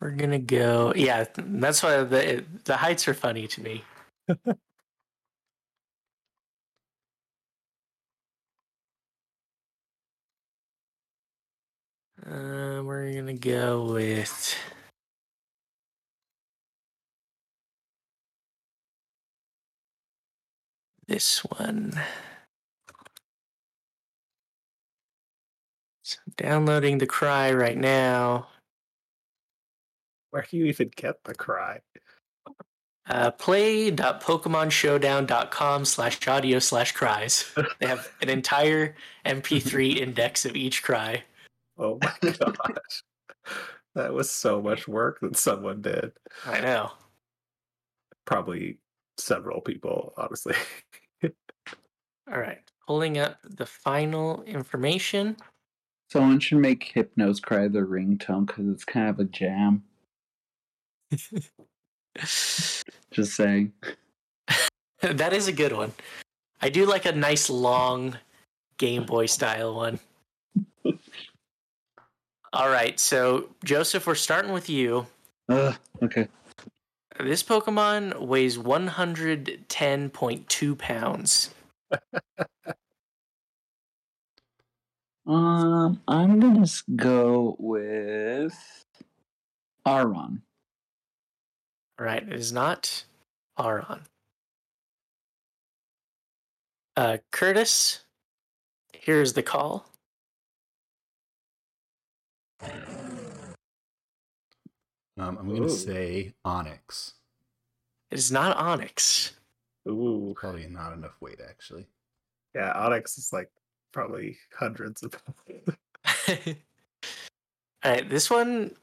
We're 0.00 0.10
gonna 0.12 0.38
go. 0.38 0.92
Yeah, 0.96 1.24
that's 1.36 1.82
why 1.82 2.02
the 2.02 2.44
the 2.64 2.76
heights 2.76 3.06
are 3.08 3.14
funny 3.14 3.46
to 3.48 3.62
me. 3.62 3.84
Uh, 12.24 12.80
we're 12.84 13.12
gonna 13.14 13.34
go 13.34 13.92
with. 13.92 14.56
This 21.06 21.40
one. 21.44 22.00
Downloading 26.36 26.98
the 26.98 27.06
cry 27.06 27.52
right 27.52 27.76
now. 27.76 28.48
Where 30.30 30.46
do 30.50 30.56
you 30.56 30.64
even 30.66 30.90
get 30.96 31.22
the 31.24 31.34
cry? 31.34 31.80
Uh, 33.08 33.30
play.pokemonshowdown.com 33.32 35.84
slash 35.84 36.28
audio 36.28 36.58
slash 36.58 36.92
cries. 36.92 37.52
They 37.80 37.86
have 37.86 38.10
an 38.22 38.28
entire 38.28 38.94
MP3 39.26 39.96
index 39.98 40.46
of 40.46 40.56
each 40.56 40.82
cry. 40.82 41.22
Oh 41.78 41.98
my 42.00 42.12
gosh. 42.22 43.02
that 43.94 44.12
was 44.12 44.30
so 44.30 44.62
much 44.62 44.86
work 44.86 45.18
that 45.20 45.36
someone 45.36 45.82
did. 45.82 46.12
I 46.46 46.60
know. 46.60 46.92
Probably 48.24 48.78
several 49.18 49.60
people, 49.60 50.14
honestly. 50.16 50.54
All 51.24 52.38
right. 52.38 52.60
Pulling 52.86 53.18
up 53.18 53.38
the 53.42 53.66
final 53.66 54.42
information. 54.44 55.36
Someone 56.12 56.38
should 56.40 56.58
make 56.58 56.92
Hypno's 56.94 57.40
cry 57.40 57.68
the 57.68 57.78
ringtone 57.78 58.46
because 58.46 58.68
it's 58.68 58.84
kind 58.84 59.08
of 59.08 59.18
a 59.18 59.24
jam. 59.24 59.82
Just 62.18 63.34
saying. 63.34 63.72
that 65.00 65.32
is 65.32 65.48
a 65.48 65.54
good 65.54 65.72
one. 65.72 65.94
I 66.60 66.68
do 66.68 66.84
like 66.84 67.06
a 67.06 67.12
nice 67.12 67.48
long 67.48 68.18
Game 68.76 69.06
Boy 69.06 69.24
style 69.24 69.74
one. 69.74 70.00
All 72.52 72.68
right, 72.68 73.00
so 73.00 73.48
Joseph, 73.64 74.06
we're 74.06 74.14
starting 74.14 74.52
with 74.52 74.68
you. 74.68 75.06
Ugh, 75.48 75.74
okay. 76.02 76.28
This 77.20 77.42
Pokemon 77.42 78.20
weighs 78.20 78.58
110.2 78.58 80.78
pounds. 80.78 81.54
Um, 85.26 86.00
I'm 86.08 86.40
gonna 86.40 86.66
go 86.96 87.54
with 87.58 88.84
Aron. 89.86 90.42
All 91.98 92.06
right, 92.06 92.22
it 92.22 92.32
is 92.32 92.52
not 92.52 93.04
Aron. 93.58 94.00
Uh, 96.96 97.18
Curtis, 97.30 98.00
here's 98.92 99.34
the 99.34 99.42
call. 99.42 99.86
Um, 102.60 102.70
I'm 105.38 105.48
going 105.48 105.62
Ooh. 105.62 105.68
to 105.68 105.70
say 105.70 106.34
Onix. 106.44 107.12
It 108.10 108.18
is 108.18 108.32
not 108.32 108.56
Onix. 108.56 109.32
Ooh. 109.88 110.34
Probably 110.36 110.66
not 110.66 110.94
enough 110.94 111.16
weight, 111.20 111.40
actually. 111.48 111.86
Yeah, 112.54 112.72
Onix 112.74 113.18
is 113.18 113.32
like 113.32 113.50
probably 113.92 114.38
hundreds 114.58 115.02
of 115.02 115.12
them. 115.12 115.76
All 117.84 117.92
right, 117.92 118.08
this 118.08 118.30
one 118.30 118.74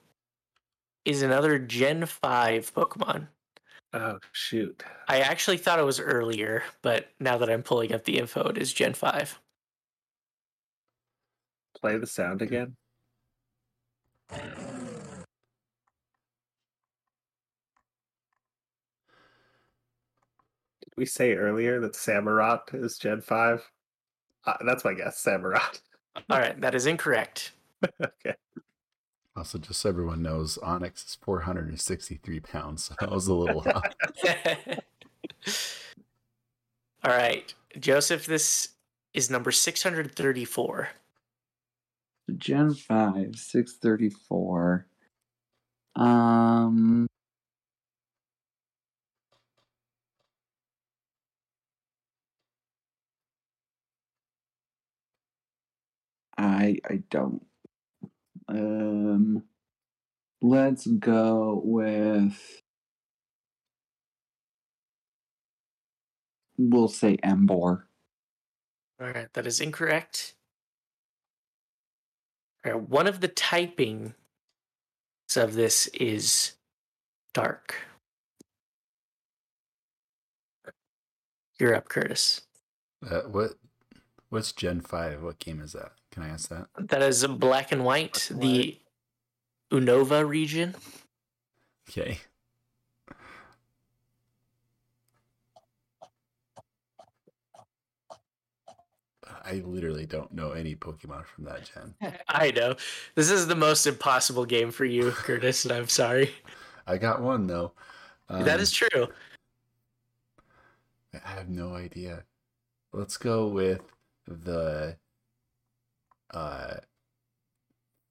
is 1.05 1.21
another 1.21 1.57
Gen 1.57 2.05
5 2.05 2.73
Pokemon. 2.73 3.27
Oh 3.93 4.19
shoot. 4.33 4.83
I 5.07 5.21
actually 5.21 5.57
thought 5.57 5.79
it 5.79 5.85
was 5.85 5.99
earlier, 5.99 6.63
but 6.83 7.09
now 7.19 7.37
that 7.39 7.49
I'm 7.49 7.63
pulling 7.63 7.93
up 7.93 8.03
the 8.03 8.19
info, 8.19 8.49
it 8.49 8.57
is 8.57 8.71
Gen 8.71 8.93
5. 8.93 9.39
Play 11.79 11.97
the 11.97 12.05
sound 12.05 12.41
hmm. 12.41 12.47
again. 12.47 12.75
Did 14.31 14.53
we 20.95 21.05
say 21.05 21.33
earlier 21.33 21.79
that 21.79 21.93
Samurott 21.93 22.73
is 22.73 22.97
Gen 22.99 23.21
5? 23.21 23.71
Uh, 24.45 24.53
that's 24.65 24.85
my 24.85 24.93
guess, 24.93 25.23
Samurott. 25.23 25.81
All 26.29 26.39
right, 26.39 26.59
that 26.61 26.75
is 26.75 26.85
incorrect. 26.85 27.53
okay. 28.03 28.35
Also, 29.35 29.57
just 29.57 29.81
so 29.81 29.89
everyone 29.89 30.21
knows, 30.21 30.57
Onix 30.61 31.05
is 31.05 31.17
463 31.21 32.39
pounds. 32.41 32.83
So 32.85 32.95
that 32.99 33.09
was 33.09 33.27
a 33.27 33.33
little 33.33 33.61
off. 33.61 33.83
All 37.03 37.11
right, 37.11 37.53
Joseph, 37.79 38.25
this 38.25 38.69
is 39.13 39.29
number 39.29 39.51
634. 39.51 40.89
Gen 42.37 42.73
5, 42.73 43.35
634. 43.35 44.85
Um. 45.95 47.08
I 56.39 56.77
I 56.89 57.03
don't. 57.09 57.45
Um. 58.47 59.43
Let's 60.41 60.87
go 60.87 61.61
with. 61.63 62.61
We'll 66.57 66.87
say 66.87 67.17
Emboar. 67.17 67.83
All 69.01 69.07
right, 69.07 69.31
that 69.33 69.47
is 69.47 69.61
incorrect. 69.61 70.35
All 72.65 72.73
right, 72.73 72.81
one 72.81 73.07
of 73.07 73.21
the 73.21 73.29
typings 73.29 74.13
of 75.35 75.53
this 75.53 75.87
is 75.87 76.53
dark. 77.33 77.75
You're 81.59 81.75
up, 81.75 81.89
Curtis. 81.89 82.41
Uh, 83.05 83.21
what? 83.21 83.51
What's 84.29 84.51
Gen 84.51 84.81
5? 84.81 85.23
What 85.23 85.39
game 85.39 85.59
is 85.59 85.73
that? 85.73 85.91
Can 86.11 86.23
I 86.23 86.29
ask 86.29 86.49
that? 86.49 86.67
That 86.77 87.01
is 87.01 87.25
black 87.27 87.71
and 87.71 87.85
white, 87.85 88.29
the 88.31 88.77
Unova 89.71 90.27
region. 90.27 90.75
Okay. 91.89 92.19
I 99.45 99.61
literally 99.65 100.05
don't 100.05 100.31
know 100.31 100.51
any 100.51 100.75
Pokemon 100.75 101.25
from 101.25 101.45
that 101.45 101.69
gen. 101.73 101.95
I 102.27 102.51
know. 102.51 102.75
This 103.15 103.31
is 103.31 103.47
the 103.47 103.55
most 103.55 103.87
impossible 103.87 104.45
game 104.45 104.71
for 104.71 104.85
you, 104.85 105.11
Curtis, 105.11 105.65
and 105.65 105.71
I'm 105.71 105.87
sorry. 105.87 106.31
I 106.85 106.97
got 106.97 107.21
one 107.21 107.47
though. 107.47 107.71
that 108.29 108.55
Um, 108.55 108.59
is 108.59 108.71
true. 108.71 109.07
I 111.13 111.29
have 111.29 111.49
no 111.49 111.73
idea. 111.75 112.23
Let's 112.93 113.17
go 113.17 113.47
with 113.47 113.81
the 114.27 114.97
uh 116.31 116.75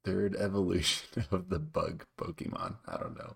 third 0.05 0.35
evolution 0.35 1.25
of 1.31 1.49
the 1.49 1.59
bug 1.59 2.05
Pokemon. 2.19 2.75
I 2.87 2.97
don't 2.97 3.17
know. 3.17 3.35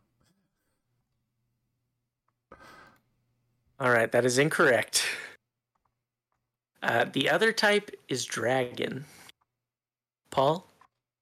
All 3.80 3.90
right, 3.92 4.12
that 4.12 4.26
is 4.26 4.38
incorrect. 4.38 5.04
Uh, 6.82 7.06
the 7.12 7.30
other 7.30 7.52
type 7.52 7.92
is 8.08 8.26
dragon. 8.26 9.06
Paul? 10.30 10.68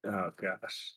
Oh 0.05 0.31
gosh. 0.39 0.93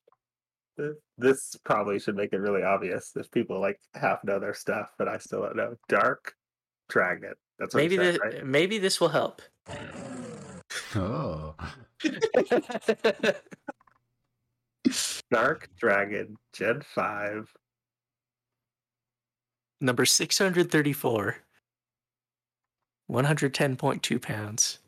This- 0.76 0.96
This 1.18 1.56
probably 1.64 1.98
should 2.00 2.16
make 2.16 2.32
it 2.32 2.38
really 2.38 2.62
obvious 2.62 3.12
if 3.16 3.30
people 3.30 3.60
like 3.60 3.78
half 3.94 4.24
know 4.24 4.38
their 4.38 4.54
stuff, 4.54 4.90
but 4.98 5.06
I 5.08 5.18
still 5.18 5.42
don't 5.42 5.56
know. 5.56 5.76
Dark 5.88 6.34
Dragon. 6.88 7.34
That's 7.58 7.74
what 7.74 7.80
Maybe 7.82 7.96
said, 7.96 8.14
this, 8.14 8.20
right? 8.20 8.44
maybe 8.46 8.78
this 8.78 9.00
will 9.00 9.08
help. 9.10 9.40
Oh, 10.97 11.55
Dark 15.31 15.68
Dragon 15.76 16.36
Gen 16.52 16.82
5. 16.82 17.52
Number 19.81 20.05
634. 20.05 21.36
110.2 23.10 24.23
pounds. 24.23 24.78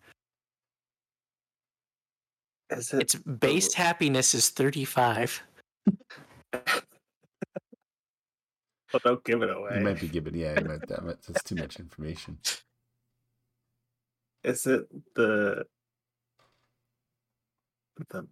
Is 2.71 2.93
it 2.93 3.03
Its 3.03 3.15
base 3.15 3.75
happiness 3.75 4.35
is 4.35 4.51
35. 4.51 5.43
well, 6.53 6.63
don't 9.05 9.25
give 9.25 9.43
it 9.43 9.51
away. 9.51 9.71
you 9.71 9.77
away. 9.77 9.81
might 9.81 10.01
be 10.01 10.09
giving 10.09 10.35
yeah, 10.35 10.59
you 10.59 10.67
might, 10.67 10.87
that 10.89 11.05
might, 11.05 11.23
that's 11.23 11.43
too 11.43 11.55
much 11.57 11.79
information. 11.79 12.39
Is 14.45 14.67
it 14.67 14.87
the 15.15 15.67
the 18.11 18.27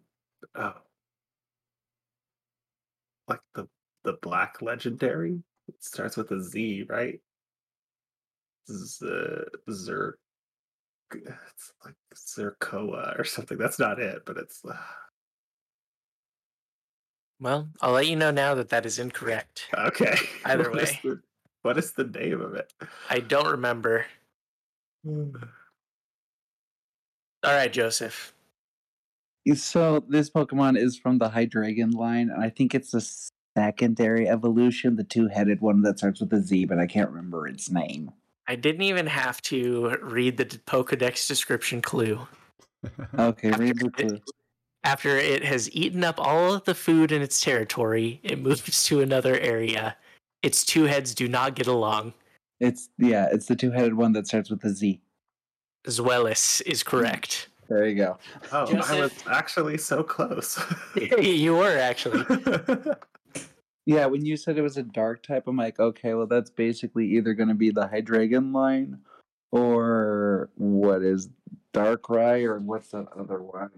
oh 0.54 0.74
like 3.28 3.40
the 3.54 3.66
the 4.04 4.14
black 4.22 4.60
legendary? 4.62 5.42
It 5.68 5.82
starts 5.82 6.16
with 6.16 6.30
a 6.30 6.40
Z, 6.42 6.84
right? 6.88 7.20
Z 8.70 9.06
Zer 9.70 10.18
it's 11.12 11.72
like 11.84 11.94
Zerkoa 12.14 13.18
or 13.18 13.24
something. 13.24 13.56
That's 13.58 13.78
not 13.78 14.00
it, 14.00 14.22
but 14.26 14.36
it's 14.36 14.60
uh, 14.64 14.76
Well, 17.40 17.68
I'll 17.80 17.92
let 17.92 18.06
you 18.08 18.16
know 18.16 18.30
now 18.30 18.54
that 18.56 18.70
that 18.70 18.84
is 18.86 18.98
incorrect. 18.98 19.68
Okay. 19.72 20.16
Either 20.44 20.70
What 20.70 20.82
is 20.82 20.90
way. 20.90 21.00
the- 21.04 21.20
what 21.62 21.78
is 21.78 21.92
the 21.92 22.04
name 22.04 22.42
of 22.42 22.54
it? 22.54 22.70
I 23.08 23.20
don't 23.20 23.46
remember. 23.48 24.04
All 25.06 25.22
right, 27.42 27.72
Joseph. 27.72 28.33
So 29.54 30.02
this 30.08 30.30
Pokemon 30.30 30.78
is 30.78 30.96
from 30.96 31.18
the 31.18 31.28
Hydreigon 31.28 31.92
line, 31.94 32.30
and 32.30 32.42
I 32.42 32.48
think 32.48 32.74
it's 32.74 32.94
a 32.94 33.02
secondary 33.56 34.26
evolution, 34.28 34.96
the 34.96 35.04
two-headed 35.04 35.60
one 35.60 35.82
that 35.82 35.98
starts 35.98 36.20
with 36.20 36.32
a 36.32 36.40
Z, 36.40 36.64
but 36.64 36.78
I 36.78 36.86
can't 36.86 37.10
remember 37.10 37.46
its 37.46 37.70
name. 37.70 38.10
I 38.48 38.56
didn't 38.56 38.82
even 38.82 39.06
have 39.06 39.40
to 39.42 39.96
read 40.02 40.36
the 40.38 40.46
Pokedex 40.46 41.26
description 41.28 41.82
clue. 41.82 42.20
Okay, 43.18 43.48
After 43.48 43.62
read 43.62 43.78
the 43.78 43.86
it- 43.86 43.92
clue. 43.94 44.20
After 44.82 45.16
it 45.16 45.42
has 45.42 45.74
eaten 45.74 46.04
up 46.04 46.16
all 46.18 46.52
of 46.52 46.64
the 46.64 46.74
food 46.74 47.10
in 47.12 47.22
its 47.22 47.40
territory, 47.40 48.20
it 48.22 48.38
moves 48.38 48.84
to 48.84 49.00
another 49.00 49.38
area. 49.38 49.96
Its 50.42 50.62
two 50.66 50.84
heads 50.84 51.14
do 51.14 51.26
not 51.26 51.54
get 51.54 51.66
along. 51.66 52.12
It's 52.60 52.90
yeah, 52.98 53.28
it's 53.32 53.46
the 53.46 53.56
two-headed 53.56 53.94
one 53.94 54.12
that 54.12 54.26
starts 54.26 54.50
with 54.50 54.62
a 54.64 54.68
Z. 54.68 55.00
Zweilous 55.86 56.60
is 56.66 56.82
correct. 56.82 57.48
There 57.68 57.86
you 57.86 57.94
go. 57.96 58.18
Oh, 58.52 58.66
I 58.74 59.00
was 59.00 59.12
actually 59.26 59.78
so 59.78 60.02
close. 60.02 60.62
you 61.20 61.56
were 61.56 61.76
actually. 61.78 62.24
Yeah, 63.86 64.06
when 64.06 64.24
you 64.24 64.36
said 64.36 64.56
it 64.56 64.62
was 64.62 64.78
a 64.78 64.82
dark 64.82 65.22
type, 65.22 65.46
I'm 65.46 65.58
like, 65.58 65.78
okay, 65.78 66.14
well, 66.14 66.26
that's 66.26 66.48
basically 66.48 67.06
either 67.16 67.34
going 67.34 67.50
to 67.50 67.54
be 67.54 67.70
the 67.70 67.86
Hydreigon 67.86 68.54
line, 68.54 69.00
or 69.52 70.48
what 70.56 71.02
is 71.02 71.28
Darkrai, 71.74 72.44
or 72.44 72.60
what's 72.60 72.88
that 72.92 73.08
other 73.14 73.42
one? 73.42 73.70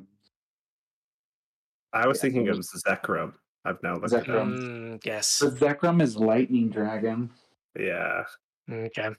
I 1.92 2.06
was 2.06 2.18
Yeah, 2.18 2.22
thinking 2.22 2.46
it 2.46 2.50
of 2.50 2.58
Zekrom. 2.58 3.32
I've 3.64 3.82
now 3.82 3.96
looked 3.96 4.12
it 4.12 4.30
up. 4.30 4.46
Mm, 4.46 5.04
yes. 5.04 5.40
The 5.40 5.50
Zekrom 5.50 6.00
is 6.00 6.16
Lightning 6.16 6.68
Dragon. 6.68 7.30
Yeah. 7.76 8.22
Okay. 8.70 9.10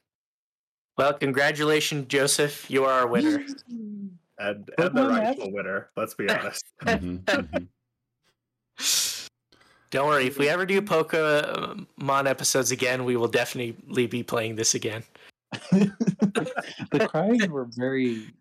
Well, 0.97 1.13
congratulations, 1.15 2.07
Joseph. 2.07 2.71
You 2.71 2.85
are 2.85 3.01
our 3.01 3.07
winner. 3.07 3.43
And, 4.39 4.69
and 4.77 4.95
the 4.95 5.01
Pokemon 5.01 5.09
rightful 5.09 5.51
winner, 5.51 5.89
let's 5.95 6.13
be 6.13 6.29
honest. 6.29 6.63
Mhm, 6.85 7.23
mhm. 7.25 7.67
Don't 9.89 10.07
worry. 10.07 10.27
If 10.27 10.37
we 10.37 10.49
ever 10.49 10.65
do 10.65 10.81
Pokemon 10.81 12.27
episodes 12.27 12.71
again, 12.71 13.05
we 13.05 13.15
will 13.15 13.29
definitely 13.29 14.07
be 14.07 14.21
playing 14.21 14.55
this 14.55 14.75
again. 14.75 15.03
the 15.71 17.07
cries 17.07 17.47
were 17.47 17.65
very 17.71 18.33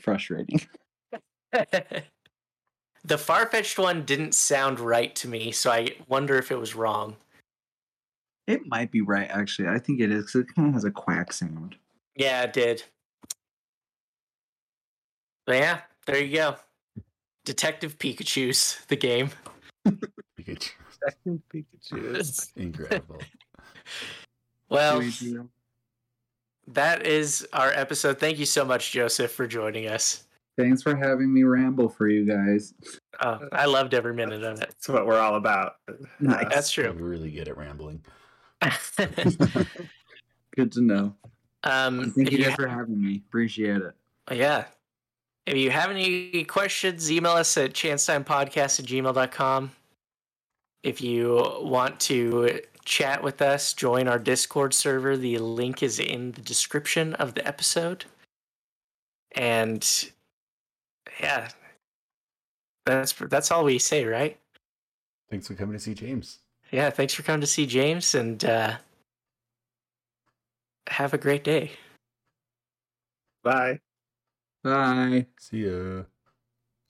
frustrating. 0.00 0.60
the 1.52 3.16
Farfetch'd 3.18 3.78
one 3.78 4.04
didn't 4.04 4.34
sound 4.34 4.80
right 4.80 5.14
to 5.16 5.28
me, 5.28 5.52
so 5.52 5.70
I 5.70 5.94
wonder 6.08 6.38
if 6.38 6.50
it 6.50 6.58
was 6.58 6.74
wrong. 6.74 7.16
It 8.46 8.62
might 8.66 8.90
be 8.90 9.02
right, 9.02 9.28
actually. 9.30 9.68
I 9.68 9.78
think 9.78 10.00
it 10.00 10.10
is. 10.10 10.32
'cause 10.32 10.42
it 10.42 10.54
kind 10.56 10.68
of 10.68 10.74
has 10.74 10.84
a 10.84 10.90
quack 10.90 11.32
sound. 11.32 11.76
Yeah, 12.16 12.42
it 12.42 12.52
did. 12.54 12.82
But 15.50 15.56
yeah, 15.56 15.80
there 16.06 16.22
you 16.22 16.36
go. 16.36 16.54
Detective 17.44 17.98
Pikachu's 17.98 18.78
the 18.86 18.94
game. 18.94 19.30
Pikachu. 20.38 20.70
Pikachu. 21.26 22.14
is- 22.14 22.52
Incredible. 22.54 23.18
Well, 24.68 25.02
that 26.68 27.04
is 27.04 27.44
our 27.52 27.72
episode. 27.72 28.20
Thank 28.20 28.38
you 28.38 28.46
so 28.46 28.64
much, 28.64 28.92
Joseph, 28.92 29.32
for 29.32 29.48
joining 29.48 29.88
us. 29.88 30.22
Thanks 30.56 30.84
for 30.84 30.94
having 30.94 31.34
me 31.34 31.42
ramble 31.42 31.88
for 31.88 32.06
you 32.06 32.24
guys. 32.24 32.72
Oh, 33.20 33.40
I 33.50 33.64
loved 33.64 33.92
every 33.92 34.14
minute 34.14 34.44
of 34.44 34.54
it. 34.58 34.68
That's 34.68 34.88
what 34.88 35.04
we're 35.04 35.18
all 35.18 35.34
about. 35.34 35.78
Nice. 36.20 36.46
That's 36.48 36.76
We're 36.76 36.92
true. 36.92 37.04
really 37.04 37.32
good 37.32 37.48
at 37.48 37.56
rambling. 37.56 38.04
Good 40.56 40.70
to 40.70 40.80
know. 40.80 41.16
um, 41.64 42.12
Thank 42.12 42.28
if 42.28 42.32
you 42.34 42.38
you 42.38 42.44
guys 42.44 42.54
for 42.54 42.68
having 42.68 43.02
me. 43.04 43.20
Appreciate 43.26 43.78
it. 43.82 43.94
Yeah. 44.30 44.66
If 45.46 45.56
you 45.56 45.70
have 45.70 45.90
any 45.90 46.44
questions, 46.44 47.10
email 47.10 47.32
us 47.32 47.56
at 47.56 47.72
chancetimepodcast 47.72 48.80
at 48.80 48.86
gmail.com. 48.86 49.72
If 50.82 51.00
you 51.00 51.58
want 51.60 52.00
to 52.00 52.60
chat 52.84 53.22
with 53.22 53.42
us, 53.42 53.72
join 53.72 54.08
our 54.08 54.18
Discord 54.18 54.74
server. 54.74 55.16
The 55.16 55.38
link 55.38 55.82
is 55.82 55.98
in 55.98 56.32
the 56.32 56.40
description 56.40 57.14
of 57.14 57.34
the 57.34 57.46
episode. 57.46 58.04
And 59.32 59.86
yeah, 61.20 61.48
that's 62.86 63.12
that's 63.12 63.50
all 63.50 63.64
we 63.64 63.78
say, 63.78 64.04
right? 64.04 64.38
Thanks 65.30 65.46
for 65.46 65.54
coming 65.54 65.74
to 65.74 65.78
see 65.78 65.94
James. 65.94 66.38
Yeah, 66.72 66.90
thanks 66.90 67.14
for 67.14 67.22
coming 67.22 67.40
to 67.40 67.46
see 67.46 67.66
James 67.66 68.14
and 68.14 68.44
uh, 68.44 68.76
have 70.88 71.14
a 71.14 71.18
great 71.18 71.44
day. 71.44 71.72
Bye. 73.42 73.80
Bye. 74.62 75.26
See 75.38 75.64
ya. 75.64 76.06